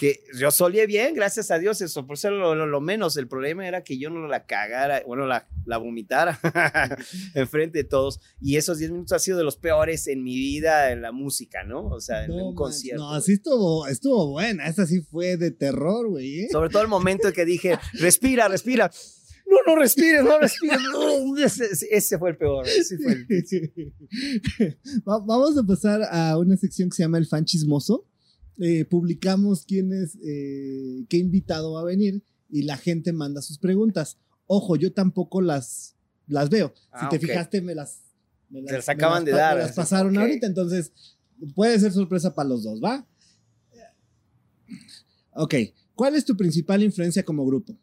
que 0.00 0.24
yo 0.34 0.50
solía 0.50 0.86
bien, 0.86 1.14
gracias 1.14 1.50
a 1.50 1.58
Dios, 1.58 1.82
eso 1.82 2.06
por 2.06 2.16
ser 2.16 2.32
lo, 2.32 2.80
menos. 2.80 3.18
El 3.18 3.28
problema 3.28 3.68
era 3.68 3.84
que 3.84 3.98
yo 3.98 4.08
no 4.08 4.26
la 4.28 4.46
cagara, 4.46 5.02
bueno, 5.06 5.26
la, 5.26 5.46
la 5.66 5.76
vomitara 5.76 6.40
enfrente 7.34 7.80
de 7.80 7.84
todos. 7.84 8.18
Y 8.40 8.56
esos 8.56 8.78
10 8.78 8.92
minutos 8.92 9.12
han 9.12 9.20
sido 9.20 9.36
de 9.36 9.44
los 9.44 9.58
peores 9.58 10.06
en 10.06 10.22
mi 10.22 10.36
vida 10.36 10.90
en 10.90 11.02
la 11.02 11.12
música, 11.12 11.64
¿no? 11.64 11.86
O 11.88 12.00
sea, 12.00 12.24
en 12.24 12.30
un 12.30 12.54
concierto. 12.54 13.02
No, 13.02 13.12
así 13.12 13.34
estuvo, 13.34 13.86
estuvo 13.88 14.30
buena. 14.30 14.68
Esta 14.68 14.86
sí 14.86 15.02
fue 15.02 15.36
de 15.36 15.50
terror, 15.50 16.08
güey. 16.08 16.44
¿eh? 16.44 16.48
Sobre 16.50 16.70
todo 16.70 16.80
el 16.80 16.88
momento 16.88 17.30
que 17.34 17.44
dije, 17.44 17.78
respira, 17.92 18.48
respira 18.48 18.90
no, 19.50 19.56
no 19.66 19.80
respires, 19.80 20.22
no 20.22 20.38
respires. 20.38 20.78
ese, 21.90 22.18
fue 22.18 22.30
el 22.30 22.36
peor. 22.36 22.64
Vamos 25.04 25.58
a 25.58 25.62
pasar 25.64 26.02
a 26.10 26.38
una 26.38 26.56
sección 26.56 26.88
que 26.88 26.96
se 26.96 27.02
llama 27.02 27.18
El 27.18 27.26
fan 27.26 27.44
chismoso. 27.44 28.06
Eh, 28.58 28.84
publicamos 28.84 29.64
quién 29.64 29.92
es, 29.92 30.16
eh, 30.22 31.04
qué 31.08 31.16
invitado 31.16 31.72
va 31.72 31.80
a 31.80 31.84
venir 31.84 32.22
y 32.48 32.62
la 32.62 32.76
gente 32.76 33.12
manda 33.12 33.42
sus 33.42 33.58
preguntas. 33.58 34.18
Ojo, 34.46 34.76
yo 34.76 34.92
tampoco 34.92 35.40
las, 35.40 35.96
las 36.26 36.50
veo. 36.50 36.72
si 36.76 36.82
ah, 36.92 37.08
te 37.10 37.18
fijaste, 37.18 37.60
me 37.60 37.74
las, 37.74 38.02
me 38.48 38.62
las, 38.62 38.88
acaban 38.88 39.24
de 39.24 39.32
dar. 39.32 39.56
Me 39.56 39.62
las 39.62 39.72
pasaron 39.72 40.16
ahorita, 40.16 40.46
entonces 40.46 40.92
puede 41.54 41.78
ser 41.80 41.92
sorpresa 41.92 42.34
para 42.34 42.48
los 42.48 42.62
dos, 42.62 42.80
¿va? 42.82 43.06
Ok, 45.32 45.54
¿cuál 45.94 46.16
es 46.16 46.24
tu 46.24 46.36
principal 46.36 46.82
influencia 46.82 47.24
como 47.24 47.46
grupo? 47.46 47.76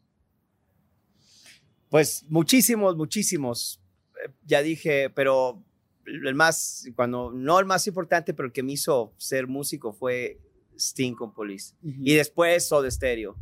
Pues 1.89 2.25
muchísimos, 2.27 2.95
muchísimos. 2.95 3.81
Eh, 4.23 4.31
ya 4.45 4.61
dije, 4.61 5.09
pero 5.09 5.63
el 6.05 6.35
más, 6.35 6.85
cuando, 6.95 7.31
no 7.31 7.59
el 7.59 7.65
más 7.65 7.87
importante, 7.87 8.33
pero 8.33 8.47
el 8.47 8.53
que 8.53 8.63
me 8.63 8.73
hizo 8.73 9.13
ser 9.17 9.47
músico 9.47 9.93
fue 9.93 10.39
Sting 10.77 11.13
con 11.13 11.33
Police. 11.33 11.73
Y 11.83 12.15
después 12.15 12.67
Soda 12.67 12.89
Stereo. 12.89 13.35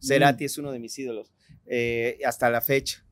Cerati 0.00 0.44
es 0.44 0.56
uno 0.58 0.72
de 0.72 0.78
mis 0.78 0.98
ídolos. 0.98 1.30
Eh, 1.66 2.18
hasta 2.24 2.50
la 2.50 2.60
fecha. 2.60 3.04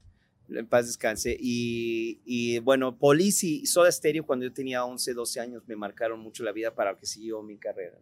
En 0.48 0.66
paz 0.66 0.86
descanse. 0.86 1.36
Y, 1.38 2.20
y, 2.24 2.58
bueno, 2.60 2.98
Police 2.98 3.46
y 3.46 3.66
Soda 3.66 3.92
Stereo 3.92 4.24
cuando 4.24 4.46
yo 4.46 4.52
tenía 4.52 4.84
11, 4.84 5.12
12 5.12 5.40
años 5.40 5.62
me 5.66 5.76
marcaron 5.76 6.20
mucho 6.20 6.42
la 6.42 6.52
vida 6.52 6.74
para 6.74 6.96
que 6.96 7.06
siguió 7.06 7.42
mi 7.42 7.58
carrera. 7.58 7.98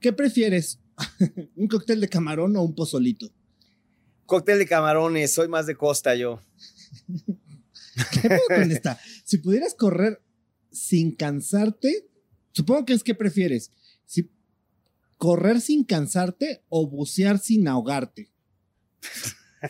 ¿Qué 0.00 0.12
prefieres? 0.12 0.80
¿Un 1.56 1.68
cóctel 1.68 2.00
de 2.00 2.08
camarón 2.08 2.56
o 2.56 2.62
un 2.62 2.74
pozolito? 2.74 3.30
Cóctel 4.26 4.58
de 4.58 4.66
camarones, 4.66 5.32
soy 5.32 5.48
más 5.48 5.66
de 5.66 5.76
costa 5.76 6.14
yo. 6.14 6.40
¿Qué 8.12 8.38
con 8.48 8.70
esta? 8.70 8.98
Si 9.24 9.38
pudieras 9.38 9.74
correr 9.74 10.22
sin 10.70 11.14
cansarte, 11.14 12.06
supongo 12.52 12.84
que 12.84 12.94
es 12.94 13.04
que 13.04 13.14
prefieres. 13.14 13.70
Si 14.06 14.30
correr 15.18 15.60
sin 15.60 15.84
cansarte 15.84 16.62
o 16.68 16.88
bucear 16.88 17.38
sin 17.38 17.68
ahogarte. 17.68 18.32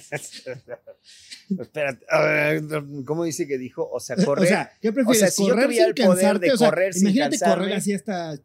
Espérate, 1.61 2.07
¿cómo 3.05 3.25
dice 3.25 3.47
que 3.47 3.59
dijo? 3.59 3.87
O 3.91 4.01
sea, 4.01 4.17
correr. 4.17 4.45
O 4.45 4.49
sea, 4.49 4.73
¿qué 4.81 4.93
prefieres? 4.93 5.37
correr 5.37 5.73
sin 5.73 5.93
cansarte. 5.93 6.51
correr 6.57 6.97
imagínate 6.97 7.39
correr 7.39 7.75
así 7.75 7.93
hasta 7.93 8.41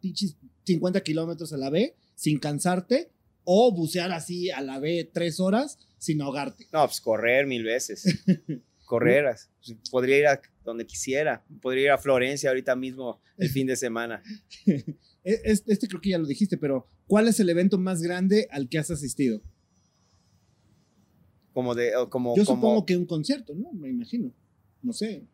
50 0.65 1.01
kilómetros 1.01 1.53
a 1.53 1.57
la 1.57 1.69
B 1.69 1.95
sin 2.15 2.39
cansarte 2.39 3.11
o 3.45 3.71
bucear 3.71 4.11
así 4.11 4.49
a 4.51 4.61
la 4.61 4.79
B 4.79 5.09
tres 5.13 5.39
horas 5.39 5.79
sin 5.97 6.21
ahogarte. 6.21 6.67
No, 6.71 6.85
pues 6.85 7.01
correr 7.01 7.47
mil 7.47 7.63
veces. 7.63 8.03
correr. 8.85 9.35
Pues, 9.65 9.77
podría 9.91 10.17
ir 10.17 10.27
a 10.27 10.41
donde 10.63 10.85
quisiera. 10.85 11.43
Podría 11.61 11.83
ir 11.83 11.91
a 11.91 11.97
Florencia 11.97 12.49
ahorita 12.49 12.75
mismo 12.75 13.21
el 13.37 13.49
fin 13.49 13.67
de 13.67 13.75
semana. 13.75 14.21
E, 15.23 15.41
este 15.43 15.89
creo 15.89 15.99
que 15.99 16.11
ya 16.11 16.17
lo 16.17 16.25
dijiste, 16.25 16.57
pero 16.57 16.87
¿cuál 17.05 17.27
es 17.27 17.37
el 17.41 17.49
evento 17.49 17.77
más 17.77 18.01
grande 18.01 18.47
al 18.49 18.69
que 18.69 18.77
has 18.77 18.89
asistido? 18.91 19.41
Como 21.51 21.75
de, 21.75 21.91
como, 22.09 22.33
Yo 22.33 22.45
supongo 22.45 22.85
que 22.85 22.95
un 22.95 23.05
concierto, 23.05 23.53
¿no? 23.53 23.73
Me 23.73 23.89
imagino. 23.89 24.31
No 24.81 24.93
sé. 24.93 25.25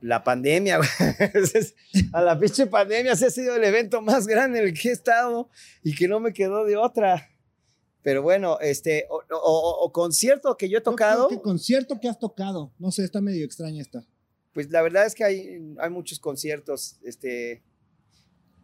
La 0.00 0.24
pandemia, 0.24 0.80
a 2.12 2.22
la 2.22 2.38
pinche 2.40 2.66
pandemia, 2.68 3.12
ese 3.12 3.26
ha 3.26 3.30
sido 3.30 3.54
el 3.54 3.64
evento 3.64 4.00
más 4.00 4.26
grande 4.26 4.60
en 4.60 4.68
el 4.68 4.72
que 4.72 4.88
he 4.88 4.92
estado 4.92 5.50
y 5.82 5.94
que 5.94 6.08
no 6.08 6.18
me 6.18 6.32
quedó 6.32 6.64
de 6.64 6.78
otra. 6.78 7.31
Pero 8.02 8.22
bueno, 8.22 8.58
este, 8.60 9.06
o, 9.10 9.22
o- 9.30 9.84
o 9.84 9.92
concierto 9.92 10.56
que 10.56 10.68
yo 10.68 10.78
he 10.78 10.80
tocado, 10.80 11.28
¿Qué 11.28 11.40
concierto 11.40 12.00
que 12.00 12.08
has 12.08 12.18
tocado? 12.18 12.72
No 12.78 12.90
sé, 12.90 13.04
está 13.04 13.20
medio 13.20 13.44
extraña 13.44 13.80
esta. 13.80 14.04
pues 14.52 14.70
la 14.70 14.82
verdad 14.82 15.06
es 15.06 15.14
que 15.14 15.24
hay, 15.24 15.74
hay 15.78 15.90
muchos 15.90 16.18
conciertos. 16.18 16.98
Este, 17.04 17.62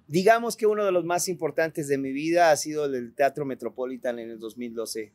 digamos 0.08 0.56
que 0.56 0.66
uno 0.66 0.84
de 0.84 0.90
los 0.92 1.04
más 1.04 1.28
importantes 1.28 1.86
de 1.88 1.98
mi 1.98 2.12
vida 2.12 2.50
ha 2.50 2.56
sido 2.56 2.86
el 2.86 2.92
del 2.92 3.14
Teatro 3.14 3.44
Metropolitan 3.46 4.18
en 4.18 4.30
el 4.30 4.38
2012. 4.38 5.12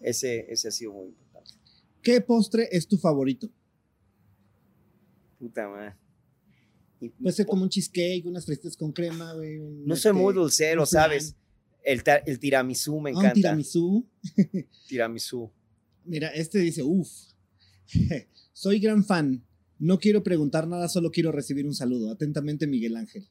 Ese, 0.00 0.46
ese 0.52 0.68
ha 0.68 0.70
sido 0.70 0.92
muy 0.92 1.08
importante. 1.08 1.50
¿Qué 2.02 2.20
postre 2.20 2.68
es 2.70 2.86
tu 2.86 2.96
favorito? 2.96 3.50
Puta 5.38 5.68
madre. 5.68 5.94
Puede 7.20 7.32
ser 7.34 7.46
como 7.46 7.62
un 7.62 7.68
cheesecake, 7.70 8.26
unas 8.26 8.44
fresitas 8.44 8.76
con 8.76 8.92
crema, 8.92 9.32
güey. 9.34 9.58
no 9.58 9.96
soy 9.96 10.10
este, 10.10 10.12
muy 10.12 10.34
dulcero, 10.34 10.82
un 10.82 10.86
flan. 10.86 11.02
¿sabes? 11.04 11.34
El, 11.84 12.02
el 12.26 12.38
tiramisú 12.38 13.00
me 13.00 13.10
Ah, 13.10 13.12
encanta. 13.12 13.30
un 13.30 13.34
tiramisú. 13.34 14.08
tiramisú. 14.88 15.50
Mira, 16.04 16.28
este 16.28 16.58
dice, 16.58 16.82
uff, 16.82 17.10
soy 18.52 18.80
gran 18.80 19.04
fan. 19.04 19.44
No 19.78 19.98
quiero 19.98 20.22
preguntar 20.22 20.66
nada, 20.68 20.88
solo 20.88 21.10
quiero 21.10 21.32
recibir 21.32 21.66
un 21.66 21.74
saludo. 21.74 22.10
Atentamente, 22.12 22.66
Miguel 22.66 22.96
Ángel. 22.96 23.28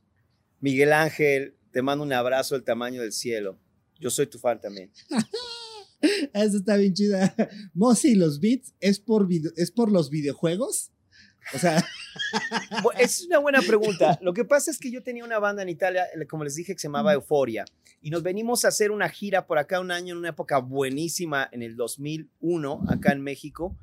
Miguel 0.62 0.94
Ángel, 0.94 1.56
te 1.72 1.82
mando 1.82 2.04
un 2.04 2.12
abrazo 2.14 2.56
del 2.56 2.64
tamaño 2.64 3.02
del 3.02 3.12
cielo. 3.14 3.60
Yo 4.00 4.10
soy 4.10 4.26
tu 4.28 4.40
fan 4.40 4.60
también. 4.60 4.92
Esa 6.34 6.58
está 6.58 6.78
bien 6.78 6.94
chida. 6.94 7.36
Mosi, 7.74 8.16
los 8.16 8.40
beats 8.40 8.74
es 8.80 9.00
por, 9.00 9.28
es 9.58 9.72
por 9.72 9.92
los 9.92 10.10
videojuegos. 10.10 10.92
O 11.54 11.60
sea, 11.60 11.84
Es 12.98 13.26
una 13.26 13.40
buena 13.40 13.62
pregunta. 13.62 14.20
Lo 14.22 14.34
que 14.34 14.46
pasa 14.46 14.72
es 14.72 14.80
que 14.80 14.92
yo 14.92 15.04
tenía 15.04 15.24
una 15.24 15.40
banda 15.40 15.62
en 15.62 15.70
Italia, 15.70 16.06
eh, 16.14 16.26
como 16.26 16.44
les 16.44 16.56
dije, 16.56 16.74
que 16.74 16.80
se 16.80 16.88
llamaba 16.88 17.14
Euforia. 17.14 17.66
Y 18.02 18.10
nos 18.10 18.24
venimos 18.24 18.66
a 18.66 18.70
hacer 18.70 18.92
una 18.92 19.10
gira 19.10 19.46
por 19.46 19.58
acá 19.58 19.80
un 19.80 19.92
año, 19.92 20.14
en 20.14 20.20
una 20.20 20.30
época 20.30 20.60
buenísima, 20.60 21.50
en 21.52 21.62
el 21.62 21.76
2001, 21.76 22.84
acá 22.90 23.12
en 23.12 23.22
México, 23.22 23.76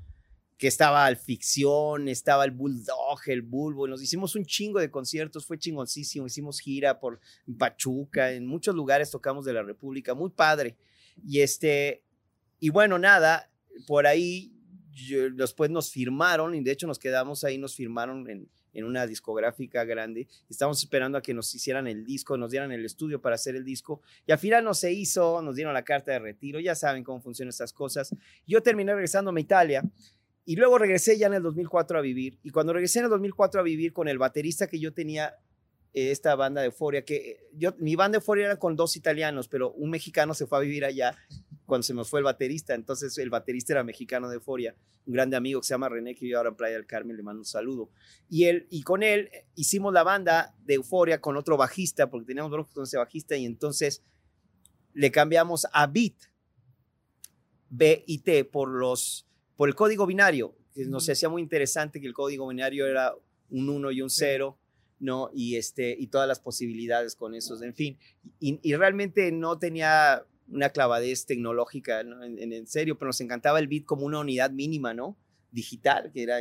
que 0.57 0.69
estaba 0.69 1.07
el 1.09 1.17
Ficción, 1.17 2.09
estaba 2.09 2.45
el 2.45 2.51
Bulldog, 2.51 3.21
el 3.27 3.43
Bulbo. 3.43 3.87
y 3.87 3.91
Nos 3.91 4.03
hicimos 4.03 4.35
un 4.37 4.47
chingo 4.47 4.81
de 4.81 4.91
conciertos, 4.91 5.45
fue 5.45 5.59
chingoncísimo. 5.59 6.27
Hicimos 6.27 6.61
gira 6.61 6.99
por 6.99 7.21
Pachuca, 7.59 8.33
en 8.33 8.47
muchos 8.47 8.75
lugares 8.75 9.11
tocamos 9.11 9.45
de 9.45 9.53
la 9.53 9.63
República, 9.63 10.15
muy 10.15 10.31
padre. 10.31 10.77
Y 11.27 11.41
este, 11.41 12.03
y 12.59 12.71
bueno, 12.71 12.99
nada, 12.99 13.51
por 13.87 14.07
ahí 14.07 14.56
yo- 15.05 15.31
después 15.31 15.71
nos 15.71 15.91
firmaron 15.91 16.55
y 16.55 16.63
de 16.63 16.71
hecho 16.73 16.87
nos 16.87 16.99
quedamos 16.99 17.45
ahí, 17.45 17.59
nos 17.59 17.77
firmaron 17.77 18.29
en, 18.31 18.49
en 18.73 18.85
una 18.85 19.07
discográfica 19.07 19.85
grande. 19.85 20.27
Estábamos 20.49 20.79
esperando 20.83 21.19
a 21.19 21.23
que 21.23 21.35
nos 21.35 21.55
hicieran 21.55 21.87
el 21.87 22.05
disco, 22.05 22.37
nos 22.37 22.51
dieran 22.51 22.73
el 22.73 22.85
estudio 22.85 23.21
para 23.21 23.35
hacer 23.35 23.55
el 23.57 23.65
disco 23.65 24.01
y 24.27 24.33
al 24.33 24.39
final 24.39 24.65
no 24.65 24.75
se 24.75 24.93
hizo, 24.93 25.41
nos 25.43 25.55
dieron 25.57 25.75
la 25.75 25.83
carta 25.85 26.13
de 26.13 26.19
retiro, 26.19 26.59
ya 26.61 26.75
saben 26.75 27.05
cómo 27.05 27.21
funcionan 27.21 27.51
estas 27.51 27.73
cosas. 27.73 28.15
Yo 28.47 28.63
terminé 28.63 28.93
regresándome 28.95 29.41
a 29.41 29.43
Italia 29.43 29.83
y 30.45 30.57
luego 30.57 30.79
regresé 30.79 31.19
ya 31.19 31.27
en 31.27 31.35
el 31.35 31.43
2004 31.43 31.99
a 31.99 32.03
vivir 32.03 32.39
y 32.43 32.51
cuando 32.51 32.73
regresé 32.73 33.01
en 33.01 33.07
el 33.07 33.11
2004 33.11 33.61
a 33.61 33.65
vivir 33.65 33.93
con 33.93 34.09
el 34.09 34.19
baterista 34.19 34.67
que 34.69 34.79
yo 34.79 34.93
tenía 34.93 35.35
esta 35.97 36.35
banda 36.35 36.61
de 36.61 36.67
Euforia, 36.67 37.05
que 37.05 37.17
eh, 37.17 37.49
yo, 37.55 37.75
mi 37.79 37.97
banda 37.97 38.17
de 38.17 38.23
Euforia 38.23 38.45
era 38.45 38.59
con 38.59 38.77
dos 38.77 38.97
italianos, 38.97 39.49
pero 39.49 39.73
un 39.73 39.89
mexicano 39.89 40.35
se 40.35 40.47
fue 40.47 40.59
a 40.59 40.61
vivir 40.61 40.85
allá 40.85 41.17
cuando 41.65 41.85
se 41.85 41.95
nos 41.95 42.11
fue 42.11 42.21
el 42.21 42.25
baterista. 42.25 42.75
Entonces 42.75 43.17
el 43.17 43.31
baterista 43.31 43.73
era 43.73 43.83
mexicano 43.83 44.29
de 44.29 44.35
Euforia, 44.35 44.77
un 45.07 45.15
grande 45.15 45.37
amigo 45.37 45.61
que 45.61 45.67
se 45.67 45.73
llama 45.73 45.89
René, 45.89 46.15
que 46.15 46.27
vive 46.27 46.37
ahora 46.37 46.51
en 46.51 46.57
Playa 46.57 46.75
del 46.75 46.87
Carmen, 46.87 47.17
le 47.17 47.23
mando 47.23 47.41
un 47.41 47.47
saludo. 47.47 47.91
Y, 48.29 48.45
él, 48.45 48.67
y 48.69 48.83
con 48.83 49.03
él 49.03 49.31
eh, 49.33 49.47
hicimos 49.55 49.93
la 49.95 50.03
banda 50.03 50.55
de 50.65 50.75
Euforia 50.75 51.21
con 51.23 51.39
otro 51.39 51.57
bajista, 51.57 52.11
porque 52.11 52.27
teníamos 52.27 52.51
dos 52.51 52.69
con 52.69 52.85
ese 52.85 52.99
bajista, 52.99 53.35
y 53.35 53.47
entonces 53.47 54.03
le 54.93 55.11
cambiamos 55.11 55.67
a 55.73 55.87
Beat, 55.87 56.15
B 57.71 58.05
y 58.07 58.19
T, 58.19 58.45
por, 58.45 58.69
los, 58.69 59.27
por 59.57 59.71
el 59.71 59.75
código 59.75 60.07
binario, 60.07 60.55
que 60.75 60.85
nos 60.85 61.09
hacía 61.09 61.31
muy 61.31 61.41
interesante 61.41 62.03
que 62.03 62.07
el 62.07 62.13
código 62.13 62.47
binario 62.49 62.87
era 62.87 63.15
un 63.49 63.71
1 63.71 63.93
y 63.93 64.03
un 64.03 64.11
0. 64.11 64.59
¿No? 64.99 65.31
Y, 65.35 65.57
este, 65.57 65.97
y 65.99 66.07
todas 66.09 66.27
las 66.29 66.41
posibilidades 66.41 67.15
con 67.17 67.35
esos, 67.35 67.63
en 67.63 67.75
fin. 67.75 67.99
Y, 68.41 68.59
y 68.63 68.75
realmente 68.77 69.31
no 69.33 69.59
tenía 69.59 70.25
una 70.49 70.71
clavadez 70.71 71.27
tecnológica, 71.27 72.03
¿no? 72.05 72.23
en, 72.23 72.53
en- 72.53 72.67
serio, 72.67 72.97
pero 72.97 73.09
nos 73.09 73.21
encantaba 73.21 73.59
el 73.59 73.67
bit 73.69 73.85
como 73.85 74.07
una 74.07 74.21
unidad 74.21 74.51
mínima, 74.51 74.95
¿no? 74.95 75.17
Digital, 75.51 76.11
que 76.13 76.23
era 76.23 76.39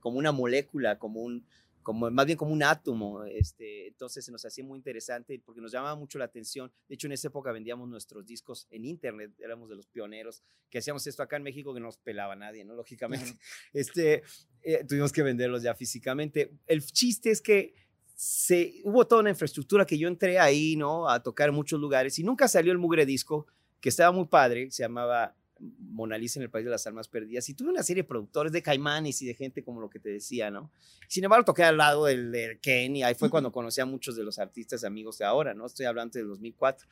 como 0.00 0.18
una 0.18 0.30
molécula, 0.32 0.98
como 0.98 1.22
un, 1.22 1.44
como, 1.82 2.10
más 2.10 2.26
bien 2.26 2.36
como 2.36 2.52
un 2.52 2.62
átomo. 2.62 3.24
Este, 3.24 3.88
entonces 3.88 4.24
se 4.24 4.30
nos 4.30 4.44
hacía 4.44 4.62
muy 4.62 4.76
interesante 4.76 5.40
porque 5.44 5.60
nos 5.60 5.72
llamaba 5.72 5.96
mucho 5.96 6.18
la 6.18 6.26
atención. 6.26 6.70
De 6.88 6.94
hecho, 6.94 7.06
en 7.06 7.14
esa 7.14 7.28
época 7.28 7.50
vendíamos 7.50 7.88
nuestros 7.88 8.26
discos 8.26 8.66
en 8.70 8.84
internet, 8.84 9.32
éramos 9.40 9.68
de 9.70 9.76
los 9.76 9.86
pioneros 9.86 10.42
que 10.70 10.78
hacíamos 10.78 11.06
esto 11.06 11.22
acá 11.22 11.36
en 11.36 11.44
México 11.44 11.72
que 11.72 11.80
no 11.80 11.86
nos 11.86 11.96
pelaba 11.98 12.36
nadie, 12.36 12.64
¿no? 12.64 12.74
Lógicamente. 12.74 13.38
Este, 13.72 14.22
eh, 14.62 14.84
tuvimos 14.86 15.12
que 15.12 15.22
venderlos 15.22 15.62
ya 15.62 15.74
físicamente. 15.74 16.52
El 16.66 16.84
chiste 16.84 17.30
es 17.30 17.40
que 17.40 17.74
se, 18.18 18.80
hubo 18.82 19.06
toda 19.06 19.20
una 19.20 19.30
infraestructura 19.30 19.86
que 19.86 19.96
yo 19.96 20.08
entré 20.08 20.40
ahí, 20.40 20.74
¿no? 20.74 21.08
A 21.08 21.22
tocar 21.22 21.52
muchos 21.52 21.78
lugares 21.78 22.18
y 22.18 22.24
nunca 22.24 22.48
salió 22.48 22.72
el 22.72 22.78
mugre 22.78 23.06
disco, 23.06 23.46
que 23.80 23.90
estaba 23.90 24.10
muy 24.10 24.26
padre, 24.26 24.72
se 24.72 24.82
llamaba 24.82 25.36
Mona 25.60 26.18
Lisa 26.18 26.40
en 26.40 26.42
el 26.42 26.50
País 26.50 26.64
de 26.64 26.72
las 26.72 26.84
Almas 26.88 27.06
Perdidas 27.06 27.48
y 27.48 27.54
tuve 27.54 27.70
una 27.70 27.84
serie 27.84 28.02
de 28.02 28.08
productores 28.08 28.50
de 28.50 28.60
caimanes 28.60 29.22
y 29.22 29.26
de 29.26 29.34
gente 29.34 29.62
como 29.62 29.80
lo 29.80 29.88
que 29.88 30.00
te 30.00 30.08
decía, 30.08 30.50
¿no? 30.50 30.72
Sin 31.06 31.22
embargo, 31.22 31.44
toqué 31.44 31.62
al 31.62 31.76
lado 31.76 32.06
del, 32.06 32.32
del 32.32 32.58
Ken 32.58 32.96
y 32.96 33.04
ahí 33.04 33.14
fue 33.14 33.30
cuando 33.30 33.52
conocí 33.52 33.80
a 33.80 33.86
muchos 33.86 34.16
de 34.16 34.24
los 34.24 34.40
artistas 34.40 34.82
amigos 34.82 35.18
de 35.18 35.24
ahora, 35.24 35.54
¿no? 35.54 35.64
Estoy 35.64 35.86
hablando 35.86 36.18
del 36.18 36.26
2004. 36.26 36.88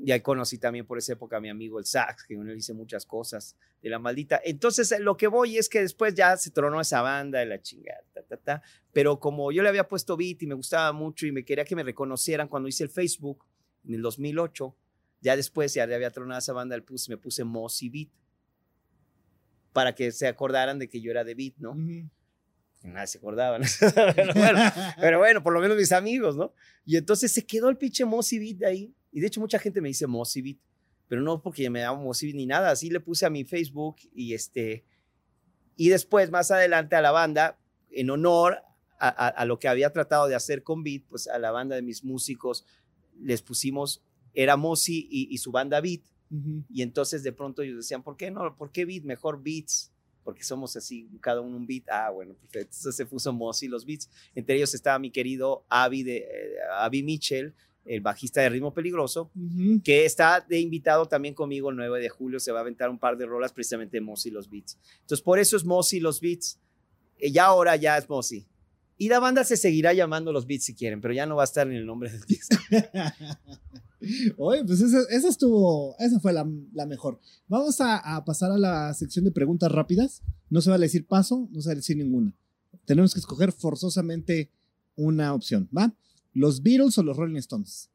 Y 0.00 0.12
ahí 0.12 0.20
conocí 0.20 0.58
también 0.58 0.86
por 0.86 0.98
esa 0.98 1.14
época 1.14 1.38
a 1.38 1.40
mi 1.40 1.48
amigo 1.48 1.78
el 1.78 1.84
Sax, 1.84 2.24
que 2.24 2.36
con 2.36 2.48
él 2.48 2.58
hice 2.58 2.72
muchas 2.72 3.04
cosas 3.04 3.56
de 3.82 3.90
la 3.90 3.98
maldita. 3.98 4.40
Entonces, 4.44 4.94
lo 5.00 5.16
que 5.16 5.26
voy 5.26 5.58
es 5.58 5.68
que 5.68 5.80
después 5.80 6.14
ya 6.14 6.36
se 6.36 6.50
tronó 6.50 6.80
esa 6.80 7.02
banda 7.02 7.40
de 7.40 7.46
la 7.46 7.60
chingada, 7.60 8.04
ta, 8.12 8.22
ta, 8.22 8.36
ta. 8.36 8.62
Pero 8.92 9.18
como 9.18 9.50
yo 9.50 9.62
le 9.62 9.68
había 9.68 9.88
puesto 9.88 10.16
beat 10.16 10.42
y 10.42 10.46
me 10.46 10.54
gustaba 10.54 10.92
mucho 10.92 11.26
y 11.26 11.32
me 11.32 11.44
quería 11.44 11.64
que 11.64 11.74
me 11.74 11.82
reconocieran 11.82 12.46
cuando 12.48 12.68
hice 12.68 12.84
el 12.84 12.90
Facebook 12.90 13.44
en 13.86 13.94
el 13.94 14.02
2008, 14.02 14.76
ya 15.20 15.34
después 15.34 15.74
ya 15.74 15.86
le 15.86 15.96
había 15.96 16.10
tronado 16.10 16.38
esa 16.38 16.52
banda, 16.52 16.76
le 16.76 16.82
puse, 16.82 17.10
me 17.10 17.16
puse 17.16 17.42
Mossy 17.42 17.88
Beat 17.88 18.10
para 19.72 19.94
que 19.94 20.12
se 20.12 20.26
acordaran 20.26 20.78
de 20.78 20.88
que 20.88 21.00
yo 21.00 21.10
era 21.10 21.24
de 21.24 21.34
beat, 21.34 21.54
¿no? 21.58 21.72
ujú. 21.72 22.08
Nadie 22.82 23.06
se 23.08 23.18
acordaba, 23.18 23.58
¿no? 23.58 23.64
pero, 24.14 24.34
bueno, 24.34 24.60
pero 25.00 25.18
bueno, 25.18 25.42
por 25.42 25.52
lo 25.52 25.60
menos 25.60 25.76
mis 25.76 25.90
amigos, 25.90 26.36
¿no? 26.36 26.52
Y 26.86 26.96
entonces 26.96 27.32
se 27.32 27.44
quedó 27.44 27.68
el 27.68 27.76
pinche 27.76 28.04
Mossy 28.04 28.38
Beat 28.38 28.56
de 28.58 28.66
ahí. 28.66 28.94
Y 29.12 29.20
de 29.20 29.26
hecho 29.28 29.40
mucha 29.40 29.58
gente 29.58 29.80
me 29.80 29.88
dice 29.88 30.06
Mossy 30.06 30.42
Beat, 30.42 30.58
pero 31.08 31.22
no 31.22 31.40
porque 31.42 31.68
me 31.70 31.80
llamo 31.80 32.04
Mossy 32.04 32.26
Beat 32.26 32.36
ni 32.36 32.46
nada. 32.46 32.70
Así 32.70 32.90
le 32.90 33.00
puse 33.00 33.26
a 33.26 33.30
mi 33.30 33.44
Facebook 33.44 33.96
y 34.14 34.34
este... 34.34 34.84
Y 35.76 35.90
después, 35.90 36.30
más 36.30 36.50
adelante, 36.50 36.96
a 36.96 37.00
la 37.00 37.12
banda, 37.12 37.58
en 37.90 38.10
honor 38.10 38.58
a, 38.98 39.08
a- 39.08 39.28
a 39.28 39.44
lo 39.44 39.58
que 39.60 39.68
había 39.68 39.92
tratado 39.92 40.26
de 40.26 40.34
hacer 40.34 40.62
con 40.64 40.82
Beat, 40.82 41.04
pues 41.08 41.28
a 41.28 41.38
la 41.38 41.52
banda 41.52 41.76
de 41.76 41.82
mis 41.82 42.02
músicos 42.02 42.66
les 43.20 43.42
pusimos, 43.42 44.02
era 44.34 44.56
Mossy 44.56 45.06
y, 45.10 45.28
y 45.32 45.38
su 45.38 45.52
banda 45.52 45.80
Beat. 45.80 46.02
Y 46.68 46.82
entonces 46.82 47.22
de 47.22 47.32
pronto 47.32 47.62
ellos 47.62 47.76
decían, 47.78 48.02
¿por 48.02 48.16
qué 48.18 48.30
no? 48.30 48.54
¿Por 48.56 48.70
qué 48.70 48.84
beat? 48.84 49.02
Mejor 49.04 49.42
beats. 49.42 49.90
Porque 50.24 50.44
somos 50.44 50.76
así, 50.76 51.08
cada 51.22 51.40
uno 51.40 51.56
un 51.56 51.66
beat. 51.66 51.84
Ah, 51.88 52.10
bueno, 52.10 52.34
perfecto. 52.34 52.68
Entonces 52.76 52.96
se 52.96 53.06
puso 53.06 53.32
Mossy 53.32 53.66
los 53.66 53.86
beats. 53.86 54.10
Entre 54.34 54.56
ellos 54.56 54.74
estaba 54.74 54.98
mi 54.98 55.10
querido 55.10 55.64
Avi, 55.70 56.02
de, 56.02 56.18
eh, 56.18 56.54
Avi 56.80 57.02
Mitchell, 57.02 57.54
el 57.88 58.02
bajista 58.02 58.42
de 58.42 58.50
Ritmo 58.50 58.74
Peligroso, 58.74 59.30
que 59.82 60.04
está 60.04 60.44
de 60.46 60.60
invitado 60.60 61.06
también 61.06 61.34
conmigo 61.34 61.70
el 61.70 61.76
9 61.76 62.00
de 62.00 62.08
julio. 62.10 62.38
Se 62.38 62.52
va 62.52 62.58
a 62.58 62.62
aventar 62.62 62.90
un 62.90 62.98
par 62.98 63.16
de 63.16 63.24
rolas 63.24 63.52
precisamente 63.52 64.00
Mossy 64.00 64.30
los 64.30 64.50
beats. 64.50 64.78
Entonces 65.00 65.22
por 65.22 65.38
eso 65.38 65.56
es 65.56 65.64
Mossy 65.64 65.98
los 65.98 66.20
beats. 66.20 66.60
Eh, 67.18 67.32
ya 67.32 67.46
ahora 67.46 67.76
ya 67.76 67.96
es 67.96 68.08
Mossy. 68.08 68.46
Y 68.98 69.08
la 69.08 69.20
banda 69.20 69.42
se 69.42 69.56
seguirá 69.56 69.94
llamando 69.94 70.32
los 70.32 70.46
beats 70.46 70.64
si 70.64 70.74
quieren, 70.74 71.00
pero 71.00 71.14
ya 71.14 71.24
no 71.24 71.36
va 71.36 71.44
a 71.44 71.44
estar 71.44 71.66
en 71.66 71.74
el 71.74 71.86
nombre 71.86 72.10
del 72.10 72.20
disco. 72.22 72.56
Oye, 74.36 74.64
pues 74.64 74.80
esa, 74.80 75.00
esa 75.10 75.28
estuvo, 75.28 75.96
esa 75.98 76.20
fue 76.20 76.32
la, 76.32 76.46
la 76.74 76.86
mejor. 76.86 77.18
Vamos 77.46 77.80
a, 77.80 78.16
a 78.16 78.24
pasar 78.24 78.52
a 78.52 78.58
la 78.58 78.92
sección 78.92 79.24
de 79.24 79.30
preguntas 79.30 79.72
rápidas. 79.72 80.22
No 80.50 80.60
se 80.60 80.70
va 80.70 80.76
a 80.76 80.80
decir 80.80 81.06
paso, 81.06 81.48
no 81.52 81.62
se 81.62 81.68
va 81.68 81.72
a 81.72 81.76
decir 81.76 81.96
ninguna. 81.96 82.34
Tenemos 82.84 83.14
que 83.14 83.20
escoger 83.20 83.52
forzosamente 83.52 84.50
una 84.94 85.32
opción, 85.32 85.68
¿va? 85.76 85.94
¿Los 86.38 86.62
Beatles 86.62 86.96
o 86.98 87.02
los 87.02 87.16
Rolling 87.16 87.36
Stones? 87.38 87.90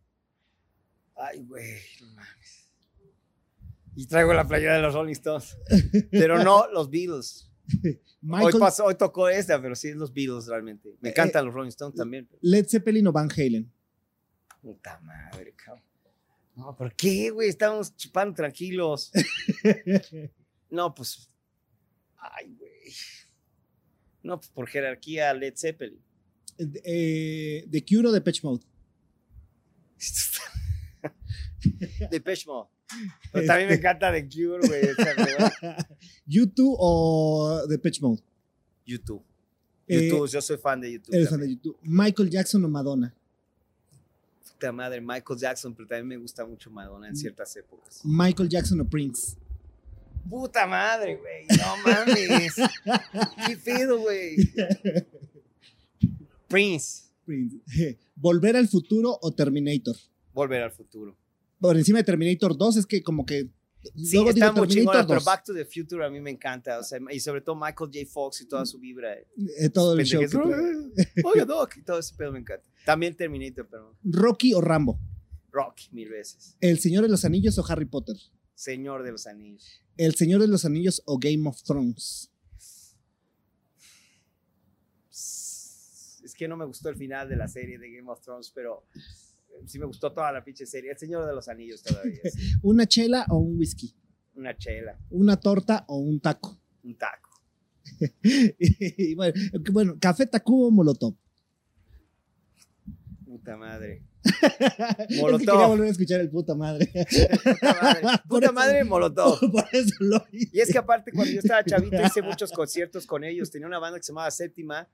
Ay, 1.15 1.40
güey, 1.44 1.80
no 2.02 2.07
mames. 2.07 2.70
Y 3.95 4.07
traigo 4.07 4.34
la 4.34 4.48
playera 4.48 4.76
de 4.76 4.82
los 4.82 4.94
Rolling 4.94 5.14
Stones. 5.14 5.56
Pero 6.11 6.44
no 6.44 6.68
los 6.72 6.90
Beatles. 6.90 7.49
Hoy, 8.30 8.53
pasó, 8.60 8.86
hoy 8.86 8.95
tocó 8.95 9.30
esta, 9.30 9.61
pero 9.61 9.76
sí 9.76 9.94
los 9.94 10.14
Beatles 10.14 10.48
realmente. 10.48 10.90
Me 10.99 11.10
Eh, 11.10 11.11
encantan 11.11 11.45
los 11.45 11.53
Rolling 11.53 11.70
Stones 11.70 11.95
también. 11.95 12.28
Led 12.41 12.65
Zeppelin 12.68 13.07
o 13.07 13.11
Van 13.11 13.30
Halen. 13.32 13.72
Puta 14.61 14.99
madre, 14.99 15.53
cabrón. 15.56 15.84
No, 16.56 16.76
¿por 16.76 16.94
qué, 16.95 17.30
güey? 17.32 17.49
Estábamos 17.49 17.95
chupando 17.95 18.34
tranquilos. 18.36 19.11
No, 20.70 20.94
pues. 20.95 21.30
Ay, 22.18 22.48
güey. 22.57 22.91
No, 24.24 24.38
pues 24.40 24.49
por 24.49 24.68
jerarquía 24.68 25.32
Led 25.36 25.53
Zeppelin. 25.56 26.02
Eh, 26.58 27.66
¿De 27.68 27.86
Cure 27.86 28.08
o 28.08 28.12
de 28.12 28.22
Pitch 28.22 28.44
Mode? 28.44 28.64
Depeche 32.12 32.46
Mode. 32.48 32.70
Pero 33.32 33.48
también 33.48 33.70
me 33.70 33.76
encanta 33.76 34.12
The 34.12 34.28
Cure, 34.28 34.68
güey. 34.68 34.84
¿YouTube 36.26 36.76
o 36.78 37.66
de 37.68 37.80
Pitch 37.80 38.02
Mode? 38.02 38.22
YouTube. 38.86 39.24
Eh, 39.88 40.10
YouTube, 40.10 40.30
yo 40.30 40.42
soy 40.42 40.58
fan 40.58 40.82
de 40.82 40.94
YouTube. 40.94 41.16
Eres 41.16 41.30
fan 41.30 41.40
de. 41.40 41.50
YouTube. 41.50 41.78
¿Michael 41.82 42.30
Jackson 42.30 42.64
o 42.64 42.70
Madonna? 42.70 43.14
Puta 44.44 44.72
madre, 44.72 45.02
Michael 45.02 45.40
Jackson, 45.40 45.74
pero 45.74 45.88
también 45.88 46.08
me 46.08 46.18
gusta 46.18 46.46
mucho 46.46 46.70
Madonna 46.70 47.10
en 47.10 47.16
ciertas 47.16 47.56
épocas. 47.56 48.02
¿Michael 48.04 48.48
Jackson 48.48 48.80
o 48.80 48.90
Prince? 48.90 49.36
Puta 50.30 50.66
madre, 50.66 51.18
güey. 51.18 51.46
No 51.58 51.78
mames. 51.86 52.56
¿Qué 53.48 53.58
pedo, 53.58 54.00
güey? 54.00 54.38
Prince. 56.54 57.04
Prince. 57.26 57.58
¿Volver 58.16 58.56
al 58.56 58.68
futuro 58.68 59.18
o 59.22 59.34
Terminator? 59.34 59.96
Volver 60.34 60.64
al 60.64 60.72
futuro. 60.72 61.18
Por 61.60 61.78
encima 61.78 62.00
de 62.00 62.04
Terminator 62.04 62.58
2 62.58 62.78
es 62.78 62.86
que 62.86 63.02
como 63.02 63.26
que... 63.26 63.50
Sí, 63.96 64.16
luego 64.16 64.30
está 64.30 64.52
muy 64.54 64.68
chingona, 64.68 65.00
Terminator 65.00 65.08
pero 65.08 65.20
2. 65.20 65.26
Back 65.26 65.44
to 65.46 65.54
the 65.54 65.66
Future 65.66 66.06
a 66.06 66.10
mí 66.10 66.22
me 66.22 66.32
encanta. 66.32 66.80
O 66.80 66.84
sea, 66.84 67.00
y 67.12 67.20
sobre 67.20 67.42
todo 67.42 67.56
Michael 67.56 67.90
J. 67.94 68.00
Fox 68.10 68.42
y 68.42 68.46
toda 68.48 68.66
su 68.66 68.80
vibra. 68.80 69.14
Eh, 69.14 69.70
todo 69.74 69.98
el 69.98 70.06
show. 70.06 70.22
Pendejez. 70.22 71.06
que- 71.14 71.22
Oye, 71.26 71.44
Doc. 71.46 71.76
Y 71.78 71.84
todo 71.84 72.00
ese 72.00 72.16
pedo 72.16 72.32
me 72.32 72.40
encanta. 72.40 72.66
También 72.86 73.16
Terminator, 73.16 73.68
pero 73.70 73.96
¿Rocky 74.04 74.54
o 74.54 74.62
Rambo? 74.62 75.00
Rocky 75.52 75.90
mil 75.92 76.10
veces. 76.10 76.56
¿El 76.62 76.80
Señor 76.80 77.04
de 77.04 77.10
los 77.10 77.26
Anillos 77.26 77.58
o 77.58 77.66
Harry 77.68 77.86
Potter? 77.86 78.16
Señor 78.56 79.04
de 79.04 79.12
los 79.12 79.28
Anillos. 79.28 79.68
¿El 79.98 80.16
Señor 80.16 80.42
de 80.42 80.48
los 80.48 80.66
Anillos 80.66 81.02
o 81.06 81.18
Game 81.20 81.48
of 81.48 81.62
Thrones? 81.64 82.32
Que 86.44 86.48
no 86.49 86.57
me 86.57 86.65
gustó 86.65 86.90
el 86.90 86.95
final 86.98 87.28
de 87.30 87.36
la 87.36 87.48
serie 87.48 87.78
de 87.80 87.90
Game 87.91 88.10
of 88.11 88.22
Thrones, 88.22 88.52
pero 88.53 88.86
eh, 88.95 89.64
sí 89.65 89.80
me 89.80 89.86
gustó 89.86 90.11
toda 90.11 90.32
la 90.32 90.44
pinche 90.44 90.65
serie. 90.65 90.91
El 90.91 90.98
Señor 90.98 91.26
de 91.26 91.34
los 91.34 91.48
Anillos 91.48 91.82
todavía. 91.84 92.20
sí. 92.32 92.53
¿Una 92.61 92.86
chela 92.86 93.26
o 93.30 93.38
un 93.38 93.57
whisky? 93.57 93.95
Una 94.36 94.57
chela, 94.57 94.98
¿Una 95.11 95.38
torta 95.38 95.86
o 95.88 95.98
un 95.98 96.20
taco? 96.20 96.60
un 96.84 96.98
taco. 96.98 97.30
y 98.24 99.14
bueno, 99.15 99.34
bueno, 99.72 99.98
¿café 99.99 100.26
Tacuba 100.26 100.68
o 100.68 100.72
Molotov? 100.72 101.15
Puta 103.26 103.57
madre. 103.57 104.03
Es 104.24 105.07
que 105.07 105.22
Molotov. 105.22 105.40
quería 105.45 105.68
volver 105.68 105.88
a 105.88 105.91
escuchar 105.91 106.22
el 106.22 106.30
puta 106.30 106.56
madre. 106.56 106.88
Puta 106.88 107.74
madre, 107.82 108.02
Por 108.02 108.22
Puta 108.28 108.45
eso- 108.45 108.53
madre, 108.53 108.84
Molotov. 108.84 109.40
Por 109.52 109.65
eso 109.72 109.94
lo 109.99 110.26
hice. 110.32 110.49
Y 110.53 110.60
es 110.61 110.72
que 110.72 110.78
aparte, 110.78 111.11
cuando 111.11 111.32
yo 111.34 111.40
estaba 111.40 111.64
chavito, 111.64 111.98
hice 112.02 112.22
muchos 112.22 112.52
conciertos 112.52 113.06
con 113.06 113.24
ellos. 113.24 113.52
Tenía 113.52 113.68
una 113.68 113.80
banda 113.80 113.99
que 113.99 114.03
se 114.03 114.11
llamaba 114.14 114.32
Séptima. 114.32 114.88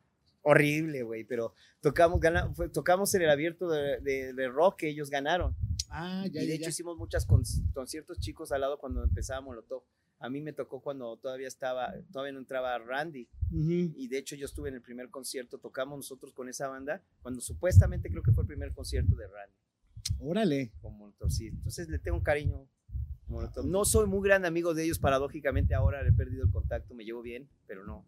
Horrible, 0.50 1.04
güey, 1.04 1.24
pero 1.26 1.54
tocamos, 1.82 2.20
gana- 2.20 2.54
fue- 2.54 2.70
tocamos 2.70 3.14
en 3.16 3.22
el 3.22 3.30
abierto 3.30 3.70
de, 3.70 4.00
de- 4.02 4.34
de 4.34 4.48
rock 4.48 4.78
que 4.80 4.90
ellos 4.90 5.10
ganaron. 5.10 5.56
Ah, 5.90 6.26
ya, 6.32 6.42
y 6.42 6.46
de 6.46 6.50
ya, 6.50 6.56
hecho 6.56 6.64
ya. 6.66 6.70
hicimos 6.70 6.98
muchos 6.98 7.26
conciertos 7.74 8.20
chicos 8.20 8.52
al 8.52 8.62
lado 8.62 8.78
cuando 8.78 9.04
empezaba 9.04 9.42
Molotov. 9.42 9.84
A 10.20 10.30
mí 10.30 10.42
me 10.42 10.52
tocó 10.54 10.82
cuando 10.82 11.16
todavía 11.18 11.48
estaba, 11.48 11.94
todavía 12.12 12.34
no 12.34 12.40
entraba 12.40 12.78
Randy. 12.78 13.28
Y 13.52 14.08
de 14.10 14.18
hecho 14.18 14.36
yo 14.36 14.46
estuve 14.46 14.70
en 14.70 14.76
el 14.76 14.82
primer 14.82 15.10
concierto, 15.10 15.58
tocamos 15.60 15.98
nosotros 15.98 16.34
con 16.34 16.50
esa 16.50 16.68
banda, 16.68 17.02
cuando 17.22 17.40
supuestamente 17.42 18.10
creo 18.10 18.22
que 18.22 18.32
fue 18.32 18.44
el 18.44 18.48
primer 18.48 18.74
concierto 18.74 19.16
de 19.16 19.28
Randy 19.28 19.56
Órale. 20.20 20.72
con 20.82 20.98
Molotov. 20.98 21.30
Sí, 21.32 21.48
entonces 21.48 21.88
le 21.90 22.00
tengo 22.00 22.18
un 22.18 22.24
cariño. 22.24 22.68
a 23.28 23.32
Molotov. 23.32 23.66
No 23.68 23.86
soy 23.86 24.08
muy 24.08 24.22
gran 24.28 24.44
amigo 24.46 24.74
de 24.74 24.84
ellos, 24.84 25.00
paradójicamente 25.00 25.74
ahora 25.76 26.06
he 26.06 26.12
perdido 26.12 26.44
el 26.44 26.52
contacto, 26.52 26.94
me 26.96 27.06
llevo 27.06 27.22
bien, 27.22 27.48
pero 27.68 27.86
no. 27.86 28.06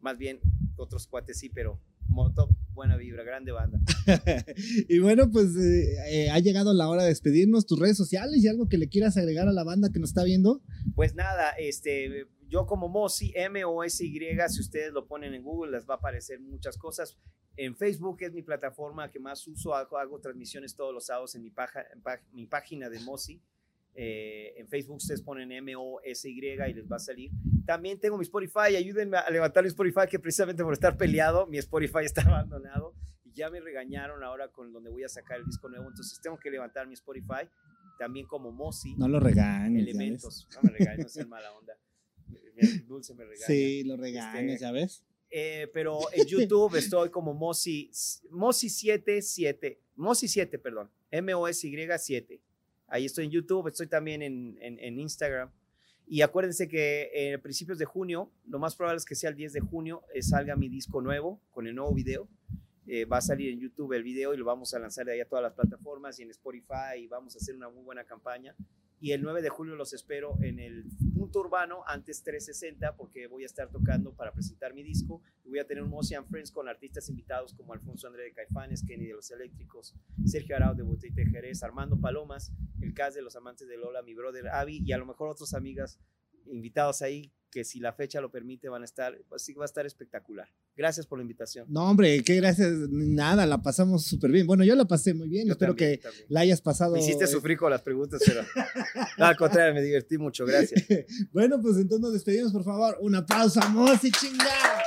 Más 0.00 0.18
bien 0.18 0.40
otros 0.76 1.06
cuates 1.06 1.38
sí, 1.38 1.48
pero 1.50 1.80
Molotov, 2.08 2.50
buena 2.72 2.96
vibra, 2.96 3.22
grande 3.22 3.52
banda. 3.52 3.78
y 4.88 4.98
bueno, 4.98 5.30
pues 5.30 5.54
eh, 5.56 5.94
eh, 6.24 6.30
ha 6.30 6.38
llegado 6.40 6.72
la 6.74 6.88
hora 6.88 7.02
de 7.02 7.08
despedirnos. 7.10 7.66
Tus 7.66 7.78
redes 7.78 7.96
sociales 7.96 8.42
y 8.42 8.48
algo 8.48 8.68
que 8.68 8.78
le 8.78 8.88
quieras 8.88 9.16
agregar 9.16 9.46
a 9.48 9.52
la 9.52 9.64
banda 9.64 9.90
que 9.92 10.00
nos 10.00 10.10
está 10.10 10.24
viendo. 10.24 10.62
Pues 10.94 11.14
nada, 11.14 11.50
este, 11.58 12.26
yo 12.48 12.66
como 12.66 12.88
Mosi, 12.88 13.32
M-O-S-Y, 13.36 14.18
si 14.48 14.60
ustedes 14.60 14.92
lo 14.92 15.06
ponen 15.06 15.34
en 15.34 15.42
Google, 15.42 15.72
les 15.72 15.88
va 15.88 15.94
a 15.94 15.96
aparecer 15.98 16.40
muchas 16.40 16.76
cosas. 16.78 17.16
En 17.56 17.76
Facebook 17.76 18.16
es 18.22 18.32
mi 18.32 18.42
plataforma 18.42 19.10
que 19.10 19.20
más 19.20 19.46
uso, 19.46 19.74
hago, 19.74 19.98
hago 19.98 20.18
transmisiones 20.20 20.74
todos 20.74 20.92
los 20.94 21.06
sábados 21.06 21.34
en 21.34 21.42
mi, 21.42 21.50
paja- 21.50 21.84
en 21.92 22.00
mi 22.32 22.46
página 22.46 22.88
de 22.88 23.00
Mosi. 23.00 23.42
Eh, 23.94 24.54
en 24.56 24.68
Facebook 24.68 24.96
ustedes 24.96 25.20
ponen 25.20 25.50
M-O-S-Y 25.52 26.38
y 26.38 26.72
les 26.74 26.90
va 26.90 26.96
a 26.96 27.00
salir. 27.00 27.30
También 27.66 27.98
tengo 27.98 28.16
mi 28.16 28.22
Spotify, 28.22 28.76
ayúdenme 28.76 29.16
a 29.18 29.28
levantar 29.30 29.62
mi 29.64 29.68
Spotify, 29.68 30.02
que 30.08 30.18
precisamente 30.18 30.62
por 30.62 30.72
estar 30.72 30.96
peleado, 30.96 31.46
mi 31.46 31.58
Spotify 31.58 31.98
está 32.04 32.22
abandonado 32.22 32.94
y 33.24 33.32
ya 33.32 33.50
me 33.50 33.60
regañaron 33.60 34.22
ahora 34.24 34.48
con 34.48 34.72
donde 34.72 34.90
voy 34.90 35.04
a 35.04 35.08
sacar 35.08 35.38
el 35.38 35.46
disco 35.46 35.68
nuevo, 35.68 35.88
entonces 35.88 36.20
tengo 36.22 36.38
que 36.38 36.50
levantar 36.50 36.86
mi 36.86 36.94
Spotify, 36.94 37.48
también 37.98 38.26
como 38.26 38.50
Mosi 38.52 38.94
No 38.96 39.08
lo 39.08 39.20
regañes. 39.20 39.82
elementos. 39.82 40.48
No 40.54 40.60
me 40.62 40.70
regañes, 40.78 41.04
no 41.04 41.08
sean 41.08 41.28
mala 41.28 41.52
onda. 41.52 41.74
Dulce 42.86 43.14
me 43.14 43.24
regaña. 43.24 43.46
Sí, 43.46 43.84
lo 43.84 43.96
regañes, 43.96 44.54
Este, 44.54 44.64
¿ya 44.64 44.72
ves? 44.72 45.04
Eh, 45.30 45.68
pero 45.72 45.98
en 46.12 46.26
YouTube 46.26 46.74
estoy 46.76 47.10
como 47.10 47.34
Mosi, 47.34 47.90
Mosi77, 48.30 49.78
Mosi7, 49.96 50.60
perdón, 50.60 50.90
M-O-S-Y 51.10 51.76
7. 51.98 52.40
Ahí 52.90 53.06
estoy 53.06 53.24
en 53.26 53.30
YouTube, 53.30 53.68
estoy 53.68 53.86
también 53.86 54.20
en, 54.22 54.58
en- 54.60 54.78
en 54.78 54.98
Instagram. 54.98 55.50
Y 56.06 56.22
acuérdense 56.22 56.68
que 56.68 57.08
eh, 57.14 57.34
a 57.34 57.38
principios 57.38 57.78
de 57.78 57.84
junio, 57.84 58.30
lo 58.48 58.58
más 58.58 58.74
probable 58.76 58.98
es 58.98 59.04
que 59.04 59.14
sea 59.14 59.30
el 59.30 59.36
10 59.36 59.52
de 59.54 59.60
junio, 59.60 60.02
eh, 60.12 60.22
salga 60.22 60.56
mi 60.56 60.68
disco 60.68 61.00
nuevo 61.00 61.40
con 61.52 61.66
el 61.68 61.74
nuevo 61.74 61.94
video. 61.94 62.28
Eh, 62.86 63.04
va 63.04 63.18
a 63.18 63.20
salir 63.20 63.52
en 63.52 63.60
YouTube 63.60 63.92
el 63.92 64.02
video 64.02 64.34
y 64.34 64.36
lo 64.36 64.44
vamos 64.44 64.74
a 64.74 64.80
lanzar 64.80 65.06
de 65.06 65.12
ahí 65.12 65.20
a 65.20 65.24
todas 65.28 65.42
las 65.44 65.52
plataformas 65.54 66.18
y 66.18 66.24
en 66.24 66.30
Spotify 66.30 66.98
y 66.98 67.06
vamos 67.06 67.36
a 67.36 67.38
hacer 67.38 67.54
una 67.54 67.68
muy 67.68 67.84
buena 67.84 68.02
campaña. 68.04 68.56
Y 69.00 69.12
el 69.12 69.22
9 69.22 69.40
de 69.40 69.48
julio 69.48 69.76
los 69.76 69.92
espero 69.92 70.36
en 70.42 70.58
el 70.58 70.84
Punto 71.30 71.46
Urbano, 71.46 71.84
antes 71.86 72.24
360, 72.24 72.96
porque 72.96 73.28
voy 73.28 73.44
a 73.44 73.46
estar 73.46 73.70
tocando 73.70 74.12
para 74.16 74.32
presentar 74.32 74.74
mi 74.74 74.82
disco. 74.82 75.22
Voy 75.44 75.60
a 75.60 75.64
tener 75.64 75.84
un 75.84 75.94
and 75.94 76.28
Friends 76.28 76.50
con 76.50 76.68
artistas 76.68 77.08
invitados 77.08 77.54
como 77.54 77.72
Alfonso 77.72 78.08
André 78.08 78.24
de 78.24 78.32
Caifanes, 78.32 78.82
Kenny 78.84 79.06
de 79.06 79.12
los 79.12 79.30
Eléctricos, 79.30 79.94
Sergio 80.24 80.56
Arau 80.56 80.74
de 80.74 80.82
Botella 80.82 81.14
de 81.14 81.26
Jerez, 81.26 81.62
Armando 81.62 82.00
Palomas, 82.00 82.50
el 82.80 82.94
cast 82.94 83.14
de 83.14 83.22
Los 83.22 83.36
Amantes 83.36 83.68
de 83.68 83.76
Lola, 83.76 84.02
mi 84.02 84.12
brother 84.12 84.48
Avi 84.48 84.82
y 84.84 84.90
a 84.90 84.98
lo 84.98 85.06
mejor 85.06 85.28
otras 85.28 85.54
amigas 85.54 86.00
invitados 86.46 87.02
ahí 87.02 87.32
que 87.50 87.64
si 87.64 87.80
la 87.80 87.92
fecha 87.92 88.20
lo 88.20 88.30
permite 88.30 88.68
van 88.68 88.82
a 88.82 88.84
estar, 88.84 89.18
pues 89.28 89.42
sí 89.42 89.54
va 89.54 89.64
a 89.64 89.66
estar 89.66 89.84
espectacular. 89.84 90.48
Gracias 90.76 91.06
por 91.06 91.18
la 91.18 91.22
invitación. 91.22 91.66
No, 91.68 91.90
hombre, 91.90 92.22
qué 92.22 92.36
gracias. 92.36 92.70
Nada, 92.90 93.44
la 93.44 93.60
pasamos 93.60 94.04
súper 94.04 94.30
bien. 94.30 94.46
Bueno, 94.46 94.64
yo 94.64 94.74
la 94.76 94.84
pasé 94.84 95.14
muy 95.14 95.28
bien. 95.28 95.46
Yo 95.46 95.52
Espero 95.52 95.72
también, 95.72 95.96
que 95.96 96.02
también. 96.02 96.26
la 96.28 96.40
hayas 96.40 96.60
pasado. 96.62 96.92
Me 96.94 97.00
hiciste 97.00 97.24
eh, 97.24 97.26
sufrir 97.26 97.58
con 97.58 97.70
las 97.70 97.82
preguntas, 97.82 98.22
pero 98.24 98.42
no, 99.18 99.24
al 99.26 99.36
contrario, 99.36 99.74
me 99.74 99.82
divertí 99.82 100.16
mucho, 100.16 100.46
gracias. 100.46 100.84
Bueno, 101.32 101.60
pues 101.60 101.76
entonces 101.76 102.00
nos 102.00 102.12
despedimos, 102.12 102.52
por 102.52 102.64
favor. 102.64 102.98
Un 103.00 103.14
aplauso 103.14 103.60
a 103.60 103.68
Mosi, 103.68 104.10
chingada. 104.10 104.82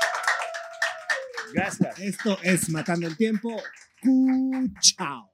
Gracias. 1.54 2.00
Esto 2.00 2.38
es 2.44 2.70
Matando 2.70 3.08
el 3.08 3.18
Tiempo. 3.18 3.50
Chao. 4.82 5.33